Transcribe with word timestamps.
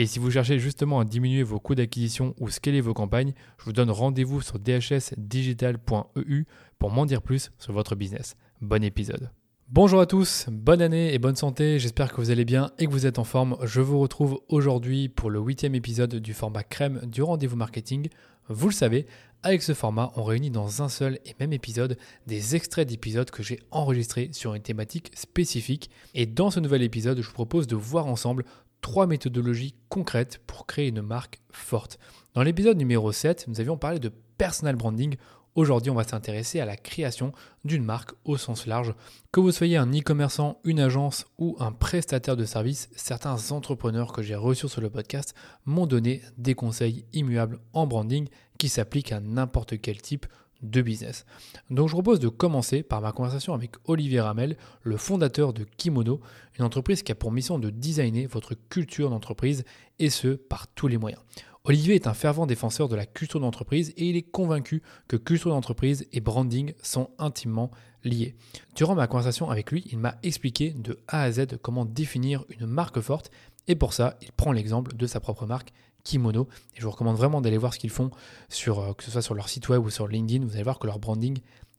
Et 0.00 0.06
si 0.06 0.20
vous 0.20 0.30
cherchez 0.30 0.60
justement 0.60 1.00
à 1.00 1.04
diminuer 1.04 1.42
vos 1.42 1.58
coûts 1.58 1.74
d'acquisition 1.74 2.32
ou 2.38 2.50
scaler 2.50 2.80
vos 2.80 2.94
campagnes, 2.94 3.32
je 3.58 3.64
vous 3.64 3.72
donne 3.72 3.90
rendez-vous 3.90 4.40
sur 4.40 4.60
dhsdigital.eu 4.60 6.44
pour 6.78 6.92
m'en 6.92 7.04
dire 7.04 7.20
plus 7.20 7.50
sur 7.58 7.72
votre 7.72 7.96
business. 7.96 8.36
Bon 8.60 8.84
épisode. 8.84 9.32
Bonjour 9.68 9.98
à 10.00 10.06
tous, 10.06 10.46
bonne 10.52 10.82
année 10.82 11.12
et 11.12 11.18
bonne 11.18 11.34
santé, 11.34 11.80
j'espère 11.80 12.12
que 12.12 12.20
vous 12.20 12.30
allez 12.30 12.44
bien 12.44 12.70
et 12.78 12.86
que 12.86 12.92
vous 12.92 13.06
êtes 13.06 13.18
en 13.18 13.24
forme. 13.24 13.56
Je 13.64 13.80
vous 13.80 13.98
retrouve 13.98 14.40
aujourd'hui 14.48 15.08
pour 15.08 15.30
le 15.30 15.40
huitième 15.40 15.74
épisode 15.74 16.14
du 16.14 16.32
format 16.32 16.62
crème 16.62 17.00
du 17.04 17.20
rendez-vous 17.20 17.56
marketing. 17.56 18.08
Vous 18.48 18.68
le 18.68 18.74
savez, 18.74 19.04
avec 19.42 19.62
ce 19.62 19.74
format, 19.74 20.12
on 20.16 20.22
réunit 20.22 20.50
dans 20.50 20.80
un 20.80 20.88
seul 20.88 21.18
et 21.26 21.34
même 21.38 21.52
épisode 21.52 21.98
des 22.26 22.56
extraits 22.56 22.88
d'épisodes 22.88 23.30
que 23.30 23.42
j'ai 23.42 23.60
enregistrés 23.72 24.30
sur 24.32 24.54
une 24.54 24.62
thématique 24.62 25.10
spécifique. 25.14 25.90
Et 26.14 26.26
dans 26.26 26.50
ce 26.50 26.60
nouvel 26.60 26.82
épisode, 26.82 27.20
je 27.20 27.26
vous 27.26 27.34
propose 27.34 27.66
de 27.66 27.76
voir 27.76 28.06
ensemble 28.06 28.44
trois 28.80 29.06
méthodologies 29.06 29.74
concrètes 29.88 30.40
pour 30.46 30.66
créer 30.66 30.88
une 30.88 31.02
marque 31.02 31.40
forte. 31.50 31.98
Dans 32.34 32.42
l'épisode 32.42 32.76
numéro 32.76 33.12
7, 33.12 33.46
nous 33.48 33.60
avions 33.60 33.76
parlé 33.76 33.98
de 33.98 34.12
personal 34.38 34.76
branding. 34.76 35.16
Aujourd'hui, 35.54 35.90
on 35.90 35.94
va 35.94 36.04
s'intéresser 36.04 36.60
à 36.60 36.66
la 36.66 36.76
création 36.76 37.32
d'une 37.64 37.84
marque 37.84 38.12
au 38.24 38.36
sens 38.36 38.66
large. 38.66 38.94
Que 39.32 39.40
vous 39.40 39.50
soyez 39.50 39.76
un 39.76 39.90
e-commerçant, 39.90 40.60
une 40.64 40.78
agence 40.78 41.26
ou 41.38 41.56
un 41.58 41.72
prestataire 41.72 42.36
de 42.36 42.44
services, 42.44 42.88
certains 42.94 43.50
entrepreneurs 43.50 44.12
que 44.12 44.22
j'ai 44.22 44.36
reçus 44.36 44.68
sur 44.68 44.80
le 44.80 44.90
podcast 44.90 45.34
m'ont 45.64 45.86
donné 45.86 46.22
des 46.36 46.54
conseils 46.54 47.06
immuables 47.12 47.58
en 47.72 47.86
branding 47.86 48.28
qui 48.58 48.68
s'appliquent 48.68 49.12
à 49.12 49.20
n'importe 49.20 49.80
quel 49.80 50.00
type 50.00 50.26
de 50.62 50.82
business. 50.82 51.24
Donc 51.70 51.88
je 51.88 51.92
propose 51.92 52.20
de 52.20 52.28
commencer 52.28 52.82
par 52.82 53.00
ma 53.00 53.12
conversation 53.12 53.54
avec 53.54 53.72
Olivier 53.84 54.20
Ramel, 54.20 54.56
le 54.82 54.96
fondateur 54.96 55.52
de 55.52 55.64
Kimono, 55.64 56.20
une 56.58 56.64
entreprise 56.64 57.02
qui 57.02 57.12
a 57.12 57.14
pour 57.14 57.32
mission 57.32 57.58
de 57.58 57.70
designer 57.70 58.26
votre 58.26 58.54
culture 58.68 59.10
d'entreprise 59.10 59.64
et 59.98 60.10
ce 60.10 60.28
par 60.28 60.66
tous 60.68 60.88
les 60.88 60.98
moyens. 60.98 61.22
Olivier 61.64 61.96
est 61.96 62.06
un 62.06 62.14
fervent 62.14 62.46
défenseur 62.46 62.88
de 62.88 62.96
la 62.96 63.04
culture 63.04 63.40
d'entreprise 63.40 63.92
et 63.96 64.08
il 64.08 64.16
est 64.16 64.22
convaincu 64.22 64.82
que 65.06 65.16
culture 65.16 65.50
d'entreprise 65.50 66.06
et 66.12 66.20
branding 66.20 66.72
sont 66.82 67.10
intimement 67.18 67.70
liés. 68.04 68.36
Durant 68.74 68.94
ma 68.94 69.06
conversation 69.06 69.50
avec 69.50 69.70
lui, 69.70 69.84
il 69.90 69.98
m'a 69.98 70.16
expliqué 70.22 70.70
de 70.70 70.98
A 71.08 71.22
à 71.22 71.30
Z 71.30 71.58
comment 71.60 71.84
définir 71.84 72.44
une 72.48 72.66
marque 72.66 73.00
forte 73.00 73.30
et 73.66 73.74
pour 73.74 73.92
ça, 73.92 74.16
il 74.22 74.32
prend 74.32 74.52
l'exemple 74.52 74.96
de 74.96 75.06
sa 75.06 75.20
propre 75.20 75.46
marque 75.46 75.74
Kimono. 76.04 76.48
Et 76.74 76.80
je 76.80 76.84
vous 76.84 76.90
recommande 76.90 77.16
vraiment 77.16 77.40
d'aller 77.40 77.58
voir 77.58 77.74
ce 77.74 77.78
qu'ils 77.78 77.90
font, 77.90 78.10
sur, 78.48 78.80
euh, 78.80 78.92
que 78.94 79.04
ce 79.04 79.10
soit 79.10 79.22
sur 79.22 79.34
leur 79.34 79.48
site 79.48 79.68
web 79.68 79.84
ou 79.84 79.90
sur 79.90 80.08
LinkedIn. 80.08 80.44
Vous 80.44 80.54
allez 80.54 80.62
voir 80.62 80.78
que 80.78 80.86
leur 80.86 80.98
branding 80.98 81.38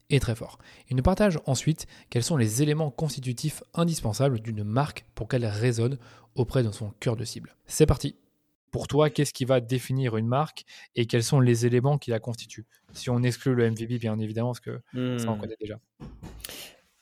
est 0.09 0.19
très 0.19 0.35
fort. 0.35 0.57
Ils 0.89 0.95
nous 0.95 1.03
partagent 1.03 1.39
ensuite 1.45 1.87
quels 2.09 2.23
sont 2.23 2.37
les 2.37 2.63
éléments 2.63 2.91
constitutifs 2.91 3.63
indispensables 3.73 4.39
d'une 4.39 4.63
marque 4.63 5.05
pour 5.15 5.27
qu'elle 5.27 5.45
résonne 5.45 5.97
auprès 6.35 6.63
de 6.63 6.71
son 6.71 6.91
cœur 6.99 7.15
de 7.15 7.25
cible. 7.25 7.55
C'est 7.67 7.85
parti 7.85 8.15
pour 8.71 8.87
toi, 8.87 9.09
qu'est-ce 9.09 9.33
qui 9.33 9.45
va 9.45 9.61
définir 9.61 10.15
une 10.17 10.27
marque 10.27 10.63
et 10.95 11.05
quels 11.07 11.23
sont 11.23 11.39
les 11.39 11.65
éléments 11.65 11.97
qui 11.97 12.11
la 12.11 12.19
constituent? 12.19 12.67
Si 12.93 13.09
on 13.09 13.23
exclut 13.23 13.55
le 13.55 13.69
MVP, 13.69 13.97
bien 13.97 14.17
évidemment, 14.19 14.49
parce 14.49 14.59
que 14.59 14.81
ça, 15.17 15.31
on 15.31 15.35
hmm. 15.35 15.39
connaît 15.39 15.57
déjà. 15.59 15.79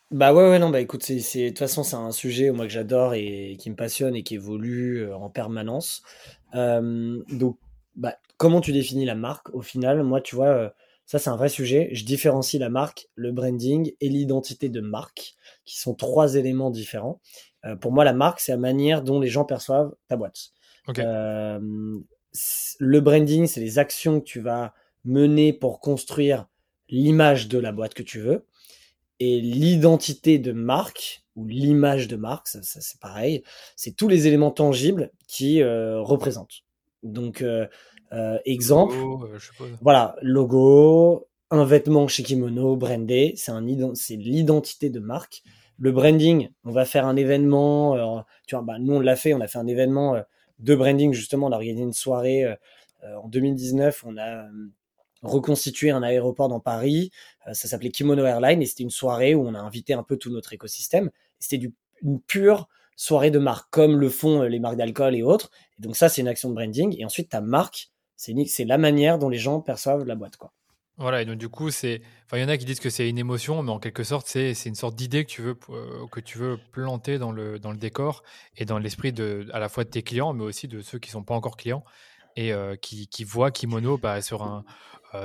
Bah 0.09 0.34
ouais, 0.34 0.50
ouais, 0.50 0.59
non, 0.59 0.69
bah 0.69 0.79
écoute, 0.79 1.03
c'est, 1.03 1.16
de 1.16 1.50
toute 1.50 1.59
façon, 1.59 1.84
c'est 1.84 1.97
un 1.97 2.12
sujet 2.12 2.51
moi 2.51 2.66
que 2.66 2.72
j'adore 2.72 3.13
et 3.13 3.57
qui 3.59 3.69
me 3.69 3.75
passionne 3.75 4.16
et 4.16 4.23
qui 4.23 4.35
évolue 4.35 5.01
euh, 5.01 5.18
en 5.18 5.29
permanence. 5.29 6.01
Euh, 6.56 7.22
donc, 7.29 7.57
bah, 7.95 8.16
comment 8.38 8.62
tu 8.62 8.72
définis 8.72 9.03
la 9.03 9.16
marque 9.16 9.53
au 9.53 9.62
final? 9.62 10.01
Moi, 10.03 10.22
tu 10.22 10.35
vois, 10.35 10.47
euh, 10.47 10.69
ça 11.06 11.19
c'est 11.19 11.29
un 11.29 11.35
vrai 11.35 11.50
sujet. 11.50 11.90
Je 11.91 12.06
différencie 12.06 12.57
la 12.57 12.69
marque, 12.69 13.09
le 13.16 13.34
branding 13.34 13.91
et 14.00 14.07
l'identité 14.07 14.69
de 14.69 14.79
marque, 14.79 15.35
qui 15.66 15.78
sont 15.78 15.94
trois 15.94 16.35
éléments 16.35 16.72
différents. 16.72 17.19
pour 17.81 17.91
moi, 17.91 18.06
la 18.06 18.13
marque, 18.13 18.40
c'est 18.40 18.53
la 18.53 18.57
manière 18.57 19.01
dont 19.01 19.19
les 19.19 19.28
gens 19.28 19.44
perçoivent 19.44 19.94
ta 20.07 20.16
boîte. 20.16 20.51
le 22.79 23.00
branding, 23.01 23.46
c'est 23.46 23.59
les 23.59 23.78
actions 23.78 24.22
que 24.22 24.25
tu 24.25 24.40
vas 24.40 24.73
mener 25.03 25.51
pour 25.51 25.81
construire 25.81 26.47
l'image 26.88 27.50
de 27.50 27.57
la 27.57 27.73
boîte 27.73 27.94
que 27.94 28.03
tu 28.03 28.19
veux. 28.19 28.46
Et 29.19 29.41
l'identité 29.41 30.38
de 30.38 30.51
marque 30.51 31.23
ou 31.35 31.45
l'image 31.45 32.07
de 32.07 32.16
marque, 32.16 32.47
ça, 32.47 32.59
c'est 32.61 33.00
pareil, 33.00 33.44
c'est 33.75 33.95
tous 33.95 34.07
les 34.07 34.28
éléments 34.28 34.51
tangibles 34.51 35.11
qui 35.28 35.61
euh, 35.61 36.01
représentent. 36.01 36.63
Donc, 37.03 37.41
euh, 37.41 37.67
euh 38.13 38.38
exemple, 38.45 38.95
voilà, 39.81 40.16
logo, 40.22 41.28
un 41.51 41.63
vêtement 41.63 42.07
chez 42.07 42.23
Kimono, 42.23 42.75
brandé, 42.75 43.33
c'est 43.38 43.51
un 43.51 43.66
c'est 43.94 44.16
l'identité 44.16 44.89
de 44.89 45.00
marque. 45.00 45.44
Le 45.79 45.91
branding, 45.91 46.49
on 46.63 46.72
va 46.72 46.85
faire 46.85 47.05
un 47.05 47.16
événement, 47.16 48.23
tu 48.47 48.55
vois, 48.55 48.63
bah, 48.63 48.78
nous 48.79 48.95
on 48.95 48.99
l'a 48.99 49.16
fait, 49.16 49.34
on 49.34 49.41
a 49.41 49.47
fait 49.47 49.59
un 49.59 49.67
événement 49.67 50.19
de 50.59 50.75
branding 50.75 51.13
justement, 51.13 51.47
on 51.47 51.51
a 51.51 51.55
organisé 51.55 51.84
une 51.84 51.94
soirée 51.94 52.45
en 53.03 53.28
2019, 53.28 54.03
on 54.07 54.17
a 54.17 54.47
reconstituer 55.22 55.91
un 55.91 56.03
aéroport 56.03 56.50
dans 56.50 56.59
Paris. 56.59 57.11
Euh, 57.47 57.53
ça 57.53 57.67
s'appelait 57.67 57.91
Kimono 57.91 58.25
Airline 58.25 58.61
et 58.61 58.66
c'était 58.66 58.83
une 58.83 58.89
soirée 58.89 59.35
où 59.35 59.47
on 59.47 59.53
a 59.53 59.59
invité 59.59 59.94
un 59.94 60.03
peu 60.03 60.17
tout 60.17 60.31
notre 60.31 60.53
écosystème. 60.53 61.09
C'était 61.39 61.69
une 62.01 62.22
pure 62.22 62.67
soirée 62.95 63.31
de 63.31 63.39
marque, 63.39 63.69
comme 63.72 64.00
le 64.00 64.09
font 64.09 64.44
euh, 64.44 64.47
les 64.47 64.59
marques 64.59 64.78
d'alcool 64.78 65.16
et 65.16 65.23
autres. 65.23 65.51
Et 65.79 65.83
donc 65.83 65.95
ça, 65.95 66.09
c'est 66.09 66.22
une 66.22 66.28
action 66.28 66.50
de 66.50 66.55
branding. 66.55 66.95
Et 67.00 67.05
ensuite, 67.05 67.29
ta 67.29 67.41
marque, 67.41 67.89
c'est 68.16 68.66
la 68.66 68.78
manière 68.78 69.19
dont 69.19 69.29
les 69.29 69.38
gens 69.38 69.61
perçoivent 69.61 70.03
la 70.05 70.16
boîte. 70.16 70.38
Quoi. 70.38 70.51
Voilà, 70.97 71.22
et 71.22 71.25
donc 71.25 71.38
du 71.38 71.47
coup, 71.47 71.69
c'est, 71.69 72.01
enfin, 72.25 72.38
il 72.38 72.41
y 72.41 72.44
en 72.44 72.49
a 72.49 72.57
qui 72.57 72.66
disent 72.66 72.79
que 72.79 72.89
c'est 72.89 73.07
une 73.07 73.19
émotion, 73.19 73.61
mais 73.61 73.72
en 73.72 73.78
quelque 73.78 74.03
sorte, 74.03 74.25
c'est, 74.25 74.53
une 74.66 74.73
sorte 74.73 74.95
d'idée 74.95 75.25
que 75.25 75.29
tu 75.29 75.44
veux 75.44 75.55
euh, 75.69 76.07
que 76.11 76.19
tu 76.19 76.39
veux 76.39 76.57
planter 76.72 77.19
dans 77.19 77.31
le 77.31 77.59
dans 77.59 77.69
le 77.69 77.78
décor 77.78 78.23
et 78.55 78.66
dans 78.66 78.79
l'esprit 78.79 79.13
à 79.53 79.59
la 79.59 79.69
fois 79.69 79.84
de 79.84 79.89
tes 79.89 80.01
clients, 80.01 80.34
mais 80.34 80.44
aussi 80.44 80.67
de 80.67 80.81
ceux 80.81 80.97
qui 80.97 81.11
sont 81.11 81.22
pas 81.22 81.35
encore 81.35 81.55
clients 81.55 81.84
et 82.38 82.53
qui, 82.81 83.08
qui 83.08 83.24
voient 83.25 83.52
Kimono 83.52 83.98
bah, 83.98 84.22
sur 84.22 84.44
un 84.44 84.64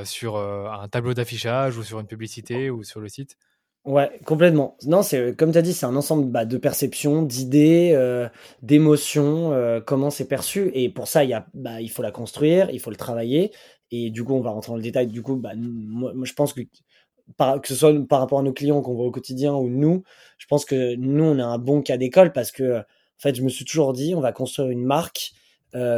sur 0.05 0.37
un 0.37 0.89
tableau 0.89 1.15
d'affichage 1.15 1.77
ou 1.77 1.83
sur 1.83 2.01
une 2.01 2.07
publicité 2.07 2.71
ou 2.71 2.83
sur 2.83 3.01
le 3.01 3.09
site? 3.09 3.37
Ouais, 3.85 4.21
complètement. 4.25 4.77
Non, 4.85 5.03
c'est 5.03 5.37
comme 5.37 5.53
tu 5.53 5.59
as 5.59 5.63
dit, 5.63 5.73
c'est 5.73 5.87
un 5.87 5.97
ensemble 5.97 6.27
bah, 6.31 6.45
de 6.45 6.57
perceptions, 6.57 7.23
d'idées, 7.23 8.29
d'émotions, 8.63 9.53
comment 9.87 10.11
c'est 10.11 10.29
perçu. 10.29 10.71
Et 10.75 10.89
pour 10.89 11.09
ça, 11.09 11.25
il, 11.25 11.31
y 11.31 11.35
a, 11.35 11.47
bah, 11.53 11.81
il 11.81 11.91
faut 11.91 12.03
la 12.03 12.13
construire, 12.13 12.71
il 12.71 12.81
faut 12.81 12.91
le 12.91 12.97
travailler. 12.97 13.53
Et 13.91 14.11
du 14.11 14.25
coup, 14.25 14.33
on 14.35 14.41
va 14.41 14.51
rentrer 14.51 14.71
dans 14.71 14.77
le 14.77 14.83
détail. 14.83 15.07
Du 15.07 15.21
coup, 15.21 15.37
bah, 15.37 15.53
je 15.55 16.33
pense 16.33 16.55
que, 16.55 16.63
que 16.63 17.69
ce 17.69 17.75
soit 17.75 17.93
par 18.09 18.21
rapport 18.21 18.39
à 18.39 18.43
nos 18.43 18.53
clients 18.53 18.81
qu'on 18.81 18.95
voit 18.95 19.05
au 19.07 19.11
quotidien 19.11 19.55
ou 19.55 19.69
nous, 19.69 20.03
je 20.39 20.47
pense 20.47 20.65
que 20.65 20.95
nous, 20.95 21.25
on 21.25 21.39
a 21.39 21.45
un 21.45 21.59
bon 21.59 21.83
cas 21.83 21.99
d'école 21.99 22.33
parce 22.33 22.53
que, 22.53 22.79
en 22.79 22.85
fait, 23.19 23.35
je 23.35 23.43
me 23.43 23.49
suis 23.49 23.65
toujours 23.65 23.93
dit, 23.93 24.15
on 24.15 24.21
va 24.21 24.33
construire 24.33 24.71
une 24.71 24.85
marque 24.85 25.33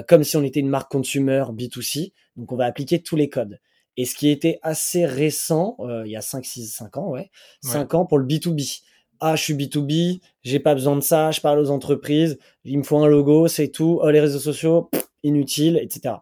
comme 0.06 0.24
si 0.24 0.36
on 0.36 0.42
était 0.42 0.60
une 0.60 0.68
marque 0.68 0.90
consumer 0.90 1.44
B2C. 1.52 2.12
Donc, 2.36 2.52
on 2.52 2.56
va 2.56 2.66
appliquer 2.66 3.02
tous 3.02 3.16
les 3.16 3.28
codes. 3.28 3.58
Et 3.96 4.04
ce 4.04 4.14
qui 4.14 4.28
était 4.30 4.58
assez 4.62 5.06
récent, 5.06 5.76
euh, 5.80 6.02
il 6.04 6.12
y 6.12 6.16
a 6.16 6.20
5, 6.20 6.44
6, 6.44 6.66
5 6.68 6.96
ans, 6.96 7.10
ouais, 7.10 7.30
5 7.62 7.94
ans 7.94 8.06
pour 8.06 8.18
le 8.18 8.26
B2B. 8.26 8.82
Ah, 9.20 9.36
je 9.36 9.42
suis 9.42 9.54
B2B, 9.54 10.20
j'ai 10.42 10.58
pas 10.58 10.74
besoin 10.74 10.96
de 10.96 11.00
ça, 11.00 11.30
je 11.30 11.40
parle 11.40 11.60
aux 11.60 11.70
entreprises, 11.70 12.38
il 12.64 12.78
me 12.78 12.82
faut 12.82 12.98
un 12.98 13.06
logo, 13.06 13.46
c'est 13.46 13.68
tout. 13.68 14.00
Oh, 14.02 14.10
les 14.10 14.20
réseaux 14.20 14.40
sociaux, 14.40 14.90
inutile, 15.22 15.78
etc. 15.80 16.16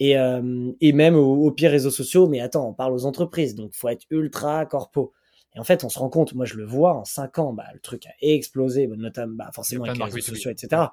Et, 0.00 0.18
euh, 0.18 0.72
et 0.80 0.92
même 0.92 1.14
au, 1.14 1.50
pire 1.50 1.70
réseaux 1.70 1.90
sociaux, 1.90 2.26
mais 2.26 2.40
attends, 2.40 2.66
on 2.66 2.72
parle 2.72 2.94
aux 2.94 3.04
entreprises, 3.04 3.54
donc 3.54 3.74
faut 3.74 3.88
être 3.88 4.06
ultra 4.10 4.64
corpo. 4.64 5.12
Et 5.54 5.60
en 5.60 5.64
fait, 5.64 5.84
on 5.84 5.90
se 5.90 5.98
rend 5.98 6.08
compte, 6.08 6.32
moi 6.32 6.46
je 6.46 6.54
le 6.54 6.64
vois, 6.64 6.94
en 6.94 7.04
5 7.04 7.38
ans, 7.38 7.52
bah, 7.52 7.66
le 7.74 7.80
truc 7.80 8.06
a 8.06 8.12
explosé, 8.22 8.86
notamment 8.86 9.36
bah, 9.36 9.50
forcément 9.54 9.84
avec 9.84 9.98
les 9.98 10.04
réseaux 10.04 10.20
sociaux, 10.20 10.50
etc. 10.50 10.84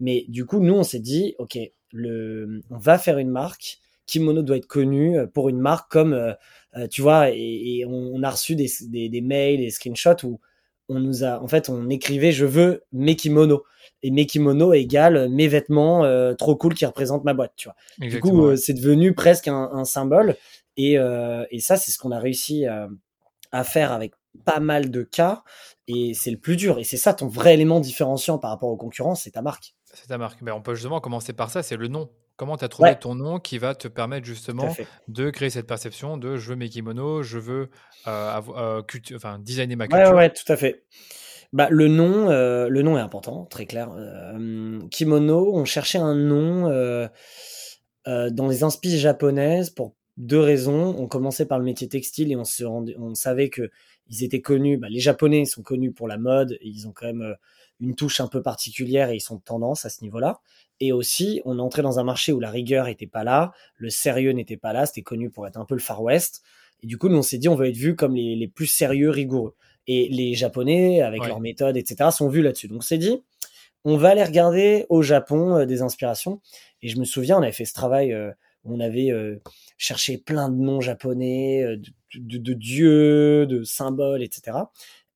Mais 0.00 0.24
du 0.28 0.44
coup, 0.46 0.60
nous, 0.60 0.74
on 0.74 0.82
s'est 0.82 1.00
dit, 1.00 1.34
OK, 1.38 1.58
le, 1.92 2.60
on 2.70 2.78
va 2.78 2.98
faire 2.98 3.18
une 3.18 3.30
marque. 3.30 3.78
Kimono 4.06 4.42
doit 4.42 4.56
être 4.56 4.66
connu 4.66 5.16
pour 5.32 5.48
une 5.48 5.60
marque 5.60 5.90
comme, 5.90 6.34
tu 6.90 7.02
vois, 7.02 7.30
et, 7.30 7.84
on, 7.86 8.22
a 8.22 8.30
reçu 8.30 8.56
des, 8.56 8.68
des, 8.82 9.08
des 9.08 9.20
mails, 9.20 9.60
des 9.60 9.70
screenshots 9.70 10.24
où 10.24 10.40
on 10.88 11.00
nous 11.00 11.24
a, 11.24 11.42
en 11.42 11.48
fait, 11.48 11.68
on 11.68 11.88
écrivait 11.90 12.32
je 12.32 12.44
veux 12.44 12.84
mes 12.92 13.16
kimonos. 13.16 13.62
Et 14.02 14.10
mes 14.10 14.26
kimonos 14.26 14.72
égale 14.74 15.28
mes 15.28 15.48
vêtements 15.48 16.04
euh, 16.04 16.34
trop 16.34 16.56
cool 16.56 16.74
qui 16.74 16.86
représentent 16.86 17.24
ma 17.24 17.34
boîte, 17.34 17.52
tu 17.56 17.68
vois. 17.68 18.08
du 18.08 18.20
coup, 18.20 18.46
euh, 18.46 18.56
c'est 18.56 18.74
devenu 18.74 19.14
presque 19.14 19.48
un, 19.48 19.84
symbole. 19.84 20.36
Et, 20.76 20.98
euh, 20.98 21.44
et 21.50 21.60
ça, 21.60 21.76
c'est 21.76 21.90
ce 21.90 21.98
qu'on 21.98 22.10
a 22.10 22.18
réussi 22.18 22.64
à 23.52 23.64
faire 23.64 23.92
avec 23.92 24.12
pas 24.44 24.60
mal 24.60 24.90
de 24.90 25.02
cas 25.02 25.42
et 25.88 26.14
c'est 26.14 26.30
le 26.30 26.38
plus 26.38 26.56
dur 26.56 26.78
et 26.78 26.84
c'est 26.84 26.96
ça 26.96 27.14
ton 27.14 27.28
vrai 27.28 27.54
élément 27.54 27.80
différenciant 27.80 28.38
par 28.38 28.50
rapport 28.50 28.70
aux 28.70 28.76
concurrents, 28.76 29.14
c'est 29.14 29.32
ta 29.32 29.42
marque. 29.42 29.74
C'est 29.92 30.08
ta 30.08 30.18
marque. 30.18 30.40
Mais 30.42 30.50
on 30.50 30.62
peut 30.62 30.74
justement 30.74 31.00
commencer 31.00 31.32
par 31.32 31.50
ça, 31.50 31.62
c'est 31.62 31.76
le 31.76 31.88
nom. 31.88 32.10
Comment 32.36 32.56
tu 32.56 32.64
as 32.64 32.68
trouvé 32.68 32.96
ton 32.98 33.14
nom 33.14 33.38
qui 33.38 33.58
va 33.58 33.74
te 33.74 33.88
permettre 33.88 34.26
justement 34.26 34.74
de 35.06 35.30
créer 35.30 35.50
cette 35.50 35.66
perception 35.66 36.16
de 36.16 36.38
je 36.38 36.50
veux 36.50 36.56
mes 36.56 36.68
kimonos, 36.68 37.22
je 37.22 37.38
veux 37.38 37.70
euh, 38.08 38.40
euh, 38.56 38.82
enfin, 39.14 39.38
designer 39.38 39.76
ma 39.76 39.86
culture 39.86 40.10
Ouais, 40.10 40.16
ouais, 40.16 40.30
tout 40.30 40.50
à 40.50 40.56
fait. 40.56 40.84
Bah, 41.52 41.68
le, 41.70 41.88
nom, 41.88 42.30
euh, 42.30 42.68
le 42.68 42.82
nom 42.82 42.96
est 42.96 43.00
important, 43.02 43.44
très 43.44 43.66
clair. 43.66 43.90
kimono, 44.90 45.54
on 45.54 45.64
cherchait 45.66 45.98
un 45.98 46.14
nom 46.14 46.68
dans 48.06 48.48
les 48.48 48.64
inspirations 48.64 49.00
japonaises 49.00 49.70
pour 49.70 49.94
deux 50.16 50.40
raisons. 50.40 50.96
On 50.98 51.06
commençait 51.06 51.46
par 51.46 51.58
le 51.58 51.64
métier 51.64 51.88
textile 51.88 52.32
et 52.32 52.36
on, 52.36 52.44
se 52.44 52.64
on 52.64 53.14
savait 53.14 53.50
que 53.50 53.70
ils 54.12 54.22
étaient 54.22 54.40
connus. 54.40 54.76
Bah, 54.76 54.88
les 54.88 55.00
Japonais 55.00 55.44
sont 55.44 55.62
connus 55.62 55.92
pour 55.92 56.06
la 56.06 56.18
mode. 56.18 56.56
ils 56.60 56.86
ont 56.86 56.92
quand 56.92 57.06
même 57.06 57.36
une 57.80 57.96
touche 57.96 58.20
un 58.20 58.28
peu 58.28 58.42
particulière 58.42 59.10
et 59.10 59.16
ils 59.16 59.20
sont 59.20 59.36
de 59.36 59.42
tendance 59.42 59.84
à 59.84 59.90
ce 59.90 60.02
niveau-là. 60.02 60.40
Et 60.78 60.92
aussi, 60.92 61.40
on 61.44 61.58
entrait 61.58 61.82
dans 61.82 61.98
un 61.98 62.04
marché 62.04 62.32
où 62.32 62.38
la 62.38 62.50
rigueur 62.50 62.86
n'était 62.86 63.06
pas 63.06 63.24
là, 63.24 63.52
le 63.76 63.90
sérieux 63.90 64.32
n'était 64.32 64.56
pas 64.56 64.72
là, 64.72 64.86
c'était 64.86 65.02
connu 65.02 65.30
pour 65.30 65.46
être 65.46 65.56
un 65.56 65.64
peu 65.64 65.74
le 65.74 65.80
Far 65.80 66.02
West. 66.02 66.42
Et 66.82 66.86
du 66.86 66.98
coup, 66.98 67.08
nous, 67.08 67.18
on 67.18 67.22
s'est 67.22 67.38
dit, 67.38 67.48
on 67.48 67.54
veut 67.54 67.68
être 67.68 67.76
vu 67.76 67.96
comme 67.96 68.14
les, 68.14 68.48
plus 68.48 68.66
sérieux, 68.66 69.10
rigoureux. 69.10 69.54
Et 69.88 70.08
les 70.08 70.34
Japonais, 70.34 71.02
avec 71.02 71.26
leurs 71.26 71.40
méthodes, 71.40 71.76
etc., 71.76 72.10
sont 72.12 72.28
vus 72.28 72.42
là-dessus. 72.42 72.68
Donc, 72.68 72.78
on 72.78 72.82
s'est 72.82 72.98
dit, 72.98 73.20
on 73.84 73.96
va 73.96 74.10
aller 74.10 74.22
regarder 74.22 74.86
au 74.88 75.02
Japon 75.02 75.56
euh, 75.56 75.66
des 75.66 75.82
inspirations. 75.82 76.40
Et 76.82 76.88
je 76.88 76.98
me 76.98 77.04
souviens, 77.04 77.38
on 77.38 77.42
avait 77.42 77.52
fait 77.52 77.64
ce 77.64 77.74
travail, 77.74 78.12
euh, 78.12 78.30
on 78.64 78.80
avait 78.80 79.10
euh, 79.10 79.40
cherché 79.78 80.18
plein 80.18 80.48
de 80.48 80.56
noms 80.56 80.80
japonais, 80.80 81.64
de, 82.14 82.38
de, 82.38 82.52
dieux, 82.52 83.46
de 83.46 83.62
symboles, 83.64 84.22
etc. 84.22 84.58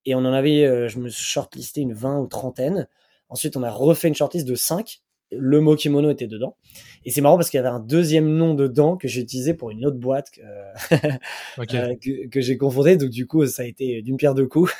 Et 0.04 0.14
on 0.14 0.18
en 0.18 0.32
avait, 0.32 0.88
je 0.88 0.98
me 0.98 1.08
shortlisté 1.08 1.80
une 1.80 1.92
20 1.92 2.20
ou 2.20 2.26
trentaine. 2.26 2.88
Ensuite, 3.28 3.56
on 3.56 3.62
a 3.62 3.70
refait 3.70 4.08
une 4.08 4.14
shortlist 4.14 4.46
de 4.46 4.54
5 4.54 5.00
le 5.32 5.60
mot 5.60 5.74
kimono 5.74 6.10
était 6.10 6.26
dedans. 6.26 6.56
Et 7.04 7.10
c'est 7.10 7.20
marrant 7.20 7.36
parce 7.36 7.50
qu'il 7.50 7.58
y 7.58 7.60
avait 7.60 7.68
un 7.68 7.80
deuxième 7.80 8.28
nom 8.28 8.54
dedans 8.54 8.96
que 8.96 9.08
j'ai 9.08 9.20
utilisé 9.20 9.54
pour 9.54 9.70
une 9.70 9.84
autre 9.84 9.98
boîte 9.98 10.30
que, 10.30 10.40
euh, 11.74 12.28
que, 12.30 12.40
j'ai 12.40 12.56
confondé. 12.56 12.96
Donc 12.96 13.10
du 13.10 13.26
coup, 13.26 13.44
ça 13.46 13.62
a 13.62 13.64
été 13.64 14.02
d'une 14.02 14.16
pierre 14.16 14.34
deux 14.34 14.46
coups. 14.46 14.72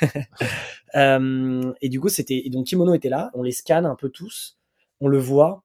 euh, 0.95 1.73
et 1.81 1.89
du 1.89 1.99
coup, 1.99 2.09
c'était 2.09 2.43
donc 2.49 2.67
kimono 2.67 2.93
était 2.93 3.09
là. 3.09 3.31
On 3.33 3.43
les 3.43 3.51
scanne 3.51 3.85
un 3.85 3.95
peu 3.95 4.09
tous, 4.09 4.57
on 4.99 5.07
le 5.07 5.17
voit. 5.17 5.63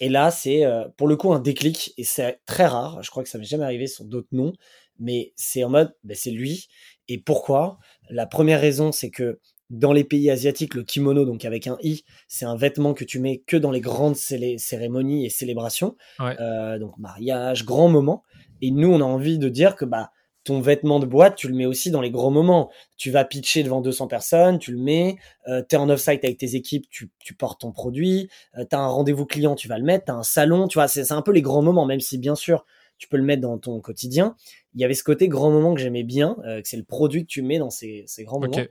Et 0.00 0.08
là, 0.08 0.30
c'est 0.30 0.64
euh, 0.64 0.84
pour 0.96 1.06
le 1.06 1.16
coup 1.16 1.32
un 1.32 1.40
déclic 1.40 1.94
et 1.96 2.04
c'est 2.04 2.40
très 2.46 2.66
rare. 2.66 3.02
Je 3.02 3.10
crois 3.10 3.22
que 3.22 3.28
ça 3.28 3.38
m'est 3.38 3.44
jamais 3.44 3.64
arrivé 3.64 3.86
sur 3.86 4.04
d'autres 4.04 4.28
noms, 4.32 4.52
mais 4.98 5.32
c'est 5.36 5.62
en 5.64 5.70
mode, 5.70 5.94
ben, 6.02 6.16
c'est 6.16 6.30
lui. 6.30 6.68
Et 7.08 7.18
pourquoi? 7.18 7.78
La 8.10 8.26
première 8.26 8.60
raison, 8.60 8.92
c'est 8.92 9.10
que 9.10 9.40
dans 9.70 9.92
les 9.92 10.04
pays 10.04 10.30
asiatiques, 10.30 10.74
le 10.74 10.82
kimono, 10.82 11.24
donc 11.24 11.44
avec 11.44 11.66
un 11.66 11.78
i, 11.82 12.04
c'est 12.28 12.44
un 12.44 12.56
vêtement 12.56 12.94
que 12.94 13.04
tu 13.04 13.18
mets 13.18 13.42
que 13.46 13.56
dans 13.56 13.70
les 13.70 13.80
grandes 13.80 14.16
cérémonies 14.16 15.24
et 15.24 15.30
célébrations, 15.30 15.96
euh, 16.20 16.78
donc 16.78 16.98
mariage, 16.98 17.64
grand 17.64 17.88
moment. 17.88 18.22
Et 18.60 18.70
nous, 18.70 18.88
on 18.88 19.00
a 19.00 19.04
envie 19.04 19.38
de 19.38 19.48
dire 19.48 19.74
que 19.76 19.84
bah 19.84 20.10
ton 20.44 20.60
vêtement 20.60 21.00
de 21.00 21.06
boîte, 21.06 21.36
tu 21.36 21.48
le 21.48 21.54
mets 21.54 21.66
aussi 21.66 21.90
dans 21.90 22.00
les 22.00 22.10
grands 22.10 22.30
moments. 22.30 22.70
Tu 22.96 23.10
vas 23.10 23.24
pitcher 23.24 23.62
devant 23.62 23.80
200 23.80 24.06
personnes, 24.06 24.58
tu 24.58 24.72
le 24.72 24.78
mets. 24.78 25.16
Euh, 25.48 25.62
tu 25.68 25.74
es 25.74 25.78
en 25.78 25.88
off-site 25.88 26.24
avec 26.24 26.38
tes 26.38 26.54
équipes, 26.54 26.86
tu, 26.90 27.10
portes 27.36 27.62
ton 27.62 27.72
produit. 27.72 28.28
Euh, 28.58 28.64
tu 28.68 28.76
as 28.76 28.80
un 28.80 28.86
rendez-vous 28.86 29.26
client, 29.26 29.54
tu 29.54 29.68
vas 29.68 29.78
le 29.78 29.84
mettre. 29.84 30.04
Tu 30.06 30.12
un 30.12 30.22
salon, 30.22 30.68
tu 30.68 30.78
vois, 30.78 30.86
c'est 30.86 31.10
un 31.12 31.22
peu 31.22 31.32
les 31.32 31.42
grands 31.42 31.62
moments, 31.62 31.86
même 31.86 32.00
si 32.00 32.18
bien 32.18 32.34
sûr, 32.34 32.64
tu 32.98 33.08
peux 33.08 33.16
le 33.16 33.24
mettre 33.24 33.42
dans 33.42 33.58
ton 33.58 33.80
quotidien. 33.80 34.36
Il 34.74 34.80
y 34.80 34.84
avait 34.84 34.94
ce 34.94 35.04
côté 35.04 35.28
grand 35.28 35.50
moment 35.50 35.74
que 35.74 35.80
j'aimais 35.80 36.04
bien, 36.04 36.36
que 36.42 36.62
c'est 36.68 36.76
le 36.76 36.84
produit 36.84 37.22
que 37.22 37.30
tu 37.30 37.42
mets 37.42 37.58
dans 37.58 37.70
ces, 37.70 38.06
grands 38.20 38.40
moments. 38.40 38.66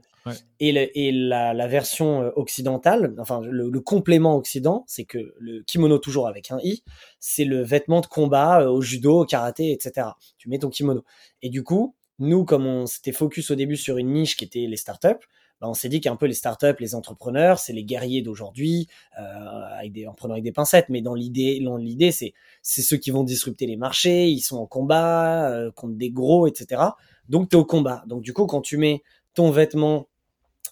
Et, 0.60 1.12
la, 1.12 1.68
version 1.68 2.24
euh, 2.24 2.32
occidentale, 2.36 3.14
enfin 3.20 3.42
le, 3.44 3.80
complément 3.82 4.36
occident, 4.36 4.84
c'est 4.88 5.06
que 5.06 5.34
le 5.38 5.64
kimono 5.64 5.98
toujours 5.98 6.28
avec 6.28 6.52
un 6.52 6.60
i, 6.64 6.84
c'est 7.20 7.46
le 7.46 7.62
vêtement 7.62 8.02
de 8.02 8.06
combat 8.06 8.62
euh, 8.62 8.70
au 8.70 8.82
judo, 8.82 9.22
au 9.22 9.26
karaté, 9.26 9.72
etc. 9.72 10.08
Tu 10.38 10.50
mets 10.50 10.60
ton 10.60 10.70
kimono. 10.70 11.04
Et 11.42 11.50
du 11.50 11.64
coup, 11.64 11.96
nous, 12.20 12.46
comme 12.46 12.66
on 12.66 12.86
s'était 12.86 13.12
focus 13.12 13.52
au 13.52 13.56
début 13.56 13.76
sur 13.76 13.98
une 13.98 14.14
niche 14.14 14.38
qui 14.38 14.46
était 14.46 14.66
les 14.68 14.78
startups, 14.78 15.28
on 15.70 15.74
s'est 15.74 15.90
dit 15.90 16.02
qu'un 16.02 16.16
peu 16.16 16.26
les 16.26 16.34
startups, 16.34 16.76
les 16.80 16.96
entrepreneurs, 16.96 17.60
c'est 17.60 17.74
les 17.74 17.84
guerriers 17.84 18.22
d'aujourd'hui, 18.22 18.88
euh, 19.20 20.08
en 20.08 20.14
prenant 20.14 20.34
avec 20.34 20.44
des 20.44 20.52
pincettes. 20.52 20.90
Mais 20.90 21.02
dans 21.02 21.14
l'idée, 21.14 21.64
l'idée, 21.80 22.12
c'est 22.12 22.34
ceux 22.62 22.98
qui 22.98 23.12
vont 23.12 23.24
disrupter 23.24 23.66
les 23.66 23.78
marchés, 23.78 24.28
ils 24.28 24.42
sont 24.42 24.58
en 24.58 24.66
combat 24.66 25.50
euh, 25.50 25.72
contre 25.72 25.96
des 25.96 26.12
gros, 26.12 26.48
etc. 26.48 26.82
Donc 27.30 27.50
tu 27.50 27.56
es 27.56 27.60
au 27.60 27.66
combat. 27.66 28.04
Donc 28.08 28.22
du 28.22 28.34
coup, 28.34 28.46
quand 28.46 28.62
tu 28.62 28.78
mets 28.78 29.04
ton 29.34 29.52
vêtement 29.52 30.08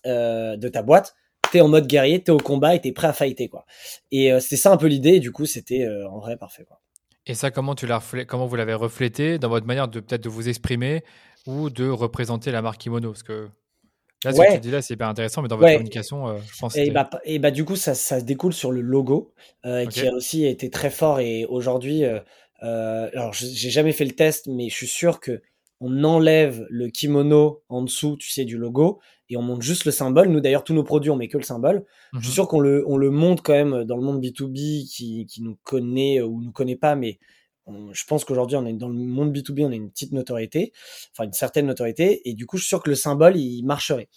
euh, 0.05 0.57
de 0.57 0.67
ta 0.67 0.81
boîte, 0.83 1.15
t'es 1.51 1.61
en 1.61 1.67
mode 1.67 1.87
guerrier, 1.87 2.23
t'es 2.23 2.31
au 2.31 2.37
combat 2.37 2.75
et 2.75 2.81
t'es 2.81 2.91
prêt 2.91 3.07
à 3.07 3.13
fighter 3.13 3.49
quoi. 3.49 3.65
Et 4.11 4.31
c'était 4.39 4.57
ça 4.57 4.71
un 4.71 4.77
peu 4.77 4.87
l'idée. 4.87 5.19
Du 5.19 5.31
coup, 5.31 5.45
c'était 5.45 5.87
en 6.09 6.19
vrai 6.19 6.37
parfait. 6.37 6.65
Et 7.25 7.33
ça, 7.33 7.51
comment 7.51 7.75
tu 7.75 7.87
l'as 7.87 8.01
comment 8.27 8.47
vous 8.47 8.55
l'avez 8.55 8.73
reflété 8.73 9.37
dans 9.37 9.49
votre 9.49 9.67
manière 9.67 9.87
de 9.87 9.99
peut-être 9.99 10.27
vous 10.27 10.49
exprimer 10.49 11.03
ou 11.45 11.69
de 11.69 11.87
représenter 11.87 12.51
la 12.51 12.61
marque 12.61 12.79
Kimono? 12.79 13.11
Parce 13.11 13.23
là, 14.23 14.33
ce 14.33 14.41
que 14.41 14.53
tu 14.53 14.59
dis 14.59 14.71
là, 14.71 14.81
c'est 14.81 14.93
hyper 14.93 15.07
intéressant, 15.07 15.41
mais 15.41 15.47
dans 15.47 15.57
votre 15.57 15.71
communication, 15.71 16.37
je 16.37 16.59
pense. 16.59 16.75
Et 16.75 16.91
bah, 16.91 17.09
et 17.23 17.39
bah, 17.39 17.51
du 17.51 17.65
coup, 17.65 17.75
ça, 17.75 17.93
ça 17.93 18.21
découle 18.21 18.53
sur 18.53 18.71
le 18.71 18.81
logo 18.81 19.33
qui 19.63 20.07
a 20.07 20.13
aussi 20.13 20.45
été 20.45 20.69
très 20.69 20.89
fort. 20.89 21.19
Et 21.19 21.45
aujourd'hui, 21.45 22.03
alors 22.61 23.33
j'ai 23.33 23.69
jamais 23.69 23.91
fait 23.91 24.05
le 24.05 24.11
test, 24.11 24.47
mais 24.47 24.69
je 24.69 24.75
suis 24.75 24.87
sûr 24.87 25.19
que 25.19 25.41
on 25.81 26.03
enlève 26.03 26.65
le 26.69 26.89
kimono 26.89 27.63
en 27.67 27.81
dessous, 27.81 28.15
tu 28.15 28.29
sais, 28.29 28.45
du 28.45 28.57
logo, 28.57 28.99
et 29.29 29.37
on 29.37 29.41
monte 29.41 29.63
juste 29.63 29.85
le 29.85 29.91
symbole. 29.91 30.29
Nous, 30.29 30.39
d'ailleurs, 30.39 30.63
tous 30.63 30.75
nos 30.75 30.83
produits, 30.83 31.09
on 31.09 31.15
met 31.15 31.27
que 31.27 31.39
le 31.39 31.43
symbole. 31.43 31.85
Je 32.13 32.19
suis 32.19 32.27
mhm. 32.27 32.33
sûr 32.33 32.47
qu'on 32.47 32.59
le, 32.59 32.83
on 32.87 32.97
le 32.97 33.09
monte 33.09 33.41
quand 33.41 33.53
même 33.53 33.83
dans 33.85 33.97
le 33.97 34.03
monde 34.03 34.23
B2B 34.23 34.87
qui, 34.87 35.25
qui 35.25 35.41
nous 35.41 35.57
connaît 35.63 36.21
ou 36.21 36.39
nous 36.39 36.51
connaît 36.51 36.75
pas, 36.75 36.95
mais 36.95 37.17
je 37.91 38.03
pense 38.05 38.25
qu'aujourd'hui, 38.25 38.57
on 38.57 38.65
est 38.65 38.73
dans 38.73 38.89
le 38.89 38.95
monde 38.95 39.35
B2B, 39.35 39.65
on 39.65 39.71
a 39.71 39.75
une 39.75 39.89
petite 39.89 40.11
notoriété, 40.11 40.73
enfin 41.11 41.25
une 41.25 41.33
certaine 41.33 41.67
notoriété, 41.67 42.27
et 42.29 42.33
du 42.33 42.45
coup, 42.45 42.57
je 42.57 42.63
suis 42.63 42.69
sûr 42.69 42.81
que 42.83 42.89
le 42.89 42.95
symbole, 42.95 43.37
il 43.37 43.63
marcherait. 43.63 44.09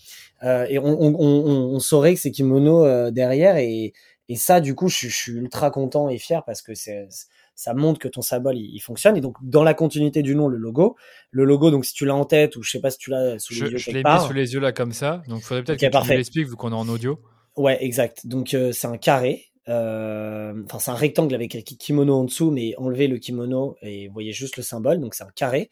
Euh, 0.42 0.66
et 0.68 0.78
on, 0.78 1.00
on, 1.00 1.14
on, 1.18 1.78
saurait 1.78 2.14
que 2.14 2.20
c'est 2.20 2.30
kimono 2.30 2.84
euh, 2.84 3.10
derrière, 3.10 3.56
et, 3.56 3.92
et 4.28 4.36
ça, 4.36 4.60
du 4.60 4.74
coup, 4.74 4.88
je, 4.88 5.08
je, 5.08 5.14
suis 5.14 5.32
ultra 5.32 5.70
content 5.70 6.08
et 6.08 6.18
fier 6.18 6.44
parce 6.44 6.62
que 6.62 6.74
c'est 6.74 7.08
ça 7.54 7.72
montre 7.74 8.00
que 8.00 8.08
ton 8.08 8.22
symbole 8.22 8.56
il, 8.58 8.80
fonctionne. 8.80 9.16
Et 9.16 9.20
donc 9.20 9.36
dans 9.42 9.62
la 9.62 9.74
continuité 9.74 10.22
du 10.22 10.34
nom, 10.34 10.48
le 10.48 10.56
logo, 10.56 10.96
le 11.30 11.44
logo, 11.44 11.70
donc 11.70 11.84
si 11.84 11.94
tu 11.94 12.04
l'as 12.04 12.14
en 12.14 12.24
tête 12.24 12.56
ou 12.56 12.62
je 12.62 12.70
sais 12.70 12.80
pas 12.80 12.90
si 12.90 12.98
tu 12.98 13.10
l'as 13.10 13.38
sous 13.38 13.54
les 13.54 13.60
yeux 13.60 13.78
je 13.78 13.90
l'ai 13.90 14.02
mis 14.02 14.20
sous 14.26 14.32
les 14.32 14.54
yeux 14.54 14.60
là 14.60 14.72
comme 14.72 14.92
ça, 14.92 15.22
donc 15.28 15.42
faudrait 15.42 15.62
peut-être 15.62 15.80
que 15.80 16.04
tu 16.04 16.16
l'expliques 16.16 16.48
vu 16.48 16.56
qu'on 16.56 16.72
est 16.72 16.74
en 16.74 16.88
audio. 16.88 17.18
Ouais, 17.56 17.82
exact. 17.84 18.26
Donc 18.26 18.54
euh, 18.54 18.72
c'est 18.72 18.88
un 18.88 18.96
carré. 18.96 19.46
Euh, 19.68 20.62
enfin, 20.66 20.78
c'est 20.78 20.90
un 20.90 20.94
rectangle 20.94 21.34
avec 21.34 21.54
un 21.54 21.60
kimono 21.60 22.14
en 22.14 22.24
dessous, 22.24 22.50
mais 22.50 22.74
enlevez 22.76 23.08
le 23.08 23.18
kimono 23.18 23.76
et 23.82 24.08
voyez 24.08 24.32
juste 24.32 24.56
le 24.56 24.62
symbole. 24.62 25.00
Donc 25.00 25.14
c'est 25.14 25.24
un 25.24 25.32
carré 25.34 25.70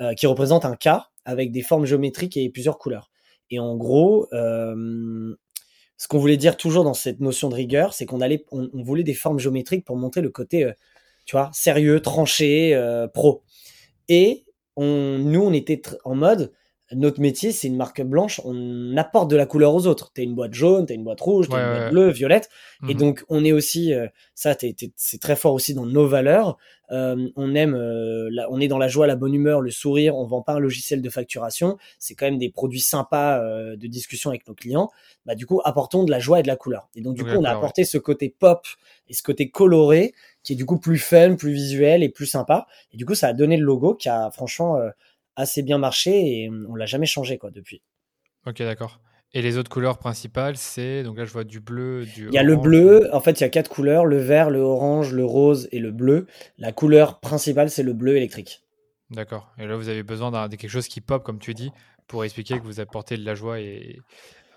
euh, 0.00 0.14
qui 0.14 0.26
représente 0.26 0.64
un 0.64 0.76
K 0.76 0.88
avec 1.24 1.52
des 1.52 1.62
formes 1.62 1.86
géométriques 1.86 2.36
et 2.36 2.48
plusieurs 2.50 2.78
couleurs. 2.78 3.10
Et 3.50 3.58
en 3.58 3.76
gros, 3.76 4.28
ce 4.32 6.08
qu'on 6.08 6.18
voulait 6.18 6.38
dire 6.38 6.56
toujours 6.56 6.84
dans 6.84 6.94
cette 6.94 7.20
notion 7.20 7.48
de 7.48 7.54
rigueur, 7.54 7.92
c'est 7.92 8.06
qu'on 8.06 8.20
allait, 8.20 8.44
on, 8.50 8.82
voulait 8.82 9.02
des 9.02 9.14
formes 9.14 9.38
géométriques 9.38 9.84
pour 9.84 9.96
montrer 9.96 10.22
le 10.22 10.30
côté 10.30 10.72
tu 11.24 11.36
vois, 11.36 11.50
sérieux, 11.52 12.00
tranché, 12.00 12.74
euh, 12.74 13.08
pro. 13.08 13.42
Et 14.08 14.44
on, 14.76 15.18
nous, 15.18 15.40
on 15.40 15.52
était 15.52 15.80
en 16.04 16.14
mode, 16.14 16.52
notre 16.94 17.20
métier, 17.20 17.52
c'est 17.52 17.68
une 17.68 17.76
marque 17.76 18.02
blanche, 18.02 18.40
on 18.44 18.96
apporte 18.96 19.30
de 19.30 19.36
la 19.36 19.46
couleur 19.46 19.74
aux 19.74 19.86
autres. 19.86 20.12
T'es 20.12 20.22
une 20.22 20.34
boîte 20.34 20.54
jaune, 20.54 20.86
t'es 20.86 20.94
une 20.94 21.04
boîte 21.04 21.20
rouge, 21.20 21.48
t'es 21.48 21.56
une 21.56 21.72
boîte 21.72 21.90
bleue, 21.90 22.10
violette. 22.10 22.48
Et 22.88 22.94
mhm. 22.94 23.00
donc, 23.00 23.24
on 23.28 23.44
est 23.44 23.52
aussi, 23.52 23.92
euh, 23.94 24.06
ça, 24.34 24.56
c'est 24.58 25.20
très 25.20 25.36
fort 25.36 25.54
aussi 25.54 25.74
dans 25.74 25.86
nos 25.86 26.06
valeurs. 26.06 26.58
Euh, 26.90 27.28
on 27.36 27.54
aime, 27.54 27.74
euh, 27.74 28.28
on 28.50 28.60
est 28.60 28.68
dans 28.68 28.78
la 28.78 28.88
joie, 28.88 29.06
la 29.06 29.16
bonne 29.16 29.34
humeur, 29.34 29.60
le 29.60 29.70
sourire. 29.70 30.16
On 30.16 30.26
vend 30.26 30.42
pas 30.42 30.54
un 30.54 30.58
logiciel 30.58 31.00
de 31.00 31.10
facturation. 31.10 31.78
C'est 31.98 32.14
quand 32.14 32.26
même 32.26 32.38
des 32.38 32.50
produits 32.50 32.80
sympas 32.80 33.40
de 33.40 33.86
discussion 33.86 34.30
avec 34.30 34.46
nos 34.46 34.54
clients. 34.54 34.90
Bah, 35.24 35.34
du 35.34 35.46
coup, 35.46 35.60
apportons 35.64 36.04
de 36.04 36.10
la 36.10 36.18
joie 36.18 36.40
et 36.40 36.42
de 36.42 36.48
la 36.48 36.56
couleur. 36.56 36.88
Et 36.94 37.00
donc, 37.00 37.14
du 37.14 37.24
coup, 37.24 37.30
on 37.30 37.44
a 37.44 37.50
apporté 37.50 37.84
ce 37.84 37.98
côté 37.98 38.34
pop 38.36 38.66
et 39.08 39.14
ce 39.14 39.22
côté 39.22 39.50
coloré 39.50 40.14
qui 40.42 40.54
est 40.54 40.56
du 40.56 40.66
coup 40.66 40.78
plus 40.78 40.98
fun, 40.98 41.36
plus 41.36 41.52
visuel 41.52 42.02
et 42.02 42.08
plus 42.08 42.26
sympa. 42.26 42.66
Et 42.92 42.96
du 42.96 43.06
coup, 43.06 43.14
ça 43.14 43.28
a 43.28 43.32
donné 43.32 43.56
le 43.56 43.64
logo 43.64 43.94
qui 43.94 44.08
a 44.08 44.30
franchement 44.32 44.78
assez 45.36 45.62
bien 45.62 45.78
marché 45.78 46.10
et 46.10 46.50
on 46.68 46.74
l'a 46.74 46.86
jamais 46.86 47.06
changé 47.06 47.38
quoi 47.38 47.50
depuis. 47.50 47.82
Ok, 48.46 48.58
d'accord. 48.58 49.00
Et 49.34 49.40
les 49.40 49.56
autres 49.56 49.70
couleurs 49.70 49.98
principales, 49.98 50.56
c'est 50.56 51.02
donc 51.02 51.16
là 51.16 51.24
je 51.24 51.32
vois 51.32 51.44
du 51.44 51.60
bleu, 51.60 52.04
du. 52.04 52.28
Il 52.28 52.34
y 52.34 52.38
a 52.38 52.42
le 52.42 52.56
bleu. 52.56 53.08
En 53.14 53.20
fait, 53.20 53.40
il 53.40 53.42
y 53.42 53.44
a 53.44 53.48
quatre 53.48 53.70
couleurs 53.70 54.04
le 54.04 54.18
vert, 54.18 54.50
le 54.50 54.60
orange, 54.60 55.12
le 55.14 55.24
rose 55.24 55.68
et 55.72 55.78
le 55.78 55.90
bleu. 55.90 56.26
La 56.58 56.72
couleur 56.72 57.18
principale, 57.20 57.70
c'est 57.70 57.82
le 57.82 57.94
bleu 57.94 58.16
électrique. 58.16 58.62
D'accord. 59.10 59.52
Et 59.58 59.66
là, 59.66 59.76
vous 59.76 59.88
avez 59.88 60.02
besoin 60.02 60.30
de 60.48 60.56
quelque 60.56 60.70
chose 60.70 60.88
qui 60.88 61.00
pop, 61.00 61.22
comme 61.22 61.38
tu 61.38 61.54
dis, 61.54 61.70
pour 62.06 62.24
expliquer 62.24 62.58
que 62.58 62.64
vous 62.64 62.80
apportez 62.80 63.16
de 63.16 63.24
la 63.24 63.34
joie 63.34 63.60
et, 63.60 64.00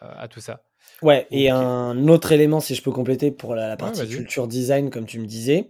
euh, 0.01 0.11
à 0.17 0.27
tout 0.27 0.39
ça. 0.39 0.63
Ouais. 1.01 1.27
Et 1.31 1.49
un 1.49 2.07
autre 2.07 2.31
élément, 2.31 2.59
si 2.59 2.75
je 2.75 2.81
peux 2.81 2.91
compléter 2.91 3.31
pour 3.31 3.55
la, 3.55 3.75
partie 3.77 4.07
culture 4.07 4.47
design, 4.47 4.89
comme 4.89 5.05
tu 5.05 5.19
me 5.19 5.25
disais. 5.25 5.69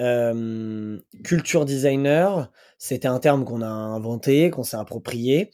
Euh, 0.00 0.98
culture 1.22 1.64
designer, 1.64 2.50
c'était 2.78 3.08
un 3.08 3.18
terme 3.18 3.44
qu'on 3.44 3.62
a 3.62 3.68
inventé, 3.68 4.50
qu'on 4.50 4.62
s'est 4.62 4.76
approprié. 4.76 5.50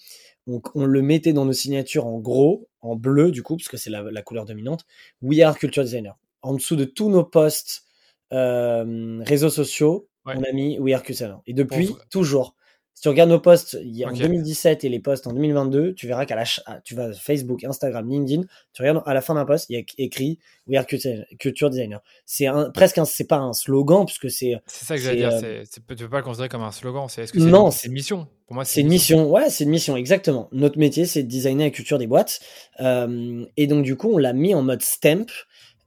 Donc, 0.46 0.74
on 0.74 0.86
le 0.86 1.02
mettait 1.02 1.32
dans 1.32 1.44
nos 1.44 1.52
signatures 1.52 2.06
en 2.06 2.18
gros, 2.18 2.68
en 2.80 2.96
bleu 2.96 3.30
du 3.30 3.42
coup, 3.42 3.56
parce 3.56 3.68
que 3.68 3.76
c'est 3.76 3.90
la, 3.90 4.22
couleur 4.22 4.44
dominante. 4.44 4.86
We 5.20 5.40
are 5.40 5.58
culture 5.58 5.84
designer. 5.84 6.16
En 6.42 6.54
dessous 6.54 6.76
de 6.76 6.84
tous 6.84 7.10
nos 7.10 7.24
posts 7.24 7.82
euh, 8.32 9.22
réseaux 9.24 9.50
sociaux, 9.50 10.08
on 10.24 10.42
a 10.42 10.52
mis 10.52 10.78
We 10.78 10.94
are 10.94 11.02
culture 11.02 11.26
designer. 11.26 11.42
Et 11.46 11.52
depuis, 11.52 11.90
toujours. 12.10 12.54
Si 12.98 13.02
tu 13.02 13.10
regardes 13.10 13.30
nos 13.30 13.38
posts 13.38 13.76
en 13.76 14.12
2017 14.12 14.82
et 14.82 14.88
les 14.88 14.98
posts 14.98 15.28
en 15.28 15.32
2022, 15.32 15.94
tu 15.94 16.08
verras 16.08 16.26
qu'à 16.26 16.34
la 16.34 16.42
tu 16.82 16.96
vas 16.96 17.12
Facebook, 17.12 17.62
Instagram, 17.62 18.10
LinkedIn, 18.10 18.42
tu 18.72 18.82
regardes 18.82 19.04
à 19.06 19.14
la 19.14 19.20
fin 19.20 19.34
d'un 19.34 19.44
post, 19.44 19.66
il 19.68 19.74
y 19.74 19.80
a 19.80 19.84
écrit 19.98 20.40
We 20.66 20.76
are 20.76 20.84
culture 20.84 21.70
designer. 21.70 22.00
C'est 22.26 22.48
presque 22.74 22.98
c'est 23.04 23.28
pas 23.28 23.36
un 23.36 23.52
slogan 23.52 24.04
puisque 24.04 24.28
c'est. 24.32 24.56
C'est 24.66 24.84
ça 24.84 24.96
que 24.96 25.00
j'allais 25.00 25.18
dire. 25.18 25.30
Euh, 25.32 25.62
tu 25.72 25.80
peux 25.80 26.08
pas 26.08 26.16
le 26.16 26.24
considérer 26.24 26.48
comme 26.48 26.64
un 26.64 26.72
slogan. 26.72 27.06
C'est 27.08 27.22
est-ce 27.22 27.32
que 27.32 27.38
non, 27.38 27.70
c'est 27.70 27.86
une 27.86 27.94
mission? 27.94 28.26
Pour 28.48 28.56
moi, 28.56 28.64
c'est 28.64 28.80
une 28.80 28.88
mission. 28.88 29.30
Ouais, 29.30 29.48
c'est 29.48 29.62
une 29.62 29.70
mission 29.70 29.96
exactement. 29.96 30.48
Notre 30.50 30.80
métier, 30.80 31.06
c'est 31.06 31.22
de 31.22 31.28
designer 31.28 31.66
la 31.66 31.70
culture 31.70 31.98
des 31.98 32.08
boîtes. 32.08 32.40
Euh, 32.80 33.44
et 33.56 33.68
donc 33.68 33.84
du 33.84 33.94
coup, 33.94 34.10
on 34.12 34.18
l'a 34.18 34.32
mis 34.32 34.56
en 34.56 34.62
mode 34.62 34.82
stamp. 34.82 35.26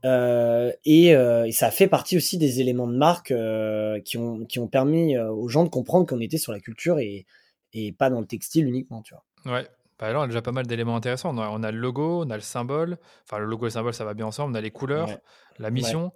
Euh, 0.06 0.72
et, 0.86 1.16
euh, 1.16 1.46
et, 1.46 1.52
ça 1.52 1.70
fait 1.70 1.88
partie 1.88 2.18
aussi 2.18 2.38
des 2.38 2.60
éléments 2.60 2.88
de 2.88 2.96
marque 2.96 3.32
euh, 3.32 4.00
qui, 4.02 4.18
ont, 4.18 4.46
qui 4.46 4.60
ont 4.60 4.68
permis 4.68 5.18
aux 5.18 5.48
gens 5.48 5.64
de 5.64 5.70
comprendre 5.70 6.08
qu'on 6.08 6.20
était 6.20 6.38
sur 6.38 6.52
la 6.52 6.60
culture 6.60 7.00
et, 7.00 7.26
et 7.74 7.92
pas 7.92 8.10
dans 8.10 8.20
le 8.20 8.26
textile 8.26 8.68
uniquement, 8.68 9.02
tu 9.02 9.14
vois. 9.14 9.54
Ouais. 9.54 9.68
Bah 10.00 10.08
alors, 10.08 10.22
on 10.22 10.26
a 10.26 10.28
déjà 10.28 10.42
pas 10.42 10.52
mal 10.52 10.66
d'éléments 10.66 10.96
intéressants. 10.96 11.38
On 11.38 11.64
a, 11.64 11.72
le 11.72 11.78
logo, 11.78 12.24
on 12.26 12.30
a 12.32 12.36
le 12.36 12.42
symbole. 12.42 12.98
Enfin, 13.24 13.38
le 13.38 13.46
logo 13.46 13.66
et 13.66 13.68
le 13.68 13.74
symbole, 13.74 13.94
ça 13.94 14.04
va 14.04 14.16
bien 14.16 14.26
ensemble. 14.26 14.54
On 14.54 14.56
a 14.56 14.62
les 14.62 14.72
couleurs, 14.72 15.10
la 15.60 15.70
mission. 15.70 16.12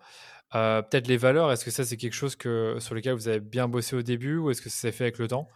Peut-être 0.52 1.08
les 1.08 1.18
valeurs. 1.18 1.52
Est-ce 1.52 1.64
que 1.64 1.70
ça, 1.70 1.84
c'est 1.84 1.98
quelque 1.98 2.14
chose 2.14 2.36
que, 2.36 2.78
sur 2.80 2.96
lequel 2.96 3.14
vous 3.14 3.28
avez 3.28 3.40
bien 3.40 3.68
bossé 3.68 3.96
au 3.96 4.02
début 4.02 4.38
ou 4.38 4.50
est-ce 4.50 4.64
que 4.64 4.70
ça 4.70 4.78
s'est 4.78 4.92
fait 4.92 5.04
avec 5.04 5.20
le 5.20 5.28
temps? 5.28 5.48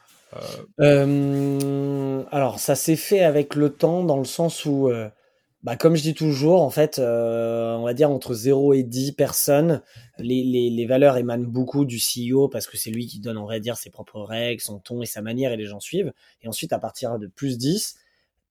Alors, 0.77 2.59
ça 2.59 2.75
s'est 2.75 2.95
fait 2.95 3.23
avec 3.23 3.55
le 3.55 3.71
temps 3.71 4.03
dans 4.03 4.19
le 4.19 4.25
sens 4.25 4.63
où 4.65 4.91
bah, 5.63 5.75
comme 5.75 5.95
je 5.97 6.01
dis 6.01 6.13
toujours, 6.13 6.61
en 6.61 6.69
fait, 6.69 6.99
euh, 6.99 7.75
on 7.75 7.83
va 7.83 7.93
dire 7.93 8.09
entre 8.09 8.33
0 8.33 8.73
et 8.73 8.83
10 8.83 9.11
personnes, 9.11 9.81
les, 10.17 10.43
les, 10.43 10.69
les, 10.69 10.85
valeurs 10.85 11.17
émanent 11.17 11.45
beaucoup 11.45 11.83
du 11.83 11.97
CEO 11.97 12.47
parce 12.47 12.65
que 12.65 12.77
c'est 12.77 12.91
lui 12.91 13.07
qui 13.07 13.19
donne, 13.19 13.37
on 13.37 13.45
va 13.45 13.59
dire, 13.59 13.75
ses 13.75 13.89
propres 13.89 14.21
règles, 14.21 14.61
son 14.61 14.79
ton 14.79 15.01
et 15.01 15.05
sa 15.05 15.21
manière 15.21 15.51
et 15.51 15.57
les 15.57 15.65
gens 15.65 15.81
suivent. 15.81 16.13
Et 16.41 16.47
ensuite, 16.47 16.71
à 16.71 16.79
partir 16.79 17.19
de 17.19 17.27
plus 17.27 17.57
10, 17.57 17.97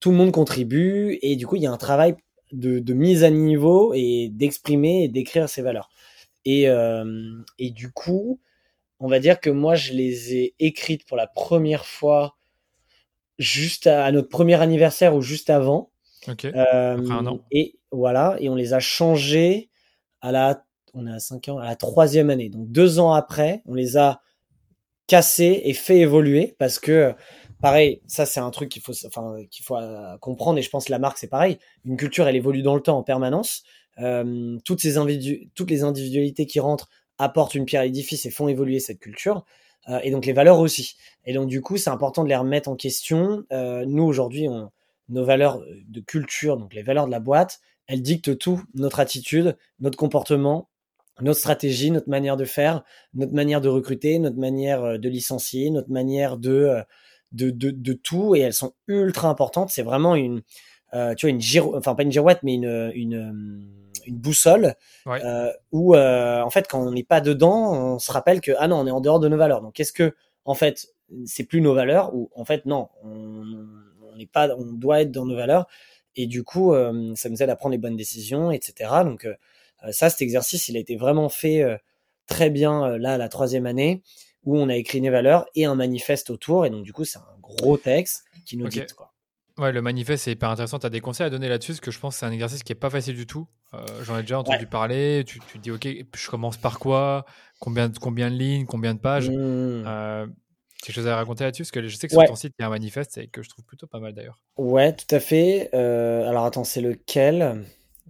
tout 0.01 0.11
le 0.11 0.17
monde 0.17 0.33
contribue 0.33 1.19
et 1.23 1.37
du 1.37 1.47
coup, 1.47 1.57
il 1.57 1.63
y 1.63 1.67
a 1.67 1.73
un 1.73 1.79
travail 1.79 2.15
de, 2.53 2.79
de 2.79 2.95
mise 2.95 3.25
à 3.25 3.31
niveau 3.31 3.93
et 3.95 4.29
d'exprimer 4.31 5.05
et 5.05 5.09
d'écrire 5.09 5.49
ses 5.49 5.63
valeurs. 5.63 5.89
Et, 6.45 6.69
euh, 6.69 7.43
et 7.59 7.71
du 7.71 7.91
coup, 7.91 8.39
on 9.01 9.09
va 9.09 9.19
dire 9.19 9.41
que 9.41 9.51
moi, 9.51 9.75
je 9.77 9.93
les 9.93 10.35
ai 10.35 10.55
écrites 10.59 11.07
pour 11.07 11.17
la 11.17 11.27
première 11.27 11.87
fois 11.87 12.37
juste 13.39 13.87
à 13.87 14.11
notre 14.13 14.29
premier 14.29 14.61
anniversaire 14.61 15.15
ou 15.15 15.23
juste 15.23 15.51
avant. 15.51 15.91
Euh, 16.45 17.39
et 17.51 17.79
voilà, 17.91 18.37
et 18.41 18.49
on 18.49 18.55
les 18.55 18.75
a 18.75 18.81
changés 18.81 19.71
à 20.21 20.33
la, 20.33 20.65
on 20.95 21.07
est 21.07 21.13
à 21.13 21.19
5 21.19 21.49
ans, 21.49 21.59
à 21.59 21.67
la 21.67 21.77
troisième 21.77 22.31
année. 22.31 22.49
Donc 22.49 22.71
deux 22.71 22.99
ans 22.99 23.13
après, 23.13 23.63
on 23.67 23.75
les 23.75 23.97
a 23.97 24.21
cassés 25.07 25.63
et 25.65 25.73
fait 25.73 25.99
évoluer 25.99 26.55
parce 26.59 26.79
que, 26.79 27.15
pareil, 27.61 28.03
ça 28.07 28.27
c'est 28.27 28.41
un 28.41 28.51
truc 28.51 28.69
qu'il 28.69 28.83
faut, 28.83 28.93
enfin, 29.07 29.37
qu'il 29.51 29.65
faut 29.65 29.77
euh, 29.77 30.17
comprendre 30.19 30.59
et 30.59 30.63
je 30.63 30.71
pense 30.71 30.87
que 30.87 30.93
la 30.93 30.99
marque 30.99 31.19
c'est 31.19 31.29
pareil. 31.29 31.59
Une 31.85 31.97
culture, 31.97 32.29
elle 32.29 32.37
évolue 32.37 32.63
dans 32.63 32.75
le 32.75 32.83
temps 32.83 32.99
en 32.99 33.03
permanence. 33.03 33.63
Euh, 34.01 34.59
toutes 34.65 34.81
ces 34.81 34.97
individu 34.97 35.51
toutes 35.57 35.71
les 35.71 35.83
individualités 35.83 36.47
qui 36.47 36.61
rentrent 36.61 36.89
apportent 37.19 37.57
une 37.57 37.65
pierre 37.65 37.81
à 37.83 37.85
l'édifice 37.85 38.27
et 38.27 38.31
font 38.31 38.47
évoluer 38.47 38.79
cette 38.79 39.01
culture. 39.01 39.45
Euh, 39.89 40.01
et 40.03 40.11
donc 40.11 40.27
les 40.27 40.33
valeurs 40.33 40.61
aussi. 40.61 40.97
Et 41.25 41.33
donc 41.33 41.49
du 41.49 41.61
coup, 41.61 41.77
c'est 41.77 41.91
important 41.91 42.23
de 42.25 42.29
les 42.29 42.37
remettre 42.37 42.69
en 42.69 42.77
question. 42.77 43.45
Euh, 43.53 43.85
nous 43.87 44.05
aujourd'hui, 44.05 44.49
on, 44.49 44.71
nos 45.09 45.25
valeurs 45.25 45.63
de 45.89 46.01
culture, 46.01 46.57
donc 46.57 46.75
les 46.75 46.83
valeurs 46.83 47.07
de 47.07 47.11
la 47.11 47.21
boîte, 47.21 47.61
elles 47.87 48.03
dictent 48.03 48.39
tout, 48.39 48.63
notre 48.75 49.01
attitude, 49.01 49.57
notre 49.81 49.97
comportement, 49.97 50.69
notre 51.21 51.39
stratégie, 51.39 51.91
notre 51.91 52.09
manière 52.09 52.37
de 52.37 52.45
faire, 52.45 52.85
notre 53.15 53.33
manière 53.33 53.61
de 53.61 53.69
recruter, 53.69 54.19
notre 54.19 54.39
manière 54.39 54.85
euh, 54.85 54.99
de 54.99 55.09
licencier, 55.09 55.71
notre 55.71 55.91
manière 55.91 56.37
de, 56.37 56.53
euh, 56.53 56.83
de, 57.33 57.51
de, 57.51 57.71
de 57.71 57.93
tout, 57.93 58.37
et 58.37 58.41
elles 58.41 58.53
sont 58.53 58.75
ultra 58.87 59.29
importantes. 59.29 59.71
C'est 59.71 59.83
vraiment 59.83 60.15
une, 60.15 60.43
euh, 60.95 61.15
tu 61.15 61.27
vois, 61.27 61.31
une 61.31 61.41
giro, 61.41 61.77
enfin 61.77 61.95
pas 61.95 62.03
une 62.03 62.13
girouette, 62.13 62.41
mais 62.43 62.55
une, 62.55 62.93
une, 62.95 63.69
une 64.07 64.17
boussole, 64.17 64.75
euh, 65.07 65.53
où 65.73 65.95
euh, 65.95 66.41
en 66.43 66.51
fait 66.51 66.69
quand 66.69 66.81
on 66.81 66.93
n'est 66.93 67.05
pas 67.05 67.21
dedans, 67.21 67.95
on 67.95 67.99
se 67.99 68.13
rappelle 68.13 68.41
que 68.41 68.53
ah 68.59 68.69
non, 68.69 68.77
on 68.77 68.87
est 68.87 68.91
en 68.91 69.01
dehors 69.01 69.21
de 69.21 69.29
nos 69.29 69.37
valeurs. 69.37 69.61
Donc 69.61 69.81
est-ce 69.81 69.93
que 69.93 70.15
en 70.45 70.55
fait 70.55 70.89
c'est 71.25 71.45
plus 71.45 71.61
nos 71.61 71.75
valeurs 71.75 72.15
ou 72.15 72.31
en 72.35 72.45
fait 72.45 72.65
non, 72.67 72.89
on, 73.03 73.45
pas, 74.27 74.55
on 74.57 74.65
doit 74.65 75.03
être 75.03 75.11
dans 75.11 75.27
nos 75.27 75.37
valeurs. 75.37 75.67
Et 76.17 76.27
du 76.27 76.43
coup, 76.43 76.75
euh, 76.75 77.13
ça 77.15 77.29
nous 77.29 77.43
aide 77.43 77.51
à 77.51 77.57
prendre 77.57 77.73
les 77.73 77.79
bonnes 77.79 77.97
décisions, 77.97 78.51
etc. 78.51 78.91
Donc 79.05 79.25
euh, 79.25 79.35
euh, 79.85 79.93
ça, 79.93 80.11
cet 80.11 80.21
exercice, 80.23 80.69
il 80.69 80.77
a 80.77 80.81
été 80.81 80.97
vraiment 80.97 81.29
fait 81.29 81.65
très 82.27 82.51
bien 82.51 82.99
là, 82.99 83.17
la 83.17 83.29
troisième 83.29 83.67
année, 83.67 84.03
où 84.45 84.59
on 84.59 84.69
a 84.69 84.75
écrit 84.75 85.01
nos 85.01 85.13
valeurs 85.13 85.47
et 85.55 85.65
un 85.65 85.77
manifeste 85.77 86.31
autour. 86.31 86.67
Et 86.67 86.71
donc 86.71 86.83
du 86.83 86.93
coup, 86.93 87.05
c'est 87.05 87.19
un 87.19 87.39
gros 87.41 87.77
texte 87.77 88.25
qui 88.45 88.57
nous 88.57 88.69
dit 88.69 88.83
quoi. 88.97 89.13
Ouais, 89.59 89.73
le 89.73 89.83
manifeste, 89.83 90.25
c'est 90.25 90.33
hyper 90.33 90.51
intéressant. 90.51 90.79
Tu 90.79 90.87
as 90.87 90.91
des 90.91 91.01
conseils 91.01 91.27
à 91.27 91.31
donner 91.31 91.49
là-dessus, 91.49 91.73
parce 91.73 91.81
que 91.81 91.91
je 91.91 91.99
pense 91.99 92.15
que 92.15 92.21
c'est 92.21 92.27
un 92.27 92.31
exercice 92.31 92.63
qui 92.63 92.71
est 92.71 92.77
pas 92.77 92.91
facile 92.91 93.17
du 93.17 93.27
tout. 93.27 93.49
J'en 94.03 94.17
ai 94.17 94.23
déjà 94.23 94.39
entendu 94.39 94.67
parler. 94.67 95.25
Tu, 95.27 95.41
tu, 95.51 95.59
dis, 95.59 95.73
OK, 95.73 95.89
je 96.15 96.31
commence 96.31 96.57
par 96.57 96.79
quoi? 96.79 97.27
Combien, 97.59 97.91
combien 97.91 98.31
de 98.31 98.37
lignes? 98.37 98.67
Combien 98.67 98.95
de 98.95 99.01
pages? 99.01 99.31
Mmh 99.31 100.29
quelque 100.83 100.95
chose 100.95 101.07
à 101.07 101.17
raconter 101.17 101.45
là-dessus 101.45 101.63
Parce 101.63 101.71
que 101.71 101.87
je 101.87 101.97
sais 101.97 102.09
que 102.09 102.15
sur 102.15 102.25
ton 102.25 102.37
site, 102.37 102.55
il 102.59 102.63
y 102.63 102.65
a 102.65 102.69
un 102.69 102.71
manifeste 102.71 103.19
et 103.19 103.29
que 103.29 103.43
je 103.43 103.49
trouve 103.49 103.65
plutôt 103.65 103.87
pas 103.87 104.01
mal 104.01 104.13
d'ailleurs. 104.15 104.41
Ouais, 104.57 104.95
tout 104.95 105.13
à 105.15 105.21
fait. 105.21 105.71
Euh, 105.75 106.29
alors 106.29 106.45
attends, 106.45 106.65
c'est 106.65 106.81
lequel? 106.81 107.65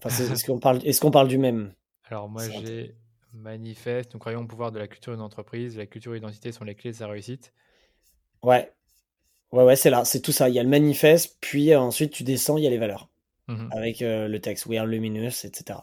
Est-ce 0.04 0.44
qu'on 0.44 0.58
parle, 0.58 0.80
est 0.84 0.98
qu'on 1.00 1.10
parle 1.10 1.28
du 1.28 1.38
même? 1.38 1.72
Alors 2.04 2.28
moi, 2.28 2.42
j'ai 2.48 2.94
manifeste. 3.34 4.14
Nous 4.14 4.20
croyons 4.20 4.40
au 4.40 4.46
pouvoir 4.46 4.72
de 4.72 4.78
la 4.78 4.88
culture 4.88 5.12
d'une 5.12 5.22
entreprise. 5.22 5.76
La 5.76 5.86
culture 5.86 6.12
et 6.12 6.16
l'identité 6.16 6.52
sont 6.52 6.64
les 6.64 6.74
clés 6.74 6.92
de 6.92 6.96
sa 6.96 7.06
réussite. 7.06 7.52
Ouais. 8.42 8.70
Ouais, 9.52 9.64
ouais, 9.64 9.76
c'est 9.76 9.90
là. 9.90 10.04
C'est 10.04 10.20
tout 10.20 10.32
ça. 10.32 10.48
Il 10.48 10.54
y 10.54 10.58
a 10.58 10.62
le 10.62 10.68
manifeste, 10.68 11.36
puis 11.40 11.72
euh, 11.72 11.80
ensuite 11.80 12.12
tu 12.12 12.22
descends, 12.22 12.58
il 12.58 12.64
y 12.64 12.66
a 12.66 12.70
les 12.70 12.78
valeurs. 12.78 13.08
Mmh 13.48 13.68
avec 13.72 14.02
euh, 14.02 14.28
le 14.28 14.40
texte 14.40 14.66
We 14.66 14.78
are 14.78 14.84
luminous, 14.84 15.44
etc. 15.44 15.80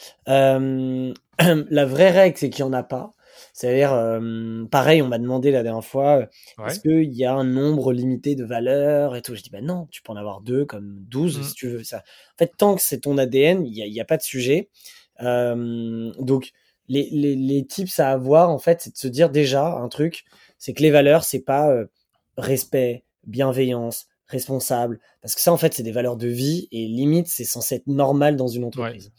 la 0.26 1.84
vraie 1.84 2.10
règle, 2.10 2.38
c'est 2.38 2.48
qu'il 2.48 2.64
n'y 2.64 2.70
en 2.70 2.72
a 2.72 2.84
pas. 2.84 3.12
C'est-à-dire, 3.52 3.92
euh, 3.92 4.64
pareil, 4.70 5.02
on 5.02 5.08
m'a 5.08 5.18
demandé 5.18 5.50
la 5.50 5.62
dernière 5.62 5.84
fois, 5.84 6.28
euh, 6.58 6.66
est-ce 6.66 6.80
qu'il 6.80 7.12
y 7.12 7.24
a 7.24 7.34
un 7.34 7.44
nombre 7.44 7.92
limité 7.92 8.34
de 8.34 8.44
valeurs 8.44 9.16
et 9.16 9.22
tout? 9.22 9.34
Je 9.34 9.42
dis, 9.42 9.50
ben 9.50 9.64
non, 9.64 9.86
tu 9.90 10.02
peux 10.02 10.12
en 10.12 10.16
avoir 10.16 10.40
deux 10.40 10.64
comme 10.64 10.96
12 11.08 11.38
mmh. 11.38 11.42
si 11.42 11.54
tu 11.54 11.68
veux. 11.68 11.84
Ça. 11.84 11.98
En 11.98 12.38
fait, 12.38 12.52
tant 12.56 12.74
que 12.74 12.82
c'est 12.82 13.00
ton 13.00 13.18
ADN, 13.18 13.66
il 13.66 13.72
n'y 13.72 14.00
a, 14.00 14.02
a, 14.02 14.06
pas 14.06 14.16
de 14.16 14.22
sujet. 14.22 14.68
Euh, 15.22 16.12
donc, 16.18 16.52
les, 16.88 17.08
les, 17.10 17.36
les, 17.36 17.66
tips 17.66 17.98
à 18.00 18.10
avoir, 18.10 18.50
en 18.50 18.58
fait, 18.58 18.80
c'est 18.80 18.92
de 18.92 18.96
se 18.96 19.08
dire 19.08 19.30
déjà 19.30 19.66
un 19.66 19.88
truc, 19.88 20.24
c'est 20.58 20.72
que 20.72 20.82
les 20.82 20.90
valeurs, 20.90 21.24
c'est 21.24 21.40
pas 21.40 21.70
respect, 22.38 23.04
bienveillance, 23.24 24.06
responsable, 24.26 25.00
parce 25.20 25.34
que 25.34 25.40
ça, 25.40 25.52
en 25.52 25.56
fait, 25.56 25.74
c'est 25.74 25.82
des 25.82 25.92
valeurs 25.92 26.16
de 26.16 26.28
vie 26.28 26.68
et 26.70 26.86
limite, 26.86 27.26
c'est 27.26 27.44
censé 27.44 27.76
être 27.76 27.86
normal 27.86 28.36
dans 28.36 28.48
une 28.48 28.64
entreprise. 28.64 29.12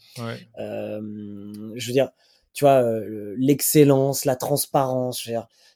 je 0.56 1.86
veux 1.86 1.92
dire, 1.92 2.10
tu 2.52 2.64
vois, 2.64 2.82
euh, 2.82 3.34
l'excellence, 3.38 4.24
la 4.24 4.36
transparence. 4.36 5.28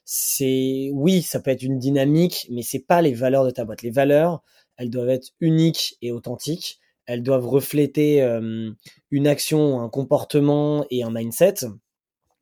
C'est 0.03 0.91
oui, 0.93 1.21
ça 1.21 1.39
peut 1.39 1.51
être 1.51 1.63
une 1.63 1.79
dynamique, 1.79 2.47
mais 2.51 2.61
c'est 2.61 2.85
pas 2.85 3.01
les 3.01 3.13
valeurs 3.13 3.45
de 3.45 3.51
ta 3.51 3.65
boîte. 3.65 3.81
Les 3.81 3.89
valeurs, 3.89 4.43
elles 4.77 4.89
doivent 4.89 5.09
être 5.09 5.29
uniques 5.39 5.97
et 6.01 6.11
authentiques. 6.11 6.79
Elles 7.07 7.23
doivent 7.23 7.47
refléter 7.47 8.21
euh, 8.21 8.71
une 9.11 9.27
action, 9.27 9.81
un 9.81 9.89
comportement 9.89 10.85
et 10.89 11.03
un 11.03 11.11
mindset. 11.11 11.65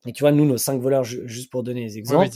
Et 0.06 0.12
tu 0.12 0.24
vois, 0.24 0.34
nous, 0.34 0.46
nos 0.46 0.58
cinq 0.58 0.82
valeurs, 0.82 1.06
juste 1.06 1.50
pour 1.50 1.63
donner 1.63 1.86
des 1.86 1.98
exemples, 1.98 2.28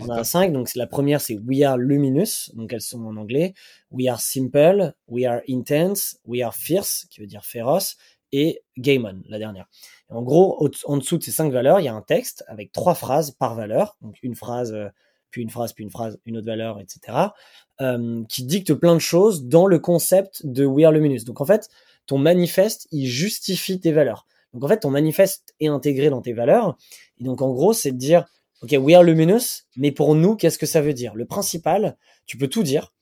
on 0.00 0.08
a 0.08 0.24
cinq. 0.24 0.52
Donc, 0.52 0.74
la 0.74 0.86
première, 0.86 1.20
c'est 1.20 1.38
We 1.46 1.62
are 1.62 1.76
luminous. 1.76 2.50
Donc, 2.54 2.72
elles 2.72 2.80
sont 2.80 3.04
en 3.04 3.16
anglais. 3.16 3.52
We 3.90 4.08
are 4.08 4.20
simple. 4.20 4.94
We 5.06 5.26
are 5.26 5.40
intense. 5.46 6.18
We 6.24 6.42
are 6.42 6.54
fierce, 6.54 7.06
qui 7.10 7.20
veut 7.20 7.26
dire 7.26 7.44
féroce. 7.44 7.96
Et 8.32 8.62
game 8.78 9.04
on, 9.04 9.22
la 9.28 9.38
dernière. 9.38 9.66
En 10.08 10.22
gros, 10.22 10.68
en 10.84 10.96
dessous 10.96 11.18
de 11.18 11.22
ces 11.22 11.32
cinq 11.32 11.52
valeurs, 11.52 11.80
il 11.80 11.84
y 11.84 11.88
a 11.88 11.94
un 11.94 12.02
texte 12.02 12.44
avec 12.46 12.72
trois 12.72 12.94
phrases 12.94 13.32
par 13.32 13.54
valeur, 13.54 13.96
donc 14.00 14.16
une 14.22 14.34
phrase, 14.34 14.72
euh, 14.72 14.88
puis 15.30 15.42
une 15.42 15.50
phrase, 15.50 15.72
puis 15.72 15.84
une 15.84 15.90
phrase, 15.90 16.18
une 16.26 16.36
autre 16.36 16.46
valeur, 16.46 16.80
etc., 16.80 17.18
euh, 17.80 18.22
qui 18.28 18.44
dicte 18.44 18.74
plein 18.74 18.94
de 18.94 19.00
choses 19.00 19.44
dans 19.44 19.66
le 19.66 19.78
concept 19.78 20.44
de 20.44 20.64
We 20.64 20.84
Are 20.84 20.92
Luminous. 20.92 21.24
Donc 21.24 21.40
en 21.40 21.44
fait, 21.44 21.68
ton 22.06 22.18
manifeste, 22.18 22.88
il 22.90 23.06
justifie 23.06 23.80
tes 23.80 23.92
valeurs. 23.92 24.26
Donc 24.52 24.64
en 24.64 24.68
fait, 24.68 24.80
ton 24.80 24.90
manifeste 24.90 25.54
est 25.60 25.68
intégré 25.68 26.10
dans 26.10 26.20
tes 26.20 26.32
valeurs. 26.32 26.76
Et 27.18 27.24
donc 27.24 27.42
en 27.42 27.50
gros, 27.50 27.72
c'est 27.72 27.92
de 27.92 27.96
dire, 27.96 28.26
OK, 28.62 28.74
we 28.78 28.94
are 28.94 29.02
luminous, 29.02 29.64
mais 29.76 29.90
pour 29.90 30.14
nous, 30.14 30.36
qu'est-ce 30.36 30.58
que 30.58 30.66
ça 30.66 30.82
veut 30.82 30.92
dire? 30.92 31.14
Le 31.14 31.24
principal, 31.24 31.96
tu 32.26 32.36
peux 32.36 32.48
tout 32.48 32.62
dire, 32.62 32.92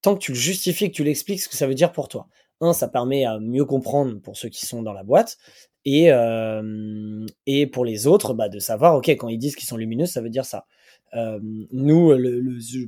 tant 0.00 0.14
que 0.14 0.20
tu 0.20 0.32
le 0.32 0.38
justifies, 0.38 0.90
que 0.90 0.96
tu 0.96 1.04
l'expliques 1.04 1.40
ce 1.40 1.48
que 1.48 1.56
ça 1.56 1.66
veut 1.66 1.74
dire 1.74 1.92
pour 1.92 2.08
toi. 2.08 2.28
Un, 2.60 2.72
ça 2.72 2.88
permet 2.88 3.24
à 3.24 3.38
mieux 3.38 3.64
comprendre 3.64 4.20
pour 4.20 4.36
ceux 4.36 4.48
qui 4.48 4.66
sont 4.66 4.82
dans 4.82 4.92
la 4.92 5.04
boîte. 5.04 5.38
Et, 5.84 6.12
euh, 6.12 7.26
et 7.46 7.66
pour 7.66 7.84
les 7.84 8.06
autres, 8.06 8.34
bah, 8.34 8.48
de 8.48 8.58
savoir, 8.58 8.96
OK, 8.96 9.08
quand 9.08 9.28
ils 9.28 9.38
disent 9.38 9.56
qu'ils 9.56 9.68
sont 9.68 9.76
lumineux, 9.76 10.06
ça 10.06 10.20
veut 10.20 10.28
dire 10.28 10.44
ça. 10.44 10.66
Euh, 11.14 11.38
nous, 11.42 12.14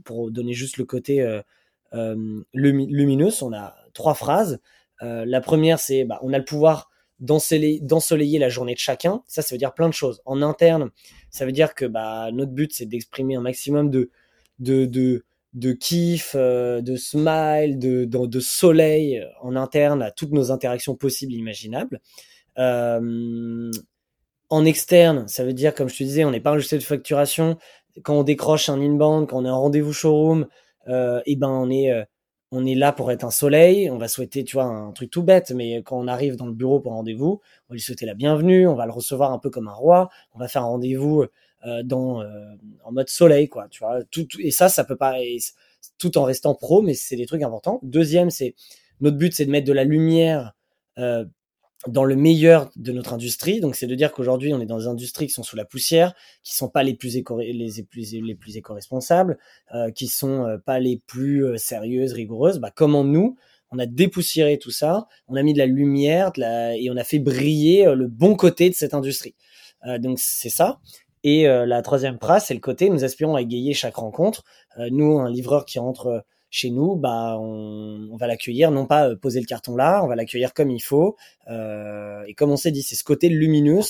pour 0.04 0.30
donner 0.30 0.52
juste 0.52 0.76
le 0.76 0.84
côté 0.84 1.22
euh, 1.22 1.40
euh 1.94 2.42
lumineux, 2.52 3.30
on 3.42 3.52
a 3.52 3.74
trois 3.94 4.14
phrases. 4.14 4.60
La 5.00 5.40
première, 5.40 5.78
c'est 5.78 6.04
bah, 6.04 6.18
on 6.22 6.32
a 6.34 6.38
le 6.38 6.44
pouvoir 6.44 6.90
d'ensoleiller 7.20 8.38
la 8.38 8.48
journée 8.48 8.74
de 8.74 8.78
chacun. 8.78 9.22
Ça, 9.26 9.42
ça 9.42 9.54
veut 9.54 9.58
dire 9.58 9.72
plein 9.72 9.88
de 9.88 9.94
choses. 9.94 10.20
En 10.24 10.42
interne, 10.42 10.90
ça 11.30 11.46
veut 11.46 11.52
dire 11.52 11.74
que 11.74 11.84
bah, 11.86 12.30
notre 12.32 12.52
but, 12.52 12.72
c'est 12.72 12.86
d'exprimer 12.86 13.36
un 13.36 13.40
maximum 13.40 13.90
de, 13.90 14.10
de 15.52 15.72
kiff, 15.72 16.34
euh, 16.36 16.80
de 16.80 16.96
smile, 16.96 17.78
de, 17.78 18.40
soleil 18.40 19.24
en 19.40 19.56
interne 19.56 20.02
à 20.02 20.10
toutes 20.10 20.32
nos 20.32 20.52
interactions 20.52 20.94
possibles 20.94 21.32
et 21.34 21.36
imaginables. 21.36 22.00
Euh, 22.58 23.70
en 24.48 24.64
externe, 24.64 25.28
ça 25.28 25.44
veut 25.44 25.52
dire, 25.52 25.74
comme 25.74 25.88
je 25.88 25.96
te 25.98 26.02
disais, 26.02 26.24
on 26.24 26.30
n'est 26.30 26.40
pas 26.40 26.54
logiciel 26.54 26.80
de 26.80 26.84
facturation. 26.84 27.56
Quand 28.02 28.18
on 28.18 28.22
décroche 28.22 28.68
un 28.68 28.80
inbound, 28.80 29.28
quand 29.28 29.38
on 29.38 29.44
est 29.44 29.50
en 29.50 29.60
rendez-vous 29.60 29.92
showroom, 29.92 30.46
euh, 30.88 31.20
et 31.26 31.36
ben 31.36 31.48
on 32.52 32.66
est 32.66 32.74
là 32.74 32.92
pour 32.92 33.12
être 33.12 33.24
un 33.24 33.30
soleil, 33.30 33.90
on 33.90 33.98
va 33.98 34.08
souhaiter, 34.08 34.44
tu 34.44 34.56
vois, 34.56 34.64
un 34.64 34.92
truc 34.92 35.10
tout 35.10 35.22
bête, 35.22 35.52
mais 35.52 35.82
quand 35.82 35.98
on 35.98 36.08
arrive 36.08 36.36
dans 36.36 36.46
le 36.46 36.52
bureau 36.52 36.80
pour 36.80 36.92
rendez-vous, 36.92 37.40
on 37.68 37.72
va 37.72 37.74
lui 37.74 37.80
souhaiter 37.80 38.06
la 38.06 38.14
bienvenue, 38.14 38.66
on 38.66 38.74
va 38.74 38.86
le 38.86 38.92
recevoir 38.92 39.32
un 39.32 39.38
peu 39.38 39.50
comme 39.50 39.68
un 39.68 39.72
roi, 39.72 40.08
on 40.34 40.38
va 40.38 40.48
faire 40.48 40.62
un 40.62 40.66
rendez-vous 40.66 41.22
euh, 41.22 41.30
dans 41.84 42.22
euh, 42.22 42.54
en 42.84 42.92
mode 42.92 43.08
soleil, 43.08 43.48
quoi, 43.48 43.68
tu 43.70 43.80
vois. 43.80 44.02
Tout, 44.04 44.26
et 44.38 44.50
ça, 44.50 44.68
ça 44.68 44.84
peut 44.84 44.96
pas, 44.96 45.16
tout 45.98 46.18
en 46.18 46.24
restant 46.24 46.54
pro, 46.54 46.82
mais 46.82 46.94
c'est 46.94 47.16
des 47.16 47.26
trucs 47.26 47.42
importants. 47.42 47.80
Deuxième, 47.82 48.30
c'est 48.30 48.54
notre 49.00 49.16
but, 49.16 49.34
c'est 49.34 49.46
de 49.46 49.50
mettre 49.50 49.66
de 49.66 49.72
la 49.72 49.84
lumière 49.84 50.52
euh, 50.98 51.24
dans 51.86 52.04
le 52.04 52.16
meilleur 52.16 52.70
de 52.76 52.92
notre 52.92 53.14
industrie. 53.14 53.60
Donc, 53.60 53.74
c'est 53.74 53.86
de 53.86 53.94
dire 53.94 54.12
qu'aujourd'hui, 54.12 54.52
on 54.52 54.60
est 54.60 54.66
dans 54.66 54.78
des 54.78 54.86
industries 54.86 55.26
qui 55.26 55.32
sont 55.32 55.42
sous 55.42 55.56
la 55.56 55.64
poussière, 55.64 56.14
qui 56.42 56.54
sont 56.54 56.68
pas 56.68 56.82
les 56.82 56.94
plus 56.94 57.16
éco 57.16 57.38
les, 57.38 57.82
plus 57.88 58.12
les 58.12 58.34
plus 58.34 58.56
éco-responsables, 58.56 59.38
euh, 59.74 59.90
qui 59.90 60.06
sont 60.06 60.44
euh, 60.44 60.58
pas 60.58 60.78
les 60.78 61.00
plus 61.06 61.44
euh, 61.44 61.56
sérieuses, 61.56 62.12
rigoureuses. 62.12 62.58
Bah, 62.58 62.70
comment 62.74 63.04
nous, 63.04 63.36
on 63.70 63.78
a 63.78 63.86
dépoussiéré 63.86 64.58
tout 64.58 64.70
ça, 64.70 65.06
on 65.28 65.36
a 65.36 65.42
mis 65.42 65.54
de 65.54 65.58
la 65.58 65.66
lumière, 65.66 66.32
et 66.36 66.90
on 66.90 66.96
a 66.96 67.04
fait 67.04 67.18
briller 67.18 67.86
euh, 67.86 67.94
le 67.94 68.08
bon 68.08 68.36
côté 68.36 68.68
de 68.68 68.74
cette 68.74 68.94
industrie. 68.94 69.34
donc, 69.98 70.18
c'est 70.18 70.50
ça. 70.50 70.80
Et 71.22 71.44
la 71.44 71.82
troisième 71.82 72.18
phrase, 72.18 72.46
c'est 72.46 72.54
le 72.54 72.60
côté, 72.60 72.88
nous 72.88 73.04
aspirons 73.04 73.36
à 73.36 73.42
égayer 73.42 73.74
chaque 73.74 73.96
rencontre. 73.96 74.42
nous, 74.90 75.18
un 75.18 75.30
livreur 75.30 75.64
qui 75.66 75.78
rentre 75.78 76.24
chez 76.50 76.70
nous, 76.70 76.96
bah, 76.96 77.36
on, 77.38 78.08
on 78.12 78.16
va 78.16 78.26
l'accueillir, 78.26 78.70
non 78.72 78.86
pas 78.86 79.08
euh, 79.08 79.16
poser 79.16 79.40
le 79.40 79.46
carton 79.46 79.76
là, 79.76 80.02
on 80.02 80.08
va 80.08 80.16
l'accueillir 80.16 80.52
comme 80.52 80.70
il 80.70 80.80
faut. 80.80 81.16
Euh, 81.48 82.22
et 82.26 82.34
comme 82.34 82.50
on 82.50 82.56
s'est 82.56 82.72
dit, 82.72 82.82
c'est 82.82 82.96
ce 82.96 83.04
côté 83.04 83.28
lumineux. 83.28 83.80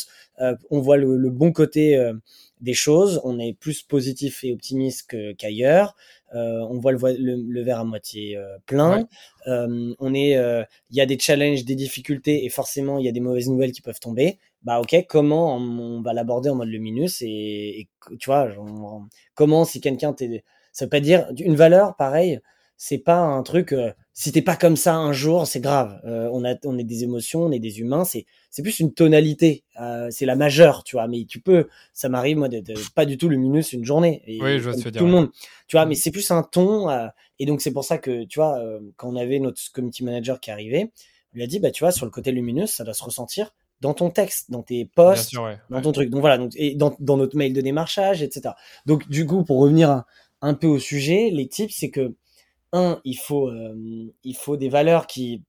Euh, 0.40 0.54
on 0.70 0.80
voit 0.80 0.98
le, 0.98 1.16
le 1.16 1.30
bon 1.30 1.52
côté 1.52 1.96
euh, 1.96 2.12
des 2.60 2.74
choses. 2.74 3.20
On 3.24 3.38
est 3.38 3.52
plus 3.52 3.82
positif 3.82 4.44
et 4.44 4.52
optimiste 4.52 5.14
qu'ailleurs. 5.36 5.96
on 6.32 6.78
voit 6.78 6.92
le, 6.92 7.36
le, 7.36 7.62
verre 7.62 7.80
à 7.80 7.84
moitié 7.84 8.38
plein. 8.66 9.06
on 9.46 10.14
est, 10.14 10.32
il 10.90 10.96
y 10.96 11.00
a 11.00 11.06
des 11.06 11.18
challenges, 11.18 11.64
des 11.64 11.74
difficultés, 11.74 12.44
et 12.44 12.48
forcément 12.48 12.98
il 12.98 13.06
y 13.06 13.08
a 13.08 13.12
des 13.12 13.20
mauvaises 13.20 13.48
nouvelles 13.48 13.72
qui 13.72 13.82
peuvent 13.82 14.00
tomber. 14.00 14.38
Bah 14.62 14.80
ok, 14.80 15.06
comment 15.08 15.56
on, 15.56 16.02
va 16.02 16.12
l'aborder 16.12 16.50
en 16.50 16.56
mode 16.56 16.68
lumineux 16.68 17.06
et, 17.22 17.80
et, 17.80 17.88
tu 18.18 18.26
vois, 18.26 18.48
comment 19.34 19.64
si 19.64 19.80
quelqu'un 19.80 20.12
t'est 20.12 20.44
ça 20.72 20.84
veut 20.84 20.90
pas 20.90 21.00
dire 21.00 21.26
une 21.38 21.56
valeur, 21.56 21.96
pareil. 21.96 22.40
C'est 22.82 22.96
pas 22.96 23.18
un 23.18 23.42
truc. 23.42 23.74
Euh, 23.74 23.92
si 24.14 24.32
t'es 24.32 24.40
pas 24.40 24.56
comme 24.56 24.74
ça 24.74 24.96
un 24.96 25.12
jour, 25.12 25.46
c'est 25.46 25.60
grave. 25.60 26.00
Euh, 26.06 26.30
on 26.32 26.46
a, 26.46 26.54
on 26.64 26.78
est 26.78 26.84
des 26.84 27.04
émotions, 27.04 27.42
on 27.42 27.52
est 27.52 27.58
des 27.58 27.80
humains. 27.80 28.06
C'est, 28.06 28.24
c'est 28.48 28.62
plus 28.62 28.80
une 28.80 28.94
tonalité. 28.94 29.64
Euh, 29.78 30.08
c'est 30.10 30.24
la 30.24 30.34
majeure, 30.34 30.82
tu 30.82 30.96
vois. 30.96 31.06
Mais 31.06 31.26
tu 31.26 31.42
peux. 31.42 31.68
Ça 31.92 32.08
m'arrive 32.08 32.38
moi 32.38 32.48
d'être 32.48 32.72
pas 32.94 33.04
du 33.04 33.18
tout 33.18 33.28
lumineux 33.28 33.60
une 33.74 33.84
journée. 33.84 34.22
Et, 34.26 34.40
oui, 34.40 34.58
je 34.58 34.70
vois 34.70 34.72
ce 34.72 34.88
tout 34.88 35.04
le 35.04 35.10
monde. 35.10 35.28
Tu 35.66 35.76
vois, 35.76 35.84
mais 35.84 35.94
c'est 35.94 36.10
plus 36.10 36.30
un 36.30 36.42
ton. 36.42 36.88
et 37.38 37.44
donc 37.44 37.60
c'est 37.60 37.70
pour 37.70 37.84
ça 37.84 37.98
que 37.98 38.24
tu 38.24 38.38
vois, 38.38 38.58
quand 38.96 39.10
on 39.10 39.16
avait 39.16 39.40
notre 39.40 39.60
community 39.74 40.02
manager 40.02 40.40
qui 40.40 40.50
arrivait, 40.50 40.90
on 41.34 41.36
lui 41.36 41.42
a 41.42 41.46
dit 41.46 41.60
bah 41.60 41.70
tu 41.70 41.84
vois 41.84 41.92
sur 41.92 42.06
le 42.06 42.10
côté 42.10 42.32
lumineux, 42.32 42.66
ça 42.66 42.82
doit 42.82 42.94
se 42.94 43.04
ressentir 43.04 43.52
dans 43.82 43.92
ton 43.92 44.08
texte, 44.08 44.50
dans 44.50 44.62
tes 44.62 44.86
posts, 44.86 45.34
dans 45.68 45.82
ton 45.82 45.92
truc. 45.92 46.08
Donc 46.08 46.22
voilà, 46.22 46.38
donc, 46.38 46.52
et 46.56 46.74
dans, 46.74 46.96
dans 46.98 47.18
notre 47.18 47.36
mail 47.36 47.52
de 47.52 47.60
démarchage, 47.60 48.22
etc. 48.22 48.54
Donc 48.86 49.06
du 49.10 49.26
coup, 49.26 49.44
pour 49.44 49.58
revenir 49.58 49.90
à, 49.90 50.06
un 50.40 50.54
peu 50.54 50.66
au 50.66 50.78
sujet, 50.78 51.28
les 51.30 51.46
tips, 51.46 51.74
c'est 51.74 51.90
que, 51.90 52.14
un, 52.72 53.00
il 53.04 53.18
faut, 53.18 53.48
euh, 53.48 53.74
il 54.22 54.36
faut 54.36 54.56
des 54.56 54.68
valeurs 54.68 55.06
qui. 55.06 55.42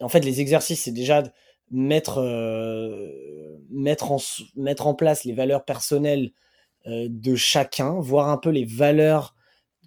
En 0.00 0.08
fait, 0.08 0.20
les 0.20 0.40
exercices, 0.40 0.82
c'est 0.82 0.92
déjà 0.92 1.22
mettre, 1.70 2.18
euh, 2.18 3.08
mettre, 3.70 4.12
en, 4.12 4.18
mettre 4.56 4.86
en 4.86 4.94
place 4.94 5.24
les 5.24 5.32
valeurs 5.32 5.64
personnelles 5.64 6.32
euh, 6.86 7.06
de 7.08 7.34
chacun, 7.34 8.00
voir 8.00 8.28
un 8.28 8.38
peu 8.38 8.50
les 8.50 8.64
valeurs 8.64 9.34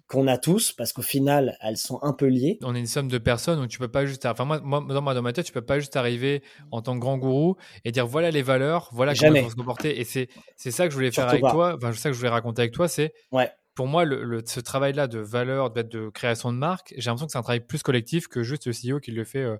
qu'on 0.08 0.26
a 0.26 0.38
tous, 0.38 0.72
parce 0.72 0.94
qu'au 0.94 1.02
final, 1.02 1.58
elles 1.60 1.76
sont 1.76 1.98
un 2.02 2.14
peu 2.14 2.26
liées. 2.26 2.58
On 2.62 2.74
est 2.74 2.78
une 2.78 2.86
somme 2.86 3.08
de 3.08 3.18
personnes, 3.18 3.58
donc 3.60 3.68
tu 3.68 3.78
peux 3.78 3.88
pas 3.88 4.06
juste. 4.06 4.24
Enfin, 4.24 4.46
moi, 4.46 4.60
moi 4.60 4.80
dans, 4.80 5.02
ma, 5.02 5.32
tête, 5.34 5.44
tu 5.44 5.52
peux 5.52 5.60
pas 5.60 5.78
juste 5.78 5.96
arriver 5.96 6.42
en 6.70 6.80
tant 6.80 6.94
que 6.94 7.00
grand 7.00 7.18
gourou 7.18 7.56
et 7.84 7.92
dire 7.92 8.06
voilà 8.06 8.30
les 8.30 8.42
valeurs, 8.42 8.88
voilà 8.92 9.14
comment 9.14 9.34
il 9.34 9.44
faut 9.44 9.50
se 9.50 9.54
comporter. 9.54 10.00
Et 10.00 10.04
c'est 10.04 10.28
ça 10.70 10.86
que 10.86 10.90
je 10.90 10.96
voulais 10.96 11.10
faire 11.10 11.28
avec 11.28 11.42
toi, 11.42 11.74
enfin, 11.76 11.92
c'est 11.92 12.00
ça 12.00 12.08
que 12.08 12.14
je 12.14 12.18
voulais 12.18 12.30
raconter 12.30 12.62
avec 12.62 12.72
toi, 12.72 12.88
c'est 12.88 13.12
ouais 13.32 13.50
pour 13.78 13.86
moi, 13.86 14.04
le, 14.04 14.42
ce 14.44 14.58
travail-là 14.58 15.06
de 15.06 15.20
valeur, 15.20 15.70
de, 15.70 15.82
de, 15.82 16.08
création 16.08 16.52
de 16.52 16.58
marque, 16.58 16.92
j'ai 16.96 17.08
l'impression 17.08 17.26
que 17.26 17.30
c'est 17.30 17.38
un 17.38 17.42
travail 17.42 17.60
plus 17.60 17.84
collectif 17.84 18.26
que 18.26 18.42
juste 18.42 18.66
le 18.66 18.72
CEO 18.72 18.98
qui 18.98 19.12
le 19.12 19.22
fait 19.22 19.38
euh, 19.44 19.56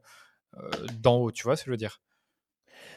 euh, 0.56 0.68
d'en 0.98 1.18
haut. 1.18 1.30
Tu 1.30 1.44
vois 1.44 1.54
ce 1.54 1.62
que 1.62 1.66
je 1.66 1.70
veux 1.70 1.76
dire? 1.76 2.02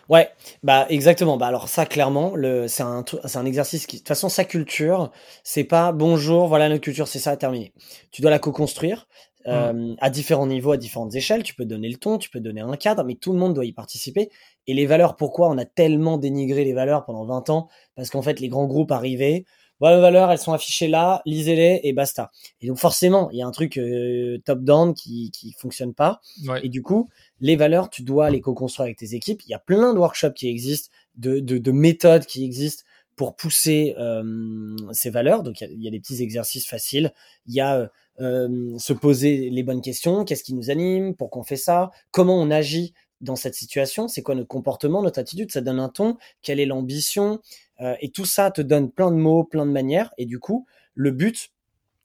Ouais, 0.09 0.31
bah 0.63 0.87
exactement. 0.89 1.37
Bah 1.37 1.45
alors 1.45 1.69
ça 1.69 1.85
clairement, 1.85 2.33
c'est 2.67 2.81
un 2.81 3.05
c'est 3.25 3.37
un 3.37 3.45
exercice 3.45 3.85
qui 3.85 3.97
de 3.97 3.99
toute 3.99 4.07
façon 4.07 4.29
sa 4.29 4.45
culture, 4.45 5.11
c'est 5.43 5.63
pas 5.63 5.91
bonjour, 5.91 6.47
voilà 6.47 6.69
notre 6.69 6.81
culture, 6.81 7.07
c'est 7.07 7.19
ça 7.19 7.37
terminé. 7.37 7.71
Tu 8.09 8.23
dois 8.23 8.31
la 8.31 8.39
co-construire 8.39 9.07
mmh. 9.45 9.49
euh, 9.49 9.95
à 9.99 10.09
différents 10.09 10.47
niveaux, 10.47 10.71
à 10.71 10.77
différentes 10.77 11.13
échelles. 11.13 11.43
Tu 11.43 11.53
peux 11.53 11.65
donner 11.65 11.89
le 11.89 11.97
ton, 11.97 12.17
tu 12.17 12.31
peux 12.31 12.39
donner 12.39 12.61
un 12.61 12.75
cadre, 12.77 13.03
mais 13.03 13.13
tout 13.13 13.31
le 13.31 13.37
monde 13.37 13.53
doit 13.53 13.65
y 13.65 13.73
participer. 13.73 14.31
Et 14.65 14.73
les 14.73 14.87
valeurs, 14.87 15.17
pourquoi 15.17 15.49
on 15.49 15.57
a 15.59 15.65
tellement 15.65 16.17
dénigré 16.17 16.63
les 16.63 16.73
valeurs 16.73 17.05
pendant 17.05 17.25
20 17.25 17.51
ans? 17.51 17.67
Parce 17.95 18.09
qu'en 18.09 18.23
fait, 18.23 18.39
les 18.39 18.49
grands 18.49 18.65
groupes 18.65 18.91
arrivaient, 18.91 19.45
voilà 19.81 19.97
les 19.97 20.01
valeurs, 20.01 20.31
elles 20.31 20.37
sont 20.37 20.53
affichées 20.53 20.87
là, 20.87 21.21
lisez-les 21.25 21.81
et 21.83 21.91
basta. 21.91 22.31
Et 22.61 22.67
donc 22.67 22.77
forcément, 22.77 23.29
il 23.31 23.39
y 23.39 23.41
a 23.41 23.47
un 23.47 23.51
truc 23.51 23.77
euh, 23.77 24.37
top-down 24.45 24.93
qui 24.93 25.31
qui 25.31 25.51
fonctionne 25.51 25.93
pas. 25.93 26.21
Et 26.63 26.69
du 26.69 26.81
coup, 26.81 27.09
les 27.41 27.57
valeurs, 27.57 27.89
tu 27.89 28.03
dois 28.03 28.29
les 28.29 28.39
co-construire 28.39 28.85
avec 28.85 28.97
tes 28.97 29.15
équipes. 29.15 29.41
Il 29.45 29.49
y 29.49 29.55
a 29.55 29.59
plein 29.59 29.93
de 29.93 29.99
workshops 29.99 30.35
qui 30.35 30.47
existent, 30.47 30.89
de, 31.15 31.39
de, 31.39 31.57
de 31.57 31.71
méthodes 31.71 32.25
qui 32.25 32.45
existent 32.45 32.83
pour 33.15 33.35
pousser 33.35 33.95
euh, 33.97 34.75
ces 34.93 35.09
valeurs. 35.09 35.43
Donc 35.43 35.61
il 35.61 35.81
y, 35.81 35.87
a 35.87 35.91
des 35.91 35.99
petits 35.99 36.21
exercices 36.21 36.67
faciles. 36.67 37.13
Il 37.47 37.53
y 37.53 37.61
a 37.61 37.89
euh, 38.19 38.77
se 38.77 38.93
poser 38.93 39.49
les 39.49 39.63
bonnes 39.63 39.81
questions. 39.81 40.25
Qu'est-ce 40.25 40.43
qui 40.43 40.53
nous 40.53 40.69
anime? 40.69 41.15
Pourquoi 41.15 41.41
on 41.41 41.43
fait 41.43 41.55
ça? 41.55 41.91
Comment 42.11 42.39
on 42.39 42.51
agit 42.51 42.93
dans 43.19 43.35
cette 43.35 43.55
situation? 43.55 44.07
C'est 44.07 44.21
quoi 44.21 44.35
notre 44.35 44.47
comportement, 44.47 45.01
notre 45.01 45.19
attitude? 45.19 45.51
Ça 45.51 45.61
donne 45.61 45.79
un 45.79 45.89
ton. 45.89 46.17
Quelle 46.41 46.59
est 46.59 46.65
l'ambition? 46.65 47.41
Euh, 47.81 47.95
et 47.99 48.09
tout 48.09 48.25
ça 48.25 48.51
te 48.51 48.61
donne 48.61 48.91
plein 48.91 49.11
de 49.11 49.17
mots, 49.17 49.43
plein 49.43 49.65
de 49.65 49.71
manières. 49.71 50.13
Et 50.17 50.25
du 50.25 50.39
coup, 50.39 50.65
le 50.93 51.11
but, 51.11 51.51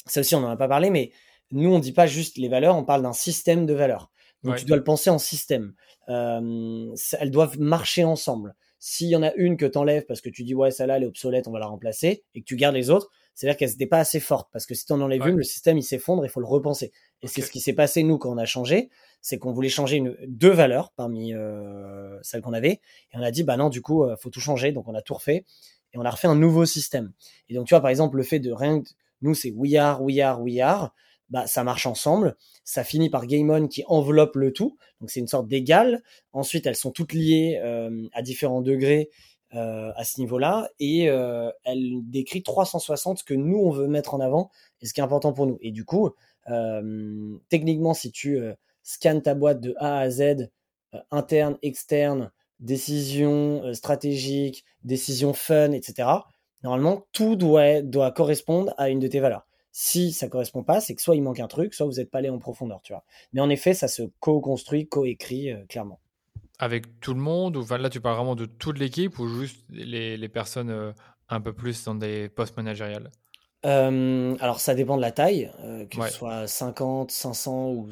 ça 0.06 0.20
aussi 0.20 0.34
on 0.34 0.40
n'en 0.40 0.50
a 0.50 0.56
pas 0.56 0.68
parlé, 0.68 0.90
mais 0.90 1.12
nous 1.50 1.70
on 1.70 1.78
dit 1.78 1.92
pas 1.92 2.06
juste 2.06 2.38
les 2.38 2.48
valeurs, 2.48 2.76
on 2.76 2.84
parle 2.84 3.02
d'un 3.02 3.12
système 3.12 3.66
de 3.66 3.74
valeurs. 3.74 4.10
Donc 4.42 4.56
tu 4.56 4.64
dois 4.64 4.76
le 4.76 4.84
penser 4.84 5.10
en 5.10 5.18
système. 5.18 5.74
Euh, 6.08 6.94
elles 7.18 7.30
doivent 7.30 7.58
marcher 7.58 8.04
ensemble. 8.04 8.54
S'il 8.78 9.08
y 9.08 9.16
en 9.16 9.22
a 9.22 9.32
une 9.34 9.56
que 9.56 9.66
tu 9.66 9.76
enlèves 9.76 10.04
parce 10.06 10.20
que 10.20 10.28
tu 10.28 10.44
dis 10.44 10.54
ouais 10.54 10.70
celle-là 10.70 10.98
elle 10.98 11.02
est 11.02 11.06
obsolète, 11.06 11.48
on 11.48 11.50
va 11.50 11.58
la 11.58 11.66
remplacer, 11.66 12.24
et 12.34 12.40
que 12.40 12.44
tu 12.44 12.54
gardes 12.54 12.76
les 12.76 12.90
autres, 12.90 13.10
c'est-à-dire 13.34 13.56
qu'elles 13.56 13.70
n'étaient 13.70 13.86
pas 13.86 13.98
assez 13.98 14.20
fortes. 14.20 14.48
Parce 14.52 14.66
que 14.66 14.74
si 14.74 14.86
tu 14.86 14.92
en 14.92 15.00
enlèves 15.00 15.26
une, 15.26 15.36
le 15.36 15.42
système 15.42 15.78
il 15.78 15.82
s'effondre, 15.82 16.24
il 16.24 16.28
faut 16.28 16.40
le 16.40 16.46
repenser. 16.46 16.92
Et 17.22 17.26
c'est 17.26 17.40
ce 17.42 17.50
qui 17.50 17.60
s'est 17.60 17.72
passé 17.72 18.02
nous 18.02 18.18
quand 18.18 18.32
on 18.32 18.38
a 18.38 18.44
changé, 18.44 18.90
c'est 19.26 19.38
qu'on 19.38 19.50
voulait 19.50 19.68
changer 19.68 20.00
deux 20.28 20.52
valeurs 20.52 20.92
parmi 20.92 21.34
euh, 21.34 22.16
celles 22.22 22.42
qu'on 22.42 22.52
avait, 22.52 22.80
et 23.12 23.14
on 23.14 23.22
a 23.22 23.32
dit 23.32 23.42
bah 23.42 23.56
non 23.56 23.70
du 23.70 23.82
coup 23.82 24.04
euh, 24.04 24.14
faut 24.16 24.30
tout 24.30 24.38
changer, 24.38 24.70
donc 24.70 24.86
on 24.86 24.94
a 24.94 25.02
tout 25.02 25.14
refait 25.14 25.44
et 25.92 25.98
on 25.98 26.02
a 26.02 26.10
refait 26.10 26.28
un 26.28 26.36
nouveau 26.36 26.64
système. 26.64 27.12
Et 27.48 27.54
donc 27.54 27.66
tu 27.66 27.74
vois 27.74 27.80
par 27.80 27.90
exemple 27.90 28.18
le 28.18 28.22
fait 28.22 28.38
de 28.38 28.52
rien, 28.52 28.84
nous 29.22 29.34
c'est 29.34 29.50
we 29.50 29.74
are, 29.74 30.00
we 30.00 30.20
are, 30.20 30.40
we 30.40 30.60
are, 30.60 30.94
bah 31.28 31.48
ça 31.48 31.64
marche 31.64 31.86
ensemble, 31.86 32.36
ça 32.62 32.84
finit 32.84 33.10
par 33.10 33.26
Game 33.26 33.50
On 33.50 33.66
qui 33.66 33.82
enveloppe 33.88 34.36
le 34.36 34.52
tout, 34.52 34.76
donc 35.00 35.10
c'est 35.10 35.18
une 35.18 35.26
sorte 35.26 35.48
d'égal. 35.48 36.04
Ensuite 36.32 36.64
elles 36.64 36.76
sont 36.76 36.92
toutes 36.92 37.12
liées 37.12 37.60
euh, 37.64 38.06
à 38.12 38.22
différents 38.22 38.62
degrés 38.62 39.10
euh, 39.54 39.90
à 39.96 40.04
ce 40.04 40.20
niveau-là 40.20 40.68
et 40.78 41.10
euh, 41.10 41.50
elle 41.64 41.94
décrit 42.04 42.44
360 42.44 43.18
ce 43.18 43.24
que 43.24 43.34
nous 43.34 43.58
on 43.58 43.70
veut 43.70 43.88
mettre 43.88 44.14
en 44.14 44.20
avant 44.20 44.52
et 44.82 44.86
ce 44.86 44.94
qui 44.94 45.00
est 45.00 45.04
important 45.04 45.32
pour 45.32 45.48
nous. 45.48 45.58
Et 45.62 45.72
du 45.72 45.84
coup, 45.84 46.10
techniquement, 47.48 47.92
si 47.92 48.12
tu 48.12 48.38
scanne 48.86 49.20
ta 49.20 49.34
boîte 49.34 49.60
de 49.60 49.74
A 49.78 49.98
à 49.98 50.08
Z, 50.08 50.48
interne, 51.10 51.58
externe, 51.60 52.30
décision 52.60 53.74
stratégique, 53.74 54.64
décision 54.84 55.34
fun, 55.34 55.72
etc. 55.72 56.08
Normalement, 56.62 57.06
tout 57.12 57.34
doit, 57.36 57.82
correspondre 58.12 58.72
à 58.78 58.88
une 58.88 59.00
de 59.00 59.08
tes 59.08 59.20
valeurs. 59.20 59.46
Si 59.72 60.12
ça 60.12 60.28
correspond 60.28 60.62
pas, 60.62 60.80
c'est 60.80 60.94
que 60.94 61.02
soit 61.02 61.16
il 61.16 61.22
manque 61.22 61.40
un 61.40 61.48
truc, 61.48 61.74
soit 61.74 61.84
vous 61.84 61.94
n'êtes 61.94 62.10
pas 62.10 62.18
allé 62.18 62.30
en 62.30 62.38
profondeur, 62.38 62.80
tu. 62.80 62.94
Mais 63.32 63.40
en 63.40 63.50
effet, 63.50 63.74
ça 63.74 63.88
se 63.88 64.04
co-construit, 64.20 64.88
co-écrit 64.88 65.52
clairement. 65.68 66.00
Avec 66.58 67.00
tout 67.00 67.12
le 67.12 67.20
monde, 67.20 67.56
ou 67.56 67.66
là 67.68 67.90
tu 67.90 68.00
parles 68.00 68.16
vraiment 68.16 68.36
de 68.36 68.46
toute 68.46 68.78
l'équipe 68.78 69.18
ou 69.18 69.28
juste 69.28 69.62
les, 69.68 70.16
les 70.16 70.28
personnes 70.28 70.94
un 71.28 71.40
peu 71.40 71.52
plus 71.52 71.84
dans 71.84 71.94
des 71.96 72.28
postes 72.28 72.56
managériels 72.56 73.10
euh, 73.64 74.36
alors 74.40 74.60
ça 74.60 74.74
dépend 74.74 74.96
de 74.96 75.02
la 75.02 75.12
taille, 75.12 75.50
euh, 75.64 75.86
que 75.86 76.02
ce 76.06 76.12
soit 76.12 76.46
50, 76.46 77.10
500 77.10 77.70
ou, 77.70 77.88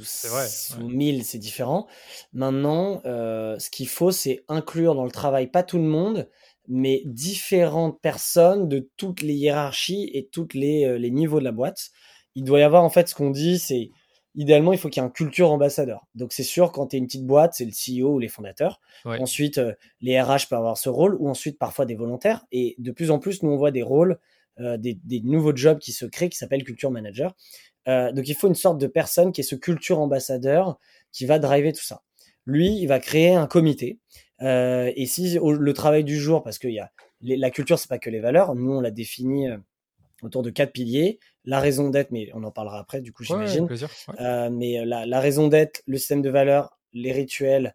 1000, 0.81 1.25
c'est 1.25 1.39
différent. 1.39 1.87
Maintenant, 2.33 3.01
euh, 3.07 3.59
ce 3.59 3.71
qu'il 3.71 3.89
faut, 3.89 4.11
c'est 4.11 4.45
inclure 4.49 4.95
dans 4.95 5.05
le 5.05 5.11
travail 5.11 5.49
pas 5.49 5.63
tout 5.63 5.79
le 5.79 5.85
monde, 5.85 6.29
mais 6.69 7.03
différentes 7.07 8.01
personnes 8.01 8.69
de 8.69 8.89
toutes 8.97 9.23
les 9.23 9.35
hiérarchies 9.35 10.11
et 10.13 10.29
tous 10.31 10.49
les, 10.55 10.99
les 10.99 11.11
niveaux 11.11 11.41
de 11.41 11.45
la 11.45 11.53
boîte. 11.53 11.91
Il 12.35 12.45
doit 12.45 12.61
y 12.61 12.63
avoir 12.63 12.85
en 12.85 12.91
fait 12.91 13.09
ce 13.09 13.15
qu'on 13.15 13.31
dit, 13.31 13.59
c'est 13.59 13.91
idéalement 14.37 14.73
il 14.73 14.79
faut 14.79 14.89
qu'il 14.89 15.03
y 15.03 15.05
ait 15.05 15.09
un 15.09 15.13
culture 15.13 15.51
ambassadeur. 15.51 16.07
Donc 16.15 16.33
c'est 16.33 16.43
sûr 16.43 16.73
quand 16.73 16.89
tu 16.89 16.97
es 16.97 16.99
une 16.99 17.07
petite 17.07 17.27
boîte, 17.27 17.55
c'est 17.55 17.65
le 17.65 17.71
CEO 17.71 18.15
ou 18.15 18.19
les 18.19 18.29
fondateurs. 18.29 18.81
Ensuite, 19.05 19.61
les 20.01 20.21
RH 20.21 20.49
peuvent 20.51 20.59
avoir 20.59 20.79
ce 20.79 20.89
rôle 20.89 21.17
ou 21.19 21.29
ensuite 21.29 21.59
parfois 21.59 21.85
des 21.85 21.95
volontaires. 21.95 22.45
Et 22.53 22.75
de 22.79 22.93
plus 22.93 23.11
en 23.11 23.19
plus, 23.19 23.43
nous 23.43 23.51
on 23.51 23.57
voit 23.57 23.71
des 23.71 23.83
rôles 23.83 24.19
euh, 24.61 24.77
des, 24.77 25.21
nouveaux 25.25 25.55
jobs 25.55 25.81
qui 25.81 25.93
se 25.93 26.05
créent 26.07 26.29
qui 26.29 26.39
s'appellent 26.39 26.63
culture 26.63 26.93
manager. 26.93 27.35
Euh, 27.89 28.13
donc 28.13 28.29
il 28.29 28.35
faut 28.35 28.47
une 28.47 28.55
sorte 28.55 28.79
de 28.79 28.87
personne 28.87 29.33
qui 29.33 29.41
est 29.41 29.45
ce 29.45 29.57
culture 29.57 29.99
ambassadeur 29.99 30.79
qui 31.11 31.27
va 31.27 31.41
driver 31.41 31.73
tout 31.73 31.83
ça. 31.83 32.03
Lui, 32.47 32.79
il 32.79 32.87
va 32.87 33.01
créer 33.01 33.35
un 33.35 33.49
comité. 33.49 33.99
Euh, 34.43 34.93
et 34.95 35.07
si 35.07 35.39
le 35.41 35.73
travail 35.73 36.05
du 36.05 36.19
jour, 36.19 36.45
parce 36.45 36.59
que 36.59 36.69
y 36.69 36.79
a, 36.79 36.93
la 37.21 37.51
culture, 37.51 37.81
c'est 37.81 37.89
pas 37.89 37.99
que 37.99 38.11
les 38.11 38.21
valeurs. 38.21 38.55
Nous, 38.55 38.71
on 38.71 38.81
l'a 38.81 38.93
défini 38.93 39.49
autour 40.23 40.43
de 40.43 40.51
quatre 40.51 40.73
piliers. 40.73 41.19
La 41.45 41.59
raison 41.59 41.91
d'être, 41.91 42.13
mais 42.13 42.31
on 42.35 42.45
en 42.45 42.51
parlera 42.53 42.79
après, 42.79 43.01
du 43.01 43.13
coup, 43.13 43.25
j'imagine. 43.25 43.67
mais 44.53 44.85
la, 44.85 45.05
la 45.05 45.21
raison 45.21 45.49
d'être, 45.49 45.83
le 45.87 45.99
système 45.99 46.23
de 46.23 46.31
valeurs, 46.31 46.79
les 46.93 47.13
rituels 47.13 47.75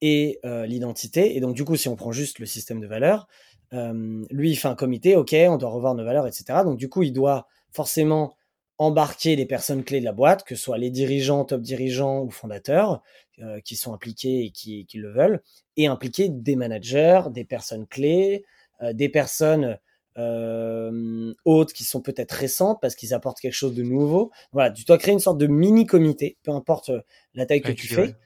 et 0.00 0.38
l'identité. 0.44 1.36
Et 1.36 1.40
donc, 1.40 1.56
du 1.56 1.64
coup, 1.64 1.76
si 1.76 1.88
on 1.88 1.96
prend 1.96 2.12
juste 2.12 2.38
le 2.38 2.46
système 2.46 2.80
de 2.80 2.86
valeurs, 2.86 3.26
euh, 3.72 4.24
lui, 4.30 4.50
il 4.50 4.56
fait 4.56 4.68
un 4.68 4.74
comité, 4.74 5.16
ok, 5.16 5.34
on 5.48 5.56
doit 5.56 5.70
revoir 5.70 5.94
nos 5.94 6.04
valeurs, 6.04 6.26
etc. 6.26 6.60
Donc, 6.64 6.78
du 6.78 6.88
coup, 6.88 7.02
il 7.02 7.12
doit 7.12 7.46
forcément 7.72 8.36
embarquer 8.78 9.36
les 9.36 9.46
personnes 9.46 9.84
clés 9.84 10.00
de 10.00 10.04
la 10.04 10.12
boîte, 10.12 10.44
que 10.44 10.54
ce 10.54 10.62
soit 10.62 10.78
les 10.78 10.90
dirigeants, 10.90 11.44
top 11.44 11.60
dirigeants 11.60 12.22
ou 12.22 12.30
fondateurs, 12.30 13.02
euh, 13.40 13.60
qui 13.60 13.76
sont 13.76 13.92
impliqués 13.92 14.44
et 14.44 14.50
qui, 14.50 14.86
qui, 14.86 14.98
le 14.98 15.12
veulent, 15.12 15.42
et 15.76 15.86
impliquer 15.86 16.30
des 16.30 16.56
managers, 16.56 17.22
des 17.30 17.44
personnes 17.44 17.86
clés, 17.86 18.44
euh, 18.82 18.92
des 18.92 19.08
personnes 19.08 19.78
euh, 20.20 21.32
autres 21.44 21.72
qui 21.72 21.84
sont 21.84 22.00
peut-être 22.00 22.32
récentes 22.32 22.78
parce 22.80 22.94
qu'ils 22.94 23.14
apportent 23.14 23.40
quelque 23.40 23.54
chose 23.54 23.74
de 23.74 23.82
nouveau. 23.82 24.30
Voilà, 24.52 24.70
tu 24.70 24.84
dois 24.84 24.98
créer 24.98 25.12
une 25.12 25.20
sorte 25.20 25.38
de 25.38 25.46
mini 25.46 25.86
comité, 25.86 26.38
peu 26.42 26.50
importe 26.50 26.90
euh, 26.90 27.00
la 27.34 27.46
taille 27.46 27.62
que 27.62 27.72
tu 27.72 27.86
fais. 27.86 28.16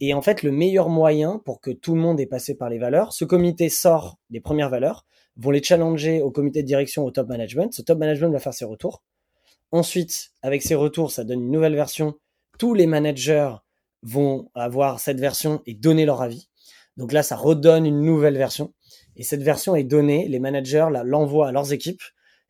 Et 0.00 0.12
en 0.14 0.22
fait, 0.22 0.42
le 0.42 0.50
meilleur 0.50 0.88
moyen 0.88 1.40
pour 1.44 1.60
que 1.60 1.70
tout 1.70 1.94
le 1.94 2.00
monde 2.00 2.20
ait 2.20 2.26
passé 2.26 2.54
par 2.54 2.68
les 2.68 2.78
valeurs, 2.78 3.12
ce 3.12 3.24
comité 3.24 3.68
sort 3.68 4.18
des 4.30 4.40
premières 4.40 4.70
valeurs, 4.70 5.06
vont 5.36 5.50
les 5.50 5.62
challenger 5.62 6.20
au 6.22 6.30
comité 6.30 6.62
de 6.62 6.66
direction, 6.66 7.04
au 7.04 7.10
top 7.10 7.28
management. 7.28 7.72
Ce 7.72 7.82
top 7.82 7.98
management 7.98 8.30
va 8.30 8.38
faire 8.38 8.54
ses 8.54 8.64
retours. 8.64 9.02
Ensuite, 9.70 10.30
avec 10.42 10.62
ses 10.62 10.74
retours, 10.74 11.10
ça 11.10 11.24
donne 11.24 11.42
une 11.42 11.50
nouvelle 11.50 11.74
version. 11.74 12.14
Tous 12.58 12.74
les 12.74 12.86
managers 12.86 13.52
vont 14.02 14.50
avoir 14.54 15.00
cette 15.00 15.20
version 15.20 15.62
et 15.66 15.74
donner 15.74 16.06
leur 16.06 16.22
avis. 16.22 16.48
Donc 16.96 17.12
là, 17.12 17.22
ça 17.22 17.36
redonne 17.36 17.84
une 17.84 18.00
nouvelle 18.00 18.38
version. 18.38 18.72
Et 19.16 19.22
cette 19.22 19.42
version 19.42 19.74
est 19.74 19.84
donnée, 19.84 20.28
les 20.28 20.38
managers 20.38 20.88
l'envoient 21.04 21.48
à 21.48 21.52
leurs 21.52 21.72
équipes 21.72 22.02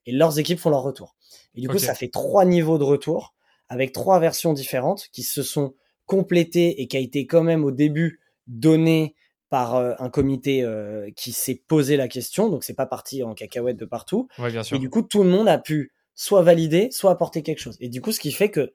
et 0.05 0.13
leurs 0.13 0.39
équipes 0.39 0.59
font 0.59 0.71
leur 0.71 0.83
retour. 0.83 1.17
Et 1.55 1.61
du 1.61 1.69
coup, 1.69 1.79
ça 1.79 1.95
fait 1.95 2.09
trois 2.09 2.45
niveaux 2.45 2.79
de 2.79 2.85
retour 2.85 3.35
avec 3.69 3.93
trois 3.93 4.21
versions 4.21 4.53
différentes 4.53 5.09
qui 5.13 5.23
se 5.23 5.43
sont 5.43 5.75
complétées 6.07 6.81
et 6.81 6.87
qui 6.87 6.97
a 6.97 7.01
été 7.01 7.27
quand 7.27 7.43
même 7.43 7.65
au 7.65 7.73
début 7.73 8.21
donné 8.47 9.15
par 9.49 9.77
euh, 9.77 9.95
un 9.99 10.11
comité 10.11 10.63
euh, 10.63 11.11
qui 11.17 11.33
s'est 11.33 11.63
posé 11.67 11.97
la 11.97 12.09
question. 12.09 12.49
Donc, 12.49 12.65
c'est 12.65 12.75
pas 12.75 12.87
parti 12.87 13.23
en 13.23 13.35
cacahuète 13.35 13.77
de 13.77 13.85
partout. 13.85 14.29
Et 14.77 14.79
du 14.79 14.91
coup, 14.91 15.03
tout 15.03 15.23
le 15.23 15.31
monde 15.31 15.49
a 15.49 15.59
pu 15.59 15.93
soit 16.15 16.43
valider, 16.43 16.91
soit 16.91 17.11
apporter 17.11 17.43
quelque 17.43 17.61
chose. 17.61 17.77
Et 17.81 17.89
du 17.89 18.01
coup, 18.01 18.13
ce 18.13 18.21
qui 18.21 18.33
fait 18.33 18.51
que, 18.51 18.75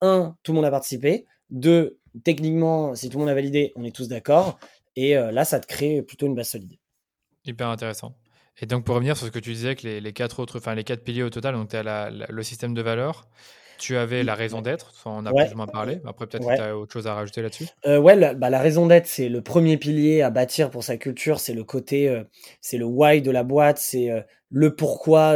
un, 0.00 0.36
tout 0.42 0.52
le 0.52 0.56
monde 0.56 0.64
a 0.64 0.70
participé. 0.70 1.26
Deux, 1.50 1.98
techniquement, 2.24 2.94
si 2.94 3.08
tout 3.08 3.18
le 3.18 3.24
monde 3.24 3.30
a 3.30 3.34
validé, 3.34 3.72
on 3.76 3.84
est 3.84 3.94
tous 3.94 4.08
d'accord. 4.08 4.58
Et 4.96 5.16
euh, 5.16 5.30
là, 5.32 5.44
ça 5.44 5.60
te 5.60 5.66
crée 5.66 6.02
plutôt 6.02 6.26
une 6.26 6.34
base 6.34 6.48
solide. 6.48 6.76
Hyper 7.44 7.68
intéressant. 7.68 8.16
Et 8.60 8.66
donc, 8.66 8.84
pour 8.84 8.94
revenir 8.96 9.16
sur 9.16 9.26
ce 9.26 9.30
que 9.30 9.38
tu 9.38 9.52
disais, 9.52 9.76
que 9.76 9.86
les, 9.86 10.12
quatre 10.12 10.40
autres, 10.40 10.58
enfin, 10.58 10.74
les 10.74 10.84
quatre 10.84 11.04
piliers 11.04 11.22
au 11.22 11.30
total, 11.30 11.54
donc 11.54 11.68
tu 11.68 11.76
as 11.76 12.10
le 12.10 12.42
système 12.42 12.74
de 12.74 12.82
valeurs, 12.82 13.28
tu 13.78 13.96
avais 13.96 14.24
la 14.24 14.34
raison 14.34 14.60
d'être, 14.60 14.92
on 15.06 15.24
a 15.24 15.32
plus 15.32 15.52
ou 15.52 15.56
moins 15.56 15.66
parlé. 15.66 16.00
Après, 16.04 16.26
peut-être 16.26 16.46
que 16.46 16.56
tu 16.56 16.60
as 16.60 16.76
autre 16.76 16.92
chose 16.92 17.06
à 17.06 17.14
rajouter 17.14 17.40
là-dessus. 17.42 17.66
Euh, 17.86 17.98
ouais, 17.98 18.16
la, 18.16 18.34
bah, 18.34 18.50
la 18.50 18.58
raison 18.58 18.86
d'être, 18.86 19.06
c'est 19.06 19.28
le 19.28 19.40
premier 19.40 19.76
pilier 19.76 20.22
à 20.22 20.30
bâtir 20.30 20.70
pour 20.70 20.82
sa 20.82 20.96
culture. 20.96 21.38
C'est 21.40 21.54
le 21.54 21.64
côté, 21.64 22.08
euh, 22.08 22.24
c'est 22.60 22.78
le 22.78 22.84
why 22.84 23.22
de 23.22 23.30
la 23.30 23.44
boîte, 23.44 23.78
c'est 23.78 24.10
euh, 24.10 24.20
le 24.50 24.74
pourquoi 24.74 25.34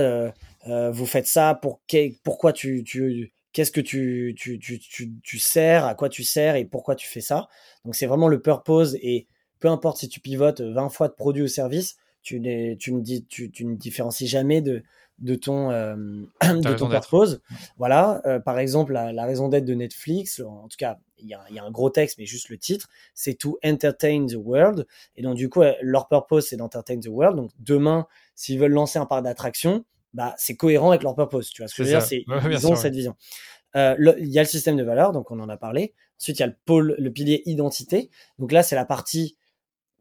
euh, 0.67 0.91
vous 0.91 1.07
faites 1.07 1.27
ça, 1.27 1.55
pour 1.55 1.81
pourquoi 2.25 2.53
tu, 2.53 2.83
tu 2.85 3.33
qu'est-ce 3.53 3.71
que 3.71 3.81
tu, 3.81 4.35
tu, 4.37 4.59
tu, 4.59 4.79
tu, 4.79 5.13
tu 5.23 5.39
sers, 5.39 5.87
à 5.87 5.95
quoi 5.95 6.09
tu 6.09 6.25
sers 6.25 6.57
et 6.57 6.65
pourquoi 6.65 6.97
tu 6.97 7.07
fais 7.07 7.21
ça. 7.21 7.49
Donc, 7.85 7.95
c'est 7.95 8.07
vraiment 8.07 8.29
le 8.29 8.41
purpose 8.41 8.97
et 8.97 9.29
peu 9.63 9.69
importe 9.69 9.99
si 9.99 10.09
tu 10.09 10.19
pivotes 10.19 10.61
20 10.61 10.89
fois 10.89 11.07
de 11.07 11.15
produit 11.15 11.45
ou 11.45 11.47
service, 11.47 11.97
tu, 12.23 12.43
tu, 12.79 12.93
ne, 12.93 13.19
tu, 13.29 13.51
tu 13.53 13.65
ne 13.65 13.77
différencies 13.77 14.27
jamais 14.27 14.61
de, 14.61 14.83
de 15.21 15.37
ton, 15.37 15.71
euh, 15.71 15.95
de 16.43 16.75
ton 16.75 16.89
purpose. 16.89 17.41
Voilà, 17.79 18.21
euh, 18.27 18.41
par 18.41 18.59
exemple, 18.59 18.93
la, 18.93 19.25
raison 19.25 19.49
d'être 19.49 19.65
de 19.65 19.75
Netflix, 19.75 20.41
en 20.41 20.67
tout 20.67 20.77
cas, 20.77 20.99
il 21.19 21.29
y, 21.29 21.35
a, 21.35 21.45
y 21.51 21.61
a, 21.61 21.65
un 21.65 21.71
gros 21.71 21.91
texte, 21.91 22.19
mais 22.19 22.27
juste 22.27 22.49
le 22.49 22.59
titre, 22.59 22.89
c'est 23.15 23.35
to 23.35 23.57
entertain 23.65 24.27
the 24.27 24.35
world. 24.35 24.85
Et 25.15 25.23
donc, 25.23 25.37
du 25.37 25.49
coup, 25.49 25.63
euh, 25.63 25.75
leur 25.81 26.09
purpose, 26.09 26.49
c'est 26.49 26.57
d'entertain 26.57 26.99
the 26.99 27.07
world. 27.07 27.37
Donc, 27.37 27.53
demain, 27.61 28.09
s'ils 28.35 28.59
veulent 28.59 28.73
lancer 28.73 28.99
un 28.99 29.07
parc 29.07 29.23
d'attraction, 29.23 29.85
bah, 30.13 30.35
c'est 30.39 30.57
cohérent 30.57 30.91
avec 30.91 31.05
leur 31.05 31.15
purpose. 31.15 31.51
Tu 31.51 31.63
vois 31.63 31.69
ce 31.69 31.77
que 31.77 31.85
je 31.85 31.89
veux 31.89 31.95
dire? 31.95 32.03
C'est, 32.03 32.25
ils 32.51 32.67
ont 32.67 32.75
cette 32.75 32.95
vision. 32.95 33.15
Il 33.77 34.29
y 34.29 34.39
a 34.41 34.43
le 34.43 34.49
système 34.49 34.77
de 34.77 34.83
valeurs, 34.83 35.13
donc 35.13 35.31
on 35.31 35.39
en 35.39 35.49
a 35.49 35.57
parlé. 35.57 35.95
Ensuite, 36.21 36.39
il 36.39 36.41
y 36.41 36.45
a 36.45 36.49
le 36.49 36.57
pôle, 36.67 36.97
le 36.99 37.13
pilier 37.13 37.43
identité. 37.47 38.11
Donc 38.39 38.53
là, 38.53 38.63
c'est 38.63 38.77
la 38.77 38.85
partie 38.85 39.37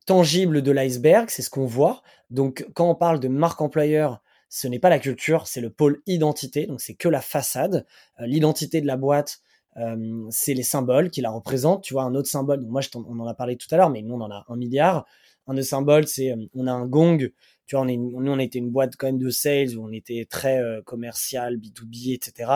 tangible 0.06 0.62
de 0.62 0.72
l'iceberg, 0.72 1.30
c'est 1.30 1.42
ce 1.42 1.50
qu'on 1.50 1.66
voit. 1.66 2.02
Donc 2.30 2.68
quand 2.74 2.90
on 2.90 2.96
parle 2.96 3.20
de 3.20 3.28
marque 3.28 3.62
employeur, 3.62 4.22
ce 4.50 4.68
n'est 4.68 4.80
pas 4.80 4.90
la 4.90 5.00
culture, 5.00 5.48
c'est 5.48 5.62
le 5.62 5.70
pôle 5.70 6.02
identité, 6.08 6.66
donc 6.66 6.82
c'est 6.82 6.94
que 6.94 7.08
la 7.08 7.22
façade. 7.22 7.86
Euh, 8.20 8.26
l'identité 8.26 8.82
de 8.82 8.88
la 8.88 8.98
boîte, 8.98 9.40
euh, 9.78 10.28
c'est 10.30 10.54
les 10.54 10.64
symboles 10.64 11.10
qui 11.10 11.22
la 11.22 11.32
représentent. 11.32 11.84
Tu 11.84 11.94
vois, 11.94 12.04
un 12.04 12.16
autre 12.16 12.30
symbole, 12.30 12.66
moi 12.66 12.82
je 12.82 12.90
on 12.96 13.20
en 13.20 13.28
a 13.28 13.34
parlé 13.34 13.56
tout 13.56 13.68
à 13.72 13.78
l'heure, 13.78 13.90
mais 13.90 14.02
nous 14.02 14.16
on 14.16 14.22
en 14.22 14.32
a 14.32 14.46
un 14.50 14.56
milliard. 14.58 15.06
Un 15.48 15.54
des 15.54 15.64
symboles, 15.64 16.08
c'est 16.08 16.32
euh, 16.32 16.46
on 16.54 16.68
a 16.68 16.72
un 16.74 16.86
gong. 16.86 17.32
Tu 17.66 17.76
vois, 17.76 17.86
on 17.86 17.88
est, 17.88 17.96
nous 17.96 18.32
on 18.32 18.40
était 18.40 18.60
une 18.60 18.72
boîte 18.72 18.98
quand 18.98 19.08
même 19.08 19.20
de 19.20 19.30
sales 19.30 19.78
où 19.78 19.86
on 19.86 19.92
était 19.94 20.28
très 20.30 20.62
commercial, 20.86 21.56
B2B, 21.56 22.14
etc. 22.14 22.52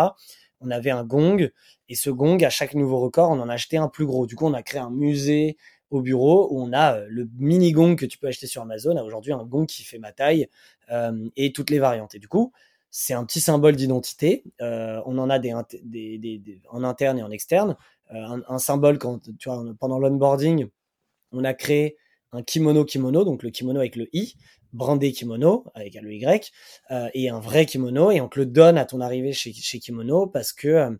On 0.60 0.72
avait 0.72 0.92
un 0.92 1.06
gong 1.06 1.50
et 1.88 1.96
ce 1.96 2.10
gong, 2.10 2.44
à 2.44 2.50
chaque 2.50 2.74
nouveau 2.74 3.00
record, 3.00 3.30
on 3.30 3.40
en 3.40 3.48
a 3.48 3.54
acheté 3.54 3.78
un 3.78 3.88
plus 3.88 4.06
gros. 4.06 4.26
Du 4.26 4.36
coup, 4.36 4.46
on 4.46 4.54
a 4.54 4.64
créé 4.64 4.82
un 4.82 4.90
musée 4.90 5.56
au 5.92 6.02
bureau 6.02 6.48
où 6.52 6.62
on 6.62 6.74
a 6.74 6.98
euh, 6.98 7.08
le 7.10 7.30
mini 7.38 7.72
gong 7.72 7.96
que 7.96 8.06
tu 8.06 8.18
peux 8.18 8.28
acheter 8.28 8.48
sur 8.48 8.62
Amazon, 8.62 8.98
aujourd'hui 9.04 9.34
un 9.34 9.44
gong 9.44 9.66
qui 9.66 9.84
fait 9.84 10.00
ma 10.00 10.12
taille 10.12 10.48
euh, 10.92 11.30
et 11.36 11.52
toutes 11.52 11.70
les 11.70 11.80
variantes. 11.80 12.16
Et 12.16 12.20
du 12.20 12.28
coup, 12.28 12.52
c'est 12.92 13.14
un 13.14 13.26
petit 13.26 13.42
symbole 13.42 13.76
d'identité. 13.76 14.44
Euh, 14.62 15.02
on 15.06 15.18
en 15.18 15.30
a 15.30 15.40
des, 15.40 15.54
des, 15.84 16.62
en 16.70 16.84
interne 16.84 17.20
et 17.20 17.24
en 17.24 17.32
externe. 17.32 17.76
un, 18.10 18.60
symbole 18.60 18.98
quand 18.98 19.22
tu 19.38 19.50
vois, 19.50 19.64
pendant 19.80 20.00
l'onboarding, 20.00 20.68
on 21.32 21.44
a 21.44 21.54
créé 21.54 21.98
un 22.32 22.44
kimono 22.44 22.86
kimono, 22.86 23.24
donc 23.24 23.44
le 23.44 23.50
kimono 23.50 23.80
avec 23.80 23.96
le 23.96 24.08
i, 24.14 24.36
brandé 24.72 25.12
kimono 25.12 25.66
avec 25.74 25.96
le 25.96 26.14
y, 26.14 26.52
et 27.14 27.30
un 27.30 27.40
vrai 27.40 27.66
kimono, 27.66 28.12
et 28.12 28.22
on 28.22 28.30
te 28.30 28.40
le 28.40 28.46
donne 28.46 28.78
à 28.78 28.86
ton 28.86 29.02
arrivée 29.02 29.34
chez, 29.34 29.52
chez 29.52 29.80
Kimono 29.80 30.28
parce 30.28 30.54
que 30.54 30.98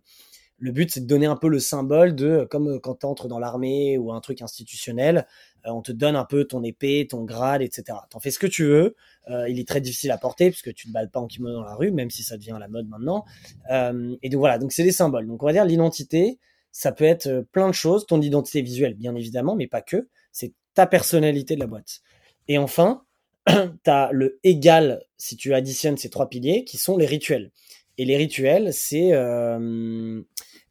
le 0.58 0.72
but, 0.72 0.90
c'est 0.90 1.00
de 1.00 1.06
donner 1.06 1.26
un 1.26 1.36
peu 1.36 1.48
le 1.48 1.58
symbole 1.58 2.14
de, 2.14 2.46
comme 2.50 2.68
euh, 2.68 2.78
quand 2.78 3.00
tu 3.00 3.06
entres 3.06 3.28
dans 3.28 3.38
l'armée 3.38 3.98
ou 3.98 4.12
un 4.12 4.20
truc 4.20 4.40
institutionnel, 4.40 5.26
euh, 5.66 5.70
on 5.70 5.82
te 5.82 5.92
donne 5.92 6.16
un 6.16 6.24
peu 6.24 6.44
ton 6.44 6.62
épée, 6.62 7.06
ton 7.08 7.24
grade, 7.24 7.62
etc. 7.62 7.98
T'en 8.10 8.20
fais 8.20 8.30
ce 8.30 8.38
que 8.38 8.46
tu 8.46 8.64
veux. 8.64 8.96
Euh, 9.28 9.48
il 9.48 9.58
est 9.58 9.68
très 9.68 9.80
difficile 9.80 10.10
à 10.10 10.18
porter 10.18 10.50
puisque 10.50 10.72
tu 10.72 10.88
ne 10.88 10.92
balles 10.92 11.10
pas 11.10 11.20
en 11.20 11.26
kimono 11.26 11.56
dans 11.56 11.64
la 11.64 11.74
rue, 11.74 11.90
même 11.90 12.10
si 12.10 12.22
ça 12.22 12.36
devient 12.36 12.56
la 12.58 12.68
mode 12.68 12.88
maintenant. 12.88 13.24
et 13.70 14.28
donc 14.28 14.38
voilà, 14.38 14.58
donc 14.58 14.72
c'est 14.72 14.84
des 14.84 14.92
symboles. 14.92 15.26
Donc 15.26 15.42
on 15.42 15.46
va 15.46 15.52
dire 15.52 15.64
l'identité, 15.64 16.38
ça 16.72 16.92
peut 16.92 17.04
être 17.04 17.46
plein 17.52 17.68
de 17.68 17.74
choses. 17.74 18.06
Ton 18.06 18.20
identité 18.20 18.62
visuelle, 18.62 18.94
bien 18.94 19.14
évidemment, 19.14 19.56
mais 19.56 19.66
pas 19.66 19.82
que. 19.82 20.08
C'est 20.32 20.52
ta 20.74 20.86
personnalité 20.86 21.54
de 21.54 21.60
la 21.60 21.66
boîte. 21.66 22.00
Et 22.48 22.58
enfin, 22.58 23.04
tu 23.46 23.90
as 23.90 24.10
le 24.12 24.38
égal, 24.44 25.02
si 25.16 25.36
tu 25.36 25.52
additionnes 25.54 25.96
ces 25.96 26.10
trois 26.10 26.28
piliers, 26.28 26.64
qui 26.64 26.78
sont 26.78 26.96
les 26.96 27.06
rituels. 27.06 27.50
Et 27.98 28.04
les 28.04 28.16
rituels, 28.16 28.72
c'est 28.72 29.12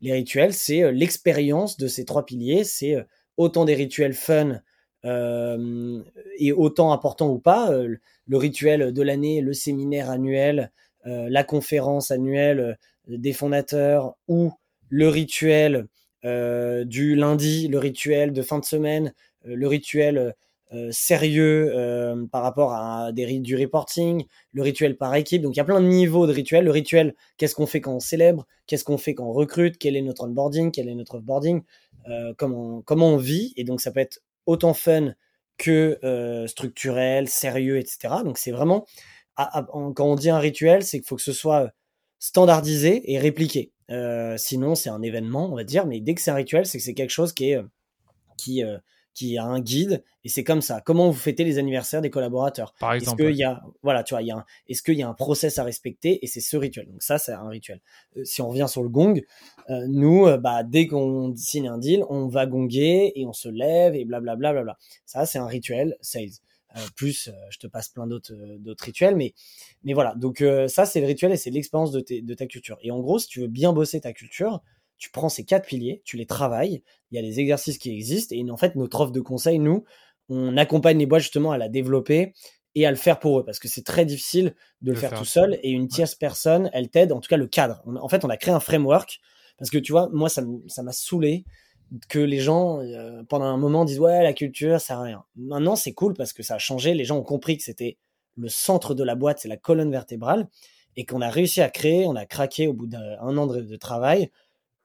les 0.06 0.14
rituels, 0.14 0.54
c'est 0.54 0.92
l'expérience 0.92 1.78
de 1.78 1.88
ces 1.88 2.06
trois 2.06 2.26
piliers. 2.26 2.64
C'est 2.64 2.96
autant 3.38 3.66
des 3.66 3.76
rituels 3.76 4.14
fun 4.14 4.62
et 5.04 6.52
autant 6.52 6.92
importants 6.94 7.30
ou 7.30 7.40
pas. 7.40 7.72
le 7.72 8.38
rituel 8.38 8.94
de 8.94 9.02
l'année, 9.02 9.42
le 9.42 9.54
séminaire 9.54 10.10
annuel, 10.10 10.72
la 11.04 11.44
conférence 11.44 12.12
annuelle 12.12 12.78
des 13.08 13.34
fondateurs 13.34 14.16
ou 14.28 14.52
le 14.90 15.10
rituel 15.10 15.88
du 16.24 17.16
lundi, 17.16 17.68
le 17.68 17.78
rituel 17.78 18.32
de 18.32 18.42
fin 18.42 18.60
de 18.60 18.66
semaine, 18.66 19.14
le 19.46 19.68
rituel 19.68 20.18
euh, 20.18 20.32
sérieux 20.92 21.72
euh, 21.76 22.26
par 22.32 22.44
rapport 22.44 22.74
à 22.74 23.12
du 23.14 23.56
reporting, 23.56 24.26
le 24.54 24.62
rituel 24.62 24.98
par 24.98 25.14
équipe. 25.16 25.42
Donc 25.42 25.56
il 25.56 25.58
y 25.58 25.62
a 25.62 25.66
plein 25.66 25.82
de 25.82 25.88
niveaux 25.88 26.28
de 26.28 26.32
rituels. 26.32 26.66
Le 26.66 26.72
rituel, 26.72 27.16
qu'est-ce 27.38 27.56
qu'on 27.56 27.68
fait 27.68 27.82
quand 27.82 27.96
on 27.96 28.00
célèbre, 28.00 28.46
qu'est-ce 28.68 28.84
qu'on 28.84 28.98
fait 28.98 29.14
quand 29.14 29.26
on 29.26 29.34
recrute, 29.34 29.78
quel 29.78 29.96
est 29.96 30.02
notre 30.02 30.26
onboarding, 30.26 30.72
quel 30.72 30.90
est 30.90 30.96
notre 30.96 31.16
offboarding, 31.16 31.62
euh, 32.10 32.34
comment, 32.38 32.82
comment 32.82 33.10
on 33.10 33.18
vit? 33.18 33.54
Et 33.58 33.64
donc 33.64 33.82
ça 33.82 33.92
peut 33.92 34.00
être 34.00 34.22
autant 34.46 34.74
fun 34.74 35.14
que 35.58 36.46
structurel, 36.48 37.30
sérieux, 37.30 37.78
etc. 37.78 38.16
Donc 38.24 38.38
c'est 38.38 38.52
vraiment, 38.52 38.86
quand 39.38 40.06
on 40.06 40.16
dit 40.16 40.30
un 40.30 40.40
rituel, 40.40 40.84
c'est 40.84 41.00
qu'il 41.00 41.08
faut 41.08 41.16
que 41.16 41.22
ce 41.22 41.32
soit 41.32 41.72
standardisé 42.20 43.10
et 43.12 43.20
répliqué. 43.20 43.72
sinon 44.38 44.76
c'est 44.76 44.90
un 44.90 45.02
événement, 45.02 45.50
on 45.52 45.56
va 45.56 45.64
dire, 45.64 45.86
mais 45.86 46.02
dès 46.02 46.14
que 46.14 46.22
c'est 46.22 46.32
un 46.32 46.36
rituel, 46.36 46.66
c'est 46.66 46.78
que 46.78 46.84
c'est 46.84 46.94
quelque 46.94 47.12
chose 47.12 47.32
qui 47.34 47.52
est 47.52 47.62
qui 48.38 48.64
qui 49.16 49.38
a 49.38 49.46
un 49.46 49.60
guide 49.62 50.04
et 50.24 50.30
c'est 50.30 50.44
comme 50.44 50.62
ça. 50.62 50.82
Comment 50.82 51.08
vous 51.08 51.18
fêtez 51.18 51.44
les 51.44 51.58
anniversaires 51.58 52.02
des 52.02 52.10
collaborateurs? 52.10 52.74
Par 52.80 52.94
exemple. 52.94 53.22
Est-ce 53.22 53.30
qu'il 53.30 53.38
y 53.40 53.44
a, 53.44 53.64
voilà, 53.82 54.04
tu 54.04 54.14
vois, 54.14 54.22
il 54.22 54.28
y 54.28 54.32
a 54.32 54.46
est-ce 54.68 54.84
qu'il 54.84 54.96
y 54.96 55.04
a 55.04 55.08
un 55.08 55.14
process 55.14 55.58
à 55.58 55.64
respecter? 55.64 56.24
Et 56.24 56.28
c'est 56.28 56.42
ce 56.42 56.58
rituel. 56.58 56.88
Donc 56.88 57.02
ça, 57.02 57.18
c'est 57.18 57.32
un 57.32 57.48
rituel. 57.48 57.80
Euh, 58.18 58.26
si 58.26 58.42
on 58.42 58.50
revient 58.50 58.68
sur 58.68 58.84
le 58.84 58.90
gong, 58.90 59.22
euh, 59.70 59.86
nous, 59.88 60.28
euh, 60.28 60.38
bah, 60.38 60.64
dès 60.64 60.88
qu'on 60.88 61.34
signe 61.36 61.68
un 61.68 61.78
deal, 61.78 62.04
on 62.10 62.28
va 62.28 62.46
gonger 62.46 63.20
et 63.20 63.26
on 63.26 63.34
se 63.34 63.50
lève 63.50 63.96
et 63.96 64.04
blablabla. 64.04 64.36
Bla, 64.36 64.54
bla, 64.54 64.64
bla. 64.64 64.78
Ça, 65.06 65.26
c'est 65.26 65.40
un 65.40 65.48
rituel 65.48 65.96
sales. 66.02 66.30
plus, 66.96 67.30
je 67.50 67.58
te 67.58 67.68
passe 67.68 67.88
plein 67.88 68.06
d'autres 68.06 68.36
d'autres 68.60 68.84
rituels, 68.84 69.16
mais 69.16 69.34
mais 69.84 69.94
voilà. 69.94 70.14
Donc 70.16 70.44
ça, 70.68 70.86
c'est 70.86 71.00
le 71.00 71.08
rituel 71.08 71.32
et 71.32 71.38
c'est 71.38 71.52
l'expérience 71.52 71.92
de, 71.92 72.04
de 72.10 72.34
ta 72.34 72.48
culture. 72.48 72.78
Et 72.82 72.92
en 72.92 73.00
gros, 73.00 73.18
si 73.20 73.28
tu 73.28 73.40
veux 73.40 73.48
bien 73.48 73.72
bosser 73.72 74.02
ta 74.02 74.12
culture, 74.12 74.62
tu 74.98 75.12
prends 75.12 75.30
ces 75.30 75.44
quatre 75.44 75.68
piliers, 75.68 76.02
tu 76.06 76.18
les 76.18 76.26
travailles, 76.26 76.84
il 77.12 77.16
y 77.16 77.20
a 77.20 77.22
les 77.22 77.40
exercices 77.40 77.78
qui 77.78 77.92
existent, 77.92 78.36
et 78.36 78.50
en 78.50 78.58
fait, 78.58 78.76
notre 78.76 79.02
offre 79.02 79.12
de 79.12 79.22
conseil, 79.22 79.60
nous, 79.60 79.84
on 80.30 80.58
accompagne 80.58 80.98
les 80.98 81.06
boîtes 81.06 81.22
justement 81.22 81.52
à 81.52 81.58
la 81.58 81.70
développer 81.70 82.34
et 82.76 82.86
à 82.86 82.92
le 82.92 82.98
faire 82.98 83.20
pour 83.20 83.40
eux, 83.40 83.46
parce 83.46 83.60
que 83.60 83.68
c'est 83.68 83.84
très 83.84 84.06
difficile 84.06 84.56
de 84.82 84.92
le, 84.92 84.98
faire, 84.98 85.14
tout 85.14 85.26
seul, 85.26 85.60
et 85.64 85.70
une 85.70 85.88
tierce 85.88 86.16
personne, 86.16 86.70
elle 86.74 86.90
t'aide, 86.90 87.12
en 87.12 87.20
tout 87.20 87.30
cas 87.30 87.38
le 87.38 87.48
cadre. 87.48 87.84
en 87.86 88.10
fait, 88.10 88.26
on 88.26 88.30
a 88.30 88.38
créé 88.38 88.54
un 88.54 88.60
framework, 88.60 89.20
parce 89.58 89.70
que 89.70 89.78
tu 89.78 89.92
vois, 89.92 90.10
moi, 90.12 90.30
ça 90.30 90.44
m'a 90.84 90.92
saoulé 90.92 91.46
que 92.10 92.20
les 92.20 92.40
gens, 92.40 92.82
euh, 92.82 93.24
pendant 93.30 93.46
un 93.46 93.58
moment, 93.58 93.86
disent 93.86 94.00
ouais, 94.00 94.24
la 94.24 94.34
culture, 94.34 94.80
ça 94.82 94.88
sert 94.88 95.00
à 95.00 95.04
rien. 95.04 95.24
Maintenant, 95.36 95.76
c'est 95.76 95.94
cool 95.94 96.14
parce 96.14 96.34
que 96.34 96.44
ça 96.44 96.56
a 96.56 96.58
changé, 96.58 96.94
les 96.94 97.06
gens 97.06 97.18
ont 97.18 97.24
compris 97.24 97.58
que 97.58 97.64
c'était 97.64 97.98
le 98.36 98.50
centre 98.50 98.94
de 98.96 99.04
la 99.04 99.16
boîte, 99.16 99.40
c'est 99.40 99.48
la 99.48 99.58
colonne 99.58 99.92
vertébrale, 99.92 100.50
et 100.98 101.06
qu'on 101.06 101.22
a 101.22 101.30
réussi 101.30 101.62
à 101.62 101.70
créer, 101.70 102.06
on 102.06 102.16
a 102.16 102.26
craqué 102.26 102.68
au 102.68 102.74
bout 102.74 102.88
d'un 102.88 103.38
an 103.38 103.48
de 103.48 103.76
travail, 103.76 104.32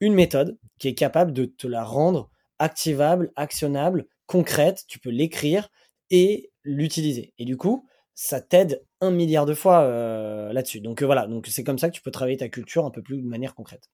une 0.00 0.14
méthode 0.14 0.58
qui 0.78 0.88
est 0.88 0.94
capable 0.94 1.32
de 1.32 1.44
te 1.44 1.66
la 1.66 1.84
rendre 1.84 2.30
activable, 2.58 3.32
actionnable, 3.36 4.06
concrète. 4.26 4.84
Tu 4.88 4.98
peux 4.98 5.10
l'écrire 5.10 5.68
et 6.10 6.50
l'utiliser. 6.64 7.32
Et 7.38 7.44
du 7.44 7.56
coup, 7.56 7.86
ça 8.14 8.40
t'aide 8.40 8.84
un 9.00 9.10
milliard 9.10 9.46
de 9.46 9.54
fois 9.54 9.80
euh, 9.80 10.52
là-dessus. 10.52 10.80
Donc 10.80 11.02
euh, 11.02 11.06
voilà, 11.06 11.26
donc 11.26 11.46
c'est 11.46 11.64
comme 11.64 11.78
ça 11.78 11.88
que 11.88 11.94
tu 11.94 12.02
peux 12.02 12.10
travailler 12.10 12.36
ta 12.36 12.48
culture 12.48 12.84
un 12.84 12.90
peu 12.90 13.02
plus 13.02 13.22
de 13.22 13.26
manière 13.26 13.54
concrète. 13.54 13.88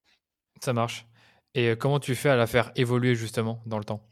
Ça 0.60 0.72
marche. 0.72 1.06
Et 1.54 1.68
euh, 1.68 1.76
comment 1.76 2.00
tu 2.00 2.14
fais 2.14 2.30
à 2.30 2.36
la 2.36 2.46
faire 2.46 2.72
évoluer 2.76 3.14
justement 3.14 3.62
dans 3.66 3.78
le 3.78 3.84
temps? 3.84 4.02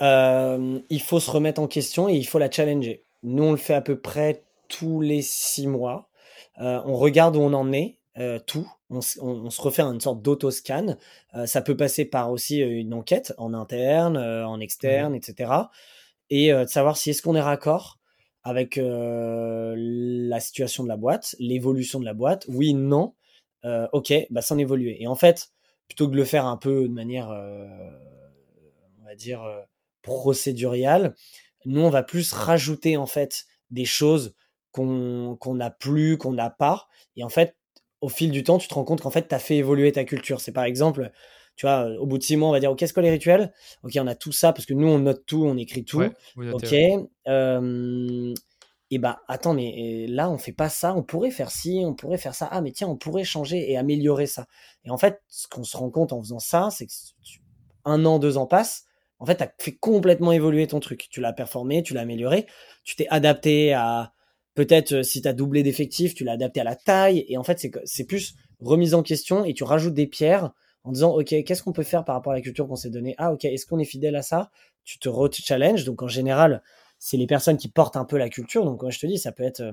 Il 0.00 1.00
faut 1.00 1.20
se 1.20 1.30
remettre 1.30 1.60
en 1.60 1.68
question 1.68 2.08
et 2.08 2.14
il 2.14 2.24
faut 2.24 2.40
la 2.40 2.50
challenger. 2.50 3.04
Nous, 3.22 3.44
on 3.44 3.52
le 3.52 3.56
fait 3.56 3.74
à 3.74 3.80
peu 3.80 4.00
près 4.00 4.42
tous 4.68 5.00
les 5.00 5.22
six 5.22 5.68
mois. 5.68 6.08
on 6.56 6.96
regarde 6.96 7.36
où 7.36 7.40
on 7.40 7.52
en 7.52 7.72
est 7.72 8.00
euh, 8.18 8.38
tout. 8.38 8.70
On, 8.90 9.00
se 9.00 9.60
refait 9.60 9.82
une 9.82 10.00
sorte 10.00 10.20
d'autoscan. 10.22 10.96
Euh, 11.34 11.46
ça 11.46 11.62
peut 11.62 11.76
passer 11.76 12.04
par 12.04 12.30
aussi 12.30 12.62
euh, 12.62 12.68
une 12.68 12.92
enquête 12.92 13.32
en 13.38 13.54
interne, 13.54 14.18
en 14.18 14.60
externe, 14.60 15.14
etc. 15.14 15.50
Et 16.30 16.52
de 16.52 16.66
savoir 16.66 16.96
si 16.96 17.10
est-ce 17.10 17.22
qu'on 17.22 17.34
est 17.34 17.40
raccord 17.40 17.98
avec 18.42 18.76
la 18.76 20.40
situation 20.40 20.82
de 20.82 20.88
la 20.88 20.96
boîte, 20.96 21.36
l'évolution 21.38 22.00
de 22.00 22.04
la 22.04 22.14
boîte. 22.14 22.46
Oui, 22.48 22.74
non. 22.74 23.14
ok, 23.64 24.12
bah 24.30 24.42
sans 24.42 24.58
évoluer. 24.58 25.02
Et 25.02 25.06
en 25.06 25.14
fait, 25.14 25.50
plutôt 25.88 26.06
que 26.06 26.12
de 26.12 26.16
le 26.16 26.24
faire 26.24 26.46
un 26.46 26.56
peu 26.56 26.88
de 26.88 26.92
manière, 26.92 27.28
on 27.28 29.04
va 29.04 29.14
dire, 29.14 29.44
procéduriale, 30.00 31.14
nous, 31.66 31.82
on 31.82 31.90
va 31.90 32.02
plus 32.02 32.32
rajouter 32.32 32.96
en 32.96 33.06
fait 33.06 33.44
des 33.70 33.84
choses 33.84 34.34
qu'on 34.72 35.36
n'a 35.54 35.70
plus, 35.70 36.16
qu'on 36.16 36.32
n'a 36.32 36.50
pas. 36.50 36.88
Et 37.16 37.24
en 37.24 37.28
fait, 37.28 37.56
au 38.02 38.08
fil 38.08 38.30
du 38.30 38.42
temps, 38.42 38.58
tu 38.58 38.68
te 38.68 38.74
rends 38.74 38.84
compte 38.84 39.00
qu'en 39.00 39.10
fait, 39.10 39.28
tu 39.28 39.34
as 39.34 39.38
fait 39.38 39.56
évoluer 39.56 39.92
ta 39.92 40.04
culture. 40.04 40.40
C'est 40.40 40.52
par 40.52 40.64
exemple, 40.64 41.10
tu 41.56 41.66
vois, 41.66 41.86
au 41.98 42.06
bout 42.06 42.18
de 42.18 42.22
six 42.22 42.36
mois, 42.36 42.48
on 42.48 42.52
va 42.52 42.60
dire, 42.60 42.70
OK, 42.70 42.78
qu'est-ce 42.78 42.92
que 42.92 43.00
les 43.00 43.10
rituels? 43.10 43.52
OK, 43.84 43.92
on 43.96 44.06
a 44.08 44.16
tout 44.16 44.32
ça, 44.32 44.52
parce 44.52 44.66
que 44.66 44.74
nous, 44.74 44.88
on 44.88 44.98
note 44.98 45.24
tout, 45.24 45.44
on 45.44 45.56
écrit 45.56 45.84
tout. 45.84 46.02
OK. 46.36 46.72
et 48.90 48.98
bah, 48.98 49.22
attends, 49.28 49.54
mais 49.54 50.06
là, 50.08 50.28
on 50.28 50.36
fait 50.36 50.52
pas 50.52 50.68
ça, 50.68 50.94
on 50.94 51.02
pourrait 51.02 51.30
faire 51.30 51.50
ci, 51.50 51.82
on 51.86 51.94
pourrait 51.94 52.18
faire 52.18 52.34
ça. 52.34 52.48
Ah, 52.50 52.60
mais 52.60 52.72
tiens, 52.72 52.88
on 52.88 52.96
pourrait 52.96 53.24
changer 53.24 53.70
et 53.70 53.78
améliorer 53.78 54.26
ça. 54.26 54.46
Et 54.84 54.90
en 54.90 54.98
fait, 54.98 55.22
ce 55.28 55.46
qu'on 55.46 55.64
se 55.64 55.76
rend 55.76 55.90
compte 55.90 56.12
en 56.12 56.20
faisant 56.20 56.40
ça, 56.40 56.68
c'est 56.70 56.86
que 56.86 56.92
un 57.84 58.04
an, 58.04 58.18
deux 58.18 58.36
ans 58.36 58.46
passent, 58.46 58.84
en 59.20 59.26
fait, 59.26 59.36
tu 59.36 59.44
as 59.44 59.52
fait 59.58 59.76
complètement 59.76 60.32
évoluer 60.32 60.66
ton 60.66 60.80
truc. 60.80 61.06
Tu 61.08 61.20
l'as 61.20 61.32
performé, 61.32 61.84
tu 61.84 61.94
l'as 61.94 62.00
amélioré, 62.00 62.46
tu 62.82 62.96
t'es 62.96 63.06
adapté 63.08 63.72
à, 63.72 64.12
Peut-être 64.54 64.92
euh, 64.92 65.02
si 65.02 65.22
tu 65.22 65.28
as 65.28 65.32
doublé 65.32 65.62
d'effectifs, 65.62 66.14
tu 66.14 66.24
l'as 66.24 66.32
adapté 66.32 66.60
à 66.60 66.64
la 66.64 66.76
taille. 66.76 67.24
Et 67.28 67.36
en 67.36 67.42
fait, 67.42 67.66
c'est 67.84 68.04
plus 68.04 68.34
remise 68.60 68.94
en 68.94 69.02
question 69.02 69.44
et 69.44 69.54
tu 69.54 69.64
rajoutes 69.64 69.94
des 69.94 70.06
pierres 70.06 70.52
en 70.84 70.92
disant, 70.92 71.14
OK, 71.14 71.28
qu'est-ce 71.44 71.62
qu'on 71.62 71.72
peut 71.72 71.82
faire 71.82 72.04
par 72.04 72.14
rapport 72.14 72.32
à 72.32 72.36
la 72.36 72.42
culture 72.42 72.66
qu'on 72.66 72.76
s'est 72.76 72.90
donnée? 72.90 73.14
Ah, 73.18 73.32
OK, 73.32 73.44
est-ce 73.44 73.66
qu'on 73.66 73.78
est 73.78 73.84
fidèle 73.84 74.16
à 74.16 74.22
ça? 74.22 74.50
Tu 74.84 74.98
te 74.98 75.08
re-challenge. 75.08 75.84
Donc, 75.84 76.02
en 76.02 76.08
général, 76.08 76.62
c'est 76.98 77.16
les 77.16 77.26
personnes 77.26 77.56
qui 77.56 77.68
portent 77.68 77.96
un 77.96 78.04
peu 78.04 78.18
la 78.18 78.28
culture. 78.28 78.64
Donc, 78.64 78.82
moi, 78.82 78.90
je 78.90 78.98
te 78.98 79.06
dis, 79.06 79.18
ça 79.18 79.32
peut 79.32 79.44
être 79.44 79.60
euh, 79.60 79.72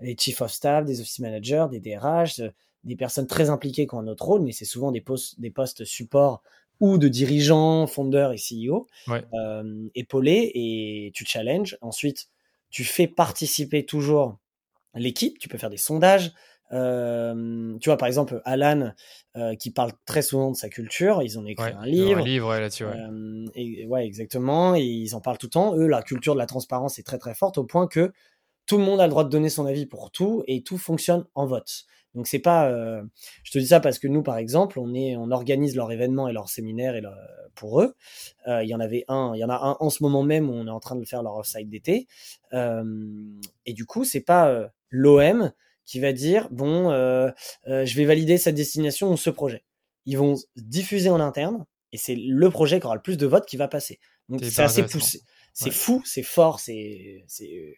les 0.00 0.16
chief 0.18 0.40
of 0.42 0.52
staff, 0.52 0.84
des 0.84 1.00
office 1.00 1.18
managers, 1.18 1.66
des 1.70 1.80
DRH, 1.80 2.40
euh, 2.40 2.50
des 2.84 2.96
personnes 2.96 3.26
très 3.26 3.50
impliquées 3.50 3.86
qui 3.86 3.94
ont 3.94 4.00
un 4.00 4.06
autre 4.06 4.24
rôle, 4.24 4.42
mais 4.42 4.52
c'est 4.52 4.64
souvent 4.64 4.92
des 4.92 5.00
postes, 5.00 5.40
des 5.40 5.50
postes 5.50 5.84
support 5.84 6.42
ou 6.80 6.98
de 6.98 7.08
dirigeants, 7.08 7.86
fondeurs 7.86 8.32
et 8.32 8.36
CEO, 8.36 8.86
épaulés, 9.94 10.50
et 10.54 11.12
tu 11.14 11.24
challenges. 11.24 11.78
Ensuite, 11.80 12.28
tu 12.74 12.82
fais 12.82 13.06
participer 13.06 13.86
toujours 13.86 14.40
l'équipe, 14.96 15.38
tu 15.38 15.48
peux 15.48 15.58
faire 15.58 15.70
des 15.70 15.76
sondages. 15.76 16.32
Euh, 16.72 17.78
tu 17.78 17.88
vois, 17.88 17.96
par 17.96 18.08
exemple, 18.08 18.42
Alan, 18.44 18.90
euh, 19.36 19.54
qui 19.54 19.70
parle 19.70 19.92
très 20.06 20.22
souvent 20.22 20.50
de 20.50 20.56
sa 20.56 20.68
culture, 20.68 21.22
ils 21.22 21.38
ont 21.38 21.46
écrit 21.46 21.70
un 21.70 21.86
livre. 21.86 22.18
Un 22.18 22.24
livre 22.24 22.52
là-dessus, 22.52 22.84
ouais. 22.84 22.96
Euh, 22.96 23.46
et, 23.54 23.86
ouais, 23.86 24.04
exactement. 24.04 24.74
Et 24.74 24.82
ils 24.82 25.14
en 25.14 25.20
parlent 25.20 25.38
tout 25.38 25.46
le 25.46 25.50
temps. 25.52 25.76
Eux, 25.76 25.86
la 25.86 26.02
culture 26.02 26.34
de 26.34 26.40
la 26.40 26.46
transparence 26.46 26.98
est 26.98 27.04
très 27.04 27.18
très 27.18 27.34
forte 27.36 27.58
au 27.58 27.64
point 27.64 27.86
que 27.86 28.12
tout 28.66 28.78
le 28.78 28.84
monde 28.84 29.00
a 29.00 29.06
le 29.06 29.10
droit 29.10 29.24
de 29.24 29.28
donner 29.28 29.48
son 29.48 29.66
avis 29.66 29.86
pour 29.86 30.10
tout 30.10 30.42
et 30.46 30.62
tout 30.62 30.78
fonctionne 30.78 31.24
en 31.34 31.46
vote. 31.46 31.86
Donc 32.14 32.28
c'est 32.28 32.38
pas, 32.38 32.68
euh, 32.70 33.02
je 33.42 33.50
te 33.50 33.58
dis 33.58 33.66
ça 33.66 33.80
parce 33.80 33.98
que 33.98 34.06
nous 34.06 34.22
par 34.22 34.38
exemple, 34.38 34.78
on 34.78 34.94
est, 34.94 35.16
on 35.16 35.30
organise 35.30 35.74
leurs 35.74 35.90
événements 35.90 36.28
et 36.28 36.32
leurs 36.32 36.48
séminaires 36.48 36.94
et 36.94 37.02
pour 37.54 37.80
eux. 37.80 37.94
Euh, 38.46 38.62
il 38.62 38.68
y 38.68 38.74
en 38.74 38.80
avait 38.80 39.04
un, 39.08 39.32
il 39.34 39.40
y 39.40 39.44
en 39.44 39.48
a 39.48 39.56
un 39.56 39.76
en 39.80 39.90
ce 39.90 40.02
moment 40.02 40.22
même 40.22 40.48
où 40.48 40.52
on 40.52 40.66
est 40.66 40.70
en 40.70 40.80
train 40.80 40.96
de 40.96 41.04
faire 41.04 41.22
leur 41.22 41.36
offside 41.36 41.68
d'été. 41.68 42.06
Euh, 42.52 42.84
et 43.66 43.72
du 43.72 43.84
coup, 43.84 44.04
c'est 44.04 44.20
pas 44.20 44.70
l'OM 44.90 45.52
qui 45.84 46.00
va 46.00 46.12
dire 46.12 46.48
bon, 46.50 46.90
je 46.90 47.96
vais 47.96 48.04
valider 48.04 48.38
cette 48.38 48.54
destination 48.54 49.12
ou 49.12 49.16
ce 49.16 49.30
projet. 49.30 49.64
Ils 50.06 50.18
vont 50.18 50.36
diffuser 50.56 51.10
en 51.10 51.20
interne 51.20 51.66
et 51.92 51.96
c'est 51.96 52.14
le 52.16 52.50
projet 52.50 52.78
qui 52.78 52.86
aura 52.86 52.94
le 52.94 53.02
plus 53.02 53.16
de 53.16 53.26
votes 53.26 53.46
qui 53.46 53.56
va 53.56 53.66
passer. 53.66 53.98
Donc 54.28 54.42
c'est 54.44 54.62
assez 54.62 54.84
poussé. 54.84 55.20
C'est 55.54 55.70
fou, 55.70 56.02
c'est 56.04 56.22
fort, 56.22 56.60
c'est 56.60 57.24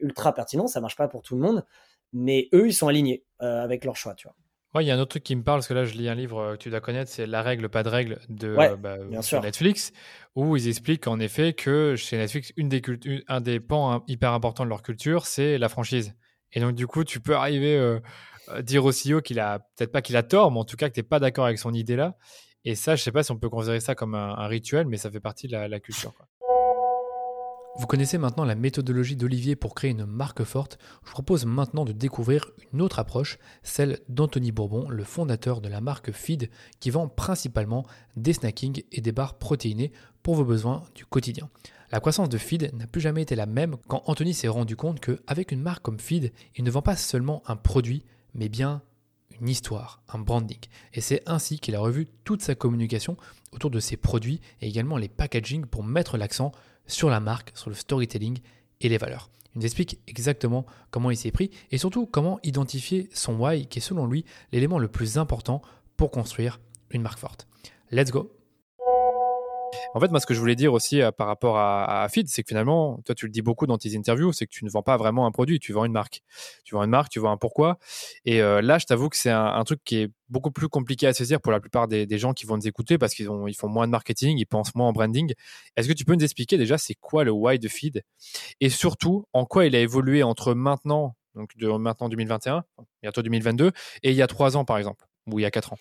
ultra 0.00 0.34
pertinent. 0.34 0.66
Ça 0.66 0.80
marche 0.80 0.96
pas 0.96 1.08
pour 1.08 1.22
tout 1.22 1.36
le 1.36 1.42
monde 1.42 1.64
mais 2.12 2.48
eux, 2.52 2.68
ils 2.68 2.74
sont 2.74 2.88
alignés 2.88 3.24
euh, 3.42 3.62
avec 3.62 3.84
leur 3.84 3.96
choix, 3.96 4.14
tu 4.14 4.26
vois. 4.26 4.34
Ouais, 4.74 4.84
il 4.84 4.88
y 4.88 4.90
a 4.90 4.94
un 4.94 4.98
autre 4.98 5.10
truc 5.10 5.22
qui 5.22 5.36
me 5.36 5.42
parle, 5.42 5.58
parce 5.58 5.68
que 5.68 5.74
là, 5.74 5.84
je 5.84 5.94
lis 5.94 6.08
un 6.08 6.14
livre 6.14 6.38
euh, 6.38 6.52
que 6.52 6.58
tu 6.58 6.70
dois 6.70 6.80
connaître, 6.80 7.10
c'est 7.10 7.26
La 7.26 7.42
règle, 7.42 7.68
pas 7.68 7.82
de 7.82 7.88
règle 7.88 8.20
de 8.28 8.54
bah, 8.76 8.98
Netflix, 9.42 9.92
où 10.34 10.56
ils 10.56 10.68
expliquent 10.68 11.06
en 11.06 11.18
effet 11.18 11.52
que 11.52 11.94
chez 11.96 12.16
Netflix, 12.18 12.52
une 12.56 12.68
des 12.68 12.82
un 13.28 13.40
des 13.40 13.60
pans 13.60 14.04
hyper 14.06 14.32
importants 14.32 14.64
de 14.64 14.70
leur 14.70 14.82
culture, 14.82 15.26
c'est 15.26 15.58
la 15.58 15.68
franchise. 15.68 16.14
Et 16.52 16.60
donc, 16.60 16.74
du 16.74 16.86
coup, 16.86 17.04
tu 17.04 17.20
peux 17.20 17.34
arriver 17.34 17.76
euh, 17.76 18.00
à 18.48 18.62
dire 18.62 18.84
au 18.84 18.90
CEO 18.90 19.20
qu'il 19.20 19.40
a, 19.40 19.60
peut-être 19.76 19.92
pas 19.92 20.02
qu'il 20.02 20.16
a 20.16 20.22
tort, 20.22 20.50
mais 20.50 20.58
en 20.58 20.64
tout 20.64 20.76
cas 20.76 20.88
que 20.88 20.94
tu 20.94 21.00
n'es 21.00 21.06
pas 21.06 21.20
d'accord 21.20 21.46
avec 21.46 21.58
son 21.58 21.72
idée 21.72 21.96
là. 21.96 22.16
Et 22.64 22.74
ça, 22.74 22.96
je 22.96 23.02
sais 23.02 23.12
pas 23.12 23.22
si 23.22 23.30
on 23.30 23.38
peut 23.38 23.48
considérer 23.48 23.78
ça 23.78 23.94
comme 23.94 24.16
un, 24.16 24.46
rituel, 24.48 24.88
mais 24.88 24.96
ça 24.96 25.08
fait 25.08 25.20
partie 25.20 25.46
de 25.46 25.56
la, 25.56 25.80
culture. 25.80 26.14
Vous 27.78 27.86
connaissez 27.86 28.16
maintenant 28.16 28.46
la 28.46 28.54
méthodologie 28.54 29.16
d'Olivier 29.16 29.54
pour 29.54 29.74
créer 29.74 29.90
une 29.90 30.06
marque 30.06 30.44
forte. 30.44 30.78
Je 31.02 31.08
vous 31.08 31.12
propose 31.12 31.44
maintenant 31.44 31.84
de 31.84 31.92
découvrir 31.92 32.50
une 32.72 32.80
autre 32.80 32.98
approche, 32.98 33.38
celle 33.62 34.00
d'Anthony 34.08 34.50
Bourbon, 34.50 34.88
le 34.88 35.04
fondateur 35.04 35.60
de 35.60 35.68
la 35.68 35.82
marque 35.82 36.10
Feed, 36.10 36.48
qui 36.80 36.88
vend 36.88 37.06
principalement 37.06 37.84
des 38.16 38.32
snackings 38.32 38.82
et 38.92 39.02
des 39.02 39.12
barres 39.12 39.34
protéinées 39.34 39.92
pour 40.22 40.36
vos 40.36 40.44
besoins 40.44 40.84
du 40.94 41.04
quotidien. 41.04 41.50
La 41.92 42.00
croissance 42.00 42.30
de 42.30 42.38
Feed 42.38 42.72
n'a 42.74 42.86
plus 42.86 43.02
jamais 43.02 43.22
été 43.22 43.36
la 43.36 43.46
même 43.46 43.76
quand 43.88 44.02
Anthony 44.06 44.32
s'est 44.32 44.48
rendu 44.48 44.74
compte 44.74 44.98
qu'avec 44.98 45.52
une 45.52 45.60
marque 45.60 45.82
comme 45.82 46.00
Feed, 46.00 46.32
il 46.56 46.64
ne 46.64 46.70
vend 46.70 46.82
pas 46.82 46.96
seulement 46.96 47.42
un 47.46 47.56
produit, 47.56 48.04
mais 48.34 48.48
bien 48.48 48.82
une 49.40 49.50
histoire, 49.50 50.02
un 50.08 50.18
branding. 50.18 50.58
Et 50.94 51.02
c'est 51.02 51.22
ainsi 51.26 51.58
qu'il 51.58 51.74
a 51.74 51.80
revu 51.80 52.06
toute 52.24 52.40
sa 52.40 52.54
communication 52.54 53.18
autour 53.52 53.70
de 53.70 53.80
ses 53.80 53.98
produits 53.98 54.40
et 54.62 54.66
également 54.66 54.96
les 54.96 55.08
packaging 55.08 55.66
pour 55.66 55.84
mettre 55.84 56.16
l'accent 56.16 56.52
sur 56.86 57.10
la 57.10 57.20
marque, 57.20 57.52
sur 57.54 57.70
le 57.70 57.76
storytelling 57.76 58.38
et 58.80 58.88
les 58.88 58.98
valeurs. 58.98 59.30
Il 59.54 59.60
nous 59.60 59.64
explique 59.64 59.98
exactement 60.06 60.66
comment 60.90 61.10
il 61.10 61.16
s'est 61.16 61.30
pris 61.30 61.50
et 61.70 61.78
surtout 61.78 62.06
comment 62.06 62.38
identifier 62.42 63.08
son 63.12 63.36
why 63.36 63.66
qui 63.66 63.78
est 63.78 63.82
selon 63.82 64.06
lui 64.06 64.24
l'élément 64.52 64.78
le 64.78 64.88
plus 64.88 65.16
important 65.16 65.62
pour 65.96 66.10
construire 66.10 66.60
une 66.90 67.02
marque 67.02 67.18
forte. 67.18 67.48
Let's 67.90 68.10
go 68.10 68.35
en 69.96 70.00
fait, 70.00 70.10
moi, 70.10 70.20
ce 70.20 70.26
que 70.26 70.34
je 70.34 70.40
voulais 70.40 70.56
dire 70.56 70.74
aussi 70.74 71.00
euh, 71.00 71.10
par 71.10 71.26
rapport 71.26 71.56
à, 71.56 72.06
Feed, 72.10 72.28
c'est 72.28 72.42
que 72.42 72.48
finalement, 72.48 73.00
toi, 73.06 73.14
tu 73.14 73.24
le 73.24 73.32
dis 73.32 73.40
beaucoup 73.40 73.66
dans 73.66 73.78
tes 73.78 73.96
interviews, 73.96 74.30
c'est 74.30 74.44
que 74.44 74.50
tu 74.50 74.62
ne 74.66 74.68
vends 74.68 74.82
pas 74.82 74.98
vraiment 74.98 75.24
un 75.26 75.30
produit, 75.30 75.58
tu 75.58 75.72
vends 75.72 75.86
une 75.86 75.92
marque. 75.92 76.20
Tu 76.64 76.74
vends 76.74 76.84
une 76.84 76.90
marque, 76.90 77.08
tu 77.08 77.18
vends 77.18 77.30
un 77.30 77.38
pourquoi. 77.38 77.78
Et 78.26 78.42
euh, 78.42 78.60
là, 78.60 78.76
je 78.76 78.84
t'avoue 78.84 79.08
que 79.08 79.16
c'est 79.16 79.30
un, 79.30 79.64
truc 79.64 79.80
qui 79.84 79.96
est 80.02 80.10
beaucoup 80.28 80.50
plus 80.50 80.68
compliqué 80.68 81.06
à 81.06 81.14
saisir 81.14 81.40
pour 81.40 81.50
la 81.50 81.60
plupart 81.60 81.88
des, 81.88 82.18
gens 82.18 82.34
qui 82.34 82.44
vont 82.44 82.58
nous 82.58 82.68
écouter 82.68 82.98
parce 82.98 83.14
qu'ils 83.14 83.30
ils 83.48 83.54
font 83.54 83.68
moins 83.68 83.86
de 83.86 83.90
marketing, 83.90 84.36
ils 84.36 84.44
pensent 84.44 84.74
moins 84.74 84.88
en 84.88 84.92
branding. 84.92 85.32
Est-ce 85.78 85.88
que 85.88 85.94
tu 85.94 86.04
peux 86.04 86.14
nous 86.14 86.24
expliquer 86.24 86.58
déjà 86.58 86.76
c'est 86.76 86.94
quoi 86.94 87.24
le 87.24 87.30
why 87.30 87.58
de 87.58 87.66
Feed? 87.66 88.02
Et 88.60 88.68
surtout 88.68 89.24
en 89.32 89.46
quoi 89.46 89.64
il 89.64 89.74
a 89.74 89.80
évolué 89.80 90.22
entre 90.22 90.52
maintenant, 90.52 91.16
donc 91.34 91.56
de 91.56 91.68
maintenant 91.68 92.10
2021, 92.10 92.64
bientôt 93.00 93.22
2022, 93.22 93.72
et 94.02 94.10
il 94.10 94.16
y 94.16 94.20
a 94.20 94.26
trois 94.26 94.58
ans 94.58 94.66
par 94.66 94.76
exemple, 94.76 95.06
ou 95.26 95.38
il 95.38 95.42
y 95.42 95.46
a 95.46 95.50
quatre 95.50 95.72
ans? 95.72 95.78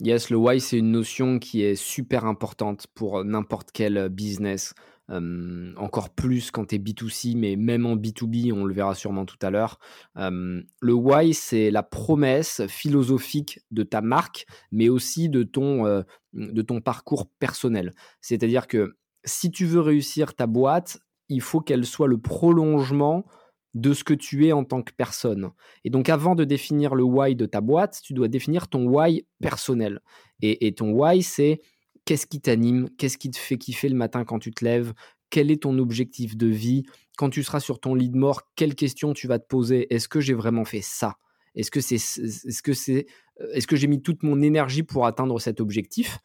Yes, 0.00 0.30
le 0.30 0.38
why, 0.38 0.60
c'est 0.60 0.78
une 0.78 0.92
notion 0.92 1.38
qui 1.38 1.62
est 1.62 1.74
super 1.74 2.24
importante 2.24 2.86
pour 2.94 3.22
n'importe 3.22 3.68
quel 3.72 4.08
business. 4.08 4.72
encore 5.10 6.10
plus 6.14 6.50
quand 6.50 6.66
tu 6.66 6.76
es 6.76 6.78
B2C, 6.78 7.36
mais 7.36 7.56
même 7.56 7.84
en 7.84 7.96
B2B, 7.96 8.52
on 8.52 8.64
le 8.64 8.72
verra 8.72 8.94
sûrement 8.94 9.26
tout 9.26 9.36
à 9.42 9.50
l'heure. 9.50 9.78
le 10.16 10.92
why, 10.92 11.34
c'est 11.34 11.70
la 11.70 11.82
promesse 11.82 12.62
philosophique 12.66 13.60
de 13.70 13.82
ta 13.82 14.00
marque, 14.00 14.46
mais 14.72 14.88
aussi 14.88 15.28
de 15.28 15.42
ton, 15.42 16.04
de 16.32 16.62
ton 16.62 16.80
parcours 16.80 17.28
personnel. 17.38 17.94
C'est-à-dire 18.22 18.68
que 18.68 18.96
si 19.24 19.50
tu 19.50 19.66
veux 19.66 19.80
réussir 19.80 20.34
ta 20.34 20.46
boîte, 20.46 20.98
il 21.28 21.42
faut 21.42 21.60
qu'elle 21.60 21.84
soit 21.84 22.08
le 22.08 22.18
prolongement 22.18 23.26
de 23.74 23.92
ce 23.92 24.04
que 24.04 24.14
tu 24.14 24.46
es 24.46 24.52
en 24.52 24.64
tant 24.64 24.82
que 24.82 24.92
personne. 24.92 25.50
Et 25.84 25.90
donc 25.90 26.08
avant 26.08 26.34
de 26.34 26.44
définir 26.44 26.94
le 26.94 27.04
why 27.04 27.36
de 27.36 27.46
ta 27.46 27.60
boîte, 27.60 28.00
tu 28.02 28.14
dois 28.14 28.28
définir 28.28 28.68
ton 28.68 28.86
why 28.86 29.26
personnel. 29.40 30.00
Et, 30.42 30.72
ton 30.72 30.92
why, 30.92 31.22
c'est 31.22 31.60
qu'est-ce 32.04 32.26
qui 32.26 32.40
t'anime, 32.40 32.88
qu'est-ce 32.96 33.18
qui 33.18 33.30
te 33.30 33.38
fait 33.38 33.58
kiffer 33.58 33.88
le 33.88 33.94
matin 33.94 34.24
quand 34.24 34.38
tu 34.38 34.52
te 34.52 34.64
lèves, 34.64 34.94
quel 35.28 35.50
est 35.50 35.62
ton 35.62 35.78
objectif 35.78 36.36
de 36.36 36.46
vie, 36.46 36.84
quand 37.16 37.30
tu 37.30 37.42
seras 37.42 37.60
sur 37.60 37.78
ton 37.78 37.94
lit 37.94 38.08
de 38.08 38.16
mort, 38.16 38.50
quelles 38.56 38.74
questions 38.74 39.12
tu 39.12 39.26
vas 39.28 39.38
te 39.38 39.46
poser, 39.46 39.92
est-ce 39.94 40.08
que 40.08 40.20
j'ai 40.20 40.34
vraiment 40.34 40.64
fait 40.64 40.80
ça? 40.80 41.16
Est-ce 41.54 41.70
que 41.70 41.80
c'est 41.80 41.96
est-ce 41.96 42.62
que 42.62 42.72
c'est 42.72 43.06
est-ce 43.52 43.66
que 43.66 43.76
j'ai 43.76 43.86
mis 43.86 44.02
toute 44.02 44.22
mon 44.22 44.40
énergie 44.40 44.82
pour 44.82 45.06
atteindre 45.06 45.40
cet 45.40 45.60
objectif? 45.60 46.18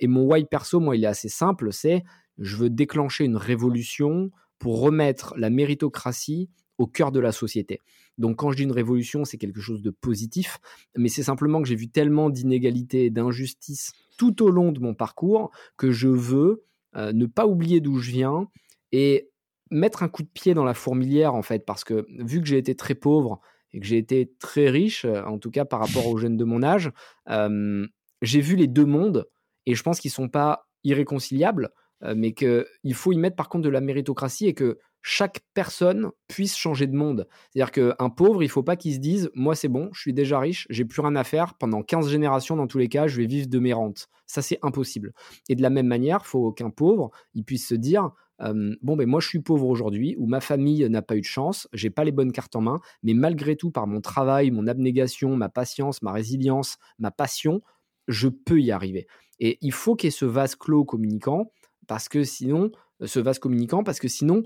Et 0.00 0.06
mon 0.06 0.24
why 0.24 0.44
perso, 0.44 0.80
moi, 0.80 0.96
il 0.96 1.04
est 1.04 1.08
assez 1.08 1.28
simple, 1.28 1.72
c'est 1.72 2.04
je 2.38 2.56
veux 2.56 2.70
déclencher 2.70 3.24
une 3.24 3.36
révolution 3.36 4.30
pour 4.58 4.80
remettre 4.80 5.34
la 5.36 5.50
méritocratie 5.50 6.50
au 6.78 6.86
cœur 6.86 7.12
de 7.12 7.20
la 7.20 7.32
société. 7.32 7.80
Donc 8.18 8.36
quand 8.36 8.50
je 8.50 8.56
dis 8.56 8.62
une 8.62 8.72
révolution, 8.72 9.24
c'est 9.24 9.38
quelque 9.38 9.60
chose 9.60 9.82
de 9.82 9.90
positif, 9.90 10.58
mais 10.96 11.08
c'est 11.08 11.22
simplement 11.22 11.62
que 11.62 11.68
j'ai 11.68 11.76
vu 11.76 11.88
tellement 11.88 12.30
d'inégalités 12.30 13.06
et 13.06 13.10
d'injustices 13.10 13.92
tout 14.16 14.42
au 14.42 14.50
long 14.50 14.72
de 14.72 14.80
mon 14.80 14.94
parcours 14.94 15.50
que 15.76 15.90
je 15.90 16.08
veux 16.08 16.64
euh, 16.96 17.12
ne 17.12 17.26
pas 17.26 17.46
oublier 17.46 17.80
d'où 17.80 17.98
je 17.98 18.10
viens 18.10 18.48
et 18.92 19.30
mettre 19.70 20.02
un 20.02 20.08
coup 20.08 20.22
de 20.22 20.28
pied 20.28 20.54
dans 20.54 20.64
la 20.64 20.74
fourmilière 20.74 21.34
en 21.34 21.42
fait, 21.42 21.64
parce 21.64 21.84
que 21.84 22.06
vu 22.08 22.40
que 22.40 22.46
j'ai 22.46 22.58
été 22.58 22.74
très 22.74 22.94
pauvre 22.94 23.40
et 23.72 23.80
que 23.80 23.86
j'ai 23.86 23.98
été 23.98 24.32
très 24.38 24.70
riche, 24.70 25.04
euh, 25.04 25.24
en 25.24 25.38
tout 25.38 25.50
cas 25.50 25.64
par 25.64 25.80
rapport 25.80 26.06
aux 26.06 26.16
jeunes 26.16 26.36
de 26.36 26.44
mon 26.44 26.62
âge, 26.62 26.92
euh, 27.28 27.86
j'ai 28.22 28.40
vu 28.40 28.54
les 28.56 28.68
deux 28.68 28.84
mondes 28.84 29.28
et 29.66 29.74
je 29.74 29.82
pense 29.82 29.98
qu'ils 29.98 30.12
sont 30.12 30.28
pas 30.28 30.68
irréconciliables, 30.84 31.70
mais 32.16 32.32
qu'il 32.32 32.94
faut 32.94 33.12
y 33.12 33.18
mettre 33.18 33.36
par 33.36 33.48
contre 33.48 33.64
de 33.64 33.70
la 33.70 33.80
méritocratie 33.80 34.46
et 34.46 34.54
que 34.54 34.78
chaque 35.06 35.40
personne 35.52 36.10
puisse 36.28 36.56
changer 36.56 36.86
de 36.86 36.96
monde. 36.96 37.28
C'est-à-dire 37.52 37.72
qu'un 37.72 38.10
pauvre, 38.10 38.42
il 38.42 38.46
ne 38.46 38.50
faut 38.50 38.62
pas 38.62 38.74
qu'il 38.74 38.94
se 38.94 38.98
dise 38.98 39.30
Moi, 39.34 39.54
c'est 39.54 39.68
bon, 39.68 39.90
je 39.92 40.00
suis 40.00 40.14
déjà 40.14 40.38
riche, 40.38 40.66
j'ai 40.70 40.86
plus 40.86 41.02
rien 41.02 41.14
à 41.14 41.24
faire. 41.24 41.54
Pendant 41.54 41.82
15 41.82 42.08
générations, 42.08 42.56
dans 42.56 42.66
tous 42.66 42.78
les 42.78 42.88
cas, 42.88 43.06
je 43.06 43.18
vais 43.18 43.26
vivre 43.26 43.46
de 43.46 43.58
mes 43.58 43.74
rentes. 43.74 44.08
Ça, 44.26 44.40
c'est 44.40 44.58
impossible. 44.62 45.12
Et 45.50 45.54
de 45.54 45.62
la 45.62 45.68
même 45.68 45.86
manière, 45.86 46.20
il 46.22 46.26
faut 46.26 46.52
qu'un 46.52 46.70
pauvre, 46.70 47.10
il 47.34 47.44
puisse 47.44 47.68
se 47.68 47.74
dire 47.74 48.10
Bon, 48.40 48.96
ben 48.96 49.06
moi, 49.06 49.20
je 49.20 49.28
suis 49.28 49.40
pauvre 49.40 49.66
aujourd'hui, 49.66 50.16
ou 50.18 50.26
ma 50.26 50.40
famille 50.40 50.88
n'a 50.88 51.02
pas 51.02 51.16
eu 51.16 51.20
de 51.20 51.26
chance, 51.26 51.68
j'ai 51.72 51.90
pas 51.90 52.04
les 52.04 52.12
bonnes 52.12 52.32
cartes 52.32 52.56
en 52.56 52.62
main, 52.62 52.80
mais 53.02 53.14
malgré 53.14 53.56
tout, 53.56 53.70
par 53.70 53.86
mon 53.86 54.00
travail, 54.00 54.50
mon 54.50 54.66
abnégation, 54.66 55.36
ma 55.36 55.48
patience, 55.48 56.02
ma 56.02 56.12
résilience, 56.12 56.78
ma 56.98 57.10
passion, 57.10 57.62
je 58.08 58.28
peux 58.28 58.60
y 58.60 58.70
arriver. 58.70 59.06
Et 59.38 59.58
il 59.60 59.72
faut 59.72 59.96
qu'il 59.96 60.08
y 60.08 60.08
ait 60.08 60.10
ce 60.10 60.24
vase 60.24 60.56
clos 60.56 60.84
communicant, 60.84 61.52
parce 61.86 62.08
que 62.08 62.24
sinon, 62.24 62.70
ce 63.04 63.20
vase 63.20 63.38
communicant, 63.38 63.84
parce 63.84 63.98
que 63.98 64.08
sinon, 64.08 64.42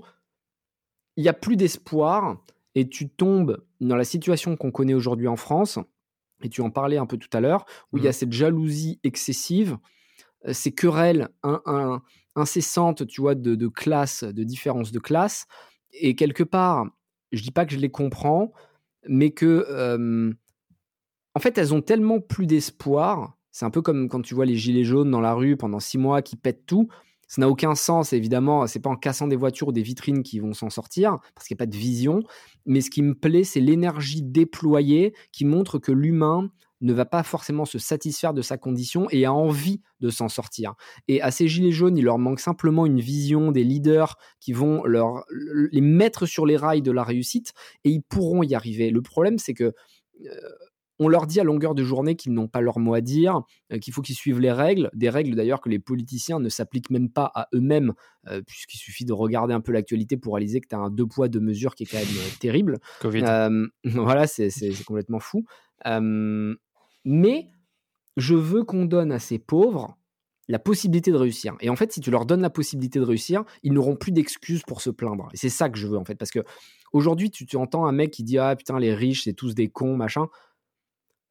il 1.17 1.23
n'y 1.23 1.29
a 1.29 1.33
plus 1.33 1.55
d'espoir 1.55 2.43
et 2.75 2.87
tu 2.87 3.09
tombes 3.09 3.63
dans 3.81 3.95
la 3.95 4.03
situation 4.03 4.55
qu'on 4.55 4.71
connaît 4.71 4.93
aujourd'hui 4.93 5.27
en 5.27 5.35
France, 5.35 5.79
et 6.41 6.49
tu 6.49 6.61
en 6.61 6.69
parlais 6.69 6.97
un 6.97 7.05
peu 7.05 7.17
tout 7.17 7.29
à 7.33 7.41
l'heure, 7.41 7.65
où 7.91 7.97
il 7.97 8.03
y 8.03 8.07
a 8.07 8.11
mmh. 8.11 8.13
cette 8.13 8.31
jalousie 8.31 8.99
excessive, 9.03 9.77
euh, 10.47 10.53
ces 10.53 10.71
querelles 10.71 11.29
incessantes, 12.35 13.05
tu 13.07 13.21
vois, 13.21 13.35
de, 13.35 13.55
de 13.55 13.67
classe, 13.67 14.23
de 14.23 14.43
différence 14.43 14.91
de 14.91 14.99
classe, 14.99 15.47
et 15.91 16.15
quelque 16.15 16.43
part, 16.43 16.87
je 17.31 17.41
dis 17.41 17.51
pas 17.51 17.65
que 17.65 17.73
je 17.73 17.79
les 17.79 17.91
comprends, 17.91 18.53
mais 19.07 19.31
que, 19.31 20.33
en 21.35 21.39
fait, 21.39 21.57
elles 21.57 21.73
ont 21.73 21.81
tellement 21.81 22.19
plus 22.19 22.47
d'espoir. 22.47 23.37
C'est 23.51 23.65
un 23.65 23.69
peu 23.69 23.81
comme 23.81 24.09
quand 24.09 24.21
tu 24.21 24.35
vois 24.35 24.45
les 24.45 24.55
gilets 24.55 24.83
jaunes 24.83 25.11
dans 25.11 25.21
la 25.21 25.33
rue 25.33 25.57
pendant 25.57 25.79
six 25.79 25.97
mois 25.97 26.21
qui 26.21 26.35
pètent 26.35 26.65
tout. 26.65 26.89
Ça 27.29 27.41
n'a 27.41 27.47
aucun 27.47 27.75
sens, 27.75 28.11
évidemment. 28.11 28.65
C'est 28.65 28.79
pas 28.79 28.89
en 28.89 28.95
cassant 28.95 29.27
des 29.27 29.35
voitures 29.35 29.67
ou 29.67 29.71
des 29.71 29.83
vitrines 29.83 30.23
qu'ils 30.23 30.41
vont 30.41 30.53
s'en 30.53 30.71
sortir, 30.71 31.17
parce 31.35 31.47
qu'il 31.47 31.53
n'y 31.55 31.59
a 31.59 31.63
pas 31.65 31.71
de 31.71 31.77
vision. 31.77 32.21
Mais 32.65 32.81
ce 32.81 32.89
qui 32.89 33.03
me 33.03 33.13
plaît, 33.13 33.43
c'est 33.43 33.59
l'énergie 33.59 34.23
déployée 34.23 35.13
qui 35.31 35.45
montre 35.45 35.77
que 35.77 35.91
l'humain 35.91 36.51
ne 36.81 36.91
va 36.91 37.05
pas 37.05 37.21
forcément 37.21 37.65
se 37.65 37.77
satisfaire 37.77 38.33
de 38.33 38.41
sa 38.41 38.57
condition 38.57 39.07
et 39.11 39.25
a 39.25 39.33
envie 39.33 39.81
de 39.99 40.09
s'en 40.09 40.27
sortir. 40.27 40.73
Et 41.07 41.21
à 41.21 41.29
ces 41.29 41.47
gilets 41.47 41.71
jaunes, 41.71 41.97
il 41.97 42.05
leur 42.05 42.17
manque 42.17 42.39
simplement 42.39 42.85
une 42.85 42.99
vision 42.99 43.51
des 43.51 43.63
leaders 43.63 44.17
qui 44.39 44.53
vont 44.53 44.83
leur, 44.85 45.23
les 45.71 45.81
mettre 45.81 46.25
sur 46.25 46.47
les 46.47 46.57
rails 46.57 46.81
de 46.81 46.91
la 46.91 47.03
réussite 47.03 47.53
et 47.83 47.91
ils 47.91 48.01
pourront 48.01 48.41
y 48.41 48.55
arriver. 48.55 48.89
Le 48.89 49.01
problème, 49.01 49.37
c'est 49.37 49.53
que 49.53 49.65
euh, 50.25 50.39
on 50.99 51.07
leur 51.07 51.25
dit 51.25 51.39
à 51.39 51.43
longueur 51.43 51.75
de 51.75 51.83
journée 51.83 52.15
qu'ils 52.15 52.33
n'ont 52.33 52.49
pas 52.49 52.61
leur 52.61 52.77
mot 52.77 52.93
à 52.93 53.01
dire, 53.01 53.41
euh, 53.71 53.79
qu'il 53.79 53.93
faut 53.93 54.01
qu'ils 54.01 54.15
suivent 54.15 54.39
les 54.39 54.51
règles, 54.51 54.89
des 54.93 55.09
règles 55.09 55.35
d'ailleurs 55.35 55.61
que 55.61 55.69
les 55.69 55.79
politiciens 55.79 56.39
ne 56.39 56.49
s'appliquent 56.49 56.89
même 56.89 57.09
pas 57.09 57.31
à 57.33 57.47
eux-mêmes, 57.55 57.93
euh, 58.27 58.41
puisqu'il 58.45 58.77
suffit 58.77 59.05
de 59.05 59.13
regarder 59.13 59.53
un 59.53 59.61
peu 59.61 59.71
l'actualité 59.71 60.17
pour 60.17 60.35
réaliser 60.35 60.59
que 60.59 60.67
tu 60.67 60.75
as 60.75 60.79
un 60.79 60.89
deux 60.89 61.07
poids, 61.07 61.29
deux 61.29 61.39
mesures 61.39 61.73
qui 61.73 61.83
est 61.83 61.85
quand 61.85 61.97
même 61.97 62.07
euh, 62.07 62.37
terrible. 62.39 62.79
voilà, 63.85 64.27
c'est 64.27 64.49
complètement 64.85 65.19
fou. 65.19 65.45
mais 67.05 67.47
je 68.17 68.35
veux 68.35 68.63
qu'on 68.63 68.83
donne 68.83 69.13
à 69.13 69.19
ces 69.19 69.39
pauvres 69.39 69.95
la 70.49 70.59
possibilité 70.59 71.11
de 71.11 71.15
réussir. 71.15 71.55
Et 71.61 71.69
en 71.69 71.75
fait, 71.75 71.93
si 71.93 72.01
tu 72.01 72.09
leur 72.09 72.25
donnes 72.25 72.41
la 72.41 72.49
possibilité 72.49 72.99
de 72.99 73.05
réussir, 73.05 73.43
ils 73.61 73.71
n'auront 73.71 73.95
plus 73.95 74.11
d'excuses 74.11 74.63
pour 74.63 74.81
se 74.81 74.89
plaindre. 74.89 75.29
Et 75.31 75.37
c'est 75.37 75.47
ça 75.47 75.69
que 75.69 75.77
je 75.77 75.87
veux 75.87 75.97
en 75.97 76.03
fait, 76.03 76.15
parce 76.15 76.31
que 76.31 76.39
aujourd'hui, 76.91 77.29
tu, 77.29 77.45
tu 77.45 77.55
entends 77.55 77.85
un 77.85 77.91
mec 77.91 78.11
qui 78.11 78.23
dit 78.23 78.39
ah 78.39 78.55
putain 78.55 78.79
les 78.79 78.93
riches 78.93 79.23
c'est 79.23 79.33
tous 79.33 79.53
des 79.53 79.69
cons 79.69 79.95
machin 79.95 80.27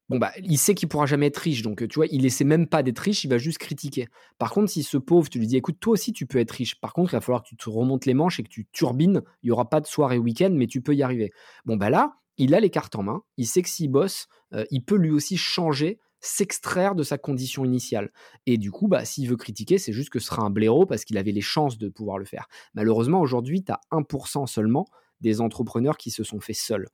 bon 0.09 0.17
bah 0.17 0.31
il 0.43 0.57
sait 0.57 0.75
qu'il 0.75 0.89
pourra 0.89 1.05
jamais 1.05 1.27
être 1.27 1.37
riche, 1.37 1.61
donc 1.61 1.87
tu 1.87 1.95
vois, 1.95 2.07
il 2.07 2.25
essaie 2.25 2.43
même 2.43 2.67
pas 2.67 2.83
d'être 2.83 2.99
riche, 2.99 3.23
il 3.23 3.29
va 3.29 3.37
juste 3.37 3.59
critiquer. 3.59 4.07
Par 4.37 4.51
contre, 4.51 4.69
si 4.71 4.83
ce 4.83 4.97
pauvre, 4.97 5.29
tu 5.29 5.39
lui 5.39 5.47
dis, 5.47 5.57
écoute, 5.57 5.77
toi 5.79 5.93
aussi 5.93 6.11
tu 6.11 6.25
peux 6.25 6.39
être 6.39 6.51
riche. 6.51 6.79
Par 6.79 6.93
contre, 6.93 7.13
il 7.13 7.17
va 7.17 7.21
falloir 7.21 7.43
que 7.43 7.49
tu 7.49 7.55
te 7.55 7.69
remontes 7.69 8.05
les 8.05 8.13
manches 8.13 8.39
et 8.39 8.43
que 8.43 8.49
tu 8.49 8.67
turbines. 8.71 9.21
Il 9.43 9.47
y 9.47 9.51
aura 9.51 9.69
pas 9.69 9.81
de 9.81 9.87
soirée 9.87 10.17
week-end, 10.17 10.51
mais 10.51 10.67
tu 10.67 10.81
peux 10.81 10.95
y 10.95 11.03
arriver. 11.03 11.31
Bon 11.65 11.77
bah 11.77 11.89
là, 11.89 12.15
il 12.37 12.55
a 12.55 12.59
les 12.59 12.69
cartes 12.69 12.95
en 12.95 13.03
main. 13.03 13.21
Il 13.37 13.45
sait 13.45 13.61
que 13.61 13.69
s'il 13.69 13.91
bosse, 13.91 14.27
euh, 14.53 14.65
il 14.71 14.83
peut 14.83 14.95
lui 14.95 15.11
aussi 15.11 15.37
changer 15.37 15.99
s'extraire 16.21 16.95
de 16.95 17.03
sa 17.03 17.17
condition 17.17 17.63
initiale. 17.63 18.11
Et 18.45 18.57
du 18.57 18.71
coup, 18.71 18.87
bah, 18.87 19.05
s'il 19.05 19.29
veut 19.29 19.37
critiquer, 19.37 19.77
c'est 19.77 19.93
juste 19.93 20.09
que 20.09 20.19
ce 20.19 20.27
sera 20.27 20.43
un 20.43 20.49
blaireau 20.49 20.85
parce 20.85 21.05
qu'il 21.05 21.17
avait 21.17 21.31
les 21.31 21.41
chances 21.41 21.77
de 21.77 21.89
pouvoir 21.89 22.17
le 22.17 22.25
faire. 22.25 22.47
Malheureusement, 22.73 23.21
aujourd'hui, 23.21 23.63
tu 23.63 23.71
as 23.71 23.79
1% 23.91 24.47
seulement 24.47 24.87
des 25.21 25.41
entrepreneurs 25.41 25.97
qui 25.97 26.11
se 26.11 26.23
sont 26.23 26.39
faits 26.39 26.55
seuls. 26.55 26.87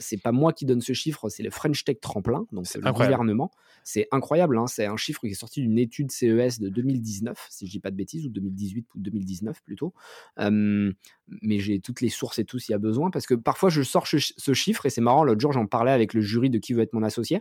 C'est 0.00 0.20
pas 0.20 0.32
moi 0.32 0.52
qui 0.52 0.64
donne 0.64 0.80
ce 0.80 0.92
chiffre, 0.92 1.28
c'est 1.28 1.42
le 1.42 1.50
French 1.50 1.84
Tech 1.84 2.00
Tremplin, 2.00 2.46
donc 2.52 2.66
c'est 2.66 2.80
le 2.80 2.92
gouvernement. 2.92 3.50
C'est 3.84 4.08
incroyable, 4.10 4.58
hein, 4.58 4.66
c'est 4.66 4.86
un 4.86 4.96
chiffre 4.96 5.20
qui 5.20 5.28
est 5.28 5.34
sorti 5.34 5.60
d'une 5.60 5.78
étude 5.78 6.10
CES 6.10 6.58
de 6.58 6.68
2019, 6.68 7.46
si 7.50 7.66
je 7.66 7.70
dis 7.70 7.80
pas 7.80 7.90
de 7.90 7.96
bêtises, 7.96 8.26
ou 8.26 8.30
2018 8.30 8.86
ou 8.94 8.98
2019 8.98 9.62
plutôt. 9.62 9.94
mais 10.38 11.58
j'ai 11.58 11.80
toutes 11.80 12.00
les 12.00 12.08
sources 12.08 12.38
et 12.38 12.44
tout 12.44 12.58
s'il 12.58 12.72
y 12.72 12.74
a 12.74 12.78
besoin, 12.78 13.10
parce 13.10 13.26
que 13.26 13.34
parfois 13.34 13.68
je 13.68 13.82
sors 13.82 14.06
ce 14.06 14.54
chiffre, 14.54 14.86
et 14.86 14.90
c'est 14.90 15.00
marrant, 15.00 15.24
l'autre 15.24 15.40
jour 15.40 15.52
j'en 15.52 15.66
parlais 15.66 15.92
avec 15.92 16.14
le 16.14 16.20
jury 16.20 16.50
de 16.50 16.58
qui 16.58 16.72
veut 16.72 16.82
être 16.82 16.94
mon 16.94 17.02
associé, 17.02 17.40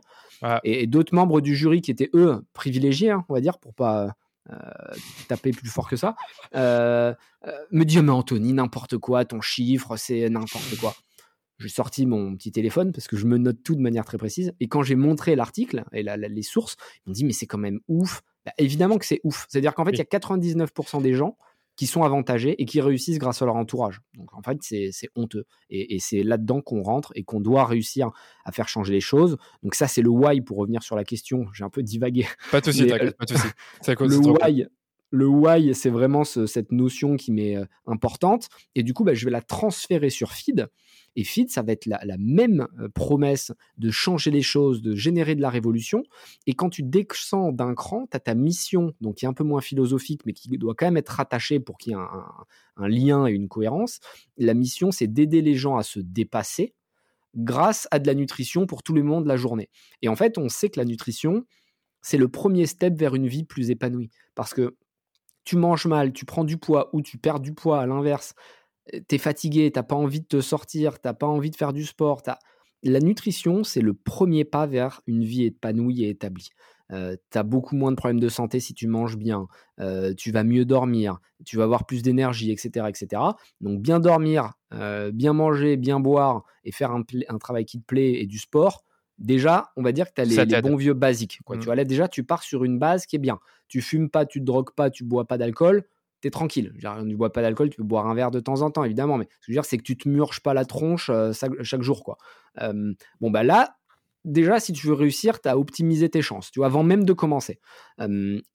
et, 0.64 0.86
d'autres 0.88 1.16
membres 1.16 1.42
du 1.42 1.56
jury 1.56 1.82
qui 1.82 1.92
étaient 1.92 2.10
eux 2.14 2.44
privilégiés, 2.54 3.10
hein, 3.10 3.26
on 3.30 3.34
va 3.34 3.42
dire, 3.42 3.58
pour 3.58 3.74
pas 3.74 4.06
euh, 4.06 4.10
taper 5.28 5.52
plus 5.52 5.70
fort 5.70 5.90
que 5.90 5.96
ça, 5.96 6.16
euh, 6.56 7.14
euh, 7.48 7.52
me 7.72 7.84
dit 7.84 8.00
mais 8.02 8.12
Anthony, 8.12 8.54
n'importe 8.54 8.98
quoi, 8.98 9.26
ton 9.26 9.42
chiffre, 9.42 9.98
c'est 9.98 10.30
n'importe 10.30 10.78
quoi. 10.80 10.96
J'ai 11.58 11.70
sorti 11.70 12.06
mon 12.06 12.36
petit 12.36 12.52
téléphone 12.52 12.92
parce 12.92 13.08
que 13.08 13.16
je 13.16 13.26
me 13.26 13.38
note 13.38 13.64
tout 13.64 13.76
de 13.76 13.82
manière 13.82 14.04
très 14.04 14.18
précise. 14.18 14.52
Et 14.60 14.68
quand 14.68 14.84
j'ai 14.84 14.96
montré 14.96 15.36
l'article 15.36 15.86
et 15.94 16.04
les 16.04 16.44
sources, 16.44 16.76
ils 17.06 17.10
m'ont 17.10 17.14
dit 17.14 17.24
mais 17.24 17.32
c'est 17.32 17.48
quand 17.48 17.58
même 17.58 17.80
ouf. 17.88 18.22
Bah, 18.46 18.52
évidemment 18.58 18.98
que 18.98 19.06
c'est 19.06 19.22
ouf. 19.24 19.46
C'est-à-dire 19.50 19.74
qu'en 19.74 19.86
fait, 19.86 19.92
il 19.92 19.98
y 19.98 20.02
a 20.02 20.04
99% 20.04 21.02
des 21.02 21.14
gens 21.14 21.38
qui 21.76 21.88
sont 21.88 22.04
avantagés 22.04 22.62
et 22.62 22.66
qui 22.66 22.82
réussissent 22.82 23.20
grâce 23.20 23.42
à 23.42 23.46
leur 23.46 23.56
entourage. 23.56 24.02
Donc 24.16 24.34
en 24.34 24.42
fait, 24.42 24.58
c'est 24.62 25.10
honteux. 25.16 25.46
Et, 25.70 26.00
c'est 26.00 26.24
là-dedans 26.24 26.62
qu'on 26.62 26.82
rentre 26.82 27.12
et 27.16 27.24
qu'on 27.24 27.42
doit 27.42 27.66
réussir 27.66 28.12
à 28.46 28.52
faire 28.52 28.68
changer 28.68 28.94
les 28.94 29.02
choses. 29.02 29.38
Donc 29.64 29.76
ça, 29.76 29.88
c'est 29.88 30.02
le 30.02 30.10
why 30.10 30.42
pour 30.42 30.58
revenir 30.58 30.84
sur 30.84 30.96
la 30.96 31.04
question. 31.04 31.48
J'ai 31.54 31.64
un 31.64 31.70
peu 31.70 31.84
divagué. 31.84 32.26
Pas 32.52 32.62
de 32.62 32.66
souci, 32.66 32.86
pas 32.88 32.98
de 33.00 33.34
souci. 33.34 33.48
Le 34.06 34.18
why, 34.18 34.68
le 35.16 35.28
why, 35.28 35.74
c'est 35.74 35.90
vraiment 35.90 36.24
cette 36.24 36.72
notion 36.72 37.16
qui 37.16 37.32
m'est 37.32 37.56
euh, 37.56 37.66
importante. 37.88 38.50
Et 38.76 38.84
du 38.84 38.94
coup, 38.94 39.04
bah, 39.04 39.14
je 39.14 39.26
vais 39.26 39.32
la 39.32 39.42
transférer 39.42 40.10
sur 40.10 40.32
Feed. 40.34 40.68
Et 41.16 41.24
Feed, 41.24 41.50
ça 41.50 41.62
va 41.62 41.72
être 41.72 41.86
la, 41.86 42.00
même 42.20 42.68
euh, 42.80 42.90
promesse 42.90 43.54
de 43.78 43.90
changer 43.90 44.30
les 44.30 44.42
choses, 44.42 44.82
de 44.82 44.94
générer 44.94 45.36
de 45.36 45.42
la 45.42 45.50
révolution. 45.50 46.04
Et 46.48 46.54
quand 46.54 46.70
tu 46.70 46.84
descends 46.84 47.54
d'un 47.54 47.74
cran, 47.74 48.08
tu 48.12 48.18
as 48.18 48.20
ta 48.20 48.36
mission, 48.36 48.94
donc 49.00 49.16
qui 49.16 49.26
est 49.26 49.28
un 49.28 49.34
peu 49.34 49.46
moins 49.46 49.62
philosophique, 49.62 50.22
mais 50.26 50.34
qui 50.34 50.50
doit 50.58 50.76
quand 50.76 50.86
même 50.86 50.98
être 50.98 51.10
rattachée 51.10 51.62
pour 51.62 51.78
qu'il 51.78 51.94
y 51.94 51.96
ait 51.96 52.00
un, 52.78 52.88
lien 52.88 53.26
et 53.26 53.32
une 53.32 53.48
cohérence. 53.48 54.00
La 54.38 54.54
mission, 54.54 54.92
c'est 54.92 55.08
d'aider 55.08 55.42
les 55.42 55.56
gens 55.56 55.78
à 55.78 55.84
se 55.84 56.00
dépasser 56.00 56.74
grâce 57.38 57.88
à 57.92 58.00
de 58.00 58.08
la 58.08 58.14
nutrition 58.14 58.66
pour 58.66 58.84
tout 58.84 58.94
le 58.94 59.04
monde 59.04 59.26
la 59.26 59.38
journée. 59.38 59.70
Et 60.02 60.10
en 60.10 60.16
fait, 60.16 60.38
on 60.38 60.50
sait 60.50 60.70
que 60.70 60.80
la 60.80 60.86
nutrition, 60.86 61.46
c'est 62.02 62.18
le 62.18 62.28
premier 62.28 62.66
step 62.66 62.98
vers 62.98 63.16
une 63.16 63.28
vie 63.28 63.46
plus 63.46 63.72
épanouie. 63.72 64.10
Parce 64.36 64.54
que 64.54 64.76
tu 65.46 65.56
manges 65.56 65.86
mal, 65.86 66.12
tu 66.14 66.26
prends 66.26 66.44
du 66.44 66.58
poids 66.58 66.90
ou 66.94 67.02
tu 67.02 67.18
perds 67.18 67.40
du 67.40 67.54
poids 67.54 67.80
à 67.82 67.86
l'inverse, 67.86 68.34
tu 68.92 69.16
es 69.16 69.18
fatigué, 69.18 69.72
tu 69.72 69.82
pas 69.84 69.96
envie 69.96 70.22
de 70.22 70.26
te 70.26 70.42
sortir, 70.42 71.00
tu 71.00 71.14
pas 71.14 71.28
envie 71.28 71.52
de 71.52 71.56
faire 71.56 71.74
du 71.74 71.86
sport. 71.86 72.22
La 72.84 73.00
nutrition, 73.00 73.64
c'est 73.64 73.82
le 73.82 73.94
premier 73.94 74.46
pas 74.46 74.68
vers 74.68 75.02
une 75.08 75.24
vie 75.24 75.46
épanouie 75.46 76.04
et 76.04 76.10
établie. 76.10 76.50
Euh, 76.92 77.16
tu 77.32 77.38
as 77.38 77.44
beaucoup 77.44 77.76
moins 77.76 77.92
de 77.92 77.96
problèmes 77.96 78.20
de 78.20 78.30
santé 78.30 78.60
si 78.60 78.74
tu 78.76 78.88
manges 78.88 79.18
bien, 79.18 79.48
euh, 79.80 80.14
tu 80.14 80.32
vas 80.32 80.44
mieux 80.44 80.66
dormir, 80.66 81.18
tu 81.44 81.58
vas 81.58 81.64
avoir 81.64 81.86
plus 81.86 82.04
d'énergie, 82.04 82.52
etc., 82.52 82.86
etc. 82.88 83.22
Donc 83.60 83.82
bien 83.82 84.00
dormir, 84.00 84.54
euh, 84.74 85.12
bien 85.12 85.34
manger, 85.34 85.78
bien 85.78 86.00
boire 86.00 86.44
et 86.64 86.72
faire 86.72 86.92
un, 86.92 87.04
travail 87.40 87.66
qui 87.66 87.80
te 87.80 87.86
plaît 87.86 88.22
et 88.22 88.28
du 88.28 88.38
sport, 88.38 88.84
déjà, 89.18 89.72
on 89.76 89.84
va 89.84 89.92
dire 89.92 90.08
que 90.08 90.14
tu 90.16 90.22
as 90.22 90.46
les, 90.46 90.62
bons 90.62 90.76
vieux 90.76 90.94
basiques. 90.94 91.40
Quoi. 91.46 91.58
Tu 91.58 91.66
vois, 91.66 91.76
là, 91.76 91.84
déjà, 91.84 92.08
tu 92.08 92.24
pars 92.24 92.44
sur 92.44 92.64
une 92.64 92.80
base 92.80 93.06
qui 93.06 93.16
est 93.16 93.20
bien. 93.20 93.40
Tu 93.68 93.82
fumes 93.82 94.10
pas, 94.10 94.26
tu 94.26 94.40
te 94.40 94.46
drogues 94.46 94.72
pas, 94.76 94.90
tu 94.90 95.04
bois 95.04 95.26
pas 95.26 95.38
d'alcool 95.38 95.86
t'es 96.26 96.32
tranquille. 96.32 96.74
tu 96.80 96.88
ne 96.88 97.16
bois 97.16 97.32
pas 97.32 97.44
d'alcool, 97.44 97.70
tu 97.70 97.78
peux 97.78 97.84
boire 97.84 98.08
un 98.08 98.16
verre 98.16 98.32
de 98.32 98.40
temps 98.40 98.62
en 98.64 98.72
temps, 98.72 98.84
évidemment, 98.84 99.18
mais 99.18 99.26
ce 99.26 99.30
que 99.30 99.44
je 99.48 99.52
veux 99.52 99.56
dire, 99.56 99.66
c'est 99.66 99.78
que 99.78 99.84
tu 99.84 99.96
te 99.96 100.10
murges 100.10 100.40
pas 100.40 100.56
la 100.56 100.66
tronche 100.66 101.12
euh, 101.12 101.32
chaque, 101.34 101.82
jour. 101.84 102.04
quoi. 102.04 102.18
bon, 103.22 103.30
bah 103.30 103.44
là, 103.44 103.78
déjà, 104.24 104.60
si 104.60 104.74
tu 104.74 104.88
veux 104.88 104.94
réussir, 104.94 105.40
tu 105.40 105.48
as 105.48 105.56
optimisé 105.56 106.10
tes 106.10 106.24
chances, 106.24 106.50
tu 106.50 106.60
vois, 106.60 106.66
avant 106.66 106.82
même 106.82 107.04
de 107.04 107.14
commencer. 107.14 107.60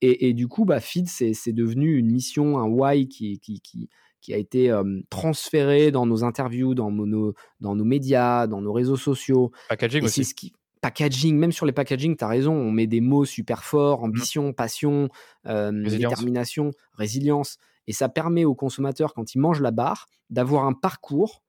et, 0.01 0.33
du 0.35 0.49
coup, 0.49 0.65
bah, 0.65 0.81
Feed, 0.81 1.09
c'est 1.09 1.53
devenu 1.53 1.97
une 1.97 2.11
mission, 2.11 2.59
un 2.59 2.67
why 2.67 3.07
qui, 3.09 3.39
qui, 3.39 3.61
qui, 3.61 3.89
qui 4.21 4.35
a 4.35 4.37
été 4.37 4.73
transféré 5.09 5.91
dans 5.91 6.07
nos 6.07 6.25
interviews, 6.25 6.75
dans 6.75 6.91
nos, 6.91 7.35
dans 7.61 7.75
nos 7.75 7.85
médias, 7.85 8.47
dans 8.47 8.61
nos 8.61 8.73
réseaux 8.73 8.97
sociaux. 8.97 9.51
Packaging 9.69 10.05
aussi. 10.05 10.25
Ce 10.25 10.35
qui, 10.35 10.53
packaging, 10.81 11.37
même 11.37 11.53
sur 11.53 11.67
les 11.67 11.73
packaging, 11.73 12.17
tu 12.17 12.25
as 12.25 12.29
raison, 12.29 12.55
on 12.55 12.71
met 12.71 12.87
des 12.87 13.01
mots 13.01 13.25
super 13.25 13.65
forts, 13.65 14.01
mmh. 14.01 14.05
ambition, 14.05 14.53
passion, 14.53 15.09
détermination, 15.45 16.71
résilience. 16.95 17.59
Et 17.87 17.93
ça 17.93 18.09
permet 18.09 18.45
au 18.45 18.55
consommateur, 18.55 19.15
quand 19.15 19.35
il 19.35 19.39
mange 19.39 19.61
la 19.61 19.71
barre, 19.71 20.07
d'avoir 20.31 20.65
un 20.65 20.73
parcours 20.73 21.43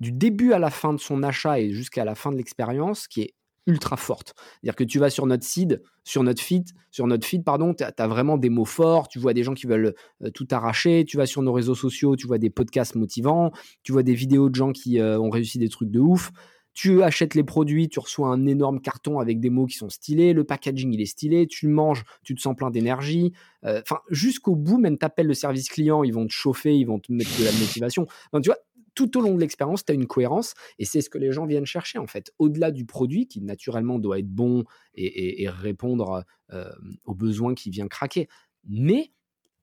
du 0.00 0.12
début 0.12 0.52
à 0.52 0.58
la 0.58 0.70
fin 0.70 0.92
de 0.92 0.98
son 0.98 1.22
achat 1.22 1.60
et 1.60 1.70
jusqu'à 1.70 2.04
la 2.04 2.14
fin 2.14 2.30
de 2.30 2.36
l'expérience 2.36 3.08
qui 3.08 3.22
est 3.22 3.34
ultra 3.66 3.96
forte. 3.96 4.34
C'est-à-dire 4.36 4.76
que 4.76 4.84
tu 4.84 4.98
vas 4.98 5.10
sur 5.10 5.26
notre 5.26 5.46
feed, 5.46 5.82
sur 6.04 6.22
notre 6.22 6.42
feed, 6.42 6.68
sur 6.90 7.06
notre 7.06 7.26
feed, 7.26 7.44
pardon, 7.44 7.74
tu 7.74 7.84
as, 7.84 8.06
vraiment 8.06 8.38
des 8.38 8.48
mots 8.48 8.64
forts, 8.64 9.08
tu 9.08 9.18
vois 9.18 9.34
des 9.34 9.42
gens 9.42 9.54
qui 9.54 9.66
veulent 9.66 9.94
tout 10.34 10.48
arracher, 10.50 11.04
tu 11.06 11.16
vas 11.16 11.26
sur 11.26 11.42
nos 11.42 11.52
réseaux 11.52 11.74
sociaux, 11.74 12.16
tu 12.16 12.26
vois 12.26 12.38
des 12.38 12.50
podcasts 12.50 12.94
motivants, 12.94 13.52
tu 13.82 13.92
vois 13.92 14.02
des 14.02 14.14
vidéos 14.14 14.48
de 14.48 14.54
gens 14.54 14.72
qui 14.72 15.00
ont 15.00 15.30
réussi 15.30 15.58
des 15.58 15.68
trucs 15.68 15.90
de 15.90 16.00
ouf 16.00 16.32
tu 16.78 17.02
achètes 17.02 17.34
les 17.34 17.42
produits, 17.42 17.88
tu 17.88 17.98
reçois 17.98 18.28
un 18.28 18.46
énorme 18.46 18.80
carton 18.80 19.18
avec 19.18 19.40
des 19.40 19.50
mots 19.50 19.66
qui 19.66 19.76
sont 19.76 19.88
stylés, 19.88 20.32
le 20.32 20.44
packaging 20.44 20.92
il 20.92 21.00
est 21.00 21.06
stylé, 21.06 21.48
tu 21.48 21.66
manges, 21.66 22.04
tu 22.22 22.36
te 22.36 22.40
sens 22.40 22.54
plein 22.54 22.70
d'énergie. 22.70 23.32
Euh, 23.64 23.80
enfin, 23.82 23.98
jusqu'au 24.10 24.54
bout, 24.54 24.78
même 24.78 24.96
t'appelles 24.96 25.26
le 25.26 25.34
service 25.34 25.68
client, 25.68 26.04
ils 26.04 26.14
vont 26.14 26.24
te 26.24 26.32
chauffer, 26.32 26.76
ils 26.76 26.84
vont 26.84 27.00
te 27.00 27.12
mettre 27.12 27.36
de 27.36 27.44
la 27.44 27.50
motivation. 27.50 28.06
Tu 28.32 28.46
vois, 28.46 28.58
tout 28.98 29.16
au 29.16 29.20
long 29.20 29.36
de 29.36 29.40
l'expérience, 29.40 29.84
tu 29.84 29.92
as 29.92 29.94
une 29.94 30.08
cohérence 30.08 30.54
et 30.80 30.84
c'est 30.84 31.02
ce 31.02 31.08
que 31.08 31.18
les 31.18 31.30
gens 31.30 31.46
viennent 31.46 31.66
chercher 31.66 32.00
en 32.00 32.08
fait. 32.08 32.32
Au-delà 32.40 32.72
du 32.72 32.84
produit 32.84 33.28
qui 33.28 33.40
naturellement 33.40 34.00
doit 34.00 34.18
être 34.18 34.28
bon 34.28 34.64
et, 34.94 35.48
répondre 35.48 36.24
euh, 36.52 36.68
aux 37.04 37.14
besoins 37.14 37.54
qui 37.54 37.70
vient 37.70 37.86
craquer. 37.86 38.28
Mais 38.68 39.12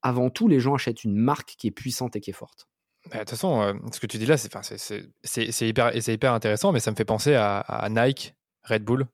avant 0.01 0.29
tout, 0.29 0.47
les 0.47 0.61
gens 0.61 0.73
achètent 0.73 1.03
une 1.03 1.17
marque 1.17 1.55
qui 1.57 1.67
est 1.67 1.71
puissante 1.71 2.15
et 2.15 2.21
qui 2.21 2.29
est 2.29 2.33
forte. 2.33 2.69
Bah, 3.09 3.15
de 3.15 3.19
toute 3.19 3.31
façon, 3.31 3.61
euh, 3.61 3.73
ce 3.91 3.99
que 3.99 4.07
tu 4.07 4.17
dis 4.17 4.25
là, 4.25 4.37
c'est 4.37 5.67
hyper, 5.67 5.93
hyper 5.93 6.31
intéressant, 6.31 6.71
mais 6.71 6.79
ça 6.79 6.91
me 6.91 6.95
fait 6.95 7.03
penser 7.03 7.35
à, 7.35 7.89
Nike, 7.91 8.35
Red 8.63 8.85
Bull. 8.85 9.05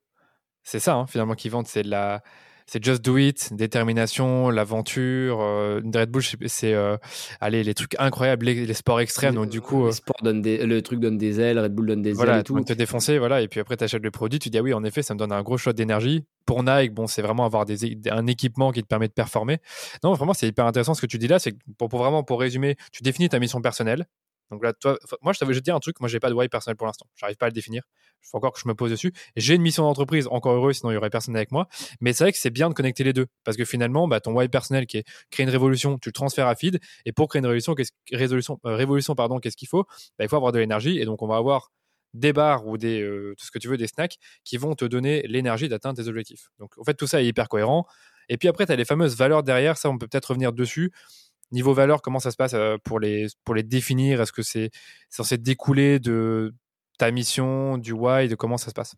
C'est 0.62 0.78
ça, 0.78 0.94
hein, 0.94 1.06
finalement, 1.08 1.34
qui 1.34 1.48
vendent. 1.48 1.66
C'est 1.66 1.82
la, 1.82 2.22
c'est 2.72 2.82
just 2.82 3.04
do 3.04 3.18
it, 3.18 3.52
détermination, 3.52 4.48
l'aventure. 4.48 5.42
Euh, 5.42 5.82
Red 5.94 6.10
Bull, 6.10 6.22
c'est 6.46 6.72
euh, 6.72 6.96
allez 7.38 7.62
les 7.64 7.74
trucs 7.74 7.94
incroyables, 7.98 8.46
les, 8.46 8.72
sports 8.72 8.98
extrêmes. 9.00 9.34
Donc 9.34 9.50
du 9.50 9.60
coup, 9.60 9.84
euh, 9.84 9.92
le 10.22 10.80
truc 10.80 10.98
donne 10.98 11.18
des 11.18 11.38
ailes, 11.38 11.58
Red 11.58 11.74
Bull 11.74 11.88
donne 11.88 12.00
des 12.00 12.18
ailes 12.18 12.38
et 12.38 12.42
tout. 12.42 12.58
te 12.62 12.72
défoncer, 12.72 13.18
voilà. 13.18 13.42
Et 13.42 13.48
puis 13.48 13.60
après, 13.60 13.76
tu 13.76 13.84
achètes 13.84 14.02
le 14.02 14.10
produit, 14.10 14.38
tu 14.38 14.48
dis 14.48 14.56
ah 14.56 14.62
oui, 14.62 14.72
en 14.72 14.84
effet, 14.84 15.02
ça 15.02 15.12
me 15.12 15.18
donne 15.18 15.32
un 15.32 15.42
gros 15.42 15.58
shot 15.58 15.74
d'énergie. 15.74 16.24
Pour 16.46 16.62
Nike, 16.62 16.94
bon, 16.94 17.06
c'est 17.06 17.20
vraiment 17.20 17.44
avoir 17.44 17.66
des, 17.66 17.98
un 18.10 18.26
équipement 18.26 18.72
qui 18.72 18.82
te 18.82 18.88
permet 18.88 19.08
de 19.08 19.12
performer. 19.12 19.58
Non, 20.02 20.14
vraiment, 20.14 20.32
c'est 20.32 20.48
hyper 20.48 20.64
intéressant 20.64 20.94
ce 20.94 21.02
que 21.02 21.06
tu 21.06 21.18
dis 21.18 21.28
là. 21.28 21.38
C'est 21.38 21.54
pour, 21.76 21.90
pour 21.90 21.98
vraiment 21.98 22.22
pour 22.22 22.40
résumer, 22.40 22.76
tu 22.90 23.02
définis 23.02 23.28
ta 23.28 23.38
mission 23.38 23.60
personnelle. 23.60 24.06
Donc 24.50 24.62
là, 24.62 24.72
moi, 25.22 25.32
je 25.32 25.38
t'avais 25.38 25.58
dire 25.60 25.74
un 25.74 25.80
truc. 25.80 25.98
Moi, 26.00 26.08
j'ai 26.08 26.20
pas 26.20 26.28
de 26.28 26.34
why 26.34 26.48
personnel 26.48 26.76
pour 26.76 26.86
l'instant. 26.86 27.06
J'arrive 27.16 27.36
pas 27.36 27.46
à 27.46 27.48
le 27.48 27.54
définir. 27.54 27.82
Il 28.22 28.28
faut 28.30 28.36
encore 28.36 28.52
que 28.52 28.60
je 28.60 28.68
me 28.68 28.74
pose 28.74 28.90
dessus. 28.90 29.12
J'ai 29.36 29.54
une 29.54 29.62
mission 29.62 29.82
d'entreprise, 29.84 30.28
encore 30.30 30.52
heureux, 30.54 30.72
sinon 30.72 30.90
il 30.90 30.94
y 30.94 30.96
aurait 30.96 31.10
personne 31.10 31.34
avec 31.34 31.50
moi. 31.50 31.68
Mais 32.00 32.12
c'est 32.12 32.24
vrai 32.24 32.32
que 32.32 32.38
c'est 32.38 32.50
bien 32.50 32.68
de 32.68 32.74
connecter 32.74 33.02
les 33.02 33.12
deux 33.12 33.26
parce 33.44 33.56
que 33.56 33.64
finalement, 33.64 34.06
bah, 34.08 34.20
ton 34.20 34.32
why 34.32 34.48
personnel 34.48 34.86
qui 34.86 34.98
est 34.98 35.04
créer 35.30 35.44
une 35.44 35.50
révolution, 35.50 35.98
tu 35.98 36.08
le 36.10 36.12
transfères 36.12 36.46
à 36.48 36.54
feed. 36.54 36.80
Et 37.06 37.12
pour 37.12 37.28
créer 37.28 37.40
une 37.40 37.46
révolution, 37.46 37.74
qu'est-ce, 37.74 37.92
résolution, 38.12 38.60
euh, 38.66 38.76
révolution, 38.76 39.14
pardon, 39.14 39.38
qu'est-ce 39.38 39.56
qu'il 39.56 39.68
faut? 39.68 39.84
Bah, 40.18 40.24
Il 40.24 40.28
faut 40.28 40.36
avoir 40.36 40.52
de 40.52 40.58
l'énergie. 40.58 40.98
Et 40.98 41.04
donc, 41.04 41.22
on 41.22 41.26
va 41.26 41.36
avoir 41.36 41.70
des 42.14 42.32
bars 42.32 42.66
ou 42.66 42.76
des 42.76 43.00
euh, 43.00 43.34
tout 43.38 43.46
ce 43.46 43.50
que 43.50 43.58
tu 43.58 43.68
veux, 43.68 43.76
des 43.78 43.86
snacks 43.86 44.16
qui 44.44 44.58
vont 44.58 44.74
te 44.74 44.84
donner 44.84 45.22
l'énergie 45.22 45.68
d'atteindre 45.68 46.02
tes 46.02 46.08
objectifs. 46.08 46.50
Donc, 46.58 46.76
en 46.78 46.84
fait, 46.84 46.94
tout 46.94 47.06
ça 47.06 47.22
est 47.22 47.26
hyper 47.26 47.48
cohérent. 47.48 47.86
Et 48.28 48.36
puis 48.36 48.48
après, 48.48 48.66
tu 48.66 48.72
as 48.72 48.76
les 48.76 48.84
fameuses 48.84 49.16
valeurs 49.16 49.42
derrière. 49.42 49.76
Ça, 49.76 49.88
on 49.90 49.98
peut 49.98 50.06
peut-être 50.06 50.26
revenir 50.26 50.52
dessus. 50.52 50.92
Niveau 51.52 51.74
valeur, 51.74 52.02
comment 52.02 52.18
ça 52.18 52.30
se 52.30 52.36
passe 52.36 52.54
euh, 52.54 52.76
pour 52.82 52.98
les, 52.98 53.26
pour 53.44 53.54
les 53.54 53.62
définir? 53.62 54.20
Est-ce 54.20 54.32
que 54.32 54.42
c'est 54.42 54.70
censé 55.10 55.36
découler 55.38 56.00
de 56.00 56.54
ta 56.98 57.10
mission, 57.10 57.78
du 57.78 57.92
why, 57.92 58.28
de 58.28 58.34
comment 58.34 58.56
ça 58.56 58.70
se 58.70 58.74
passe? 58.74 58.96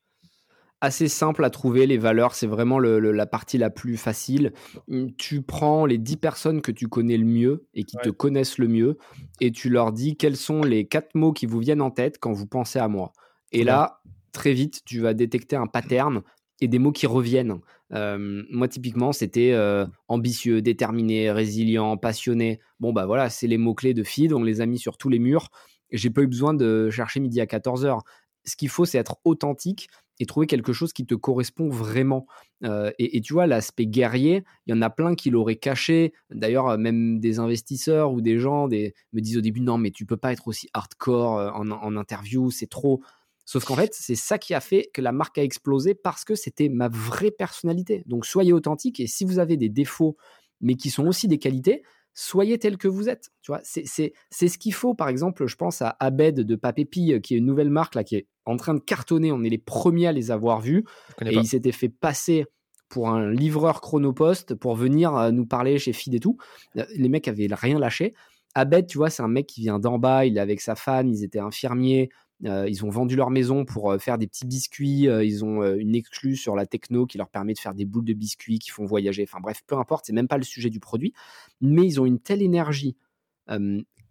Assez 0.80 1.08
simple 1.08 1.44
à 1.44 1.50
trouver. 1.50 1.86
Les 1.86 1.98
valeurs, 1.98 2.34
c'est 2.34 2.46
vraiment 2.46 2.78
la 2.78 3.26
partie 3.26 3.58
la 3.58 3.70
plus 3.70 3.96
facile. 3.96 4.52
Hum, 4.90 5.14
tu 5.16 5.42
prends 5.42 5.86
les 5.86 5.98
10 5.98 6.16
personnes 6.18 6.62
que 6.62 6.70
tu 6.70 6.88
connais 6.88 7.16
le 7.16 7.24
mieux 7.24 7.66
et 7.74 7.84
qui 7.84 7.96
te 7.96 8.10
connaissent 8.10 8.58
le 8.58 8.68
mieux 8.68 8.98
et 9.40 9.50
tu 9.50 9.70
leur 9.70 9.92
dis 9.92 10.16
quels 10.16 10.36
sont 10.36 10.62
les 10.62 10.86
quatre 10.86 11.14
mots 11.14 11.32
qui 11.32 11.46
vous 11.46 11.58
viennent 11.58 11.82
en 11.82 11.90
tête 11.90 12.18
quand 12.18 12.32
vous 12.32 12.46
pensez 12.46 12.78
à 12.78 12.88
moi. 12.88 13.12
Et 13.50 13.64
là, 13.64 14.00
très 14.32 14.52
vite, 14.52 14.82
tu 14.84 15.00
vas 15.00 15.14
détecter 15.14 15.56
un 15.56 15.66
pattern 15.66 16.22
et 16.64 16.68
des 16.68 16.78
mots 16.78 16.92
qui 16.92 17.06
reviennent. 17.06 17.60
moi, 17.90 18.68
typiquement, 18.68 19.12
c'était 19.12 19.52
euh, 19.52 19.86
ambitieux, 20.08 20.62
déterminé, 20.62 21.30
résilient, 21.30 21.96
passionné. 21.96 22.58
Bon, 22.80 22.92
bah 22.92 23.06
voilà, 23.06 23.28
c'est 23.28 23.46
les 23.46 23.58
mots-clés 23.58 23.94
de 23.94 24.02
Feed. 24.02 24.32
On 24.32 24.42
les 24.42 24.60
a 24.60 24.66
mis 24.66 24.78
sur 24.78 24.96
tous 24.96 25.10
les 25.10 25.18
murs. 25.18 25.50
J'ai 25.92 26.10
pas 26.10 26.22
eu 26.22 26.26
besoin 26.26 26.54
de 26.54 26.88
chercher 26.90 27.20
midi 27.20 27.40
à 27.40 27.44
14h. 27.44 28.00
ce 28.46 28.56
qu'il 28.56 28.70
faut, 28.70 28.84
c'est 28.86 28.98
être 28.98 29.18
authentique 29.24 29.88
et 30.20 30.26
trouver 30.26 30.46
quelque 30.46 30.72
chose 30.72 30.92
qui 30.92 31.06
te 31.06 31.14
correspond 31.14 31.68
vraiment. 31.68 32.26
Euh, 32.64 32.90
et, 32.98 33.20
tu 33.20 33.34
vois, 33.34 33.46
l'aspect 33.46 33.86
guerrier, 33.86 34.44
il 34.66 34.74
y 34.74 34.78
en 34.78 34.80
a 34.80 34.88
plein 34.88 35.14
qui 35.14 35.28
l'auraient 35.28 35.56
caché. 35.56 36.14
D'ailleurs, 36.30 36.78
même 36.78 37.20
des 37.20 37.40
investisseurs 37.40 38.12
ou 38.12 38.20
des 38.22 38.38
gens 38.38 38.68
des, 38.68 38.94
me 39.12 39.20
disent 39.20 39.36
au 39.36 39.42
début, 39.42 39.60
non, 39.60 39.76
mais 39.76 39.90
tu 39.90 40.06
peux 40.06 40.16
pas 40.16 40.32
être 40.32 40.48
aussi 40.48 40.68
hardcore 40.72 41.38
euh, 41.38 41.50
en, 41.50 41.70
en 41.70 41.96
interview, 41.96 42.50
c'est 42.50 42.68
trop. 42.68 43.02
Sauf 43.44 43.64
qu'en 43.64 43.76
fait, 43.76 43.94
c'est 43.94 44.14
ça 44.14 44.38
qui 44.38 44.54
a 44.54 44.60
fait 44.60 44.90
que 44.92 45.02
la 45.02 45.12
marque 45.12 45.38
a 45.38 45.42
explosé 45.42 45.94
parce 45.94 46.24
que 46.24 46.34
c'était 46.34 46.68
ma 46.68 46.88
vraie 46.88 47.30
personnalité. 47.30 48.02
Donc 48.06 48.24
soyez 48.24 48.52
authentique 48.52 49.00
et 49.00 49.06
si 49.06 49.24
vous 49.24 49.38
avez 49.38 49.56
des 49.56 49.68
défauts, 49.68 50.16
mais 50.60 50.76
qui 50.76 50.90
sont 50.90 51.06
aussi 51.06 51.28
des 51.28 51.38
qualités, 51.38 51.82
soyez 52.14 52.58
tel 52.58 52.78
que 52.78 52.88
vous 52.88 53.08
êtes. 53.08 53.30
Tu 53.42 53.50
vois, 53.50 53.60
c'est 53.62 53.84
ce 53.86 54.58
qu'il 54.58 54.72
faut. 54.72 54.94
Par 54.94 55.08
exemple, 55.08 55.46
je 55.46 55.56
pense 55.56 55.82
à 55.82 55.96
Abed 56.00 56.40
de 56.40 56.56
Papépi, 56.56 57.12
euh, 57.12 57.20
qui 57.20 57.34
est 57.34 57.38
une 57.38 57.46
nouvelle 57.46 57.70
marque 57.70 57.94
là, 57.94 58.04
qui 58.04 58.16
est 58.16 58.26
en 58.46 58.56
train 58.56 58.74
de 58.74 58.80
cartonner. 58.80 59.32
On 59.32 59.42
est 59.42 59.50
les 59.50 59.58
premiers 59.58 60.06
à 60.06 60.12
les 60.12 60.30
avoir 60.30 60.60
vus. 60.60 60.84
Et 61.24 61.34
il 61.34 61.46
s'était 61.46 61.72
fait 61.72 61.88
passer 61.88 62.46
pour 62.88 63.08
un 63.08 63.30
livreur 63.30 63.80
chronopost 63.80 64.54
pour 64.54 64.76
venir 64.76 65.14
euh, 65.16 65.30
nous 65.32 65.46
parler 65.46 65.78
chez 65.78 65.92
Fid 65.92 66.14
et 66.14 66.20
tout. 66.20 66.38
Euh, 66.76 66.84
les 66.94 67.08
mecs 67.08 67.28
avaient 67.28 67.48
rien 67.50 67.78
lâché. 67.78 68.14
Abed, 68.54 68.86
tu 68.86 68.98
vois, 68.98 69.10
c'est 69.10 69.22
un 69.22 69.28
mec 69.28 69.46
qui 69.46 69.62
vient 69.62 69.80
d'en 69.80 69.98
bas, 69.98 70.24
il 70.24 70.36
est 70.36 70.40
avec 70.40 70.60
sa 70.60 70.76
femme, 70.76 71.08
ils 71.08 71.24
étaient 71.24 71.40
infirmiers, 71.40 72.08
ils 72.44 72.84
ont 72.84 72.90
vendu 72.90 73.16
leur 73.16 73.30
maison 73.30 73.64
pour 73.64 73.90
euh, 73.90 73.98
faire 73.98 74.18
des 74.18 74.26
petits 74.26 74.46
biscuits. 74.46 75.08
Euh, 75.08 75.24
ils 75.24 75.44
ont 75.44 75.64
une 75.74 75.94
exclue 75.94 76.36
sur 76.36 76.54
la 76.54 76.66
techno 76.66 77.06
qui 77.06 77.18
leur 77.18 77.28
permet 77.28 77.54
de 77.54 77.58
faire 77.58 77.74
des 77.74 77.84
boules 77.84 78.04
de 78.04 78.12
biscuits 78.12 78.58
qui 78.58 78.70
font 78.70 78.84
voyager. 78.84 79.24
Enfin 79.28 79.40
bref, 79.40 79.62
peu 79.66 79.76
importe, 79.76 80.06
c'est 80.06 80.12
même 80.12 80.28
pas 80.28 80.38
le 80.38 80.44
sujet 80.44 80.70
du 80.70 80.80
produit. 80.80 81.12
Mais 81.60 81.86
ils 81.86 82.00
ont 82.00 82.06
une 82.06 82.20
telle 82.20 82.42
énergie 82.42 82.96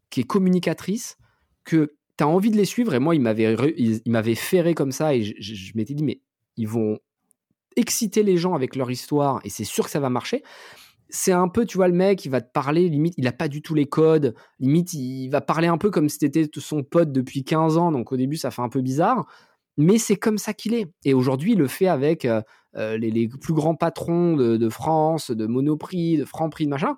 qui 0.10 0.20
est 0.20 0.26
communicatrice 0.26 1.18
que 1.64 1.96
tu 2.18 2.24
as 2.24 2.28
envie 2.28 2.52
de 2.52 2.58
les 2.58 2.66
suivre. 2.66 2.94
Et 2.94 3.00
moi, 3.00 3.16
ils 3.16 3.22
m'avaient 3.22 4.36
ferré 4.36 4.74
comme 4.74 4.92
ça. 4.92 5.16
Et 5.16 5.24
je 5.24 5.72
m'étais 5.76 5.94
dit, 5.94 6.04
mais 6.04 6.22
ils 6.58 6.68
vont 6.68 7.00
exciter 7.76 8.24
les 8.24 8.38
gens 8.38 8.54
avec 8.54 8.76
leur 8.76 8.92
histoire. 8.92 9.42
Et 9.44 9.50
c'est 9.50 9.64
sûr 9.64 9.86
que 9.86 9.92
ça 9.92 10.00
va 10.00 10.10
marcher 10.10 10.44
c'est 11.16 11.32
un 11.32 11.48
peu, 11.48 11.66
tu 11.66 11.78
vois, 11.78 11.88
le 11.88 11.94
mec, 11.94 12.26
il 12.26 12.30
va 12.30 12.42
te 12.42 12.52
parler, 12.52 12.90
limite, 12.90 13.14
il 13.18 13.28
a 13.28 13.32
pas 13.32 13.48
du 13.48 13.62
tout 13.62 13.76
les 13.76 13.86
codes, 13.86 14.34
limite, 14.60 14.94
il 14.94 15.30
va 15.30 15.42
parler 15.42 15.68
un 15.68 15.78
peu 15.78 15.92
comme 15.92 16.10
si 16.10 16.18
c'était 16.20 16.50
son 16.58 16.82
pote 16.82 17.12
depuis 17.12 17.44
15 17.44 17.78
ans, 17.78 17.92
donc 17.92 18.12
au 18.12 18.18
début, 18.18 18.36
ça 18.36 18.50
fait 18.50 18.64
un 18.64 18.70
peu 18.70 18.82
bizarre, 18.82 19.28
mais 19.78 20.00
c'est 20.00 20.16
comme 20.16 20.40
ça 20.40 20.56
qu'il 20.56 20.74
est. 20.74 20.92
Et 21.06 21.14
aujourd'hui, 21.14 21.52
il 21.52 21.60
le 21.60 21.68
fait 21.68 21.88
avec 21.88 22.26
euh, 22.26 22.42
euh, 22.78 22.98
les, 22.98 23.28
plus 23.28 23.54
grands 23.54 23.76
patrons 23.76 24.36
de, 24.36 24.70
France, 24.70 25.30
de 25.30 25.46
Monoprix, 25.46 26.18
de 26.18 26.26
Franprix, 26.26 26.66
de 26.66 26.72
machin, 26.72 26.98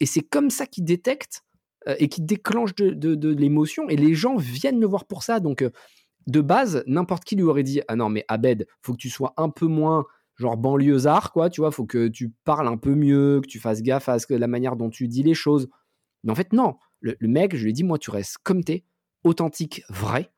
et 0.00 0.06
c'est 0.06 0.22
comme 0.22 0.48
ça 0.48 0.64
qu'il 0.64 0.84
détecte 0.84 1.42
euh, 1.86 1.96
et 1.98 2.08
qu'il 2.08 2.24
déclenche 2.24 2.74
de, 2.74 3.28
l'émotion, 3.28 3.90
et 3.90 3.96
les 3.96 4.14
gens 4.14 4.36
viennent 4.36 4.80
le 4.80 4.86
voir 4.86 5.04
pour 5.04 5.22
ça, 5.22 5.38
donc 5.38 5.62
de 6.26 6.40
base, 6.40 6.82
n'importe 6.86 7.24
qui 7.24 7.36
lui 7.36 7.42
aurait 7.42 7.62
dit, 7.62 7.82
ah 7.88 7.96
non, 7.96 8.08
mais 8.08 8.24
Abed, 8.28 8.66
faut 8.80 8.94
que 8.94 8.98
tu 8.98 9.10
sois 9.10 9.34
un 9.36 9.50
peu 9.50 9.66
moins 9.66 10.06
genre 10.40 10.56
banlieusard, 10.56 11.32
quoi, 11.32 11.50
tu 11.50 11.60
vois, 11.60 11.70
faut 11.70 11.84
que 11.84 12.08
tu 12.08 12.32
parles 12.44 12.66
un 12.66 12.78
peu 12.78 12.94
mieux, 12.94 13.40
que 13.42 13.46
tu 13.46 13.60
fasses 13.60 13.82
gaffe 13.82 14.08
à 14.08 14.16
la 14.30 14.46
manière 14.46 14.76
dont 14.76 14.88
tu 14.88 15.06
dis 15.06 15.22
les 15.22 15.34
choses. 15.34 15.68
Mais 16.24 16.32
en 16.32 16.34
fait, 16.34 16.52
non. 16.52 16.76
Le, 17.00 17.16
mec, 17.22 17.54
je 17.54 17.62
lui 17.62 17.70
ai 17.70 17.72
dit, 17.72 17.84
moi, 17.84 17.98
tu 17.98 18.10
restes 18.10 18.38
comme 18.42 18.64
t'es, 18.64 18.84
authentique, 19.24 19.82
vrai, 19.88 20.30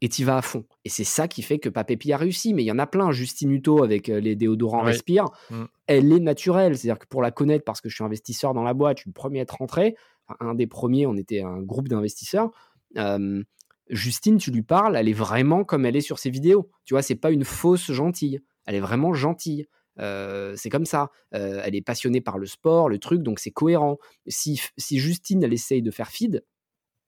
et 0.00 0.08
tu 0.08 0.24
vas 0.24 0.38
à 0.38 0.42
fond. 0.42 0.64
Et 0.84 0.88
c'est 0.88 1.04
ça 1.04 1.26
qui 1.26 1.42
fait 1.42 1.58
que 1.58 1.68
Papépi 1.68 2.12
a 2.12 2.16
réussi. 2.16 2.54
Mais 2.54 2.62
il 2.62 2.66
y 2.66 2.72
en 2.72 2.78
a 2.78 2.86
plein. 2.86 3.12
Justine 3.12 3.50
Hutto 3.50 3.82
avec 3.82 4.08
euh, 4.08 4.20
les 4.20 4.36
déodorants 4.36 4.82
Respire, 4.82 5.26
mmh. 5.50 5.64
elle 5.86 6.12
est 6.12 6.20
naturelle. 6.20 6.76
C'est-à-dire 6.76 6.98
que 6.98 7.06
pour 7.06 7.22
la 7.22 7.30
connaître, 7.30 7.64
parce 7.64 7.80
que 7.80 7.88
je 7.88 7.94
suis 7.94 8.04
investisseur 8.04 8.54
dans 8.54 8.62
la 8.62 8.74
boîte, 8.74 8.98
je 8.98 9.02
suis 9.02 9.10
le 9.10 9.14
premier 9.14 9.40
à 9.40 9.42
être 9.42 9.56
rentré, 9.58 9.96
un 10.40 10.54
des 10.54 10.66
premiers, 10.66 11.06
on 11.06 11.16
était 11.16 11.40
un 11.40 11.62
groupe 11.62 11.88
d'investisseurs. 11.88 12.50
Justine, 13.88 14.38
tu 14.38 14.50
lui 14.50 14.62
parles, 14.62 14.96
elle 14.96 15.08
est 15.08 15.12
vraiment 15.12 15.62
comme 15.64 15.86
elle 15.86 15.96
est 15.96 16.00
sur 16.00 16.18
ses 16.18 16.30
vidéos. 16.30 16.70
Tu 16.84 16.94
vois, 16.94 17.02
c'est 17.02 17.14
pas 17.14 17.30
une 17.30 17.44
fausse 17.44 17.92
gentille. 17.92 18.40
Elle 18.66 18.74
est 18.74 18.80
vraiment 18.80 19.14
gentille. 19.14 19.66
Euh, 19.98 20.54
c'est 20.56 20.68
comme 20.68 20.84
ça. 20.84 21.10
Euh, 21.34 21.62
elle 21.64 21.74
est 21.74 21.82
passionnée 21.82 22.20
par 22.20 22.38
le 22.38 22.46
sport, 22.46 22.88
le 22.88 22.98
truc, 22.98 23.22
donc 23.22 23.38
c'est 23.38 23.50
cohérent. 23.50 23.98
Si, 24.26 24.60
si 24.76 24.98
Justine, 24.98 25.42
elle 25.42 25.54
essaye 25.54 25.82
de 25.82 25.90
faire 25.90 26.10
feed, 26.10 26.44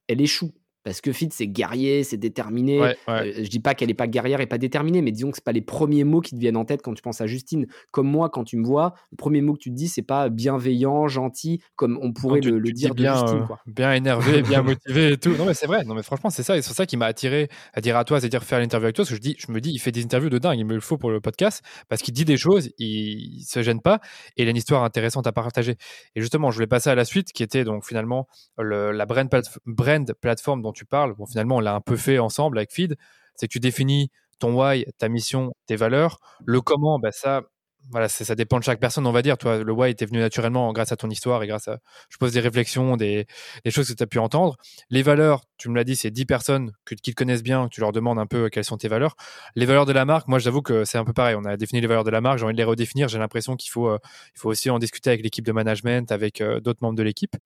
elle 0.07 0.21
échoue. 0.21 0.53
Parce 0.89 1.03
que 1.03 1.13
Fit, 1.13 1.29
c'est 1.31 1.47
guerrier, 1.47 2.03
c'est 2.03 2.17
déterminé. 2.17 2.81
Euh, 3.11 3.33
je 3.37 3.49
dis 3.51 3.61
pas 3.61 3.75
qu'elle 3.75 3.91
est 3.91 3.95
pas 3.95 4.07
guerrière 4.07 4.41
et 4.41 4.47
pas 4.47 4.57
déterminée, 4.57 5.03
mais 5.03 5.13
disons 5.13 5.31
que 5.31 5.37
c'est 5.37 5.45
pas 5.45 5.53
les 5.53 5.61
premiers 5.61 6.03
mots 6.03 6.23
qui 6.23 6.35
te 6.35 6.41
viennent 6.41 6.57
en 6.57 6.65
tête 6.65 6.81
quand 6.81 6.95
tu 6.95 7.03
penses 7.03 7.21
à 7.21 7.27
Justine. 7.27 7.67
Comme 7.91 8.09
moi, 8.09 8.31
quand 8.31 8.43
tu 8.43 8.57
me 8.57 8.65
vois, 8.65 8.95
le 9.11 9.19
premier 9.19 9.43
mot 9.43 9.53
que 9.53 9.59
tu 9.59 9.69
te 9.69 9.75
dis, 9.75 9.89
c'est 9.89 10.01
pas 10.01 10.31
bienveillant, 10.31 11.07
gentil, 11.07 11.61
comme 11.77 11.99
on 12.01 12.15
pourrait 12.15 12.41
le, 12.41 12.59
dire 12.73 12.95
bien, 12.95 13.13
de 13.13 13.19
Justine. 13.19 13.47
Euh, 13.51 13.55
bien 13.67 13.93
énervé, 13.93 14.41
bien 14.49 14.63
motivé 14.63 15.13
et 15.13 15.19
tout. 15.19 15.37
Non, 15.37 15.45
mais 15.45 15.53
c'est 15.53 15.67
vrai. 15.67 15.85
Non, 15.85 15.95
mais 15.95 16.03
franchement, 16.03 16.31
c'est 16.31 16.43
ça. 16.43 16.57
Et 16.57 16.63
c'est 16.63 16.73
ça 16.73 16.87
qui 16.87 16.97
m'a 16.97 17.05
attiré 17.05 17.51
à 17.75 17.83
dire 17.83 17.95
à 17.99 18.07
toi, 18.07 18.19
c'est-à-dire 18.19 18.43
faire 18.43 18.59
l'interview 18.59 18.87
avec 18.87 18.97
toi. 18.97 19.03
Parce 19.03 19.11
que 19.11 19.17
je, 19.17 19.21
dis, 19.21 19.37
je 19.39 19.53
me 19.53 19.61
dis, 19.61 19.73
il 19.73 19.79
fait 19.79 19.93
des 19.93 20.03
interviews 20.03 20.31
de 20.31 20.39
dingue. 20.39 20.59
Il 20.59 20.65
me 20.65 20.73
le 20.73 20.81
faut 20.81 20.97
pour 20.97 21.11
le 21.11 21.21
podcast 21.21 21.63
parce 21.91 22.01
qu'il 22.01 22.15
dit 22.15 22.25
des 22.25 22.39
choses, 22.39 22.71
il, 22.79 23.45
se 23.47 23.63
gêne 23.63 23.83
pas 23.83 24.01
et 24.39 24.45
il 24.45 24.49
a 24.49 24.51
une 24.51 24.57
histoire 24.57 24.85
intéressante 24.85 25.27
à 25.27 25.33
partager. 25.33 25.77
Et 26.15 26.23
justement, 26.23 26.51
je 26.51 26.57
voulais 26.57 26.67
passer 26.67 26.89
à 26.89 26.95
la 26.95 27.05
suite 27.05 27.31
qui 27.35 27.43
était 27.43 27.65
donc 27.65 27.85
finalement 27.85 28.27
la 28.57 29.05
brand, 29.05 29.29
brand 29.67 30.15
plateforme 30.15 30.63
dont 30.63 30.73
tu 30.79 30.85
parles. 30.87 31.15
Bon, 31.15 31.27
finalement, 31.27 31.57
on 31.57 31.61
l'a 31.61 31.75
un 31.75 31.81
peu 31.81 31.97
fait 31.97 32.19
ensemble 32.19 32.59
avec 32.59 32.73
Feed. 32.73 32.97
C'est 33.35 33.49
que 33.49 33.53
tu 33.53 33.61
définis 33.61 34.11
ton 34.39 34.55
why, 34.55 34.85
ta 34.99 35.09
mission, 35.09 35.53
tes 35.67 35.77
valeurs. 35.77 36.19
Le 36.45 36.61
comment, 36.61 36.99
bah 36.99 37.13
ça, 37.13 37.43
voilà, 37.91 38.09
ça 38.09 38.35
dépend 38.35 38.59
de 38.59 38.65
chaque 38.65 38.81
personne, 38.81 39.07
on 39.07 39.13
va 39.13 39.23
dire. 39.23 39.39
Toi, 39.39 39.65
le 39.65 39.73
why 39.73 39.91
était 39.91 40.05
venu 40.05 40.19
naturellement 40.19 40.73
grâce 40.73 40.93
à 40.93 40.97
ton 40.97 41.09
histoire 41.09 41.43
et 41.43 41.47
grâce 41.47 41.69
à, 41.69 41.79
je 42.11 42.19
pose 42.19 42.33
des 42.33 42.41
réflexions, 42.41 42.97
des, 42.97 43.27
choses 43.71 43.89
que 43.89 43.95
tu 43.95 44.03
as 44.03 44.07
pu 44.07 44.19
entendre. 44.19 44.57
Les 44.91 45.03
valeurs, 45.03 45.45
tu 45.57 45.71
me 45.71 45.77
l'as 45.77 45.85
dit, 45.85 45.97
c'est 45.97 46.11
10 46.11 46.27
personnes 46.27 46.73
qui 46.87 46.97
te 46.97 47.11
connaissent 47.13 47.43
bien, 47.43 47.69
tu 47.69 47.81
leur 47.81 47.93
demandes 47.93 48.19
un 48.19 48.27
peu 48.27 48.51
quelles 48.51 48.65
sont 48.65 48.77
tes 48.77 48.89
valeurs. 48.89 49.17
Les 49.57 49.67
valeurs 49.67 49.87
de 49.87 49.93
la 49.93 50.05
marque, 50.05 50.29
moi, 50.29 50.39
j'avoue 50.39 50.63
que 50.63 50.85
c'est 50.85 50.99
un 50.99 51.05
peu 51.05 51.15
pareil. 51.15 51.35
On 51.39 51.45
a 51.45 51.57
défini 51.57 51.81
les 51.81 51.87
valeurs 51.87 52.05
de 52.05 52.11
la 52.11 52.21
marque, 52.21 52.39
j'ai 52.39 52.45
envie 52.45 52.55
de 52.55 52.59
les 52.59 52.65
redéfinir. 52.65 53.09
J'ai 53.09 53.19
l'impression 53.19 53.57
qu'il 53.57 53.71
faut, 53.71 53.89
euh, 53.89 53.99
faut 54.35 54.51
aussi 54.51 54.71
en 54.71 54.79
discuter 54.79 55.11
avec 55.11 55.23
l'équipe 55.23 55.45
de 55.45 55.53
management, 55.53 56.13
avec 56.13 56.41
euh, 56.41 56.61
d'autres 56.61 56.81
membres 56.83 56.97
de 56.97 57.03
l'équipe. 57.03 57.37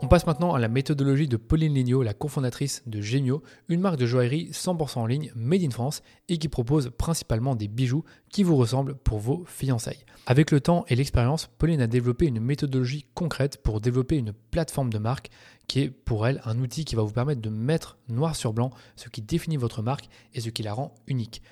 On 0.00 0.06
passe 0.06 0.28
maintenant 0.28 0.54
à 0.54 0.60
la 0.60 0.68
méthodologie 0.68 1.26
de 1.26 1.36
Pauline 1.36 1.74
Lignot, 1.74 2.04
la 2.04 2.14
cofondatrice 2.14 2.84
de 2.86 3.00
Gemio, 3.00 3.42
une 3.68 3.80
marque 3.80 3.98
de 3.98 4.06
joaillerie 4.06 4.50
100% 4.52 5.00
en 5.00 5.06
ligne, 5.06 5.32
made 5.34 5.64
in 5.64 5.70
France, 5.70 6.04
et 6.28 6.38
qui 6.38 6.46
propose 6.46 6.92
principalement 6.96 7.56
des 7.56 7.66
bijoux 7.66 8.04
qui 8.30 8.44
vous 8.44 8.54
ressemblent 8.54 8.94
pour 8.94 9.18
vos 9.18 9.44
fiançailles. 9.46 10.04
Avec 10.26 10.52
le 10.52 10.60
temps 10.60 10.84
et 10.86 10.94
l'expérience, 10.94 11.50
Pauline 11.58 11.80
a 11.80 11.88
développé 11.88 12.26
une 12.26 12.38
méthodologie 12.38 13.06
concrète 13.14 13.60
pour 13.60 13.80
développer 13.80 14.16
une 14.16 14.32
plateforme 14.52 14.92
de 14.92 14.98
marque 14.98 15.30
qui 15.66 15.80
est 15.80 15.90
pour 15.90 16.28
elle 16.28 16.42
un 16.44 16.60
outil 16.60 16.84
qui 16.84 16.94
va 16.94 17.02
vous 17.02 17.12
permettre 17.12 17.42
de 17.42 17.50
mettre 17.50 17.98
noir 18.08 18.36
sur 18.36 18.52
blanc 18.52 18.70
ce 18.94 19.08
qui 19.08 19.20
définit 19.20 19.56
votre 19.56 19.82
marque 19.82 20.08
et 20.32 20.40
ce 20.40 20.50
qui 20.50 20.62
la 20.62 20.74
rend 20.74 20.94
unique. 21.08 21.42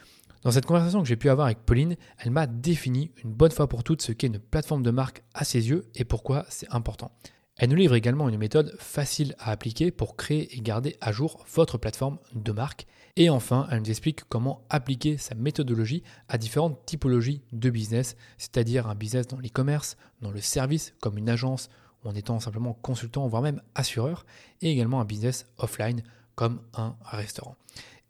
Dans 0.44 0.52
cette 0.52 0.66
conversation 0.66 1.02
que 1.02 1.08
j'ai 1.08 1.16
pu 1.16 1.30
avoir 1.30 1.46
avec 1.46 1.66
Pauline, 1.66 1.96
elle 2.18 2.30
m'a 2.30 2.46
défini 2.46 3.10
une 3.24 3.32
bonne 3.32 3.50
fois 3.50 3.68
pour 3.68 3.82
toutes 3.82 4.02
ce 4.02 4.12
qu'est 4.12 4.28
une 4.28 4.38
plateforme 4.38 4.84
de 4.84 4.92
marque 4.92 5.24
à 5.34 5.44
ses 5.44 5.68
yeux 5.68 5.90
et 5.96 6.04
pourquoi 6.04 6.46
c'est 6.48 6.72
important. 6.72 7.10
Elle 7.58 7.70
nous 7.70 7.76
livre 7.76 7.94
également 7.94 8.28
une 8.28 8.36
méthode 8.36 8.76
facile 8.78 9.34
à 9.38 9.50
appliquer 9.50 9.90
pour 9.90 10.16
créer 10.16 10.54
et 10.54 10.60
garder 10.60 10.96
à 11.00 11.10
jour 11.10 11.42
votre 11.54 11.78
plateforme 11.78 12.18
de 12.34 12.52
marque. 12.52 12.86
Et 13.16 13.30
enfin, 13.30 13.66
elle 13.70 13.80
nous 13.80 13.88
explique 13.88 14.24
comment 14.24 14.66
appliquer 14.68 15.16
sa 15.16 15.34
méthodologie 15.34 16.02
à 16.28 16.36
différentes 16.36 16.84
typologies 16.84 17.40
de 17.52 17.70
business, 17.70 18.16
c'est-à-dire 18.36 18.88
un 18.88 18.94
business 18.94 19.26
dans 19.26 19.38
l'e-commerce, 19.38 19.96
dans 20.20 20.30
le 20.30 20.42
service 20.42 20.92
comme 21.00 21.16
une 21.16 21.30
agence 21.30 21.70
ou 22.04 22.08
en 22.08 22.14
étant 22.14 22.40
simplement 22.40 22.74
consultant, 22.74 23.26
voire 23.26 23.40
même 23.40 23.62
assureur, 23.74 24.26
et 24.60 24.70
également 24.70 25.00
un 25.00 25.06
business 25.06 25.46
offline 25.56 26.02
comme 26.34 26.60
un 26.74 26.94
restaurant. 27.04 27.56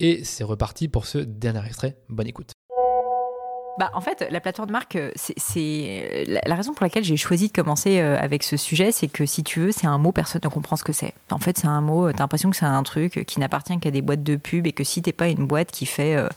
Et 0.01 0.25
c'est 0.25 0.43
reparti 0.43 0.89
pour 0.89 1.07
ce 1.07 1.19
dernier 1.19 1.65
extrait. 1.65 1.97
Bonne 2.09 2.27
écoute. 2.27 2.56
Bah, 3.79 3.91
en 3.93 4.01
fait, 4.01 4.27
la 4.31 4.41
plateforme 4.41 4.69
de 4.69 4.73
marque, 4.73 4.97
euh, 4.97 5.11
c'est 5.17 6.25
la, 6.47 6.55
raison 6.55 6.73
pour 6.73 6.83
laquelle 6.83 7.05
j'ai 7.05 7.19
choisi 7.19 7.49
de 7.49 7.53
commencer 7.53 8.01
euh, 8.01 8.19
avec 8.19 8.43
ce 8.43 8.57
sujet, 8.57 8.91
c'est 8.91 9.09
que 9.09 9.27
si 9.27 9.45
tu 9.45 9.61
veux, 9.61 9.73
c'est 9.73 9.87
un 9.87 9.99
mot, 9.99 10.13
personne 10.13 10.41
ne 10.43 10.49
comprend 10.49 10.77
ce 10.77 10.85
que 10.85 10.95
c'est. 10.95 11.13
En 11.31 11.39
fait, 11.39 11.59
c'est 11.59 11.67
un 11.67 11.83
mot, 11.83 12.11
t'as 12.11 12.21
l'impression 12.21 12.49
que 12.49 12.57
c'est 12.57 12.65
un 12.65 12.83
truc 12.83 13.25
qui 13.27 13.39
n'appartient 13.39 13.79
qu'à 13.79 13.91
des 13.91 14.01
boîtes 14.01 14.23
de 14.23 14.37
pub 14.37 14.67
et 14.67 14.73
que 14.73 14.83
si 14.83 15.03
t'es 15.03 15.13
pas 15.13 15.29
une 15.29 15.47
boîte 15.47 15.71
qui 15.71 15.85
fait, 15.85 16.17
euh, 16.17 16.29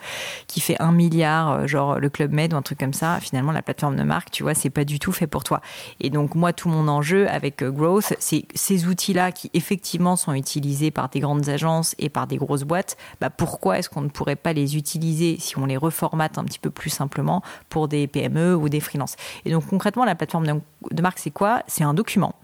qui 0.48 0.60
fait 0.60 0.76
un 0.82 0.92
milliard, 0.92 1.66
genre 1.66 1.98
le 1.98 2.10
Club 2.10 2.34
Med 2.34 2.54
ou 2.54 2.58
un 2.58 2.62
truc 2.62 2.80
comme 2.80 2.94
ça, 2.94 3.20
finalement, 3.22 3.54
la 3.54 3.62
plateforme 3.62 3.96
de 3.96 4.04
marque, 4.04 4.32
tu 4.32 4.44
vois, 4.44 4.54
c'est 4.54 4.70
pas 4.70 4.84
du 4.84 5.00
tout 5.00 5.14
fait 5.14 5.28
pour 5.28 5.46
toi. 5.46 5.62
Et 6.02 6.10
donc, 6.10 6.36
moi, 6.36 6.52
tout 6.52 6.68
mon 6.68 6.90
enjeu 6.90 7.30
avec 7.30 7.64
Growth, 7.64 8.16
c'est 8.20 8.46
ces 8.54 8.86
outils-là 8.86 9.32
qui 9.32 9.50
effectivement 9.54 10.18
sont 10.18 10.34
utilisés 10.34 10.92
par 10.92 11.08
des 11.08 11.22
grandes 11.22 11.48
agences 11.48 11.96
et 12.00 12.10
par 12.10 12.28
des 12.28 12.36
grosses 12.36 12.64
boîtes. 12.64 12.98
Bah, 13.22 13.30
pourquoi 13.30 13.80
est-ce 13.80 13.90
qu'on 13.90 14.02
ne 14.02 14.10
pourrait 14.10 14.36
pas 14.36 14.52
les 14.52 14.76
utiliser 14.76 15.38
si 15.40 15.58
on 15.58 15.66
les 15.66 15.78
reformate 15.78 16.38
un 16.38 16.44
petit 16.44 16.60
peu 16.60 16.70
plus 16.70 16.90
simplement 16.90 17.29
pour 17.70 17.88
des 17.88 18.08
PME 18.08 18.56
ou 18.56 18.70
des 18.70 18.80
freelances. 18.80 19.16
Et 19.46 19.52
donc 19.52 19.68
concrètement, 19.68 20.06
la 20.06 20.16
plateforme 20.16 20.62
de, 20.92 21.02
marque, 21.02 21.20
c'est 21.20 21.32
quoi? 21.32 21.64
C'est 21.68 21.84
un 21.84 21.94
document. 21.94 22.36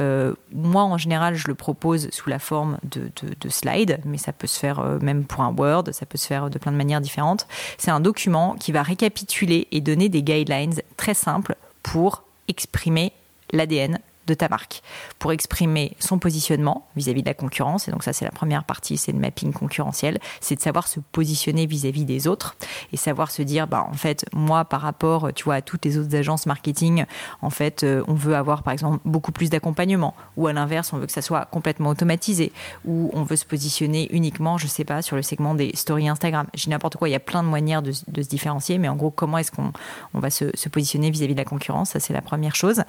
Euh, 0.00 0.34
moi, 0.52 0.82
en 0.82 0.96
général, 0.96 1.34
je 1.34 1.48
le 1.48 1.54
propose 1.54 2.08
sous 2.10 2.30
la 2.30 2.38
forme 2.38 2.78
de, 2.84 3.10
de, 3.22 3.48
slides, 3.48 4.00
mais 4.04 4.16
ça 4.16 4.32
peut 4.32 4.46
se 4.46 4.58
faire 4.58 4.80
euh, 4.80 4.98
même 5.00 5.24
pour 5.24 5.42
un 5.42 5.52
Word, 5.52 5.84
ça 5.92 6.06
peut 6.06 6.18
se 6.18 6.26
faire 6.26 6.48
de 6.48 6.58
plein 6.58 6.72
de 6.72 6.76
manières 6.76 7.00
différentes. 7.00 7.46
C'est 7.76 7.90
un 7.90 8.00
document 8.00 8.56
qui 8.58 8.72
va 8.72 8.82
récapituler 8.82 9.68
et 9.72 9.80
donner 9.80 10.08
des 10.08 10.22
guidelines 10.22 10.74
très 10.96 11.14
simples 11.14 11.56
pour 11.82 12.22
exprimer 12.48 13.12
l'ADN 13.52 13.98
de 14.30 14.34
ta 14.34 14.48
marque 14.48 14.82
pour 15.18 15.32
exprimer 15.32 15.96
son 15.98 16.18
positionnement 16.18 16.86
vis-à-vis 16.96 17.22
de 17.22 17.28
la 17.28 17.34
concurrence. 17.34 17.88
Et 17.88 17.90
donc 17.90 18.04
ça, 18.04 18.12
c'est 18.12 18.24
la 18.24 18.30
première 18.30 18.64
partie, 18.64 18.96
c'est 18.96 19.12
le 19.12 19.18
mapping 19.18 19.52
concurrentiel, 19.52 20.18
c'est 20.40 20.54
de 20.54 20.60
savoir 20.60 20.88
se 20.88 21.00
positionner 21.12 21.66
vis-à-vis 21.66 22.04
des 22.04 22.26
autres 22.26 22.56
et 22.92 22.96
savoir 22.96 23.30
se 23.30 23.42
dire, 23.42 23.66
bah 23.66 23.86
en 23.88 23.94
fait, 23.94 24.24
moi 24.32 24.64
par 24.64 24.80
rapport, 24.80 25.32
tu 25.34 25.44
vois, 25.44 25.56
à 25.56 25.62
toutes 25.62 25.84
les 25.84 25.98
autres 25.98 26.14
agences 26.14 26.46
marketing, 26.46 27.04
en 27.42 27.50
fait, 27.50 27.82
euh, 27.82 28.02
on 28.08 28.14
veut 28.14 28.36
avoir 28.36 28.62
par 28.62 28.72
exemple 28.72 29.00
beaucoup 29.04 29.32
plus 29.32 29.50
d'accompagnement, 29.50 30.14
ou 30.36 30.46
à 30.46 30.52
l'inverse, 30.52 30.92
on 30.92 30.98
veut 30.98 31.06
que 31.06 31.12
ça 31.12 31.22
soit 31.22 31.46
complètement 31.46 31.90
automatisé, 31.90 32.52
ou 32.84 33.10
on 33.14 33.22
veut 33.22 33.36
se 33.36 33.44
positionner 33.44 34.08
uniquement, 34.12 34.58
je 34.58 34.66
sais 34.66 34.84
pas, 34.84 35.02
sur 35.02 35.16
le 35.16 35.22
segment 35.22 35.54
des 35.54 35.72
stories 35.74 36.08
Instagram. 36.08 36.46
J'ai 36.54 36.70
n'importe 36.70 36.96
quoi, 36.96 37.08
il 37.08 37.12
y 37.12 37.16
a 37.16 37.20
plein 37.20 37.42
de 37.42 37.48
manières 37.48 37.82
de, 37.82 37.92
se 37.92 38.28
différencier, 38.28 38.78
mais 38.78 38.88
en 38.88 38.96
gros, 38.96 39.10
comment 39.10 39.38
est-ce 39.38 39.50
qu'on 39.50 39.72
on 40.14 40.20
va 40.20 40.30
se, 40.30 40.44
positionner 40.68 41.10
vis-à-vis 41.10 41.34
de 41.34 41.38
la 41.38 41.44
concurrence? 41.44 41.90
Ça, 41.90 42.00
c'est 42.00 42.12
la 42.12 42.22
première 42.22 42.54
chose. 42.54 42.82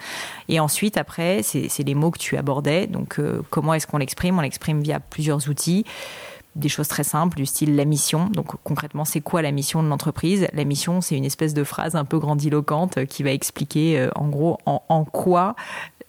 Et 0.49 0.59
ensuite, 0.59 0.97
après, 0.97 1.30
c'est 1.41 1.83
les 1.83 1.95
mots 1.95 2.11
que 2.11 2.19
tu 2.19 2.37
abordais. 2.37 2.87
Donc, 2.87 3.19
euh, 3.19 3.41
comment 3.49 3.73
est-ce 3.73 3.87
qu'on 3.87 3.97
l'exprime? 3.97 4.37
On 4.37 4.41
l'exprime 4.41 4.81
via 4.81 4.99
plusieurs 4.99 5.49
outils 5.49 5.85
des 6.57 6.67
choses 6.67 6.89
très 6.89 7.05
simples 7.05 7.37
du 7.37 7.45
style 7.45 7.77
la 7.77 7.85
mission. 7.85 8.25
Donc 8.25 8.55
concrètement, 8.65 9.05
c'est 9.05 9.21
quoi 9.21 9.41
la 9.41 9.51
mission 9.51 9.81
de 9.83 9.87
l'entreprise? 9.87 10.47
La 10.51 10.65
mission, 10.65 10.99
c'est 10.99 11.15
une 11.15 11.23
espèce 11.23 11.53
de 11.53 11.63
phrase 11.63 11.95
un 11.95 12.03
peu 12.03 12.19
grandiloquente 12.19 13.05
qui 13.05 13.23
va 13.23 13.31
expliquer 13.31 13.97
euh, 13.97 14.09
en 14.15 14.27
gros 14.27 14.57
en, 14.65 15.05
quoi 15.05 15.55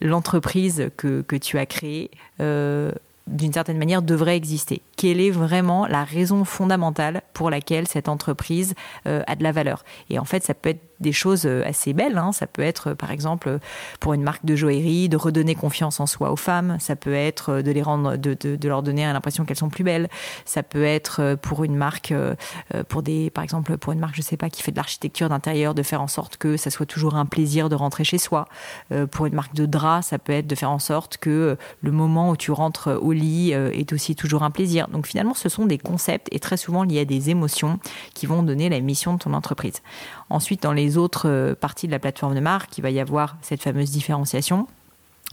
l'entreprise 0.01 0.91
que, 0.97 1.25
tu 1.37 1.59
as 1.59 1.67
créée 1.67 2.11
euh, 2.41 2.91
d'une 3.29 3.53
certaine 3.53 3.79
manière 3.79 4.03
devrait 4.03 4.37
exister. 4.37 4.83
Quelle 4.97 5.21
est 5.21 5.31
vraiment 5.31 5.87
la 5.87 6.03
raison 6.03 6.45
fondamentale 6.45 7.23
pour 7.35 7.49
laquelle 7.49 7.87
cette 7.87 8.09
entreprise 8.09 8.75
a 9.05 9.37
de 9.37 9.45
la 9.45 9.53
valeur? 9.53 9.85
Et 10.11 10.19
en 10.19 10.25
fait, 10.25 10.43
ça 10.43 10.55
peut 10.55 10.71
être 10.71 10.83
des 11.03 11.13
choses 11.13 11.45
euh, 11.45 11.63
assez 11.67 11.93
belles. 11.93 12.17
Hein. 12.17 12.33
Ça 12.33 12.47
peut 12.47 12.63
être, 12.63 12.95
par 12.95 13.11
exemple, 13.11 13.59
pour 14.01 14.15
une 14.15 14.23
marque 14.23 14.45
de 14.47 14.57
joaillerie, 14.57 15.09
de 15.09 15.17
redonner 15.17 15.55
confiance 15.55 16.01
en 16.01 16.07
soi 16.07 16.33
aux 16.33 16.37
femmes. 16.37 16.79
Ça 16.81 16.97
peut 16.97 17.13
être 17.13 17.51
euh, 17.51 17.63
de 17.63 17.71
les 17.71 17.83
rendre, 17.83 18.17
de, 18.17 18.35
de, 18.35 18.69
leur 18.69 18.83
donner 18.83 19.05
l'impression 19.05 19.45
qu'elles 19.45 19.59
sont 19.59 19.69
plus 19.69 19.85
belles. 19.85 20.09
Ça 20.47 20.63
peut 20.63 20.85
être 20.85 21.21
euh, 21.21 21.37
pour 21.37 21.65
une 21.65 21.77
marque, 21.77 22.15
pour 22.89 23.03
des, 23.03 23.31
par 23.31 23.45
exemple, 23.45 23.77
pour 23.77 23.93
une 23.93 23.99
marque, 23.99 24.15
je 24.15 24.23
sais 24.23 24.37
pas, 24.37 24.49
qui 24.49 24.63
fait 24.63 24.71
de 24.71 24.77
l'architecture 24.77 25.29
d'intérieur, 25.29 25.75
de 25.75 25.83
faire 25.83 26.01
en 26.01 26.07
sorte 26.07 26.37
que 26.37 26.57
ça 26.57 26.71
soit 26.71 26.87
toujours 26.87 27.17
un 27.17 27.27
plaisir 27.27 27.69
de 27.69 27.75
rentrer 27.75 28.05
chez 28.05 28.19
soi. 28.19 28.47
Pour 29.11 29.27
une 29.27 29.35
marque 29.35 29.55
de 29.55 29.67
drap, 29.67 30.03
ça 30.03 30.19
peut 30.19 30.33
être 30.33 30.47
de 30.47 30.55
faire 30.55 30.71
en 30.71 30.79
sorte 30.79 31.17
que 31.17 31.57
le 31.81 31.91
moment 31.91 32.31
où 32.31 32.37
tu 32.37 32.53
rentres 32.53 32.97
au 33.01 33.13
lit 33.13 33.53
est 33.53 33.93
aussi 33.93 34.15
toujours 34.15 34.45
un 34.45 34.51
plaisir. 34.51 34.89
Donc 34.89 35.07
finalement, 35.07 35.35
ce 35.35 35.49
sont 35.49 35.67
des 35.67 35.79
concepts 35.79 36.29
et 36.31 36.39
très 36.39 36.57
souvent 36.57 36.85
liés 36.85 37.01
à 37.01 37.05
des 37.05 37.31
émotions 37.31 37.81
qui 38.15 38.27
vont 38.27 38.43
donner 38.43 38.69
la 38.69 38.81
mission 38.81 39.15
de 39.15 39.19
ton 39.19 39.33
entreprise. 39.35 39.83
Ensuite, 40.31 40.63
dans 40.63 40.73
les 40.73 40.92
autres 40.97 41.29
euh, 41.29 41.55
parties 41.55 41.87
de 41.87 41.93
la 41.93 41.99
plateforme 41.99 42.35
de 42.35 42.41
marque, 42.41 42.79
il 42.79 42.83
va 42.83 42.91
y 42.91 43.01
avoir 43.01 43.37
cette 43.43 43.63
fameuse 43.63 43.91
différenciation 43.91 44.67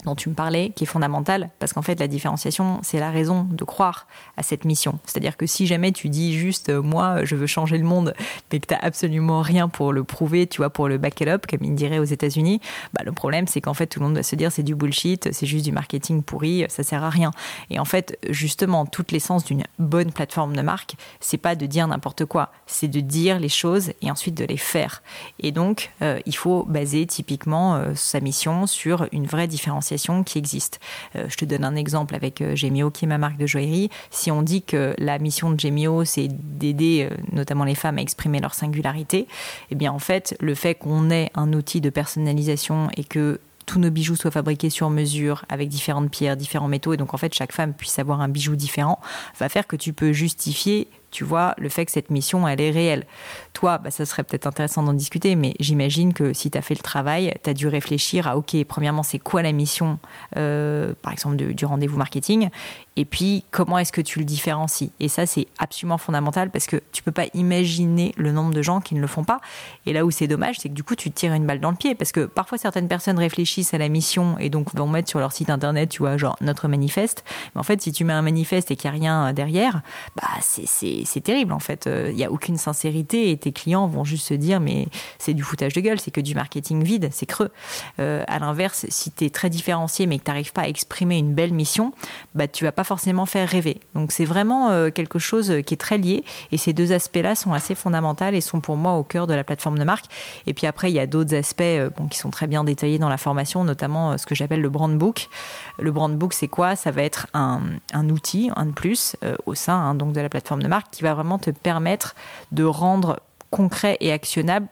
dont 0.05 0.15
tu 0.15 0.29
me 0.29 0.33
parlais, 0.33 0.71
qui 0.75 0.85
est 0.85 0.87
fondamentale, 0.87 1.49
parce 1.59 1.73
qu'en 1.73 1.81
fait, 1.81 1.99
la 1.99 2.07
différenciation, 2.07 2.79
c'est 2.83 2.99
la 2.99 3.11
raison 3.11 3.47
de 3.49 3.63
croire 3.63 4.07
à 4.37 4.43
cette 4.43 4.63
mission. 4.63 4.99
C'est-à-dire 5.05 5.35
que 5.35 5.45
si 5.45 5.67
jamais 5.67 5.91
tu 5.91 6.09
dis 6.09 6.37
juste, 6.37 6.69
euh, 6.69 6.81
moi, 6.81 7.25
je 7.25 7.35
veux 7.35 7.47
changer 7.47 7.77
le 7.77 7.83
monde, 7.83 8.13
mais 8.51 8.59
que 8.59 8.67
tu 8.67 8.73
n'as 8.73 8.79
absolument 8.79 9.41
rien 9.41 9.67
pour 9.67 9.91
le 9.91 10.03
prouver, 10.03 10.47
tu 10.47 10.57
vois, 10.57 10.69
pour 10.69 10.87
le 10.87 10.97
back 10.97 11.19
it 11.21 11.27
up, 11.27 11.45
comme 11.47 11.63
ils 11.63 11.75
diraient 11.75 11.99
aux 11.99 12.05
États-Unis, 12.05 12.61
bah, 12.93 13.03
le 13.05 13.11
problème, 13.11 13.47
c'est 13.47 13.59
qu'en 13.59 13.73
fait, 13.73 13.87
tout 13.87 13.99
le 13.99 14.05
monde 14.05 14.15
va 14.15 14.23
se 14.23 14.35
dire, 14.35 14.51
c'est 14.51 14.63
du 14.63 14.73
bullshit, 14.73 15.33
c'est 15.33 15.45
juste 15.45 15.65
du 15.65 15.71
marketing 15.71 16.23
pourri, 16.23 16.65
ça 16.69 16.83
sert 16.83 17.03
à 17.03 17.09
rien. 17.09 17.31
Et 17.69 17.79
en 17.79 17.85
fait, 17.85 18.17
justement, 18.29 18.85
toute 18.85 19.11
l'essence 19.11 19.43
d'une 19.43 19.63
bonne 19.79 20.11
plateforme 20.11 20.55
de 20.55 20.61
marque, 20.61 20.95
c'est 21.19 21.37
pas 21.37 21.55
de 21.55 21.65
dire 21.65 21.87
n'importe 21.87 22.25
quoi, 22.25 22.51
c'est 22.67 22.87
de 22.87 23.01
dire 23.01 23.39
les 23.39 23.49
choses 23.49 23.91
et 24.01 24.11
ensuite 24.11 24.35
de 24.35 24.45
les 24.45 24.57
faire. 24.57 25.03
Et 25.39 25.51
donc, 25.51 25.91
euh, 26.01 26.19
il 26.25 26.35
faut 26.35 26.63
baser 26.63 27.05
typiquement 27.05 27.75
euh, 27.75 27.91
sa 27.95 28.21
mission 28.21 28.65
sur 28.65 29.07
une 29.11 29.25
vraie 29.25 29.47
différenciation 29.47 29.88
qui 30.25 30.37
existent. 30.37 30.77
Euh, 31.15 31.25
je 31.29 31.35
te 31.35 31.45
donne 31.45 31.63
un 31.63 31.75
exemple 31.75 32.15
avec 32.15 32.41
euh, 32.41 32.55
Gemio, 32.55 32.91
qui 32.91 33.05
est 33.05 33.07
ma 33.07 33.17
marque 33.17 33.37
de 33.37 33.47
joaillerie. 33.47 33.89
Si 34.11 34.31
on 34.31 34.41
dit 34.41 34.61
que 34.61 34.93
la 34.97 35.19
mission 35.19 35.51
de 35.51 35.59
Gemio, 35.59 36.05
c'est 36.05 36.27
d'aider 36.29 37.07
euh, 37.09 37.15
notamment 37.31 37.63
les 37.63 37.75
femmes 37.75 37.97
à 37.97 38.01
exprimer 38.01 38.39
leur 38.39 38.53
singularité, 38.53 39.27
eh 39.71 39.75
bien 39.75 39.91
en 39.91 39.99
fait, 39.99 40.35
le 40.39 40.55
fait 40.55 40.75
qu'on 40.75 41.09
ait 41.09 41.31
un 41.35 41.53
outil 41.53 41.81
de 41.81 41.89
personnalisation 41.89 42.89
et 42.97 43.03
que 43.03 43.39
tous 43.65 43.79
nos 43.79 43.91
bijoux 43.91 44.15
soient 44.15 44.31
fabriqués 44.31 44.71
sur 44.71 44.89
mesure 44.89 45.45
avec 45.47 45.69
différentes 45.69 46.09
pierres, 46.09 46.35
différents 46.35 46.67
métaux, 46.67 46.93
et 46.93 46.97
donc 46.97 47.13
en 47.13 47.17
fait 47.17 47.33
chaque 47.35 47.51
femme 47.51 47.73
puisse 47.73 47.99
avoir 47.99 48.19
un 48.19 48.27
bijou 48.27 48.55
différent, 48.55 48.99
va 49.39 49.47
faire 49.47 49.67
que 49.67 49.75
tu 49.75 49.93
peux 49.93 50.11
justifier 50.11 50.87
tu 51.11 51.23
vois, 51.23 51.55
le 51.57 51.69
fait 51.69 51.85
que 51.85 51.91
cette 51.91 52.09
mission, 52.09 52.47
elle 52.47 52.61
est 52.61 52.71
réelle. 52.71 53.05
Toi, 53.53 53.77
bah, 53.77 53.91
ça 53.91 54.05
serait 54.05 54.23
peut-être 54.23 54.47
intéressant 54.47 54.83
d'en 54.83 54.93
discuter, 54.93 55.35
mais 55.35 55.53
j'imagine 55.59 56.13
que 56.13 56.33
si 56.33 56.51
tu 56.51 56.57
as 56.57 56.61
fait 56.61 56.75
le 56.75 56.81
travail, 56.81 57.33
tu 57.43 57.49
as 57.49 57.53
dû 57.53 57.67
réfléchir 57.67 58.27
à, 58.27 58.37
OK, 58.37 58.55
premièrement, 58.67 59.03
c'est 59.03 59.19
quoi 59.19 59.41
la 59.41 59.51
mission, 59.51 59.99
euh, 60.37 60.93
par 61.01 61.13
exemple, 61.13 61.35
du 61.35 61.65
rendez-vous 61.65 61.97
marketing? 61.97 62.49
Et 62.95 63.05
puis, 63.05 63.45
comment 63.51 63.77
est-ce 63.77 63.93
que 63.93 64.01
tu 64.01 64.19
le 64.19 64.25
différencies? 64.25 64.91
Et 64.99 65.07
ça, 65.07 65.25
c'est 65.25 65.47
absolument 65.57 65.97
fondamental 65.97 66.49
parce 66.51 66.65
que 66.65 66.81
tu 66.91 67.01
peux 67.01 67.13
pas 67.13 67.27
imaginer 67.33 68.13
le 68.17 68.33
nombre 68.33 68.53
de 68.53 68.61
gens 68.61 68.81
qui 68.81 68.93
ne 68.93 68.99
le 68.99 69.07
font 69.07 69.23
pas. 69.23 69.39
Et 69.85 69.93
là 69.93 70.05
où 70.05 70.11
c'est 70.11 70.27
dommage, 70.27 70.57
c'est 70.59 70.67
que 70.67 70.73
du 70.73 70.83
coup, 70.83 70.95
tu 70.95 71.09
te 71.09 71.17
tires 71.17 71.33
une 71.33 71.45
balle 71.45 71.61
dans 71.61 71.71
le 71.71 71.77
pied 71.77 71.95
parce 71.95 72.11
que 72.11 72.25
parfois, 72.25 72.57
certaines 72.57 72.89
personnes 72.89 73.17
réfléchissent 73.17 73.73
à 73.73 73.77
la 73.77 73.87
mission 73.87 74.37
et 74.37 74.49
donc 74.49 74.75
vont 74.75 74.87
mettre 74.87 75.07
sur 75.07 75.19
leur 75.19 75.31
site 75.31 75.49
internet, 75.49 75.89
tu 75.89 75.99
vois, 75.99 76.17
genre 76.17 76.35
notre 76.41 76.67
manifeste. 76.67 77.23
Mais 77.55 77.61
en 77.61 77.63
fait, 77.63 77.81
si 77.81 77.93
tu 77.93 78.03
mets 78.03 78.11
un 78.11 78.21
manifeste 78.21 78.69
et 78.69 78.75
qu'il 78.75 78.91
n'y 78.91 78.97
a 78.97 78.99
rien 78.99 79.33
derrière, 79.33 79.81
bah, 80.17 80.27
c'est 80.41 80.98
c'est 81.05 81.21
terrible 81.21 81.53
en 81.53 81.59
fait. 81.59 81.83
Il 81.85 81.91
euh, 81.91 82.13
n'y 82.13 82.23
a 82.23 82.31
aucune 82.31 82.57
sincérité 82.57 83.31
et 83.31 83.37
tes 83.37 83.51
clients 83.51 83.87
vont 83.87 84.03
juste 84.03 84.27
se 84.27 84.33
dire 84.33 84.59
mais 84.59 84.87
c'est 85.17 85.33
du 85.33 85.43
foutage 85.43 85.73
de 85.73 85.81
gueule, 85.81 85.99
c'est 85.99 86.11
que 86.11 86.21
du 86.21 86.35
marketing 86.35 86.83
vide, 86.83 87.09
c'est 87.11 87.25
creux. 87.25 87.51
Euh, 87.99 88.23
à 88.27 88.39
l'inverse, 88.39 88.85
si 88.89 89.11
tu 89.11 89.25
es 89.25 89.29
très 89.29 89.49
différencié 89.49 90.07
mais 90.07 90.19
que 90.19 90.23
tu 90.23 90.31
n'arrives 90.31 90.53
pas 90.53 90.61
à 90.61 90.67
exprimer 90.67 91.17
une 91.17 91.33
belle 91.33 91.53
mission, 91.53 91.93
bah, 92.35 92.47
tu 92.47 92.63
vas 92.63 92.71
pas 92.71 92.83
forcément 92.83 93.25
faire 93.25 93.47
rêver. 93.47 93.79
Donc 93.95 94.11
c'est 94.11 94.25
vraiment 94.25 94.69
euh, 94.69 94.89
quelque 94.89 95.19
chose 95.19 95.53
qui 95.65 95.73
est 95.73 95.77
très 95.77 95.97
lié 95.97 96.23
et 96.51 96.57
ces 96.57 96.73
deux 96.73 96.91
aspects-là 96.91 97.35
sont 97.35 97.53
assez 97.53 97.75
fondamentaux 97.75 98.25
et 98.25 98.41
sont 98.41 98.59
pour 98.59 98.75
moi 98.75 98.93
au 98.93 99.03
cœur 99.03 99.27
de 99.27 99.33
la 99.33 99.43
plateforme 99.43 99.77
de 99.77 99.83
marque. 99.83 100.05
Et 100.47 100.53
puis 100.53 100.67
après, 100.67 100.91
il 100.91 100.95
y 100.95 100.99
a 100.99 101.07
d'autres 101.07 101.35
aspects 101.35 101.63
bon, 101.97 102.07
qui 102.07 102.17
sont 102.17 102.31
très 102.31 102.47
bien 102.47 102.63
détaillés 102.63 102.99
dans 102.99 103.09
la 103.09 103.17
formation, 103.17 103.63
notamment 103.63 104.17
ce 104.17 104.25
que 104.25 104.35
j'appelle 104.35 104.61
le 104.61 104.69
brand 104.69 104.95
book. 104.97 105.29
Le 105.77 105.91
brand 105.91 106.15
book, 106.15 106.33
c'est 106.33 106.47
quoi? 106.47 106.75
Ça 106.75 106.91
va 106.91 107.03
être 107.03 107.27
un, 107.33 107.61
un, 107.93 108.09
outil, 108.09 108.49
un 108.55 108.65
de 108.65 108.71
plus, 108.71 109.15
au 109.45 109.55
sein 109.55 109.75
hein, 109.75 109.95
donc 109.95 110.13
de 110.13 110.21
la 110.21 110.29
plateforme 110.29 110.63
de 110.63 110.67
marque 110.67 110.88
qui 110.91 111.03
va 111.03 111.13
vraiment 111.13 111.39
te 111.39 111.49
permettre 111.51 112.15
de 112.51 112.63
rendre 112.63 113.19
concret 113.51 113.97
et 113.99 114.11
actionnable 114.11 114.67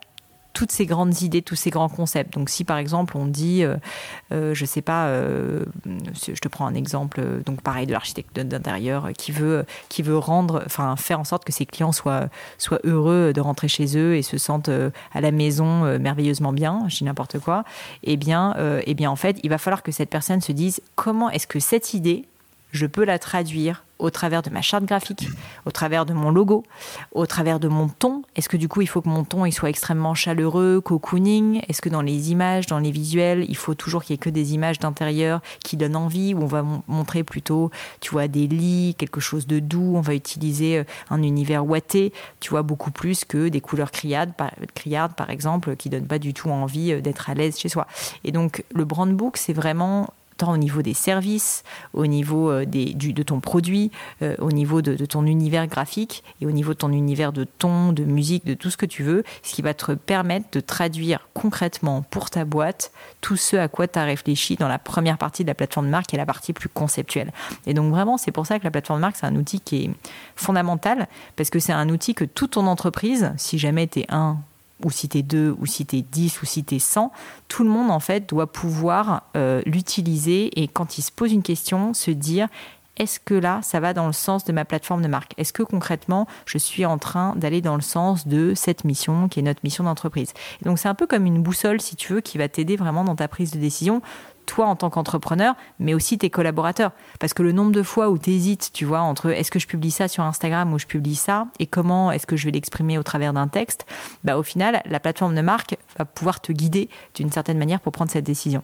toutes 0.58 0.72
ces 0.72 0.88
grandes 0.88 1.22
idées, 1.22 1.44
tous 1.44 1.56
ces 1.56 1.70
grands 1.70 1.88
concepts. 1.88 2.34
Donc 2.34 2.50
si 2.50 2.64
par 2.64 2.80
exemple 2.80 3.16
on 3.16 3.28
dit, 3.28 3.64
euh, 3.64 3.76
euh 4.32 4.56
je 4.56 4.66
sais 4.66 4.82
pas, 4.82 5.06
euh, 5.06 5.66
je 5.86 6.34
te 6.34 6.48
prends 6.48 6.66
un 6.66 6.74
exemple, 6.74 7.22
donc 7.46 7.62
pareil 7.62 7.86
de 7.86 7.92
l'architecte 7.92 8.40
d'intérieur 8.40 9.10
qui 9.16 9.32
veut, 9.32 9.68
qui 9.88 10.02
veut 10.02 10.18
rendre, 10.18 10.64
enfin 10.66 10.96
faire 10.96 11.20
en 11.20 11.26
sorte 11.26 11.46
que 11.46 11.54
ses 11.54 11.68
clients 11.68 11.92
soient, 11.92 12.30
heureux 12.84 13.34
de 13.34 13.40
rentrer 13.40 13.68
chez 13.68 14.00
eux 14.00 14.16
et 14.16 14.24
se 14.24 14.40
sentent 14.40 14.70
euh, 14.70 14.90
à 15.14 15.22
la 15.22 15.30
maison 15.30 16.00
merveilleusement 16.00 16.54
bien, 16.54 16.86
je 16.88 16.98
dis 16.98 17.04
n'importe 17.04 17.38
quoi. 17.38 17.64
Eh 18.02 18.18
bien, 18.18 18.56
eh 18.84 18.94
bien 18.96 19.12
en 19.12 19.16
fait, 19.16 19.38
il 19.44 19.52
va 19.52 19.60
falloir 19.60 19.84
que 19.84 19.92
cette 19.92 20.10
personne 20.10 20.42
se 20.42 20.52
dise 20.52 20.82
comment 20.96 21.30
est-ce 21.30 21.46
que 21.46 21.60
cette 21.60 21.94
idée 21.94 22.26
je 22.72 22.88
peux 22.88 23.06
la 23.06 23.20
traduire 23.20 23.84
au 24.00 24.10
travers 24.10 24.42
de 24.42 24.50
ma 24.50 24.62
charte 24.62 24.86
graphique, 24.86 25.28
au 25.66 25.72
travers 25.72 26.06
de 26.06 26.14
mon 26.14 26.32
logo, 26.32 26.64
au 27.12 27.26
travers 27.26 27.60
de 27.60 27.68
mon 27.68 27.88
ton. 27.88 28.24
Est-ce 28.36 28.50
que 28.50 28.58
du 28.58 28.68
coup, 28.68 28.82
il 28.82 28.88
faut 28.88 29.02
que 29.02 29.10
mon 29.10 29.24
ton 29.24 29.46
il 29.46 29.52
soit 29.52 29.70
extrêmement 29.70 30.14
chaleureux, 30.14 30.82
cocooning? 30.82 31.62
Est-ce 31.68 31.82
que 31.82 31.90
dans 31.90 32.02
les 32.02 32.32
images, 32.32 32.68
dans 32.68 32.80
les 32.80 32.92
visuels, 32.92 33.46
il 33.48 33.58
faut 33.58 33.76
toujours 33.76 34.04
qu'il 34.04 34.14
y 34.14 34.16
ait 34.16 34.18
que 34.18 34.30
des 34.30 34.54
images 34.54 34.80
d'intérieur 34.80 35.42
qui 35.64 35.78
donnent 35.78 35.96
envie, 35.96 36.34
où 36.34 36.42
on 36.42 36.48
va 36.48 36.64
montrer 36.88 37.24
plutôt, 37.24 37.72
tu 38.00 38.12
vois, 38.12 38.28
des 38.28 38.48
lits, 38.48 38.96
quelque 38.98 39.20
chose 39.20 39.48
de 39.48 39.60
doux, 39.60 39.94
on 39.96 40.02
va 40.02 40.14
utiliser 40.14 40.80
euh, 40.80 40.84
un 41.10 41.22
univers 41.24 41.66
ouaté, 41.66 42.14
tu 42.40 42.50
vois, 42.50 42.62
beaucoup 42.62 42.92
plus 42.92 43.26
que 43.26 43.50
des 43.50 43.62
couleurs 43.62 43.92
criardes, 43.92 44.34
par, 44.34 44.52
criardes, 44.76 45.14
par 45.14 45.30
exemple, 45.30 45.76
qui 45.76 45.90
donnent 45.90 46.08
pas 46.08 46.20
du 46.20 46.34
tout 46.34 46.50
envie 46.50 46.94
euh, 46.94 47.02
d'être 47.02 47.30
à 47.30 47.34
l'aise 47.34 47.58
chez 47.58 47.70
soi. 47.70 47.88
Et 48.24 48.32
donc, 48.32 48.64
le 48.74 48.86
brand 48.86 49.12
book, 49.12 49.38
c'est 49.38 49.54
vraiment 49.54 50.10
tant 50.38 50.54
au 50.54 50.58
niveau 50.58 50.82
des 50.82 50.94
services, 50.94 51.64
au 51.94 52.06
niveau 52.06 52.50
euh, 52.50 52.66
des, 52.66 52.94
du, 52.94 53.14
de 53.14 53.24
ton 53.24 53.40
produit, 53.40 53.92
euh, 54.22 54.36
au 54.40 54.52
niveau 54.52 54.82
de, 54.82 55.06
ton 55.06 55.26
univers 55.26 55.68
graphique 55.68 56.24
et 56.42 56.46
au 56.46 56.52
niveau 56.52 56.74
de 56.74 56.78
ton 56.78 56.92
univers 56.92 57.34
de 57.34 57.44
ton, 57.44 57.92
de 57.92 58.04
musique, 58.04 58.46
de 58.46 58.54
tout 58.54 58.70
ce 58.70 58.78
que 58.78 58.86
tu 58.86 59.04
veux, 59.04 59.24
ce 59.44 59.54
qui 59.54 59.62
va 59.62 59.74
te 59.74 59.92
permettre 59.94 60.48
de 60.52 60.60
traduire 60.60 61.28
concrètement 61.34 62.04
pour 62.04 62.30
ta 62.30 62.46
boîte 62.46 62.92
tout 63.22 63.36
ce 63.36 63.56
à 63.56 63.68
quoi 63.68 63.88
tu 63.88 64.00
as 64.00 64.04
réfléchi 64.04 64.56
dans 64.56 64.68
la 64.68 64.80
première 64.80 65.18
partie 65.18 65.44
de 65.44 65.48
la 65.48 65.56
plateforme 65.56 65.88
de 65.88 65.92
marque 65.92 66.14
et 66.14 66.18
la 66.18 66.26
partie 66.26 66.54
plus 66.54 66.70
conceptuelle. 66.70 67.32
Et 67.66 67.74
donc 67.74 67.92
vraiment, 67.92 68.18
c'est 68.18 68.32
pour 68.32 68.46
ça 68.46 68.60
que 68.60 68.64
la 68.64 68.72
plateforme 68.72 69.00
de 69.00 69.02
marque, 69.02 69.18
c'est 69.18 69.26
un 69.26 69.36
outil 69.36 69.60
qui 69.60 69.86
est 69.86 69.90
fondamental 70.36 71.08
parce 71.36 71.50
que 71.50 71.60
c'est 71.60 71.74
un 71.74 71.90
outil 71.90 72.14
que 72.14 72.26
toute 72.26 72.52
ton 72.52 72.68
entreprise, 72.68 73.34
si 73.38 73.58
jamais 73.58 73.88
tu 73.88 74.00
es 74.00 74.06
un 74.10 74.38
ou 74.84 74.92
si 74.92 75.10
tu 75.10 75.20
es 75.20 75.24
2, 75.24 75.56
ou 75.60 75.66
si 75.66 75.86
tu 75.86 75.98
es 75.98 76.02
10, 76.02 76.42
ou 76.42 76.46
si 76.46 76.64
tu 76.64 76.76
es 76.76 76.80
100, 76.80 77.12
tout 77.48 77.64
le 77.64 77.70
monde 77.70 77.92
en 77.92 78.00
fait 78.00 78.28
doit 78.30 78.52
pouvoir 78.52 79.24
euh, 79.36 79.62
l'utiliser 79.66 80.62
et 80.62 80.68
quand 80.68 80.98
il 80.98 81.02
se 81.02 81.12
pose 81.12 81.32
une 81.32 81.44
question, 81.44 81.94
se 81.94 82.12
dire 82.12 82.48
est-ce 82.98 83.20
que 83.20 83.36
là, 83.36 83.60
ça 83.62 83.80
va 83.80 83.94
dans 83.94 84.08
le 84.08 84.14
sens 84.14 84.44
de 84.44 84.52
ma 84.52 84.66
plateforme 84.66 85.04
de 85.04 85.08
marque? 85.08 85.34
Est-ce 85.38 85.54
que 85.54 85.62
concrètement, 85.62 86.28
je 86.46 86.58
suis 86.58 86.86
en 86.86 86.98
train 86.98 87.36
d'aller 87.36 87.62
dans 87.62 87.76
le 87.76 87.82
sens 87.82 88.28
de 88.28 88.54
cette 88.56 88.84
mission 88.86 89.28
qui 89.28 89.40
est 89.40 89.44
notre 89.44 89.62
mission 89.64 89.84
d'entreprise? 89.84 90.34
Donc 90.64 90.80
c'est 90.80 90.90
un 90.90 90.96
peu 90.96 91.06
comme 91.06 91.26
une 91.26 91.42
boussole, 91.42 91.80
si 91.80 91.96
tu 91.96 92.14
veux, 92.14 92.22
qui 92.22 92.38
va 92.38 92.50
t'aider 92.50 92.76
vraiment 92.76 93.04
dans 93.04 93.16
ta 93.16 93.28
prise 93.28 93.52
de 93.52 93.60
décision 93.60 94.02
toi 94.48 94.66
en 94.66 94.76
tant 94.76 94.90
qu'entrepreneur, 94.90 95.54
mais 95.80 95.94
aussi 95.94 96.18
tes 96.18 96.32
collaborateurs. 96.32 96.92
Parce 97.20 97.36
que 97.36 97.44
le 97.44 97.52
nombre 97.52 97.72
de 97.72 97.84
fois 97.84 98.10
où 98.10 98.18
tu 98.18 98.32
hésites, 98.32 98.72
tu 98.74 98.86
vois, 98.86 99.02
entre 99.02 99.30
est-ce 99.30 99.52
que 99.52 99.60
je 99.60 99.68
publie 99.68 99.92
ça 99.92 100.08
sur 100.08 100.24
Instagram 100.24 100.74
ou 100.74 100.80
je 100.80 100.88
publie 100.88 101.16
ça, 101.16 101.46
et 101.60 101.68
comment 101.68 102.12
est-ce 102.12 102.26
que 102.26 102.36
je 102.36 102.46
vais 102.46 102.52
l'exprimer 102.52 102.98
au 102.98 103.04
travers 103.04 103.34
d'un 103.34 103.48
texte, 103.48 103.86
bah, 104.24 104.38
au 104.38 104.44
final, 104.44 104.82
la 104.86 105.00
plateforme 105.00 105.36
de 105.36 105.42
marque 105.42 105.78
va 106.00 106.06
pouvoir 106.06 106.42
te 106.42 106.52
guider 106.52 106.90
d'une 107.14 107.32
certaine 107.32 107.60
manière 107.60 107.80
pour 107.80 107.92
prendre 107.92 108.10
cette 108.10 108.26
décision. 108.26 108.64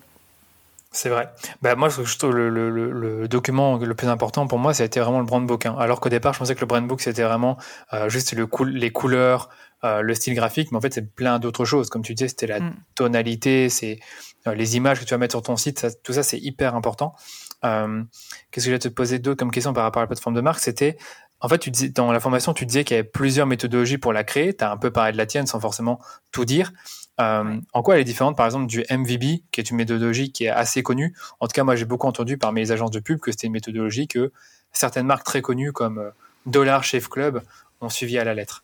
C'est 0.93 1.09
vrai. 1.09 1.27
Bah, 1.63 1.75
moi, 1.75 1.89
je 1.89 2.17
trouve 2.17 2.36
le, 2.36 2.49
le, 2.49 3.27
document 3.27 3.77
le 3.77 3.95
plus 3.95 4.07
important 4.07 4.45
pour 4.45 4.59
moi, 4.59 4.75
ça 4.75 4.84
a 4.84 4.86
été 4.86 4.99
vraiment 4.99 5.19
le 5.19 5.25
brand 5.25 5.45
book. 5.45 5.65
Alors 5.65 5.99
qu'au 5.99 6.09
départ, 6.09 6.34
je 6.34 6.39
pensais 6.39 6.53
que 6.53 6.61
le 6.61 6.67
brand 6.67 6.88
book, 6.88 7.01
c'était 7.01 7.23
vraiment 7.23 7.57
euh, 7.93 8.09
juste 8.09 8.34
le 8.34 8.47
les 8.67 8.91
couleurs, 8.91 9.49
euh, 9.84 10.01
le 10.01 10.13
style 10.13 10.34
graphique, 10.34 10.71
mais 10.71 10.77
en 10.77 10.81
fait, 10.81 10.93
c'est 10.93 11.13
plein 11.13 11.39
d'autres 11.39 11.65
choses. 11.65 11.89
Comme 11.89 12.03
tu 12.03 12.13
disais, 12.13 12.29
c'était 12.29 12.47
la 12.47 12.59
mm. 12.59 12.75
tonalité, 12.95 13.69
c'est 13.69 13.99
euh, 14.47 14.55
les 14.55 14.77
images 14.77 14.99
que 14.99 15.05
tu 15.05 15.11
vas 15.11 15.17
mettre 15.17 15.34
sur 15.34 15.41
ton 15.41 15.57
site, 15.57 15.86
tout 16.03 16.13
ça, 16.13 16.23
c'est 16.23 16.39
hyper 16.39 16.75
important. 16.75 17.15
Qu'est-ce 17.61 18.05
que 18.51 18.61
je 18.61 18.71
vais 18.71 18.79
te 18.79 18.89
poser 18.89 19.19
d'autre 19.19 19.39
comme 19.39 19.51
question 19.51 19.71
par 19.71 19.84
rapport 19.84 20.01
à 20.01 20.03
la 20.03 20.07
plateforme 20.07 20.36
de 20.36 20.41
marque? 20.41 20.59
C'était, 20.59 20.97
en 21.39 21.47
fait, 21.47 21.59
tu 21.59 21.71
disais, 21.71 21.89
dans 21.89 22.11
la 22.11 22.19
formation, 22.19 22.53
tu 22.53 22.65
disais 22.65 22.84
qu'il 22.84 22.95
y 22.95 22.99
avait 22.99 23.07
plusieurs 23.07 23.47
méthodologies 23.47 23.97
pour 23.97 24.11
la 24.11 24.25
créer. 24.25 24.53
Tu 24.53 24.63
as 24.63 24.71
un 24.71 24.77
peu 24.77 24.91
parlé 24.91 25.13
de 25.13 25.17
la 25.17 25.25
tienne 25.25 25.47
sans 25.47 25.61
forcément 25.61 25.99
tout 26.31 26.43
dire. 26.43 26.73
Euh, 27.21 27.59
en 27.73 27.84
quoi 27.84 27.95
elle 27.95 28.01
est 28.01 28.05
différente, 28.05 28.36
par 28.36 28.45
exemple, 28.45 28.67
du 28.67 28.84
MVB, 28.89 29.43
qui 29.51 29.61
est 29.61 29.69
une 29.69 29.77
méthodologie 29.77 30.31
qui 30.31 30.45
est 30.45 30.49
assez 30.49 30.84
connue? 30.84 31.15
En 31.39 31.47
tout 31.47 31.53
cas, 31.53 31.63
moi, 31.63 31.75
j'ai 31.75 31.86
beaucoup 31.86 32.07
entendu 32.07 32.38
par 32.38 32.51
mes 32.51 32.71
agences 32.71 32.91
de 32.91 32.99
pub 32.99 33.19
que 33.19 33.31
c'était 33.31 33.47
une 33.47 33.53
méthodologie 33.53 34.07
que 34.07 34.31
certaines 34.71 35.05
marques 35.05 35.25
très 35.25 35.41
connues 35.41 35.71
comme 35.71 35.99
euh, 35.99 36.09
Dollar 36.45 36.84
Chef 36.84 37.07
Club 37.07 37.41
ont 37.81 37.89
suivi 37.89 38.17
à 38.17 38.23
la 38.23 38.34
lettre. 38.34 38.63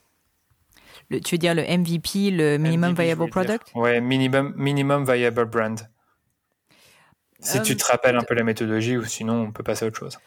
Tu 1.23 1.35
veux 1.35 1.39
dire 1.39 1.55
le 1.55 1.63
MVP, 1.63 2.31
le 2.31 2.57
Minimum 2.57 2.93
Viable 2.93 3.29
Product? 3.29 3.71
Ouais, 3.75 4.01
minimum, 4.01 4.53
minimum 4.55 5.05
Viable 5.05 5.45
Brand. 5.45 5.79
Si 7.39 7.61
tu 7.61 7.77
te 7.77 7.85
rappelles 7.85 8.17
un 8.17 8.23
peu 8.23 8.35
la 8.35 8.43
méthodologie, 8.43 8.97
ou 8.97 9.05
sinon 9.05 9.43
on 9.43 9.51
peut 9.51 9.63
passer 9.63 9.85
à 9.85 9.87
autre 9.87 9.97
chose. 9.97 10.19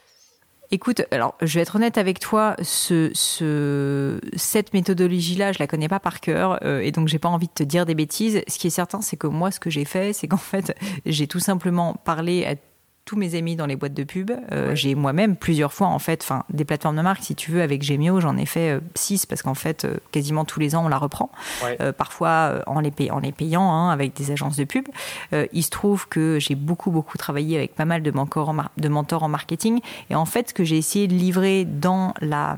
Écoute, 0.71 1.03
alors 1.11 1.37
je 1.43 1.55
vais 1.55 1.61
être 1.61 1.77
honnête 1.77 1.99
avec 1.99 2.19
toi, 2.19 2.57
ce, 2.63 3.11
ce 3.13 4.19
cette 4.37 4.73
méthodologie-là, 4.73 5.53
je 5.53 5.59
la 5.59 5.67
connais 5.67 5.89
pas 5.89 6.01
par 6.01 6.21
cœur 6.21 6.61
euh, 6.65 6.81
et 6.81 6.93
donc 6.93 7.09
j'ai 7.09 7.19
pas 7.19 7.29
envie 7.29 7.49
de 7.49 7.53
te 7.53 7.63
dire 7.63 7.85
des 7.85 7.95
bêtises. 7.95 8.43
Ce 8.49 8.59
qui 8.59 8.69
est 8.69 8.71
certain, 8.71 9.03
c'est 9.03 9.19
que 9.19 9.27
moi, 9.27 9.51
ce 9.51 9.61
que 9.61 9.69
j'ai 9.69 9.85
fait, 9.85 10.15
c'est 10.15 10.29
qu'en 10.29 10.37
fait, 10.39 10.75
j'ai 11.05 11.27
tout 11.27 11.41
simplement 11.41 11.93
parlé 11.93 12.47
à 12.47 12.55
tous 13.05 13.17
mes 13.17 13.35
amis 13.35 13.57
dans 13.57 13.67
les 13.67 13.77
boîtes 13.77 13.95
de 13.95 14.05
pub. 14.05 14.31
Euh, 14.53 14.75
j'ai 14.75 14.95
moi-même 14.95 15.37
plusieurs 15.37 15.73
fois, 15.73 15.89
en 15.89 15.99
fait, 15.99 16.23
enfin, 16.23 16.45
des 16.51 16.65
plateformes 16.65 16.97
de 16.97 17.03
marque, 17.03 17.23
si 17.23 17.35
tu 17.35 17.51
veux, 17.51 17.61
avec 17.61 17.83
Gemio, 17.83 18.21
j'en 18.21 18.37
ai 18.37 18.47
fait 18.47 18.71
euh, 18.71 18.81
six 18.95 19.27
parce 19.27 19.43
qu'en 19.43 19.55
fait, 19.55 19.85
euh, 19.85 19.97
quasiment 20.13 20.45
tous 20.45 20.61
les 20.61 20.77
ans, 20.77 20.85
on 20.85 20.89
la 20.89 20.99
reprend. 20.99 21.31
parfois 21.99 22.63
en 22.67 22.81
les, 22.81 22.93
en 23.11 23.19
les 23.19 23.33
payant 23.33 23.71
hein, 23.71 23.91
avec 23.91 24.15
des 24.15 24.31
agences 24.31 24.57
de 24.57 24.65
pub. 24.65 24.87
il 25.53 25.63
se 25.63 25.71
trouve 25.71 26.09
que 26.09 26.39
j'ai 26.39 26.55
beaucoup, 26.55 26.91
beaucoup 26.91 27.19
travaillé 27.19 27.57
avec 27.57 27.75
pas 27.75 27.85
mal 27.85 28.03
de 28.03 28.11
mentors, 28.11 28.49
en 28.49 28.57
de 28.77 28.89
mentors 28.89 29.23
en 29.23 29.29
marketing. 29.29 29.81
Et 30.11 30.15
en 30.15 30.25
fait, 30.25 30.51
ce 30.51 30.55
que 30.55 30.65
j'ai 30.65 30.77
essayé 30.77 31.09
de 31.09 31.15
livrer 31.15 31.65
dans 31.65 32.15
la, 32.21 32.57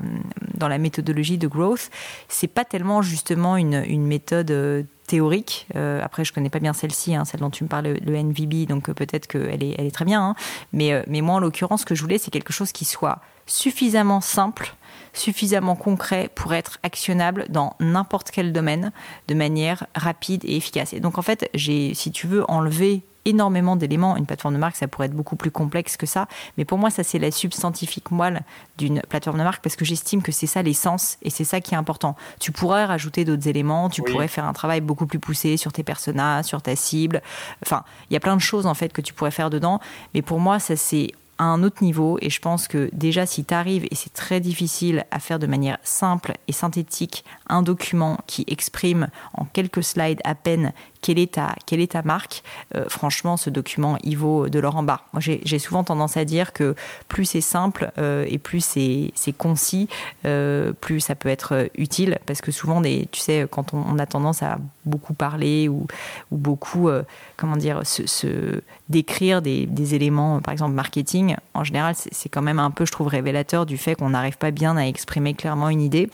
dans 0.53 0.67
la 0.67 0.77
méthodologie 0.77 1.37
de 1.37 1.47
growth, 1.47 1.89
c'est 2.27 2.47
pas 2.47 2.65
tellement 2.65 3.01
justement 3.01 3.57
une, 3.57 3.83
une 3.87 4.05
méthode 4.05 4.87
théorique. 5.05 5.67
Euh, 5.75 6.01
après, 6.03 6.25
je 6.25 6.33
connais 6.33 6.49
pas 6.49 6.59
bien 6.59 6.73
celle-ci, 6.73 7.15
hein, 7.15 7.25
celle 7.25 7.39
dont 7.39 7.49
tu 7.49 7.63
me 7.63 7.69
parles, 7.69 7.97
le, 8.05 8.15
NVB, 8.15 8.67
donc 8.67 8.89
euh, 8.89 8.93
peut-être 8.93 9.27
qu'elle 9.27 9.63
est, 9.63 9.75
elle 9.77 9.85
est 9.85 9.93
très 9.93 10.05
bien. 10.05 10.21
Hein. 10.21 10.35
Mais, 10.73 10.93
euh, 10.93 11.03
mais 11.07 11.21
moi, 11.21 11.35
en 11.35 11.39
l'occurrence, 11.39 11.81
ce 11.81 11.85
que 11.85 11.95
je 11.95 12.01
voulais, 12.01 12.17
c'est 12.17 12.31
quelque 12.31 12.53
chose 12.53 12.71
qui 12.71 12.85
soit 12.85 13.19
suffisamment 13.45 14.21
simple, 14.21 14.75
suffisamment 15.13 15.75
concret 15.75 16.29
pour 16.33 16.53
être 16.53 16.79
actionnable 16.83 17.45
dans 17.49 17.75
n'importe 17.79 18.31
quel 18.31 18.51
domaine 18.51 18.91
de 19.27 19.35
manière 19.35 19.85
rapide 19.95 20.43
et 20.45 20.57
efficace. 20.57 20.93
Et 20.93 20.99
donc, 20.99 21.17
en 21.17 21.21
fait, 21.21 21.49
j'ai, 21.53 21.93
si 21.93 22.11
tu 22.11 22.27
veux, 22.27 22.49
enlever 22.49 23.03
énormément 23.25 23.75
d'éléments. 23.75 24.15
Une 24.15 24.25
plateforme 24.25 24.53
de 24.53 24.59
marque, 24.59 24.75
ça 24.75 24.87
pourrait 24.87 25.07
être 25.07 25.15
beaucoup 25.15 25.35
plus 25.35 25.51
complexe 25.51 25.97
que 25.97 26.05
ça. 26.05 26.27
Mais 26.57 26.65
pour 26.65 26.77
moi, 26.77 26.89
ça, 26.89 27.03
c'est 27.03 27.19
la 27.19 27.31
substantifique 27.31 28.11
moelle 28.11 28.41
d'une 28.77 29.01
plateforme 29.09 29.37
de 29.37 29.43
marque 29.43 29.63
parce 29.63 29.75
que 29.75 29.85
j'estime 29.85 30.21
que 30.21 30.31
c'est 30.31 30.47
ça 30.47 30.61
l'essence 30.61 31.17
et 31.21 31.29
c'est 31.29 31.43
ça 31.43 31.59
qui 31.61 31.73
est 31.73 31.77
important. 31.77 32.15
Tu 32.39 32.51
pourrais 32.51 32.85
rajouter 32.85 33.25
d'autres 33.25 33.47
éléments, 33.47 33.89
tu 33.89 34.01
pourrais 34.01 34.27
faire 34.27 34.45
un 34.45 34.53
travail 34.53 34.81
beaucoup 34.81 35.07
plus 35.07 35.19
poussé 35.19 35.57
sur 35.57 35.73
tes 35.73 35.83
personnages, 35.83 36.45
sur 36.45 36.61
ta 36.61 36.75
cible. 36.75 37.21
Enfin, 37.65 37.83
il 38.09 38.13
y 38.13 38.17
a 38.17 38.19
plein 38.19 38.35
de 38.35 38.41
choses, 38.41 38.65
en 38.65 38.73
fait, 38.73 38.93
que 38.93 39.01
tu 39.01 39.13
pourrais 39.13 39.31
faire 39.31 39.49
dedans. 39.49 39.79
Mais 40.13 40.21
pour 40.21 40.39
moi, 40.39 40.59
ça, 40.59 40.75
c'est 40.75 41.11
à 41.37 41.43
un 41.43 41.63
autre 41.63 41.83
niveau 41.83 42.17
et 42.21 42.29
je 42.29 42.39
pense 42.39 42.67
que 42.67 42.89
déjà 42.93 43.25
si 43.25 43.43
tu 43.43 43.53
arrives 43.53 43.85
et 43.91 43.95
c'est 43.95 44.13
très 44.13 44.39
difficile 44.39 45.05
à 45.11 45.19
faire 45.19 45.39
de 45.39 45.47
manière 45.47 45.77
simple 45.83 46.33
et 46.47 46.53
synthétique 46.53 47.25
un 47.47 47.61
document 47.61 48.17
qui 48.27 48.45
exprime 48.47 49.09
en 49.33 49.45
quelques 49.45 49.83
slides 49.83 50.21
à 50.23 50.35
peine 50.35 50.71
quelle 51.05 51.19
est 51.19 51.91
ta, 51.91 52.01
marque, 52.01 52.43
euh, 52.73 52.85
franchement, 52.89 53.37
ce 53.37 53.51
document, 53.51 53.97
il 54.03 54.17
vaut 54.17 54.49
de 54.49 54.57
l'or 54.57 54.75
en 54.75 54.81
bas. 54.81 55.01
Moi, 55.13 55.21
j'ai 55.21 55.59
souvent 55.59 55.83
tendance 55.83 56.17
à 56.17 56.25
dire 56.25 56.51
que 56.51 56.73
plus 57.07 57.25
c'est 57.25 57.41
simple 57.41 57.91
euh, 57.99 58.25
et 58.27 58.39
plus 58.39 58.65
c'est 58.65 59.13
concis, 59.37 59.87
euh, 60.25 60.73
plus 60.73 60.99
ça 60.99 61.13
peut 61.13 61.29
être 61.29 61.69
utile. 61.77 62.17
Parce 62.25 62.41
que 62.41 62.51
souvent, 62.51 62.81
tu 62.81 63.19
sais, 63.19 63.47
quand 63.51 63.73
on, 63.73 63.99
a 63.99 64.05
tendance 64.07 64.41
à 64.41 64.57
beaucoup 64.85 65.13
parler 65.13 65.69
ou, 65.69 65.85
ou 66.31 66.37
beaucoup, 66.37 66.89
comment 67.37 67.55
dire, 67.55 67.81
se, 67.85 68.61
décrire 68.89 69.41
des, 69.43 69.95
éléments, 69.95 70.41
par 70.41 70.51
exemple, 70.51 70.73
marketing, 70.73 71.35
en 71.53 71.63
général, 71.63 71.93
c'est 71.95 72.29
quand 72.29 72.41
même 72.41 72.59
un 72.59 72.71
peu, 72.71 72.85
je 72.85 72.91
trouve, 72.91 73.07
révélateur 73.07 73.67
du 73.67 73.77
fait 73.77 73.93
qu'on 73.95 74.09
n'arrive 74.09 74.37
pas 74.37 74.51
bien 74.51 74.75
à 74.75 74.85
exprimer 74.85 75.35
clairement 75.35 75.69
une 75.69 75.81
idée. 75.81 76.09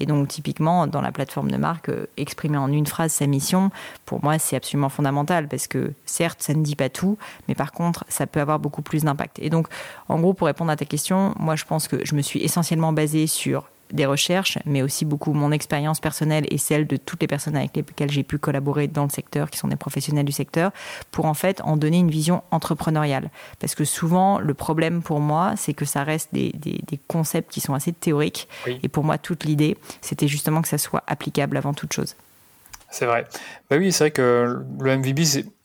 Et 0.00 0.06
donc, 0.06 0.28
typiquement, 0.28 0.86
dans 0.86 1.00
la 1.00 1.12
plateforme 1.12 1.50
de 1.50 1.56
marque, 1.56 1.88
euh, 1.88 2.06
exprimer 2.16 2.58
en 2.58 2.70
une 2.70 2.86
phrase 2.86 3.12
sa 3.12 3.26
mission, 3.26 3.70
pour 4.06 4.22
moi, 4.22 4.38
c'est 4.38 4.56
absolument 4.56 4.88
fondamental 4.88 5.48
parce 5.48 5.66
que, 5.66 5.92
certes, 6.04 6.42
ça 6.42 6.54
ne 6.54 6.62
dit 6.62 6.76
pas 6.76 6.88
tout, 6.88 7.18
mais 7.48 7.54
par 7.54 7.72
contre, 7.72 8.04
ça 8.08 8.26
peut 8.26 8.40
avoir 8.40 8.58
beaucoup 8.58 8.82
plus 8.82 9.04
d'impact. 9.04 9.38
Et 9.40 9.50
donc, 9.50 9.68
en 10.08 10.18
gros, 10.18 10.34
pour 10.34 10.46
répondre 10.46 10.70
à 10.70 10.76
ta 10.76 10.84
question, 10.84 11.34
moi, 11.38 11.56
je 11.56 11.64
pense 11.64 11.88
que 11.88 12.04
je 12.04 12.14
me 12.14 12.22
suis 12.22 12.40
essentiellement 12.40 12.92
basée 12.92 13.26
sur 13.26 13.64
des 13.92 14.06
recherches, 14.06 14.58
mais 14.64 14.82
aussi 14.82 15.04
beaucoup 15.04 15.32
mon 15.32 15.52
expérience 15.52 16.00
personnelle 16.00 16.46
et 16.50 16.58
celle 16.58 16.86
de 16.86 16.96
toutes 16.96 17.20
les 17.20 17.26
personnes 17.26 17.56
avec 17.56 17.76
lesquelles 17.76 18.10
j'ai 18.10 18.22
pu 18.22 18.38
collaborer 18.38 18.88
dans 18.88 19.04
le 19.04 19.10
secteur, 19.10 19.50
qui 19.50 19.58
sont 19.58 19.68
des 19.68 19.76
professionnels 19.76 20.24
du 20.24 20.32
secteur, 20.32 20.72
pour 21.10 21.26
en 21.26 21.34
fait 21.34 21.60
en 21.62 21.76
donner 21.76 21.98
une 21.98 22.10
vision 22.10 22.42
entrepreneuriale. 22.50 23.30
Parce 23.60 23.74
que 23.74 23.84
souvent, 23.84 24.38
le 24.38 24.54
problème 24.54 25.02
pour 25.02 25.20
moi, 25.20 25.54
c'est 25.56 25.74
que 25.74 25.84
ça 25.84 26.04
reste 26.04 26.30
des, 26.32 26.52
des, 26.54 27.00
concepts 27.08 27.52
qui 27.52 27.60
sont 27.60 27.74
assez 27.74 27.92
théoriques. 27.92 28.48
Et 28.82 28.88
pour 28.88 29.04
moi, 29.04 29.18
toute 29.18 29.44
l'idée, 29.44 29.76
c'était 30.00 30.28
justement 30.28 30.62
que 30.62 30.68
ça 30.68 30.78
soit 30.78 31.02
applicable 31.06 31.56
avant 31.56 31.74
toute 31.74 31.92
chose. 31.92 32.16
C'est 32.94 33.06
vrai. 33.06 33.24
Bah 33.68 33.76
oui, 33.76 33.90
c'est 33.90 34.04
vrai 34.04 34.10
que 34.12 34.62
le 34.80 34.96
MVB, 34.96 35.18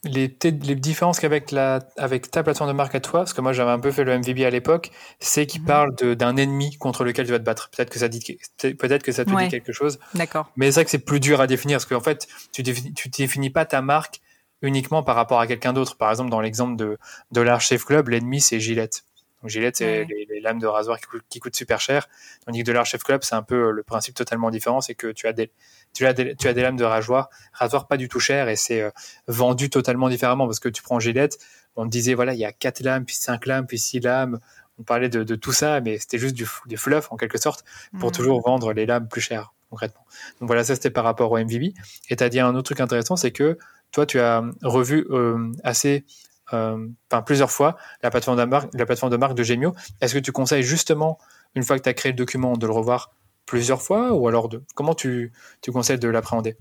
les, 0.03 0.35
les 0.43 0.75
différences 0.75 1.19
qu'avec 1.19 1.51
la, 1.51 1.79
avec 1.95 2.31
ta 2.31 2.41
plateforme 2.41 2.71
de 2.71 2.75
marque 2.75 2.95
à 2.95 2.99
toi, 2.99 3.19
parce 3.19 3.33
que 3.33 3.41
moi 3.41 3.53
j'avais 3.53 3.69
un 3.69 3.79
peu 3.79 3.91
fait 3.91 4.03
le 4.03 4.17
MVB 4.17 4.45
à 4.45 4.49
l'époque, 4.49 4.89
c'est 5.19 5.45
qu'il 5.45 5.61
mhm. 5.61 5.67
parle 5.67 5.95
d'un 5.95 6.37
ennemi 6.37 6.75
contre 6.77 7.03
lequel 7.03 7.27
tu 7.27 7.31
vas 7.31 7.37
te 7.37 7.43
battre. 7.43 7.69
Peut-être 7.69 7.91
que 7.91 7.99
ça 7.99 8.07
dit, 8.07 8.39
peut-être 8.57 9.03
que 9.03 9.11
ça 9.11 9.25
te 9.25 9.29
dit 9.29 9.47
quelque 9.47 9.71
chose. 9.71 9.99
D'accord. 10.15 10.51
Mais 10.55 10.71
c'est 10.71 10.79
vrai 10.79 10.85
que 10.85 10.91
c'est 10.91 11.05
plus 11.05 11.19
dur 11.19 11.39
à 11.39 11.45
définir, 11.45 11.77
parce 11.77 11.85
qu'en 11.85 11.99
fait, 11.99 12.27
tu 12.51 12.63
définis, 12.63 12.95
tu 12.95 13.09
définis 13.09 13.51
pas 13.51 13.65
ta 13.65 13.83
marque 13.83 14.21
uniquement 14.63 15.03
par 15.03 15.15
rapport 15.15 15.39
à 15.39 15.45
quelqu'un 15.45 15.71
d'autre. 15.71 15.97
Par 15.97 16.09
exemple, 16.09 16.31
dans 16.31 16.41
l'exemple 16.41 16.77
de, 16.77 16.97
de 17.31 17.41
l'Arch 17.41 17.67
Chef 17.67 17.85
Club, 17.85 18.09
l'ennemi 18.09 18.41
c'est 18.41 18.59
Gillette. 18.59 19.03
Donc 19.41 19.49
Gillette, 19.49 19.77
c'est 19.77 20.05
les, 20.05 20.39
lames 20.41 20.59
de 20.59 20.67
rasoir 20.67 20.97
qui, 21.29 21.39
coûtent, 21.39 21.55
super 21.55 21.79
cher. 21.79 22.07
Tandis 22.45 22.63
que 22.63 22.71
de 22.71 22.83
Chef 22.83 23.03
Club, 23.03 23.23
c'est 23.23 23.35
un 23.35 23.43
peu 23.43 23.71
le 23.71 23.83
principe 23.83 24.15
totalement 24.15 24.49
différent, 24.51 24.81
c'est 24.81 24.95
que 24.95 25.07
tu 25.07 25.27
as 25.27 25.33
des, 25.33 25.51
tu 25.93 26.05
as 26.05 26.13
des, 26.13 26.35
tu 26.35 26.47
as 26.47 26.53
des 26.53 26.61
lames 26.61 26.77
de 26.77 26.83
rasoir, 26.83 27.29
rasoir 27.53 27.87
pas 27.87 27.97
du 27.97 28.09
tout 28.09 28.19
cher 28.19 28.49
et 28.49 28.55
c'est 28.55 28.81
euh, 28.81 28.91
vendu 29.27 29.69
totalement 29.69 30.09
différemment 30.09 30.45
parce 30.45 30.59
que 30.59 30.69
tu 30.69 30.83
prends 30.83 30.99
Gillette, 30.99 31.37
on 31.75 31.85
te 31.85 31.89
disait 31.89 32.13
voilà, 32.13 32.33
il 32.33 32.39
y 32.39 32.45
a 32.45 32.51
quatre 32.51 32.81
lames, 32.81 33.05
puis 33.05 33.15
cinq 33.15 33.45
lames, 33.45 33.65
puis 33.65 33.79
six 33.79 33.99
lames. 33.99 34.39
On 34.77 34.83
parlait 34.83 35.09
de, 35.09 35.23
de 35.23 35.35
tout 35.35 35.51
ça, 35.51 35.81
mais 35.81 35.97
c'était 35.97 36.17
juste 36.17 36.35
du, 36.35 36.47
du, 36.65 36.77
fluff 36.77 37.11
en 37.11 37.17
quelque 37.17 37.37
sorte 37.37 37.65
pour 37.99 38.09
mmh. 38.09 38.13
toujours 38.13 38.41
vendre 38.41 38.71
les 38.71 38.85
lames 38.85 39.09
plus 39.09 39.19
chères 39.19 39.53
concrètement. 39.69 40.05
Donc 40.39 40.47
voilà, 40.47 40.63
ça 40.63 40.75
c'était 40.75 40.89
par 40.89 41.03
rapport 41.03 41.31
au 41.31 41.37
MVB. 41.37 41.73
Et 42.09 42.15
tu 42.15 42.23
as 42.23 42.29
dit 42.29 42.39
un 42.39 42.55
autre 42.55 42.63
truc 42.63 42.79
intéressant, 42.79 43.15
c'est 43.15 43.31
que 43.31 43.57
toi, 43.91 44.05
tu 44.05 44.19
as 44.19 44.43
revu 44.61 45.07
euh, 45.09 45.51
assez 45.63 46.05
enfin 46.51 47.21
plusieurs 47.25 47.51
fois 47.51 47.77
la 48.01 48.09
plateforme 48.09 48.37
de 48.37 48.45
marque, 48.45 48.73
de 48.73 49.17
marque 49.17 49.35
Gemio. 49.43 49.73
Est-ce 50.01 50.13
que 50.13 50.19
tu 50.19 50.31
conseilles 50.31 50.63
justement, 50.63 51.17
une 51.55 51.63
fois 51.63 51.77
que 51.77 51.83
tu 51.83 51.89
as 51.89 51.93
créé 51.93 52.11
le 52.11 52.17
document, 52.17 52.57
de 52.57 52.65
le 52.65 52.73
revoir 52.73 53.11
plusieurs 53.45 53.81
fois 53.81 54.13
ou 54.13 54.27
alors 54.27 54.49
comment 54.75 54.93
tu 54.95 55.31
conseilles 55.71 55.99
de 55.99 56.09
l'appréhender? 56.09 56.57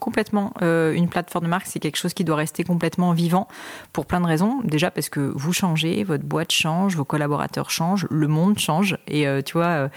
Complètement. 0.00 0.54
Euh, 0.62 0.92
une 0.94 1.08
plateforme 1.08 1.44
de 1.44 1.50
marque, 1.50 1.66
c'est 1.66 1.78
quelque 1.78 1.96
chose 1.96 2.14
qui 2.14 2.24
doit 2.24 2.36
rester 2.36 2.64
complètement 2.64 3.12
vivant 3.12 3.48
pour 3.92 4.06
plein 4.06 4.20
de 4.20 4.26
raisons. 4.26 4.60
Déjà 4.64 4.90
parce 4.90 5.10
que 5.10 5.20
vous 5.20 5.52
changez, 5.52 6.04
votre 6.04 6.24
boîte 6.24 6.52
change, 6.52 6.96
vos 6.96 7.04
collaborateurs 7.04 7.70
changent, 7.70 8.06
le 8.10 8.26
monde 8.26 8.58
change. 8.58 8.96
Et 9.06 9.28
euh, 9.28 9.42
tu 9.42 9.52
vois, 9.52 9.66
euh, 9.66 9.88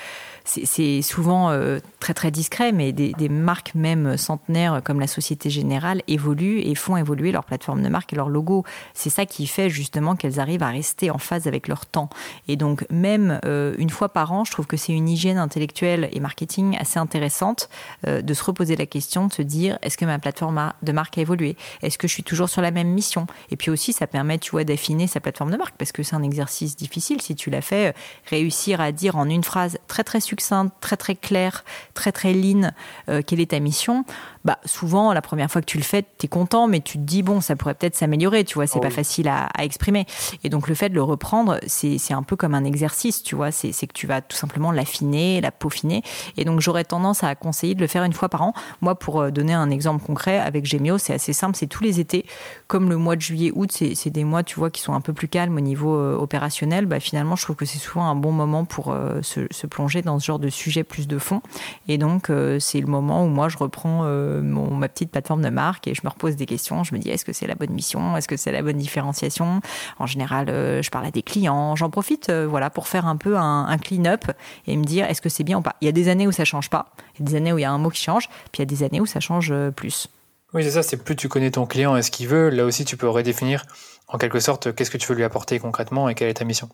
c'est 0.44 1.02
souvent 1.02 1.58
très 2.02 2.14
très 2.14 2.30
discret, 2.30 2.74
mais 2.74 2.92
des, 2.92 3.30
marques 3.30 3.76
même 3.76 4.18
centenaires 4.18 4.82
comme 4.84 5.00
la 5.00 5.08
Société 5.08 5.50
Générale 5.50 6.02
évoluent 6.10 6.60
et 6.60 6.76
font 6.76 6.98
évoluer 6.98 7.32
leur 7.32 7.46
plateforme 7.46 7.82
de 7.82 7.88
marque 7.88 8.12
et 8.12 8.18
leur 8.18 8.28
logo. 8.28 8.66
C'est 8.94 9.10
ça 9.10 9.26
qui 9.26 9.48
fait 9.48 9.70
justement 9.70 10.18
qu'elles 10.18 10.42
arrivent 10.42 10.64
à 10.64 10.68
rester 10.68 11.12
en 11.12 11.18
phase 11.18 11.48
avec 11.48 11.70
leur 11.70 11.86
temps. 11.86 12.10
Et 12.50 12.58
donc 12.58 12.86
même 12.90 13.40
une 13.46 13.90
fois 13.90 14.10
par 14.10 14.34
an, 14.34 14.44
je 14.44 14.52
trouve 14.52 14.68
que 14.68 14.76
c'est 14.76 14.92
une 14.92 15.08
hygiène 15.08 15.38
intellectuelle 15.38 16.10
et 16.12 16.20
marketing 16.20 16.78
assez 16.78 17.00
intéressante 17.00 17.70
de 18.06 18.34
se 18.34 18.44
reposer 18.44 18.76
la 18.76 18.86
question, 18.86 19.28
de 19.28 19.34
se 19.34 19.42
dire 19.42 19.78
est-ce 19.93 19.93
Est-ce 19.94 19.98
que 20.00 20.06
ma 20.06 20.18
plateforme 20.18 20.74
de 20.82 20.92
marque 20.92 21.20
a 21.20 21.22
évolué? 21.22 21.56
Est-ce 21.84 22.00
que 22.00 22.08
je 22.08 22.14
suis 22.14 22.24
toujours 22.24 22.50
sur 22.50 22.64
la 22.64 22.72
même 22.72 22.88
mission? 22.88 23.28
Et 23.52 23.56
puis 23.56 23.70
aussi, 23.70 23.94
ça 23.94 24.08
permet, 24.08 24.40
tu 24.40 24.50
vois, 24.50 24.64
d'affiner 24.64 25.06
sa 25.06 25.20
plateforme 25.20 25.52
de 25.52 25.56
marque 25.56 25.76
parce 25.78 25.92
que 25.92 26.02
c'est 26.02 26.16
un 26.16 26.24
exercice 26.24 26.76
difficile. 26.76 27.22
Si 27.22 27.36
tu 27.36 27.52
l'as 27.52 27.62
fait, 27.62 27.90
euh, 27.90 27.94
réussir 28.26 28.82
à 28.82 28.92
dire 28.92 29.18
en 29.18 29.30
une 29.30 29.44
phrase 29.44 29.78
très 29.88 30.04
très 30.04 30.20
succincte, 30.20 30.74
très 30.82 30.98
très 30.98 31.14
claire, 31.14 31.64
très 31.94 32.12
très 32.12 32.34
lean, 32.34 32.72
euh, 33.08 33.22
quelle 33.24 33.40
est 33.40 33.52
ta 33.52 33.60
mission 33.60 34.04
bah, 34.46 34.60
souvent, 34.66 35.14
la 35.14 35.22
première 35.22 35.50
fois 35.50 35.62
que 35.62 35.66
tu 35.66 35.78
le 35.78 35.84
fais, 35.84 36.04
tu 36.18 36.26
es 36.26 36.28
content, 36.28 36.68
mais 36.68 36.82
tu 36.82 36.98
te 36.98 37.04
dis, 37.04 37.24
bon, 37.24 37.40
ça 37.40 37.56
pourrait 37.56 37.76
peut-être 37.76 37.96
s'améliorer, 37.96 38.44
tu 38.44 38.56
vois, 38.56 38.68
c'est 38.68 38.80
oh 38.80 38.82
pas 38.82 38.90
facile 38.90 39.30
à, 39.30 39.48
exprimer. 39.60 40.06
Et 40.44 40.50
donc, 40.50 40.68
le 40.68 40.76
fait 40.76 40.90
de 40.90 40.96
le 40.96 41.04
reprendre, 41.04 41.60
c'est 41.66 42.14
un 42.14 42.24
peu 42.24 42.36
comme 42.36 42.54
un 42.54 42.66
exercice, 42.66 43.24
tu 43.24 43.36
vois, 43.36 43.52
c'est 43.52 43.72
que 43.72 43.94
tu 43.94 44.06
vas 44.06 44.22
tout 44.22 44.36
simplement 44.36 44.72
l'affiner, 44.72 45.40
la 45.40 45.52
peaufiner. 45.52 46.04
Et 46.36 46.44
donc, 46.44 46.60
j'aurais 46.60 46.84
tendance 46.84 47.24
à 47.24 47.34
conseiller 47.36 47.76
de 47.76 47.80
le 47.80 47.88
faire 47.88 48.04
une 48.04 48.14
fois 48.14 48.28
par 48.28 48.42
an. 48.42 48.54
Moi, 48.82 48.96
pour 48.96 49.22
euh, 49.22 49.32
donner 49.32 49.54
un 49.54 49.70
exemple 49.70 49.83
concret, 50.00 50.40
avec 50.40 50.66
Gemio, 50.66 50.98
c'est 50.98 51.14
assez 51.14 51.34
simple, 51.34 51.56
c'est 51.56 51.68
tous 51.68 51.84
les 51.84 52.00
étés, 52.00 52.26
comme 52.68 52.90
le 52.90 52.98
mois 52.98 53.16
de 53.16 53.22
juillet, 53.22 53.52
août, 53.54 53.72
c'est 53.72 54.10
des 54.10 54.24
mois, 54.24 54.44
tu 54.44 54.56
vois, 54.60 54.70
qui 54.70 54.82
sont 54.82 54.94
un 54.94 55.02
peu 55.02 55.14
plus 55.14 55.28
calmes 55.28 55.58
au 55.58 55.62
niveau 55.62 55.96
euh, 55.96 56.16
opérationnel. 56.16 56.86
Bah, 56.86 57.00
finalement, 57.00 57.36
je 57.36 57.44
trouve 57.44 57.56
que 57.56 57.66
c'est 57.66 57.80
souvent 57.80 58.06
un 58.06 58.16
bon 58.16 58.32
moment 58.32 58.66
pour 58.66 58.92
euh, 58.92 59.22
se, 59.22 59.68
plonger 59.68 60.02
dans 60.02 60.20
ce 60.20 60.26
genre 60.26 60.40
de 60.40 60.50
sujet 60.50 60.84
plus 60.84 61.08
de 61.08 61.18
fond. 61.18 61.42
Et 61.88 61.98
donc, 61.98 62.30
c'est 62.60 62.82
le 62.82 62.88
moment 62.88 63.26
où 63.26 63.28
moi, 63.28 63.50
je 63.50 63.58
reprends 63.58 64.04
ma 64.04 64.88
petite 64.90 65.12
plateforme 65.12 65.42
de 65.42 65.50
marque 65.50 65.88
et 65.88 65.94
je 65.94 66.02
me 66.04 66.10
repose 66.10 66.36
des 66.36 66.46
questions. 66.46 66.84
Je 66.84 66.94
me 66.94 67.00
dis 67.00 67.10
est-ce 67.10 67.26
que 67.26 67.34
c'est 67.34 67.48
la 67.48 67.56
bonne 67.56 67.72
mission? 67.72 68.16
Est-ce 68.18 68.28
que 68.28 68.38
c'est 68.38 68.52
la 68.52 68.62
bonne 68.62 68.78
différenciation? 68.78 69.62
En 70.00 70.06
général, 70.06 70.50
euh, 70.50 70.82
je 70.82 70.90
parle 70.90 71.06
à 71.06 71.12
des 71.12 71.24
clients. 71.24 71.76
J'en 71.76 71.90
profite 71.90 72.30
euh, 72.30 72.48
voilà, 72.48 72.70
pour 72.70 72.88
faire 72.88 73.08
un 73.08 73.16
peu 73.16 73.38
un, 73.38 73.78
clean-up 73.78 74.26
et 74.68 74.78
me 74.78 74.84
dire 74.84 75.06
est-ce 75.10 75.22
que 75.22 75.30
c'est 75.30 75.44
bien 75.44 75.58
ou 75.58 75.62
pas? 75.62 75.76
Il 75.82 75.86
y 75.86 75.90
a 75.90 75.92
des 75.92 76.10
années 76.10 76.28
où 76.28 76.32
ça 76.32 76.46
change 76.46 76.70
pas. 76.70 76.88
Il 77.16 77.20
y 77.20 77.24
a 77.24 77.32
des 77.32 77.36
années 77.36 77.54
où 77.54 77.58
il 77.58 77.62
y 77.62 77.66
a 77.66 77.72
un 77.72 77.78
mot 77.78 77.90
qui 77.90 78.02
change. 78.02 78.28
Puis 78.52 78.60
il 78.60 78.62
y 78.62 78.64
a 78.64 78.66
des 78.66 78.84
années 78.84 79.02
où 79.02 79.06
ça 79.06 79.20
change 79.20 79.52
euh, 79.52 79.72
plus. 79.72 80.08
Oui, 80.54 80.64
c'est 80.64 80.72
ça. 80.72 80.84
C'est 80.84 80.98
plus 80.98 81.16
tu 81.16 81.30
connais 81.30 81.52
ton 81.52 81.66
client 81.66 81.96
et 81.96 82.02
ce 82.02 82.12
qu'il 82.12 82.28
veut. 82.28 82.50
Là 82.50 82.66
aussi, 82.66 82.86
tu 82.86 82.98
peux 82.98 83.10
redéfinir 83.10 83.66
en 84.14 84.18
quelque 84.18 84.40
sorte, 84.40 84.76
qu'est-ce 84.76 84.92
que 84.92 84.98
tu 84.98 85.08
veux 85.08 85.16
lui 85.16 85.24
apporter 85.24 85.60
concrètement 85.60 86.08
et 86.08 86.14
quelle 86.14 86.30
est 86.30 86.36
ta 86.36 86.46
mission. 86.46 86.70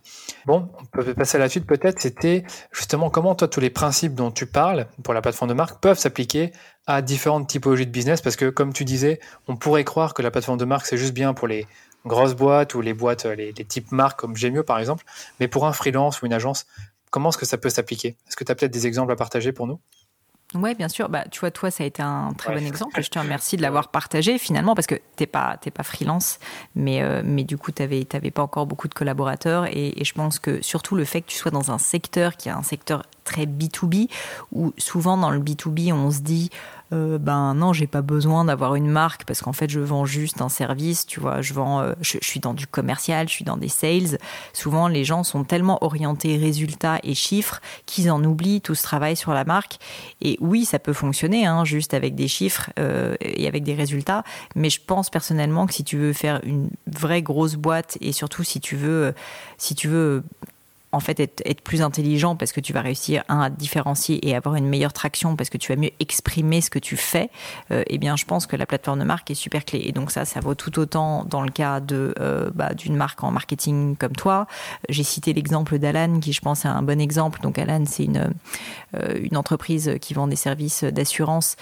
Bon, 0.46 0.70
on 0.80 0.86
peut 0.86 1.14
passer 1.14 1.38
à 1.38 1.40
la 1.40 1.48
suite 1.48 1.66
peut-être, 1.66 2.02
c'était 2.02 2.44
justement 2.72 3.10
comment 3.10 3.34
toi, 3.34 3.48
tous 3.48 3.62
les 3.62 3.70
principes 3.70 4.14
dont 4.14 4.30
tu 4.30 4.46
parles 4.46 4.88
pour 5.04 5.14
la 5.14 5.22
plateforme 5.22 5.50
de 5.50 5.54
marque 5.54 5.80
peuvent 5.80 5.98
s'appliquer 5.98 6.52
à 6.86 7.02
différentes 7.02 7.48
typologies 7.48 7.86
de 7.86 7.92
business, 7.92 8.22
parce 8.22 8.36
que 8.36 8.50
comme 8.50 8.74
tu 8.74 8.84
disais, 8.84 9.20
on 9.48 9.56
pourrait 9.56 9.86
croire 9.86 10.14
que 10.14 10.22
la 10.22 10.32
plateforme 10.32 10.58
de 10.58 10.66
marque, 10.66 10.86
c'est 10.86 10.98
juste 10.98 11.14
bien 11.14 11.34
pour 11.34 11.48
les 11.48 11.68
grosses 12.06 12.34
boîtes 12.34 12.76
ou 12.76 12.82
les 12.82 12.94
boîtes, 12.94 13.26
les, 13.26 13.54
types 13.54 13.92
marques 13.92 14.20
comme 14.20 14.36
Gemio 14.36 14.64
par 14.64 14.80
exemple, 14.80 15.06
mais 15.40 15.48
pour 15.48 15.66
un 15.66 15.74
freelance 15.74 16.22
ou 16.22 16.26
une 16.26 16.34
agence, 16.34 16.66
comment 17.10 17.30
est-ce 17.30 17.38
que 17.38 17.46
ça 17.46 17.58
peut 17.58 17.70
s'appliquer? 17.70 18.18
Est-ce 18.28 18.36
que 18.36 18.44
tu 18.44 18.52
as 18.52 18.56
peut-être 18.56 18.74
des 18.74 18.86
exemples 18.88 19.12
à 19.12 19.16
partager 19.16 19.54
pour 19.54 19.68
nous? 19.68 19.80
Oui, 20.56 20.74
bien 20.74 20.88
sûr. 20.88 21.10
Bah, 21.10 21.26
tu 21.30 21.40
vois, 21.42 21.52
toi, 21.52 21.70
ça 21.70 21.84
a 21.84 21.88
été 21.88 22.02
un 22.02 22.34
très 22.34 22.54
bon 22.54 22.66
exemple. 22.66 23.00
Je 23.02 23.10
te 23.10 23.20
remercie 23.20 23.56
de 23.56 23.62
l'avoir 23.62 23.90
partagé 23.90 24.40
finalement 24.40 24.74
parce 24.74 24.88
que 24.88 24.96
tu 24.96 25.02
n'es 25.22 25.28
pas, 25.28 25.58
pas 25.58 25.84
freelance, 25.84 26.40
mais, 26.74 27.04
euh, 27.04 27.22
mais 27.24 27.44
du 27.44 27.58
coup, 27.58 27.72
tu 27.72 27.84
n'avais 27.84 28.32
pas 28.32 28.42
encore 28.42 28.66
beaucoup 28.66 28.88
de 28.88 28.94
collaborateurs. 28.96 29.68
Et, 29.68 30.02
et, 30.02 30.06
je 30.06 30.14
pense 30.14 30.40
que 30.40 30.62
surtout 30.64 30.96
le 30.96 31.06
fait 31.06 31.22
que 31.22 31.28
tu 31.28 31.38
sois 31.38 31.52
dans 31.52 31.72
un 31.72 31.78
secteur 31.78 32.36
qui 32.36 32.50
est 32.50 32.52
un 32.52 32.64
secteur 32.64 33.04
très 33.24 33.46
B2B, 33.46 34.10
où 34.52 34.74
souvent 34.78 35.18
dans 35.18 35.32
le 35.32 35.40
B2B, 35.40 35.94
on 35.94 36.12
se 36.12 36.20
dit 36.20 36.50
euh, 36.92 37.20
ben 37.20 37.54
non, 37.54 37.72
j'ai 37.72 37.86
pas 37.86 38.02
besoin 38.02 38.46
d'avoir 38.46 38.74
une 38.74 38.90
marque 38.90 39.24
parce 39.26 39.42
qu'en 39.42 39.54
fait, 39.54 39.70
je 39.70 39.80
vends 39.80 40.06
juste 40.06 40.42
un 40.42 40.50
service, 40.50 41.06
tu 41.06 41.20
vois, 41.20 41.42
je 41.42 41.54
vends, 41.54 41.82
euh, 41.82 41.94
je, 42.02 42.18
suis 42.22 42.40
dans 42.40 42.56
du 42.56 42.66
commercial, 42.66 43.28
je 43.28 43.34
suis 43.34 43.46
dans 43.46 43.58
des 43.58 43.68
sales. 43.68 44.18
Souvent, 44.54 44.88
les 44.88 45.04
gens 45.04 45.24
sont 45.24 45.44
tellement 45.44 45.84
orientés 45.84 46.38
résultats 46.38 47.00
et 47.04 47.14
chiffres 47.14 47.62
qu'ils 47.86 48.10
en 48.10 48.24
oublient 48.24 48.62
tout 48.62 48.74
ce 48.74 48.82
travail 48.82 49.16
sur 49.16 49.34
la 49.34 49.46
marque. 49.46 49.78
Et 50.22 50.38
oui, 50.42 50.66
ça 50.66 50.80
peut 50.80 50.94
fonctionner, 50.94 51.46
hein, 51.46 51.64
juste 51.64 51.94
avec 51.94 52.16
des 52.16 52.28
chiffres 52.28 52.72
euh, 52.80 53.16
et 53.22 53.48
avec 53.48 53.64
des 53.64 53.76
résultats. 53.76 54.24
Mais 54.56 54.72
je 54.72 54.82
pense 54.84 55.12
personnellement 55.12 55.68
que 55.68 55.76
si 55.76 55.84
tu 55.84 55.98
veux 55.98 56.14
faire 56.14 56.40
une 56.44 56.70
vraie 56.88 57.22
grosse 57.22 57.56
boîte 57.56 58.00
et 58.02 58.12
surtout 58.14 58.44
si 58.44 58.60
tu 58.60 58.76
veux, 58.76 59.14
si 59.58 59.76
tu 59.76 59.88
veux 59.88 60.24
en 60.92 61.00
fait 61.00 61.20
être, 61.20 61.62
plus 61.62 61.82
intelligent 61.82 62.36
parce 62.36 62.52
que 62.52 62.62
tu 62.62 62.74
vas 62.74 62.82
réussir 62.82 63.24
à 63.28 63.50
différencier 63.50 64.28
et 64.28 64.36
avoir 64.36 64.56
une 64.56 64.68
meilleure 64.68 64.94
traction 64.94 65.36
parce 65.36 65.50
que 65.50 65.58
tu 65.58 65.72
vas 65.72 65.80
mieux 65.80 65.92
exprimer 66.00 66.62
ce 66.62 66.70
que 66.70 66.80
tu 66.80 66.98
fais, 66.98 67.30
euh, 67.72 67.84
eh 67.88 67.98
bien 67.98 68.16
je 68.16 68.26
pense 68.26 68.48
que 68.48 68.56
la 68.56 68.66
plateforme 68.66 69.00
de 69.00 69.04
marque 69.04 69.30
est 69.30 69.36
super 69.36 69.66
clé. 69.66 69.82
Et 69.86 69.92
donc 69.92 70.12
ça, 70.12 70.26
ça 70.26 70.40
vaut 70.40 70.56
tout 70.56 70.80
autant 70.80 71.26
dans 71.26 71.42
le 71.42 71.52
cas 71.52 71.80
de 71.80 72.16
euh, 72.20 72.50
bah, 72.56 72.74
d'une 72.74 72.96
marque 72.96 73.24
en 73.24 73.32
marketing 73.32 73.96
comme 73.98 74.16
toi. 74.16 74.48
J'ai 74.88 75.04
cité 75.04 75.34
l'exemple 75.34 75.78
d'Alan 75.78 76.20
qui 76.20 76.34
je 76.34 76.42
pense 76.42 76.66
est 76.66 76.70
un 76.70 76.82
bon 76.82 77.00
exemple. 77.00 77.42
Donc 77.42 77.60
Alan, 77.60 77.84
c'est 77.86 78.06
une, 78.06 78.32
euh, 78.96 79.20
une 79.22 79.38
entreprise 79.38 79.96
qui 80.02 80.14
vend 80.14 80.28
des 80.28 80.36
services 80.36 80.84
d'assurance 80.84 81.56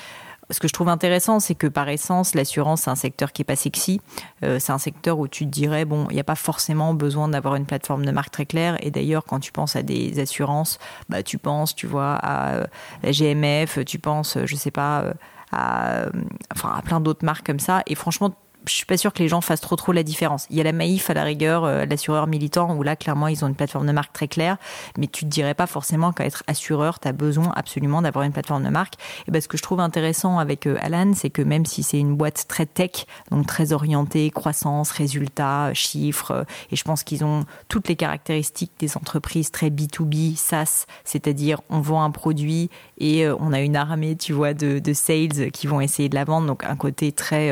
ce 0.50 0.60
que 0.60 0.68
je 0.68 0.74
trouve 0.74 0.90
intéressant, 0.90 1.40
c'est 1.40 1.56
que 1.56 1.68
par 1.68 1.90
essence, 1.90 2.34
l'assurance, 2.34 2.84
c'est 2.84 2.90
un 2.90 2.96
secteur 2.96 3.34
qui 3.34 3.42
est 3.42 3.46
pas 3.46 3.56
sexy. 3.56 4.00
Euh, 4.44 4.60
c'est 4.60 4.72
un 4.72 4.78
secteur 4.78 5.20
où 5.20 5.28
tu 5.28 5.46
te 5.46 5.52
dirais, 5.52 5.84
bon, 5.84 6.08
il 6.10 6.14
n'y 6.14 6.20
a 6.20 6.26
pas 6.26 6.36
forcément 6.36 6.94
besoin 6.94 7.28
d'avoir 7.28 7.56
une 7.56 7.66
plateforme 7.66 8.06
de 8.06 8.12
marque 8.12 8.32
très 8.32 8.46
claire. 8.46 8.78
Et 8.82 8.92
d'ailleurs, 8.92 9.26
quand 9.26 9.40
tu 9.40 9.52
penses 9.52 9.76
à 9.76 9.82
des 9.84 10.20
assurances, 10.20 10.80
bah, 11.10 11.22
tu 11.22 11.38
penses, 11.38 11.76
tu 11.76 11.86
vois, 11.86 12.14
à 12.14 12.54
euh, 12.54 12.66
la 13.04 13.12
GMF, 13.12 13.84
tu 13.86 14.00
penses, 14.00 14.38
je 14.46 14.56
sais 14.56 14.72
pas, 14.72 15.02
euh, 15.02 15.14
à, 15.52 16.06
enfin, 16.54 16.74
à 16.78 16.82
plein 16.82 17.02
d'autres 17.02 17.26
marques 17.26 17.46
comme 17.46 17.60
ça. 17.60 17.84
Et 17.86 17.96
franchement, 17.96 18.34
je 18.68 18.74
suis 18.74 18.86
pas 18.86 18.98
sûr 18.98 19.14
que 19.14 19.24
les 19.24 19.28
gens 19.28 19.42
fassent 19.42 19.62
trop 19.62 19.76
trop 19.76 19.92
la 19.92 20.04
différence. 20.04 20.48
Il 20.50 20.58
y 20.58 20.62
a 20.62 20.64
la 20.64 20.72
Maïf 20.72 21.10
à 21.10 21.14
la 21.14 21.24
rigueur, 21.24 21.66
euh, 21.66 21.86
l'assureur 21.86 22.28
militant, 22.28 22.76
où 22.76 22.84
là 22.84 22.96
clairement 22.96 23.28
ils 23.28 23.44
ont 23.44 23.48
une 23.48 23.56
plateforme 23.56 23.88
de 23.88 23.92
marque 23.92 24.14
très 24.14 24.28
claire, 24.28 24.58
mais 24.98 25.08
tu 25.08 25.26
te 25.26 25.30
dirais 25.30 25.54
pas 25.54 25.68
forcément 25.68 26.12
qu'à 26.12 26.26
être 26.26 26.44
assureur, 26.48 27.00
tu 27.00 27.08
as 27.08 27.14
besoin 27.14 27.52
absolument 27.56 28.02
d'avoir 28.02 28.26
une 28.26 28.32
plateforme 28.32 28.64
de 28.64 28.70
marque. 28.70 28.96
Et 29.28 29.32
ben, 29.32 29.42
ce 29.42 29.48
que 29.48 29.58
je 29.58 29.64
trouve 29.64 29.80
intéressant 29.80 30.40
avec 30.40 30.68
euh, 30.68 30.78
Alan, 30.82 31.14
c'est 31.16 31.30
que 31.30 31.42
même 31.42 31.66
si 31.66 31.84
c'est 31.84 32.00
une 32.00 32.16
boîte 32.16 32.46
très 32.48 32.66
tech, 32.66 33.06
donc 33.32 33.48
très 33.48 33.74
orientée 33.74 34.30
croissance, 34.30 34.92
résultats, 34.92 35.74
chiffres, 35.74 36.32
euh, 36.32 36.44
et 36.72 36.76
je 36.76 36.84
pense 36.84 37.04
qu'ils 37.04 37.24
ont 37.24 37.46
toutes 37.70 37.88
les 37.88 37.96
caractéristiques 37.96 38.74
des 38.80 38.98
entreprises 38.98 39.52
très 39.52 39.70
B2B, 39.70 40.36
SaaS, 40.36 40.86
c'est-à-dire 41.04 41.62
on 41.70 41.80
vend 41.80 42.04
un 42.04 42.12
produit 42.12 42.70
et 43.00 43.28
on 43.30 43.54
a 43.54 43.62
une 43.62 43.76
armée, 43.76 44.16
tu 44.16 44.34
vois, 44.34 44.54
de, 44.54 44.80
de 44.80 44.94
sales 44.94 45.52
qui 45.52 45.68
vont 45.68 45.82
essayer 45.82 46.10
de 46.10 46.16
la 46.16 46.24
vendre, 46.24 46.48
donc 46.48 46.64
un 46.64 46.76
côté 46.76 47.12
très 47.12 47.52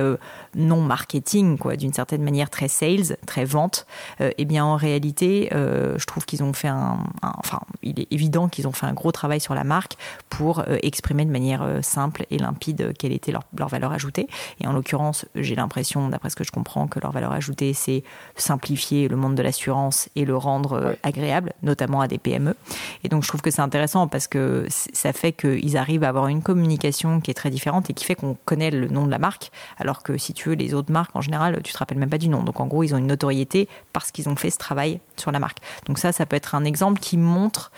non 0.55 0.81
marketing, 0.81 1.57
quoi, 1.57 1.75
d'une 1.75 1.93
certaine 1.93 2.23
manière 2.23 2.49
très 2.49 2.67
sales, 2.67 3.17
très 3.25 3.45
vente, 3.45 3.85
euh, 4.21 4.31
eh 4.37 4.45
bien 4.45 4.65
en 4.65 4.75
réalité, 4.75 5.49
euh, 5.53 5.97
je 5.97 6.05
trouve 6.05 6.25
qu'ils 6.25 6.43
ont 6.43 6.53
fait 6.53 6.67
un, 6.67 6.99
enfin, 7.21 7.59
il 7.83 7.99
est 7.99 8.07
évident 8.11 8.47
qu'ils 8.47 8.67
ont 8.67 8.71
fait 8.71 8.85
un 8.85 8.93
gros 8.93 9.11
travail 9.11 9.39
sur 9.39 9.53
la 9.53 9.63
marque 9.63 9.93
pour 10.29 10.59
euh, 10.59 10.77
exprimer 10.81 11.25
de 11.25 11.31
manière 11.31 11.79
simple 11.81 12.25
et 12.31 12.37
limpide 12.37 12.93
quelle 12.97 13.11
était 13.11 13.31
leur, 13.31 13.43
valeur 13.67 13.91
ajoutée. 13.91 14.27
Et 14.61 14.67
en 14.67 14.73
l'occurrence, 14.73 15.25
j'ai 15.35 15.55
l'impression, 15.55 16.07
d'après 16.09 16.29
ce 16.29 16.35
que 16.35 16.43
je 16.43 16.51
comprends, 16.51 16.87
que 16.87 16.99
leur 16.99 17.11
valeur 17.11 17.31
ajoutée, 17.31 17.73
c'est 17.73 18.03
simplifier 18.35 19.07
le 19.07 19.15
monde 19.15 19.35
de 19.35 19.43
l'assurance 19.43 20.09
et 20.15 20.25
le 20.25 20.35
rendre 20.35 20.95
agréable, 21.03 21.53
notamment 21.63 22.01
à 22.01 22.07
des 22.07 22.17
PME. 22.17 22.55
Et 23.03 23.09
donc 23.09 23.23
je 23.23 23.27
trouve 23.27 23.41
que 23.41 23.51
c'est 23.51 23.61
intéressant 23.61 24.07
parce 24.07 24.27
que 24.27 24.65
ça 24.69 25.13
fait 25.13 25.31
qu'ils 25.35 25.77
arrivent 25.77 26.03
à 26.03 26.09
avoir 26.09 26.27
une 26.27 26.41
communication 26.41 27.19
qui 27.21 27.31
est 27.31 27.35
très 27.35 27.49
différente 27.49 27.89
et 27.89 27.93
qui 27.93 28.05
fait 28.05 28.15
qu'on 28.15 28.37
connaît 28.45 28.71
le 28.71 28.87
nom 28.87 29.05
de 29.05 29.11
la 29.11 29.19
marque, 29.19 29.51
alors 29.77 30.03
que 30.03 30.17
si 30.17 30.33
tu 30.33 30.55
les 30.55 30.73
autres 30.73 30.91
marques, 30.91 31.15
en 31.15 31.21
général, 31.21 31.61
tu 31.63 31.73
te 31.73 31.77
rappelles 31.77 31.97
même 31.97 32.09
pas 32.09 32.17
du 32.17 32.29
nom. 32.29 32.43
Donc 32.43 32.59
en 32.59 32.67
gros, 32.67 32.83
ils 32.83 32.93
ont 32.93 32.97
une 32.97 33.07
notoriété 33.07 33.67
parce 33.93 34.11
qu'ils 34.11 34.29
ont 34.29 34.35
fait 34.35 34.49
ce 34.49 34.57
travail 34.57 34.99
sur 35.17 35.31
la 35.31 35.39
marque. 35.39 35.57
Donc 35.87 35.99
ça, 35.99 36.11
ça 36.11 36.25
peut 36.25 36.35
être 36.35 36.55
un 36.55 36.63
exemple 36.63 36.99
qui 36.99 37.17
montre 37.17 37.71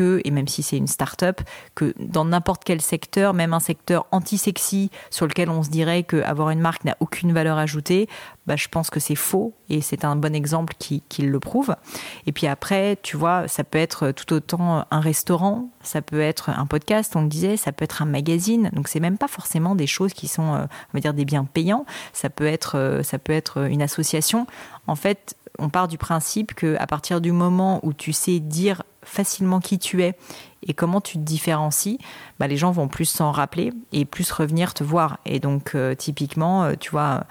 et 0.00 0.30
même 0.30 0.48
si 0.48 0.62
c'est 0.62 0.76
une 0.76 0.86
start-up, 0.86 1.40
que 1.74 1.94
dans 1.98 2.24
n'importe 2.24 2.64
quel 2.64 2.80
secteur, 2.80 3.34
même 3.34 3.52
un 3.52 3.60
secteur 3.60 4.06
anti-sexy 4.10 4.90
sur 5.10 5.26
lequel 5.26 5.50
on 5.50 5.62
se 5.62 5.70
dirait 5.70 6.02
qu'avoir 6.02 6.50
une 6.50 6.60
marque 6.60 6.84
n'a 6.84 6.96
aucune 7.00 7.32
valeur 7.32 7.58
ajoutée, 7.58 8.08
bah, 8.46 8.56
je 8.56 8.68
pense 8.68 8.90
que 8.90 9.00
c'est 9.00 9.14
faux 9.14 9.54
et 9.70 9.80
c'est 9.80 10.04
un 10.04 10.16
bon 10.16 10.34
exemple 10.34 10.74
qui, 10.78 11.02
qui, 11.08 11.22
le 11.22 11.40
prouve. 11.40 11.74
Et 12.26 12.32
puis 12.32 12.46
après, 12.46 12.98
tu 13.02 13.16
vois, 13.16 13.48
ça 13.48 13.64
peut 13.64 13.78
être 13.78 14.10
tout 14.10 14.32
autant 14.34 14.84
un 14.90 15.00
restaurant, 15.00 15.70
ça 15.82 16.02
peut 16.02 16.20
être 16.20 16.50
un 16.50 16.66
podcast, 16.66 17.16
on 17.16 17.22
le 17.22 17.28
disait, 17.28 17.56
ça 17.56 17.72
peut 17.72 17.84
être 17.84 18.02
un 18.02 18.06
magazine. 18.06 18.70
Donc 18.74 18.88
c'est 18.88 19.00
même 19.00 19.18
pas 19.18 19.28
forcément 19.28 19.74
des 19.74 19.86
choses 19.86 20.12
qui 20.12 20.28
sont, 20.28 20.54
euh, 20.54 20.64
on 20.64 20.94
va 20.94 21.00
dire, 21.00 21.14
des 21.14 21.24
biens 21.24 21.44
payants. 21.44 21.86
Ça 22.12 22.28
peut 22.28 22.46
être, 22.46 22.76
euh, 22.76 23.02
ça 23.02 23.18
peut 23.18 23.32
être 23.32 23.68
une 23.68 23.82
association. 23.82 24.46
En 24.86 24.94
fait, 24.96 25.36
on 25.58 25.68
part 25.68 25.88
du 25.88 25.98
principe 25.98 26.54
que 26.54 26.76
à 26.78 26.86
partir 26.86 27.20
du 27.20 27.32
moment 27.32 27.80
où 27.82 27.92
tu 27.92 28.12
sais 28.12 28.40
dire 28.40 28.82
facilement 29.04 29.60
qui 29.60 29.78
tu 29.78 30.02
es 30.02 30.16
et 30.66 30.74
comment 30.74 31.00
tu 31.00 31.18
te 31.18 31.22
différencies, 31.22 31.98
bah, 32.38 32.46
les 32.46 32.56
gens 32.56 32.70
vont 32.70 32.88
plus 32.88 33.04
s'en 33.04 33.30
rappeler 33.32 33.72
et 33.92 34.04
plus 34.04 34.30
revenir 34.30 34.74
te 34.74 34.84
voir. 34.84 35.18
Et 35.26 35.40
donc, 35.40 35.72
euh, 35.74 35.94
typiquement, 35.94 36.64
euh, 36.64 36.74
tu 36.78 36.90
vois, 36.90 37.24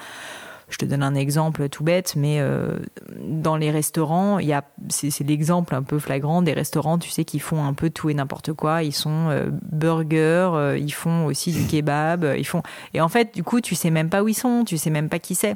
je 0.70 0.78
te 0.78 0.86
donne 0.86 1.04
un 1.04 1.16
exemple 1.16 1.70
tout 1.70 1.84
bête, 1.84 2.16
mais 2.16 2.40
euh, 2.40 2.80
dans 3.20 3.58
les 3.58 3.72
restaurants, 3.72 4.40
il 4.40 4.48
y 4.48 4.54
a, 4.54 4.64
c'est, 4.90 5.20
l'exemple 5.22 5.76
un 5.76 5.84
peu 5.84 6.00
flagrant 6.00 6.42
des 6.42 6.54
restaurants, 6.54 6.98
tu 6.98 7.10
sais, 7.10 7.26
qui 7.26 7.40
font 7.40 7.64
un 7.64 7.74
peu 7.74 7.90
tout 7.90 8.10
et 8.10 8.14
n'importe 8.14 8.54
quoi. 8.54 8.84
Ils 8.84 8.94
sont 8.94 9.52
burgers, 9.72 10.78
ils 10.80 10.94
font 10.94 11.26
aussi 11.26 11.52
du 11.52 11.66
kebab, 11.66 12.36
ils 12.38 12.46
font. 12.46 12.64
Et 12.94 13.02
en 13.02 13.10
fait, 13.10 13.34
du 13.34 13.44
coup, 13.44 13.62
tu 13.62 13.76
sais 13.76 13.90
même 13.90 14.10
pas 14.10 14.24
où 14.24 14.28
ils 14.28 14.34
sont, 14.34 14.64
tu 14.64 14.78
sais 14.78 14.90
même 14.90 15.10
pas 15.10 15.20
qui 15.20 15.36
c'est. 15.36 15.56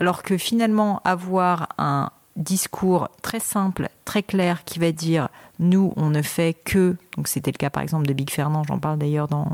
Alors 0.00 0.22
que 0.22 0.36
finalement, 0.36 1.00
avoir 1.04 1.68
un 1.78 2.10
discours 2.36 3.08
très 3.22 3.40
simple, 3.40 3.88
très 4.04 4.22
clair, 4.22 4.64
qui 4.64 4.78
va 4.78 4.92
dire 4.92 5.28
nous, 5.62 5.92
on 5.96 6.10
ne 6.10 6.22
fait 6.22 6.54
que. 6.54 6.96
Donc, 7.16 7.28
c'était 7.28 7.52
le 7.52 7.56
cas 7.58 7.70
par 7.70 7.82
exemple 7.82 8.06
de 8.06 8.12
Big 8.12 8.30
Fernand, 8.30 8.64
j'en 8.64 8.78
parle 8.78 8.98
d'ailleurs 8.98 9.28
dans, 9.28 9.46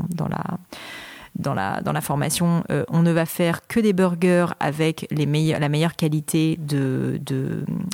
la 1.45 2.01
formation, 2.01 2.63
euh, 2.71 2.83
on 2.89 3.01
ne 3.01 3.11
va 3.11 3.25
faire 3.25 3.67
que 3.67 3.79
des 3.79 3.93
burgers 3.93 4.47
avec 4.59 5.07
la 5.11 5.69
meilleure 5.69 5.95
qualité 5.95 6.57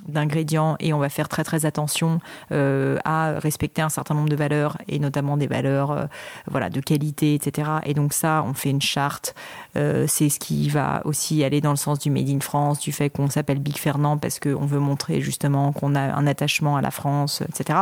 d'ingrédients 0.08 0.76
et 0.80 0.94
on 0.94 1.00
va 1.00 1.10
faire 1.10 1.28
très 1.30 1.44
très 1.44 1.66
attention 1.66 2.20
euh, 2.52 2.98
à 3.06 3.40
respecter 3.40 3.82
un 3.82 3.90
certain 3.90 4.16
nombre 4.16 4.30
de 4.30 4.36
valeurs 4.36 4.78
et 4.88 5.00
notamment 5.00 5.38
des 5.38 5.48
valeurs 5.48 5.92
euh, 5.92 6.06
voilà, 6.48 6.70
de 6.70 6.80
qualité, 6.80 7.34
etc. 7.36 7.70
Et 7.86 7.94
donc 7.94 8.14
ça, 8.14 8.44
on 8.48 8.54
fait 8.54 8.70
une 8.70 8.82
charte. 8.82 9.36
c'est 9.74 10.30
ce 10.30 10.40
qui 10.40 10.70
va 10.70 11.02
aussi 11.06 11.44
aller 11.44 11.62
dans 11.62 11.72
le 11.72 11.78
sens 11.78 12.00
du 12.00 12.10
Made 12.10 12.30
in 12.30 12.40
France, 12.40 12.80
du 12.80 12.92
fait 12.92 13.10
qu'on 13.10 13.30
s'appelle 13.30 13.60
Big 13.60 13.78
Fernand 13.78 14.18
parce 14.18 14.40
qu'on 14.40 14.66
veut 14.66 14.80
montrer 14.80 15.22
justement 15.22 15.72
qu'on 15.74 15.96
a 15.96 16.02
un 16.02 16.28
attachement 16.28 16.78
à 16.78 16.82
la 16.82 16.92
France, 16.92 17.42
etc. 17.50 17.80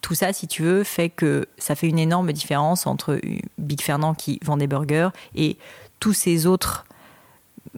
Tout 0.00 0.14
ça, 0.14 0.32
si 0.32 0.46
tu 0.46 0.62
veux, 0.62 0.84
fait 0.84 1.08
que 1.08 1.46
ça 1.58 1.74
fait 1.74 1.88
une 1.88 1.98
énorme 1.98 2.32
différence 2.32 2.86
entre 2.86 3.20
Big 3.58 3.80
Fernand 3.80 4.14
qui 4.14 4.38
vend 4.44 4.56
des 4.56 4.66
burgers 4.66 5.10
et 5.34 5.56
tous 6.00 6.12
ces 6.12 6.46
autres 6.46 6.84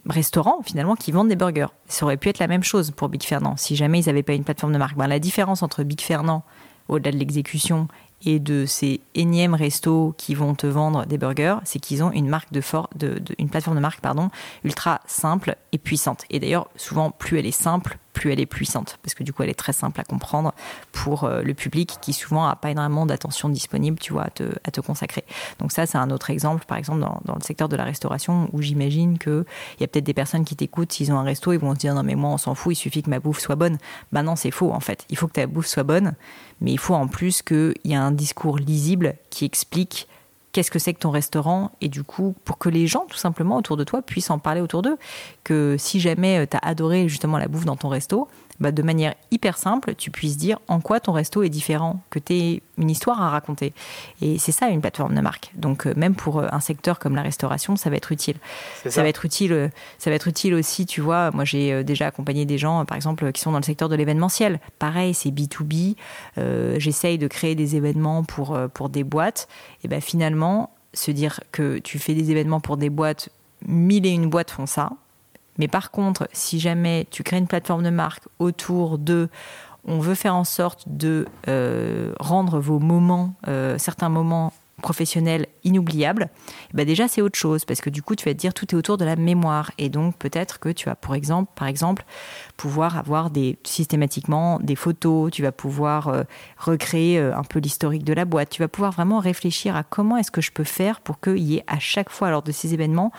restaurants 0.07 0.61
finalement 0.63 0.95
qui 0.95 1.11
vendent 1.11 1.29
des 1.29 1.35
burgers. 1.35 1.67
Ça 1.87 2.05
aurait 2.05 2.17
pu 2.17 2.29
être 2.29 2.39
la 2.39 2.47
même 2.47 2.63
chose 2.63 2.91
pour 2.91 3.09
Big 3.09 3.23
Fernand 3.23 3.57
si 3.57 3.75
jamais 3.75 3.99
ils 3.99 4.05
n'avaient 4.05 4.23
pas 4.23 4.33
une 4.33 4.43
plateforme 4.43 4.73
de 4.73 4.77
marque. 4.77 4.95
Ben, 4.95 5.07
la 5.07 5.19
différence 5.19 5.63
entre 5.63 5.83
Big 5.83 6.01
Fernand 6.01 6.43
au-delà 6.87 7.11
de 7.11 7.17
l'exécution 7.17 7.87
et 8.23 8.39
de 8.39 8.65
ces 8.65 9.01
énièmes 9.15 9.55
restos 9.55 10.13
qui 10.17 10.35
vont 10.35 10.53
te 10.53 10.67
vendre 10.67 11.05
des 11.05 11.17
burgers, 11.17 11.57
c'est 11.63 11.79
qu'ils 11.79 12.03
ont 12.03 12.11
une 12.11 12.27
marque 12.27 12.51
de, 12.51 12.61
de, 12.95 13.21
une 13.39 13.49
plateforme 13.49 13.77
de 13.77 13.81
marque 13.81 14.01
pardon, 14.01 14.29
ultra 14.63 15.01
simple 15.07 15.55
et 15.71 15.77
puissante. 15.77 16.25
Et 16.29 16.39
d'ailleurs, 16.39 16.67
souvent, 16.75 17.09
plus 17.09 17.39
elle 17.39 17.47
est 17.47 17.51
simple, 17.51 17.97
plus 18.13 18.31
elle 18.31 18.39
est 18.39 18.45
puissante, 18.45 18.99
parce 19.03 19.13
que 19.13 19.23
du 19.23 19.33
coup, 19.33 19.43
elle 19.43 19.49
est 19.49 19.53
très 19.53 19.73
simple 19.73 19.99
à 19.99 20.03
comprendre 20.03 20.53
pour 20.91 21.23
euh, 21.23 21.41
le 21.41 21.53
public 21.53 21.97
qui 22.01 22.13
souvent 22.13 22.47
n'a 22.47 22.55
pas 22.55 22.71
énormément 22.71 23.05
d'attention 23.05 23.49
disponible, 23.49 23.99
tu 23.99 24.13
vois, 24.13 24.23
à 24.23 24.29
te, 24.29 24.43
à 24.63 24.71
te 24.71 24.81
consacrer. 24.81 25.23
Donc 25.59 25.71
ça, 25.71 25.85
c'est 25.85 25.97
un 25.97 26.09
autre 26.11 26.29
exemple, 26.29 26.65
par 26.65 26.77
exemple, 26.77 26.99
dans, 26.99 27.21
dans 27.25 27.35
le 27.35 27.41
secteur 27.41 27.69
de 27.69 27.75
la 27.75 27.83
restauration, 27.83 28.49
où 28.53 28.61
j'imagine 28.61 29.17
qu'il 29.17 29.45
y 29.79 29.83
a 29.83 29.87
peut-être 29.87 30.03
des 30.03 30.13
personnes 30.13 30.45
qui 30.45 30.55
t'écoutent, 30.55 30.91
s'ils 30.91 31.11
ont 31.11 31.17
un 31.17 31.23
resto, 31.23 31.53
ils 31.53 31.59
vont 31.59 31.73
se 31.73 31.79
dire, 31.79 31.95
non 31.95 32.03
mais 32.03 32.15
moi, 32.15 32.31
on 32.31 32.37
s'en 32.37 32.55
fout, 32.55 32.73
il 32.73 32.77
suffit 32.77 33.03
que 33.03 33.09
ma 33.09 33.19
bouffe 33.19 33.39
soit 33.39 33.55
bonne. 33.55 33.77
Ben 34.11 34.23
non, 34.23 34.35
c'est 34.35 34.51
faux, 34.51 34.71
en 34.71 34.79
fait. 34.79 35.05
Il 35.09 35.17
faut 35.17 35.27
que 35.27 35.33
ta 35.33 35.47
bouffe 35.47 35.67
soit 35.67 35.83
bonne, 35.83 36.13
mais 36.59 36.71
il 36.71 36.79
faut 36.79 36.95
en 36.95 37.07
plus 37.07 37.41
qu'il 37.41 37.73
y 37.83 37.93
ait 37.93 37.95
un 37.95 38.11
discours 38.11 38.57
lisible 38.57 39.15
qui 39.29 39.45
explique 39.45 40.07
qu'est-ce 40.51 40.71
que 40.71 40.79
c'est 40.79 40.93
que 40.93 40.99
ton 40.99 41.11
restaurant 41.11 41.71
et 41.81 41.89
du 41.89 42.03
coup 42.03 42.35
pour 42.45 42.57
que 42.57 42.69
les 42.69 42.87
gens 42.87 43.05
tout 43.09 43.17
simplement 43.17 43.57
autour 43.57 43.77
de 43.77 43.83
toi 43.83 44.01
puissent 44.01 44.29
en 44.29 44.39
parler 44.39 44.61
autour 44.61 44.81
d'eux 44.81 44.97
que 45.43 45.75
si 45.77 45.99
jamais 45.99 46.39
euh, 46.39 46.45
tu 46.49 46.57
as 46.57 46.59
adoré 46.59 47.07
justement 47.07 47.37
la 47.37 47.47
bouffe 47.47 47.65
dans 47.65 47.77
ton 47.77 47.89
resto 47.89 48.27
bah, 48.61 48.71
de 48.71 48.83
manière 48.83 49.15
hyper 49.31 49.57
simple, 49.57 49.95
tu 49.95 50.11
puisses 50.11 50.37
dire 50.37 50.59
en 50.67 50.81
quoi 50.81 50.99
ton 50.99 51.13
resto 51.13 51.41
est 51.41 51.49
différent, 51.49 51.99
que 52.11 52.19
tu 52.19 52.33
aies 52.33 52.61
une 52.77 52.91
histoire 52.91 53.19
à 53.19 53.31
raconter. 53.31 53.73
Et 54.21 54.37
c'est 54.37 54.51
ça 54.51 54.67
une 54.69 54.81
plateforme 54.81 55.15
de 55.15 55.21
marque. 55.21 55.51
Donc 55.55 55.87
euh, 55.87 55.93
même 55.97 56.13
pour 56.13 56.39
euh, 56.39 56.47
un 56.51 56.59
secteur 56.59 56.99
comme 56.99 57.15
la 57.15 57.23
restauration, 57.23 57.75
ça 57.75 57.89
va 57.89 57.95
être 57.95 58.11
utile. 58.11 58.35
Ça. 58.87 59.01
va 59.01 59.09
être 59.09 59.25
utile. 59.25 59.51
Euh, 59.51 59.67
ça 59.97 60.11
va 60.11 60.15
être 60.15 60.27
utile 60.27 60.53
aussi, 60.53 60.85
tu 60.85 61.01
vois. 61.01 61.31
Moi, 61.31 61.43
j'ai 61.43 61.83
déjà 61.83 62.05
accompagné 62.05 62.45
des 62.45 62.59
gens, 62.59 62.85
par 62.85 62.95
exemple, 62.95 63.31
qui 63.31 63.41
sont 63.41 63.51
dans 63.51 63.57
le 63.57 63.63
secteur 63.63 63.89
de 63.89 63.95
l'événementiel. 63.95 64.59
Pareil, 64.77 65.15
c'est 65.15 65.31
B 65.31 65.41
2 65.47 65.65
B. 65.65 66.77
J'essaye 66.79 67.17
de 67.17 67.27
créer 67.27 67.55
des 67.55 67.75
événements 67.75 68.23
pour 68.23 68.57
pour 68.75 68.89
des 68.89 69.03
boîtes. 69.03 69.47
Et 69.83 69.87
ben 69.87 70.01
finalement, 70.01 70.69
se 70.93 71.09
dire 71.09 71.39
que 71.51 71.79
tu 71.79 71.97
fais 71.97 72.13
des 72.13 72.29
événements 72.29 72.59
pour 72.59 72.77
des 72.77 72.91
boîtes, 72.91 73.29
mille 73.65 74.05
et 74.05 74.09
une 74.09 74.29
boîtes 74.29 74.51
font 74.51 74.67
ça. 74.67 74.91
Mais 75.57 75.67
par 75.67 75.91
contre, 75.91 76.27
si 76.33 76.59
jamais 76.59 77.07
tu 77.11 77.23
crées 77.23 77.37
une 77.37 77.47
plateforme 77.47 77.83
de 77.83 77.89
marque 77.89 78.23
autour 78.39 78.97
de 78.97 79.29
on 79.85 79.99
veut 79.99 80.15
faire 80.15 80.35
en 80.35 80.43
sorte 80.43 80.83
de 80.87 81.27
euh, 81.47 82.13
rendre 82.19 82.59
vos 82.59 82.79
moments, 82.79 83.33
euh, 83.47 83.77
certains 83.77 84.09
moments 84.09 84.53
professionnels 84.81 85.45
inoubliables, 85.63 86.29
eh 86.71 86.77
ben 86.77 86.87
déjà 86.87 87.07
c'est 87.07 87.21
autre 87.21 87.37
chose 87.37 87.65
parce 87.65 87.81
que 87.81 87.91
du 87.91 88.01
coup 88.01 88.15
tu 88.15 88.25
vas 88.25 88.33
te 88.33 88.39
dire 88.39 88.51
tout 88.51 88.65
est 88.71 88.77
autour 88.77 88.97
de 88.97 89.05
la 89.05 89.15
mémoire. 89.15 89.71
Et 89.77 89.89
donc 89.89 90.17
peut-être 90.17 90.59
que 90.59 90.69
tu 90.69 90.85
vas 90.85 90.95
pour 90.95 91.13
exemple 91.13 91.51
par 91.55 91.67
exemple 91.67 92.03
pouvoir 92.57 92.97
avoir 92.97 93.29
systématiquement 93.63 94.59
des 94.59 94.75
photos, 94.75 95.31
tu 95.31 95.43
vas 95.43 95.51
pouvoir 95.51 96.07
euh, 96.07 96.23
recréer 96.57 97.19
un 97.19 97.43
peu 97.43 97.59
l'historique 97.59 98.03
de 98.03 98.13
la 98.13 98.25
boîte, 98.25 98.49
tu 98.49 98.61
vas 98.61 98.67
pouvoir 98.67 98.91
vraiment 98.91 99.19
réfléchir 99.19 99.75
à 99.75 99.83
comment 99.83 100.17
est-ce 100.17 100.31
que 100.31 100.41
je 100.41 100.51
peux 100.51 100.63
faire 100.63 100.99
pour 101.01 101.19
qu'il 101.19 101.37
y 101.37 101.57
ait 101.57 101.63
à 101.67 101.77
chaque 101.79 102.09
fois 102.09 102.31
lors 102.31 102.41
de 102.41 102.51
ces 102.51 102.73
événements 102.73 103.11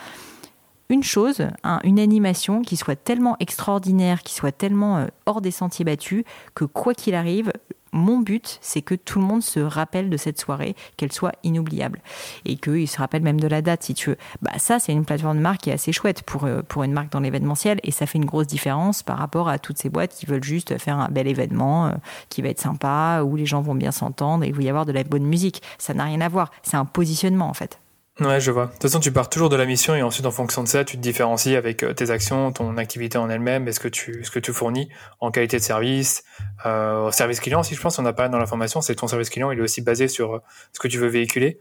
une 0.93 1.03
chose, 1.03 1.49
une 1.85 1.99
animation 1.99 2.63
qui 2.63 2.77
soit 2.77 2.97
tellement 2.97 3.37
extraordinaire, 3.41 4.23
qui 4.23 4.35
soit 4.35 4.53
tellement 4.53 4.99
euh, 4.99 5.07
hors 5.27 5.41
des 5.41 5.51
sentiers 5.51 5.85
battus, 5.85 6.25
que 6.55 6.65
quoi 6.65 6.95
qu'il 6.95 7.15
arrive, 7.15 7.51
mon 7.93 8.21
but, 8.21 8.59
c'est 8.63 8.81
que 8.81 8.95
tout 8.95 9.19
le 9.19 9.27
monde 9.27 9.43
se 9.43 9.61
rappelle 9.61 10.09
de 10.09 10.17
cette 10.17 10.41
soirée, 10.41 10.75
qu'elle 10.97 11.13
soit 11.13 11.35
inoubliable. 11.45 12.01
Et 12.47 12.57
qu'il 12.57 12.89
se 12.89 12.97
rappelle 12.99 13.23
même 13.23 13.39
de 13.39 13.47
la 13.47 13.61
date, 13.61 13.83
si 13.83 13.93
tu 13.93 14.11
veux. 14.11 14.17
Bah, 14.41 14.53
ça, 14.57 14.79
c'est 14.79 14.93
une 14.93 15.05
plateforme 15.05 15.37
de 15.37 15.43
marque 15.43 15.63
qui 15.63 15.71
est 15.71 15.75
assez 15.75 15.93
chouette 15.93 16.23
pour, 16.23 16.45
euh, 16.45 16.63
pour 16.63 16.85
une 16.85 16.93
marque 16.93 17.13
dans 17.13 17.21
l'événementiel. 17.21 17.81
Et 17.83 17.91
ça 17.91 18.07
fait 18.07 18.17
une 18.17 18.25
grosse 18.25 18.47
différence 18.47 19.03
par 19.03 19.19
rapport 19.19 19.49
à 19.49 19.59
toutes 19.59 19.79
ces 19.79 19.91
boîtes 19.91 20.15
qui 20.15 20.25
veulent 20.25 20.45
juste 20.45 20.79
faire 20.79 20.99
un 20.99 21.09
bel 21.09 21.27
événement 21.27 21.89
euh, 21.89 21.93
qui 22.31 22.41
va 22.41 22.49
être 22.49 22.61
sympa, 22.61 23.23
où 23.25 23.37
les 23.37 23.47
gens 23.47 23.61
vont 23.61 23.75
bien 23.75 23.93
s'entendre 23.93 24.45
et 24.45 24.49
il 24.49 24.55
va 24.55 24.63
y 24.63 24.69
avoir 24.71 24.87
de 24.87 24.93
la 24.93 25.05
bonne 25.05 25.25
musique. 25.25 25.63
Ça 25.77 25.93
n'a 25.93 26.05
rien 26.05 26.23
à 26.23 26.29
voir. 26.29 26.51
C'est 26.63 26.79
un 26.79 26.87
positionnement, 26.87 27.49
en 27.49 27.55
fait. 27.55 27.82
Ouais, 28.25 28.41
je 28.41 28.51
vois. 28.51 28.67
De 28.67 28.73
toute 28.73 28.83
façon, 28.83 29.01
tu 29.01 29.13
pars 29.13 29.29
toujours 29.29 29.49
de 29.49 29.57
la 29.57 29.67
mission 29.67 29.95
et 29.95 30.03
ensuite, 30.03 30.27
en 30.27 30.31
fonction 30.31 30.63
de 30.63 30.69
ça, 30.69 30.85
tu 30.85 30.97
te 30.97 31.03
différencies 31.03 31.57
avec 31.57 31.83
euh, 31.83 31.93
tes 31.93 32.11
actions, 32.11 32.53
ton 32.53 32.77
activité 32.77 33.19
en 33.19 33.29
elle-même, 33.29 33.69
et 33.69 33.73
ce 33.73 33.81
que 33.81 33.89
tu, 33.89 34.25
ce 34.25 34.31
que 34.31 34.39
tu 34.39 34.53
fournis 34.53 34.89
en 35.21 35.31
qualité 35.31 35.59
de 35.59 35.63
service, 35.63 36.25
euh, 36.67 37.11
service 37.11 37.41
client. 37.41 37.63
Si 37.63 37.75
je 37.75 37.81
pense, 37.81 37.99
on 37.99 38.07
a 38.07 38.13
pas 38.13 38.29
dans 38.29 38.39
la 38.39 38.47
formation, 38.47 38.81
c'est 38.81 38.95
ton 38.95 39.09
service 39.09 39.31
client, 39.31 39.51
il 39.51 39.59
est 39.59 39.63
aussi 39.63 39.83
basé 39.83 40.09
sur 40.09 40.35
euh, 40.35 40.39
ce 40.73 40.81
que 40.81 40.89
tu 40.89 40.99
veux 40.99 41.09
véhiculer. 41.09 41.59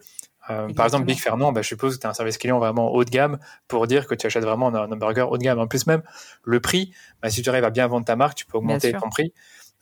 Euh, 0.50 0.74
par 0.74 0.86
exemple, 0.86 1.06
Big 1.06 1.20
Fernand, 1.20 1.52
bah, 1.52 1.62
je 1.62 1.68
suppose 1.68 1.96
que 1.96 2.02
tu 2.02 2.08
as 2.08 2.10
un 2.10 2.14
service 2.14 2.38
client 2.38 2.58
vraiment 2.58 2.92
haut 2.92 3.04
de 3.04 3.10
gamme 3.10 3.40
pour 3.68 3.86
dire 3.88 4.08
que 4.08 4.16
tu 4.16 4.26
achètes 4.26 4.44
vraiment 4.44 4.70
un, 4.70 4.92
hamburger 4.92 5.32
haut 5.32 5.38
de 5.38 5.44
gamme. 5.44 5.60
En 5.60 5.68
plus, 5.68 5.86
même 5.86 6.02
le 6.44 6.60
prix, 6.60 6.94
bah, 7.22 7.30
si 7.30 7.42
tu 7.42 7.50
arrives 7.50 7.64
à 7.64 7.70
bien 7.70 7.88
vendre 7.88 8.06
ta 8.06 8.16
marque, 8.16 8.36
tu 8.36 8.46
peux 8.46 8.58
augmenter 8.58 8.92
ton 8.94 9.10
prix. 9.10 9.34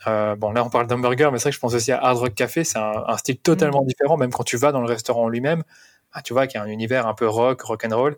Euh, 0.07 0.35
bon, 0.35 0.51
là, 0.51 0.63
on 0.63 0.69
parle 0.69 0.87
d'hamburger, 0.87 1.31
mais 1.31 1.39
c'est 1.39 1.43
vrai 1.43 1.51
que 1.51 1.55
je 1.55 1.59
pense 1.59 1.73
aussi 1.73 1.91
à 1.91 1.99
Hard 1.99 2.17
Rock 2.17 2.35
Café. 2.35 2.63
C'est 2.63 2.77
un, 2.77 3.03
un, 3.07 3.17
style 3.17 3.37
totalement 3.37 3.83
mm. 3.83 3.87
différent, 3.87 4.17
même 4.17 4.31
quand 4.31 4.43
tu 4.43 4.57
vas 4.57 4.71
dans 4.71 4.81
le 4.81 4.87
restaurant 4.87 5.27
lui-même. 5.29 5.63
Ah, 6.13 6.21
tu 6.21 6.33
vois, 6.33 6.47
qu'il 6.47 6.59
y 6.59 6.61
a 6.61 6.63
un 6.63 6.69
univers 6.69 7.07
un 7.07 7.13
peu 7.13 7.27
rock, 7.27 7.61
rock 7.61 7.85
and 7.85 7.95
roll. 7.95 8.17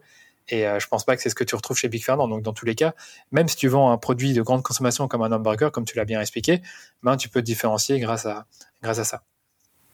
Et 0.50 0.68
euh, 0.68 0.80
je 0.80 0.88
pense 0.88 1.06
pas 1.06 1.16
que 1.16 1.22
c'est 1.22 1.30
ce 1.30 1.36
que 1.36 1.44
tu 1.44 1.56
retrouves 1.56 1.78
chez 1.78 1.88
Big 1.88 2.04
Fernand. 2.04 2.28
Donc, 2.28 2.42
dans 2.42 2.54
tous 2.54 2.66
les 2.66 2.76
cas, 2.76 2.94
même 3.32 3.48
si 3.48 3.56
tu 3.56 3.68
vends 3.68 3.92
un 3.92 3.98
produit 3.98 4.34
de 4.34 4.42
grande 4.42 4.64
consommation 4.64 5.08
comme 5.08 5.22
un 5.22 5.32
hamburger, 5.32 5.72
comme 5.72 5.86
tu 5.86 5.96
l'as 5.98 6.06
bien 6.06 6.20
expliqué, 6.20 6.62
ben, 7.04 7.16
tu 7.18 7.30
peux 7.30 7.42
te 7.42 7.46
différencier 7.46 8.00
grâce 8.00 8.26
à, 8.26 8.46
grâce 8.82 9.00
à 9.00 9.04
ça. 9.04 9.24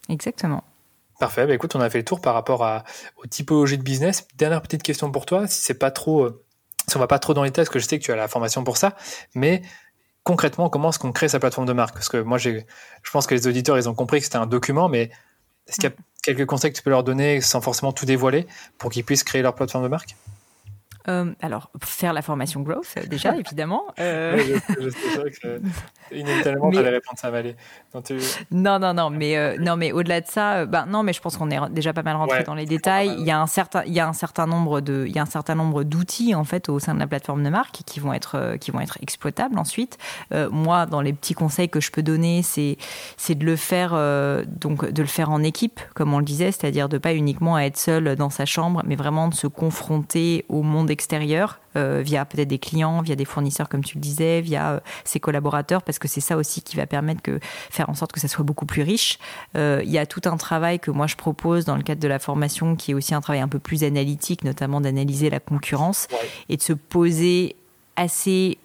Exactement. 0.10 0.64
Parfait. 1.20 1.46
Bah, 1.46 1.54
écoute, 1.54 1.76
on 1.76 1.82
a 1.82 1.90
fait 1.90 2.00
le 2.00 2.06
tour 2.06 2.22
par 2.22 2.34
rapport 2.34 2.64
à, 2.64 2.84
aux 3.18 3.28
typologies 3.28 3.78
de 3.78 3.84
business. 3.84 4.28
Dernière 4.36 4.62
petite 4.62 4.84
question 4.84 5.12
pour 5.12 5.26
toi. 5.26 5.48
Si 5.48 5.62
c'est 5.62 5.78
pas 5.78 5.92
trop, 5.92 6.24
euh, 6.24 6.44
si 6.88 6.96
on 6.96 7.00
va 7.00 7.08
pas 7.08 7.20
trop 7.20 7.34
dans 7.34 7.44
les 7.44 7.52
tests, 7.52 7.68
parce 7.68 7.74
que 7.74 7.80
je 7.80 7.88
sais 7.88 8.00
que 8.00 8.04
tu 8.04 8.12
as 8.12 8.16
la 8.16 8.28
formation 8.28 8.64
pour 8.64 8.78
ça, 8.78 8.96
mais 9.36 9.62
concrètement, 10.24 10.70
comment 10.70 10.90
est-ce 10.90 11.00
qu'on 11.00 11.12
crée 11.12 11.30
sa 11.30 11.40
plateforme 11.40 11.68
de 11.68 11.74
marque? 11.74 11.94
Parce 11.94 12.10
que 12.10 12.18
moi, 12.18 12.38
je 12.38 12.62
pense 13.12 13.28
que 13.28 13.36
les 13.36 13.48
auditeurs, 13.48 13.78
ils 13.78 13.90
ont 13.90 13.96
compris 13.96 14.20
que 14.20 14.26
c'était 14.26 14.38
un 14.38 14.46
document, 14.46 14.90
mais 14.90 15.12
est-ce 15.68 15.76
qu'il 15.76 15.90
y 15.90 15.94
a 15.94 15.96
quelques 16.28 16.46
conseils 16.46 16.72
que 16.72 16.78
tu 16.78 16.84
peux 16.84 16.90
leur 16.90 17.04
donner 17.04 17.40
sans 17.42 17.62
forcément 17.62 17.94
tout 17.94 18.06
dévoiler 18.06 18.48
pour 18.78 18.92
qu'ils 18.92 19.06
puissent 19.06 19.24
créer 19.24 19.42
leur 19.42 19.56
plateforme 19.56 19.84
de 19.86 19.90
marque? 19.90 20.18
Euh, 21.10 21.32
alors, 21.42 21.72
faire 21.84 22.12
la 22.12 22.22
formation 22.22 22.62
growth, 22.62 22.96
euh, 22.98 23.06
déjà, 23.06 23.36
évidemment. 23.40 23.84
Euh... 24.00 24.60
je, 24.70 24.90
sais 24.90 25.32
que 25.42 25.62
inévitablement, 26.12 26.70
tu 26.70 26.78
allais 26.78 26.90
répondre 26.90 27.18
ça, 27.18 27.32
Valé. 27.32 27.56
Non, 28.52 28.80
non, 28.80 28.94
non, 28.94 29.10
mais, 29.10 29.38
euh, 29.38 29.56
non, 29.60 29.78
mais 29.78 29.92
au-delà 29.92 30.22
de 30.22 30.28
ça, 30.28 30.66
ben, 30.66 30.86
non, 30.86 31.04
mais 31.04 31.14
je 31.14 31.22
pense 31.22 31.38
qu'on 31.38 31.50
est 31.50 31.70
déjà 31.70 31.94
pas 31.94 32.04
mal 32.04 32.16
rentré 32.18 32.44
dans 32.44 32.56
les 32.56 32.66
détails. 32.66 33.16
Il 33.18 33.26
y, 33.26 33.32
a 33.32 33.40
un 33.40 33.48
certain, 33.48 33.84
il 33.86 33.94
y 33.94 34.00
a 34.00 34.08
un 34.08 34.14
certain 34.14 34.48
nombre 34.48 34.82
de, 34.82 35.06
il 35.08 35.16
y 35.16 35.20
a 35.20 35.22
un 35.22 35.28
certain 35.28 35.56
nombre 35.56 35.84
d'outils, 35.84 36.36
en 36.36 36.44
fait, 36.44 36.70
au 36.70 36.80
sein 36.80 36.94
de 36.94 37.00
la 37.00 37.08
plateforme 37.08 37.44
de 37.44 37.50
marque 37.50 37.82
qui 37.86 38.00
vont 38.00 38.14
être, 38.14 38.58
qui 38.60 38.72
vont 38.72 38.82
être 38.82 38.98
exploitables 39.02 39.58
ensuite. 39.58 39.98
moi, 40.52 40.86
dans 40.86 41.02
les 41.02 41.14
petits 41.14 41.34
conseils 41.34 41.70
que 41.70 41.80
je 41.80 41.92
peux 41.92 42.04
donner, 42.04 42.42
c'est, 42.44 42.78
c'est 43.16 43.36
de 43.36 43.46
le 43.46 43.56
faire, 43.56 43.92
donc, 44.48 44.90
de 44.90 45.02
le 45.02 45.08
faire 45.08 45.32
en 45.32 45.42
équipe, 45.44 45.80
comme 45.96 46.14
on 46.14 46.20
le 46.20 46.26
disait, 46.26 46.52
c'est-à-dire 46.52 46.90
de 46.90 46.98
pas 46.98 47.14
uniquement 47.14 47.58
être 47.58 47.78
seul 47.78 48.16
dans 48.16 48.30
sa 48.30 48.46
chambre, 48.46 48.84
mais 48.86 48.96
vraiment 48.96 49.28
de 49.28 49.34
se 49.34 49.48
confronter 49.48 50.46
au 50.50 50.62
monde 50.64 50.92
extérieur 50.98 51.60
euh, 51.76 52.02
via 52.04 52.26
peut-être 52.26 52.48
des 52.48 52.58
clients, 52.58 53.02
via 53.02 53.16
des 53.16 53.24
fournisseurs 53.24 53.70
comme 53.70 53.84
tu 53.84 53.98
le 53.98 54.02
disais, 54.02 54.42
via 54.42 54.72
euh, 54.72 54.80
ses 55.04 55.20
collaborateurs, 55.20 55.84
parce 55.84 56.00
que 56.00 56.08
c'est 56.08 56.22
ça 56.22 56.38
aussi 56.38 56.64
qui 56.64 56.76
va 56.76 56.88
permettre 56.88 57.22
que 57.22 57.40
faire 57.70 57.88
en 57.92 57.94
sorte 57.94 58.12
que 58.12 58.20
ça 58.20 58.28
soit 58.28 58.44
beaucoup 58.44 58.66
plus 58.66 58.82
riche. 58.82 59.20
Euh, 59.56 59.82
il 59.84 59.92
y 59.92 60.00
a 60.00 60.08
tout 60.08 60.22
un 60.26 60.38
travail 60.38 60.80
que 60.80 60.90
moi 60.90 61.06
je 61.06 61.16
propose 61.16 61.66
dans 61.66 61.76
le 61.76 61.84
cadre 61.84 62.02
de 62.02 62.08
la 62.08 62.18
formation, 62.18 62.76
qui 62.76 62.92
est 62.92 62.94
aussi 62.96 63.14
un 63.14 63.22
travail 63.22 63.42
un 63.42 63.48
peu 63.48 63.60
plus 63.60 63.84
analytique, 63.84 64.44
notamment 64.44 64.82
d'analyser 64.82 65.30
la 65.30 65.40
concurrence 65.40 66.08
et 66.50 66.58
de 66.58 66.62
se 66.64 66.74
poser 66.74 67.56
assez 67.96 68.58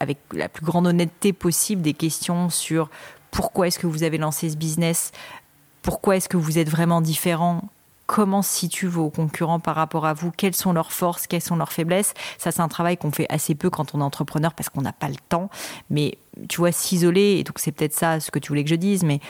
avec 0.00 0.18
la 0.32 0.48
plus 0.48 0.66
grande 0.66 0.88
honnêteté 0.88 1.32
possible 1.32 1.82
des 1.82 1.94
questions 1.94 2.50
sur 2.50 2.90
pourquoi 3.30 3.68
est-ce 3.68 3.78
que 3.78 3.86
vous 3.86 4.02
avez 4.02 4.18
lancé 4.18 4.50
ce 4.50 4.56
business, 4.56 5.12
pourquoi 5.82 6.16
est-ce 6.16 6.28
que 6.28 6.36
vous 6.36 6.58
êtes 6.58 6.68
vraiment 6.68 7.00
différent, 7.00 7.62
comment 8.06 8.42
se 8.42 8.54
situent 8.54 8.86
vos 8.86 9.10
concurrents 9.10 9.60
par 9.60 9.74
rapport 9.74 10.06
à 10.06 10.14
vous, 10.14 10.30
quelles 10.30 10.54
sont 10.54 10.72
leurs 10.72 10.92
forces, 10.92 11.26
quelles 11.26 11.42
sont 11.42 11.56
leurs 11.56 11.72
faiblesses? 11.72 12.14
Ça, 12.38 12.52
c'est 12.52 12.62
un 12.62 12.68
travail 12.68 12.96
qu'on 12.96 13.10
fait 13.10 13.26
assez 13.28 13.54
peu 13.54 13.70
quand 13.70 13.94
on 13.94 14.00
est 14.00 14.04
entrepreneur 14.04 14.54
parce 14.54 14.68
qu'on 14.68 14.82
n'a 14.82 14.92
pas 14.92 15.08
le 15.08 15.16
temps. 15.28 15.50
Mais 15.90 16.18
tu 16.48 16.58
vois, 16.58 16.72
s'isoler, 16.72 17.38
et 17.38 17.44
donc 17.44 17.58
c'est 17.58 17.72
peut-être 17.72 17.94
ça 17.94 18.20
ce 18.20 18.30
que 18.30 18.38
tu 18.38 18.48
voulais 18.48 18.64
que 18.64 18.70
je 18.70 18.76
dise, 18.76 19.02
mais 19.02 19.20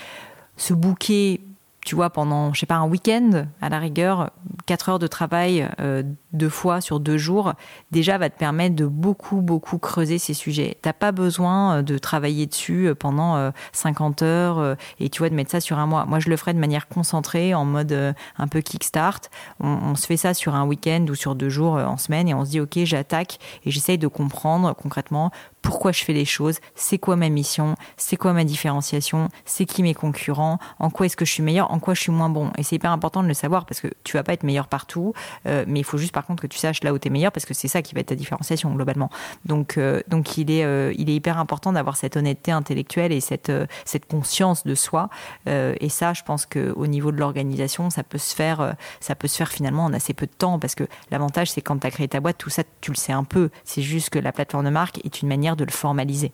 se 0.57 0.75
bouquer 0.75 1.41
tu 1.87 1.95
vois, 1.95 2.11
pendant, 2.11 2.53
je 2.53 2.59
sais 2.59 2.67
pas, 2.67 2.75
un 2.75 2.89
week-end, 2.89 3.47
à 3.63 3.69
la 3.69 3.79
rigueur, 3.79 4.33
4 4.67 4.89
heures 4.89 4.99
de 4.99 5.07
travail 5.07 5.69
euh, 5.79 6.03
deux 6.37 6.49
fois 6.49 6.81
sur 6.81 7.01
deux 7.01 7.19
jours, 7.19 7.55
déjà 7.91 8.19
va 8.19 8.31
te 8.31 8.39
permettre 8.39 8.77
de 8.77 8.87
beaucoup, 8.87 9.41
beaucoup 9.41 9.79
creuser 9.79 10.19
ces 10.19 10.35
sujets. 10.35 10.79
T'as 10.83 10.93
pas 10.93 11.13
besoin 11.13 11.79
euh, 11.79 11.83
de 11.83 11.99
travailler 11.99 12.47
dessus 12.47 12.89
euh, 12.89 12.95
pendant 12.95 13.53
50 13.73 14.23
heures 14.23 14.77
et 15.01 15.09
tu 15.09 15.19
vois, 15.19 15.29
de 15.29 15.35
mettre 15.35 15.51
ça 15.51 15.61
sur 15.61 15.79
un 15.79 15.87
mois. 15.87 16.05
Moi, 16.07 16.19
je 16.19 16.29
le 16.29 16.37
ferai 16.37 16.55
de 16.55 16.59
manière 16.59 16.89
concentrée, 16.89 17.55
en 17.55 17.65
mode 17.65 18.15
un 18.39 18.49
peu 18.49 18.61
kickstart. 18.61 19.21
On, 19.61 19.69
on 19.69 19.95
se 19.95 20.07
fait 20.07 20.17
ça 20.17 20.35
sur 20.35 20.55
un 20.55 20.65
week-end 20.65 21.07
ou 21.09 21.15
sur 21.15 21.35
deux 21.35 21.49
jours 21.49 21.75
en 21.75 21.97
semaine 21.97 22.29
et 22.29 22.35
on 22.35 22.45
se 22.45 22.51
dit, 22.51 22.61
OK, 22.61 22.79
j'attaque 22.85 23.39
et 23.65 23.71
j'essaye 23.71 23.99
de 23.99 24.09
comprendre 24.09 24.75
concrètement 24.75 25.31
pourquoi 25.67 25.91
je 25.91 26.05
fais 26.05 26.13
les 26.13 26.25
choses, 26.25 26.61
c'est 26.77 26.99
quoi 26.99 27.17
ma 27.17 27.29
mission, 27.29 27.75
c'est 27.97 28.17
quoi 28.17 28.33
ma 28.33 28.45
différenciation, 28.45 29.29
c'est 29.45 29.67
qui 29.67 29.83
mes 29.83 29.95
concurrents, 29.95 30.59
en 30.79 30.91
quoi 30.91 31.07
est-ce 31.07 31.17
que 31.17 31.25
je 31.25 31.33
suis 31.33 31.43
meilleur, 31.43 31.73
en 31.73 31.81
quoi 31.81 31.95
je 31.95 32.03
suis 32.03 32.13
moins 32.13 32.29
bon. 32.29 32.53
Et 32.57 32.63
c'est 32.63 32.77
hyper 32.77 32.93
important 32.93 33.21
de 33.23 33.29
le 33.29 33.35
savoir 33.35 33.67
parce 33.67 33.81
que 33.81 33.89
tu 34.05 34.17
vas 34.17 34.23
pas 34.23 34.33
être 34.33 34.45
meilleur 34.45 34.69
partout, 34.69 35.13
euh, 35.47 35.65
mais 35.67 35.81
il 35.81 35.85
faut 35.85 35.99
juste 35.99 36.13
par 36.13 36.25
que 36.35 36.47
tu 36.47 36.59
saches 36.59 36.83
là 36.83 36.93
où 36.93 36.99
tu 36.99 37.09
es 37.09 37.11
meilleur 37.11 37.33
parce 37.33 37.47
que 37.47 37.55
c'est 37.55 37.69
ça 37.69 37.83
qui 37.83 37.95
va 37.95 38.01
être 38.01 38.09
ta 38.09 38.15
différenciation 38.15 38.75
globalement. 38.75 39.11
Donc, 39.45 39.79
euh, 39.79 40.01
donc 40.09 40.39
il, 40.39 40.51
est, 40.51 40.65
euh, 40.65 40.93
il 40.97 41.11
est 41.11 41.15
hyper 41.15 41.39
important 41.39 41.73
d'avoir 41.73 41.97
cette 41.97 42.17
honnêteté 42.17 42.51
intellectuelle 42.51 43.13
et 43.13 43.21
cette, 43.21 43.53
cette 43.85 44.07
conscience 44.07 44.65
de 44.65 44.75
soi. 44.75 45.09
et 45.47 45.89
ça, 45.89 46.13
je 46.13 46.23
pense 46.23 46.47
qu'au 46.47 46.87
niveau 46.87 47.13
de 47.13 47.19
l'organisation, 47.19 47.91
ça 47.91 48.03
peut 48.03 48.19
se 48.19 48.35
faire, 48.35 48.75
ça 49.01 49.15
peut 49.15 49.29
se 49.29 49.37
faire 49.37 49.51
finalement 49.51 49.85
en 49.85 49.93
assez 49.93 50.15
peu 50.15 50.27
de 50.27 50.33
temps 50.33 50.59
parce 50.59 50.75
que 50.75 50.85
l'avantage, 51.11 51.51
c'est 51.51 51.61
quand 51.61 51.79
tu 51.79 51.87
as 51.87 51.91
créé 51.91 52.09
ta 52.09 52.21
boîte, 52.21 52.39
tout 52.39 52.51
ça, 52.51 52.63
tu 52.81 52.91
le 52.91 52.97
sais 52.97 53.13
un 53.13 53.25
peu. 53.25 53.51
C'est 53.65 53.83
juste 53.83 54.11
que 54.11 54.19
la 54.19 54.33
plateforme 54.33 54.65
de 54.65 54.71
marque 54.71 55.05
est 55.05 55.23
une 55.23 55.29
manière 55.29 55.57
de 55.57 55.65
le 55.65 55.71
formaliser. 55.71 56.33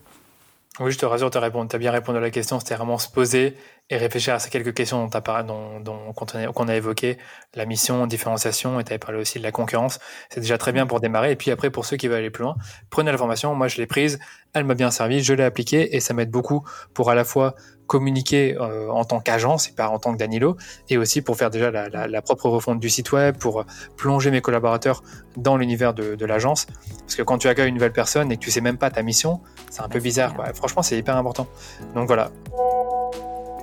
Oui, 0.81 0.91
je 0.91 0.97
te 0.97 1.05
rassure, 1.05 1.29
tu 1.31 1.37
as, 1.37 1.79
bien 1.79 1.91
répondu 1.91 2.17
à 2.17 2.21
la 2.23 2.31
question. 2.31 2.59
C'était 2.59 2.77
vraiment 2.77 2.97
se 2.97 3.11
poser 3.11 3.59
et 3.91 3.99
réfléchir 3.99 4.33
à 4.33 4.39
ces 4.39 4.49
quelques 4.49 4.73
questions 4.73 5.07
dont, 5.07 6.13
qu'on 6.15 6.69
a, 6.69 6.75
évoqué, 6.75 7.19
la 7.55 7.67
mission, 7.67 8.07
différenciation, 8.07 8.81
et 8.81 8.85
tu 8.85 8.93
avais 8.93 8.99
parlé 8.99 9.19
aussi 9.19 9.39
de 9.39 9.43
la 9.43 9.53
concurrence. 9.53 9.99
C'est 10.31 10.41
déjà 10.41 10.57
très 10.57 10.73
bien 10.73 10.87
pour 10.87 11.01
démarrer. 11.01 11.33
Et 11.33 11.37
puis 11.37 11.51
après, 11.51 11.69
pour 11.69 11.85
ceux 11.85 11.99
qui 11.99 12.09
veulent 12.09 12.21
aller 12.21 12.31
plus 12.31 12.45
loin, 12.45 12.57
prenez 12.89 13.13
la 13.13 13.19
formation. 13.19 13.55
Moi, 13.55 13.69
je 13.69 13.77
l'ai 13.77 13.87
prise, 13.87 14.19
elle 14.55 14.65
m'a 14.65 14.75
bien 14.75 14.91
servi, 14.91 15.23
je 15.23 15.35
l'ai 15.35 15.45
appliquée 15.45 15.95
et 15.95 16.01
ça 16.01 16.15
m'aide 16.15 16.31
beaucoup 16.31 16.67
pour 16.95 17.11
à 17.11 17.15
la 17.15 17.25
fois 17.25 17.55
communiquer 17.93 18.57
euh, 18.59 18.89
en 18.89 19.05
tant 19.05 19.21
qu'agence 19.21 19.69
et 19.69 19.73
pas 19.73 19.91
en 19.91 19.99
tant 19.99 20.15
que 20.15 20.19
Danilo, 20.19 20.57
et 20.89 20.97
aussi 20.97 21.21
pour 21.21 21.37
faire 21.37 21.51
déjà 21.51 21.71
la, 21.71 22.23
propre 22.23 22.49
refonte 22.49 22.81
du 22.81 22.89
site 22.89 23.13
web, 23.13 23.37
pour 23.37 23.67
plonger 23.99 24.31
mes 24.31 24.41
collaborateurs 24.41 25.03
dans 25.37 25.59
l'univers 25.59 25.93
de, 25.93 26.25
l'agence. 26.25 26.67
Parce 27.01 27.17
que 27.17 27.23
quand 27.23 27.37
tu 27.37 27.49
accueilles 27.49 27.69
une 27.69 27.75
nouvelle 27.75 27.93
personne 27.93 28.33
et 28.33 28.39
que 28.39 28.43
tu 28.43 28.51
sais 28.51 28.63
même 28.63 28.79
pas 28.79 28.89
ta 28.89 29.03
mission, 29.03 29.41
c'est 29.69 29.83
un 29.83 29.91
peu 29.91 30.01
bizarre. 30.01 30.33
Quoi. 30.33 30.47
Franchement, 30.55 30.81
c'est 30.81 30.97
hyper 30.97 31.19
important. 31.19 31.47
Donc 31.95 32.07
voilà. 32.07 32.31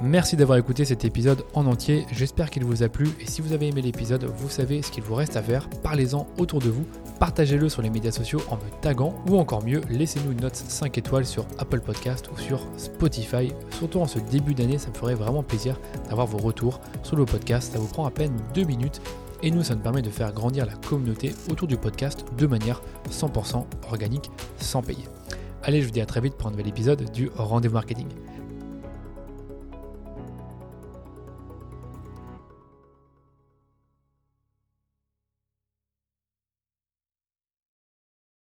Merci 0.02 0.38
d'avoir 0.38 0.58
écouté 0.58 0.86
cet 0.86 1.04
épisode 1.04 1.44
en 1.54 1.66
entier, 1.66 2.06
j'espère 2.14 2.50
qu'il 2.50 2.64
vous 2.64 2.84
a 2.84 2.88
plu. 2.88 3.10
Et 3.20 3.26
si 3.26 3.42
vous 3.42 3.52
avez 3.52 3.68
aimé 3.68 3.82
l'épisode, 3.82 4.24
vous 4.24 4.50
savez 4.50 4.82
ce 4.82 4.92
qu'il 4.92 5.04
vous 5.04 5.14
reste 5.14 5.36
à 5.36 5.42
faire, 5.42 5.70
parlez-en 5.84 6.26
autour 6.38 6.60
de 6.60 6.70
vous, 6.70 6.86
partagez-le 7.20 7.68
sur 7.68 7.82
les 7.82 7.90
médias 7.90 8.14
sociaux 8.14 8.40
en 8.50 8.56
me 8.56 8.82
taguant. 8.82 9.14
Ou 9.28 9.38
encore 9.38 9.62
mieux, 9.62 9.82
laissez-nous 9.90 10.32
une 10.32 10.40
note 10.40 10.56
5 10.56 10.98
étoiles 10.98 11.26
sur 11.26 11.46
Apple 11.58 11.82
Podcast 11.82 12.30
ou 12.34 12.40
sur 12.40 12.62
Spotify. 12.78 13.52
Surtout 13.72 14.00
en 14.00 14.08
ce 14.08 14.20
début 14.20 14.54
d'année, 14.54 14.78
ça 14.78 14.88
me 14.88 14.94
ferait 14.94 15.16
vraiment 15.16 15.44
plaisir 15.44 15.78
d'avoir 16.08 16.28
vos 16.28 16.38
retours 16.38 16.80
sur 17.04 17.18
le 17.18 17.26
podcast, 17.26 17.74
ça 17.74 17.80
vous 17.80 17.88
prend 17.88 18.06
à 18.06 18.12
peine 18.12 18.38
2 18.54 18.64
minutes. 18.64 19.02
Et 19.44 19.52
nous 19.52 19.64
ça 19.64 19.76
nous 19.76 19.82
permet 19.82 20.02
de 20.02 20.10
faire 20.10 20.32
grandir 20.32 20.66
la 20.66 20.76
communauté 20.76 21.34
autour 21.52 21.68
du 21.68 21.76
podcast 21.76 22.24
de 22.38 22.48
manière 22.48 22.82
100% 23.12 23.66
organique 23.90 24.32
sans 24.60 24.82
payer. 24.82 25.04
Allez, 25.62 25.82
je 25.82 25.88
vous 25.88 25.92
dis 25.92 26.02
à 26.02 26.06
très 26.06 26.22
vite 26.22 26.36
pour 26.36 26.48
un 26.48 26.52
nouvel 26.52 26.70
épisode 26.70 27.12
du 27.12 27.30
Rendez-vous 27.36 27.74
Marketing. 27.74 28.08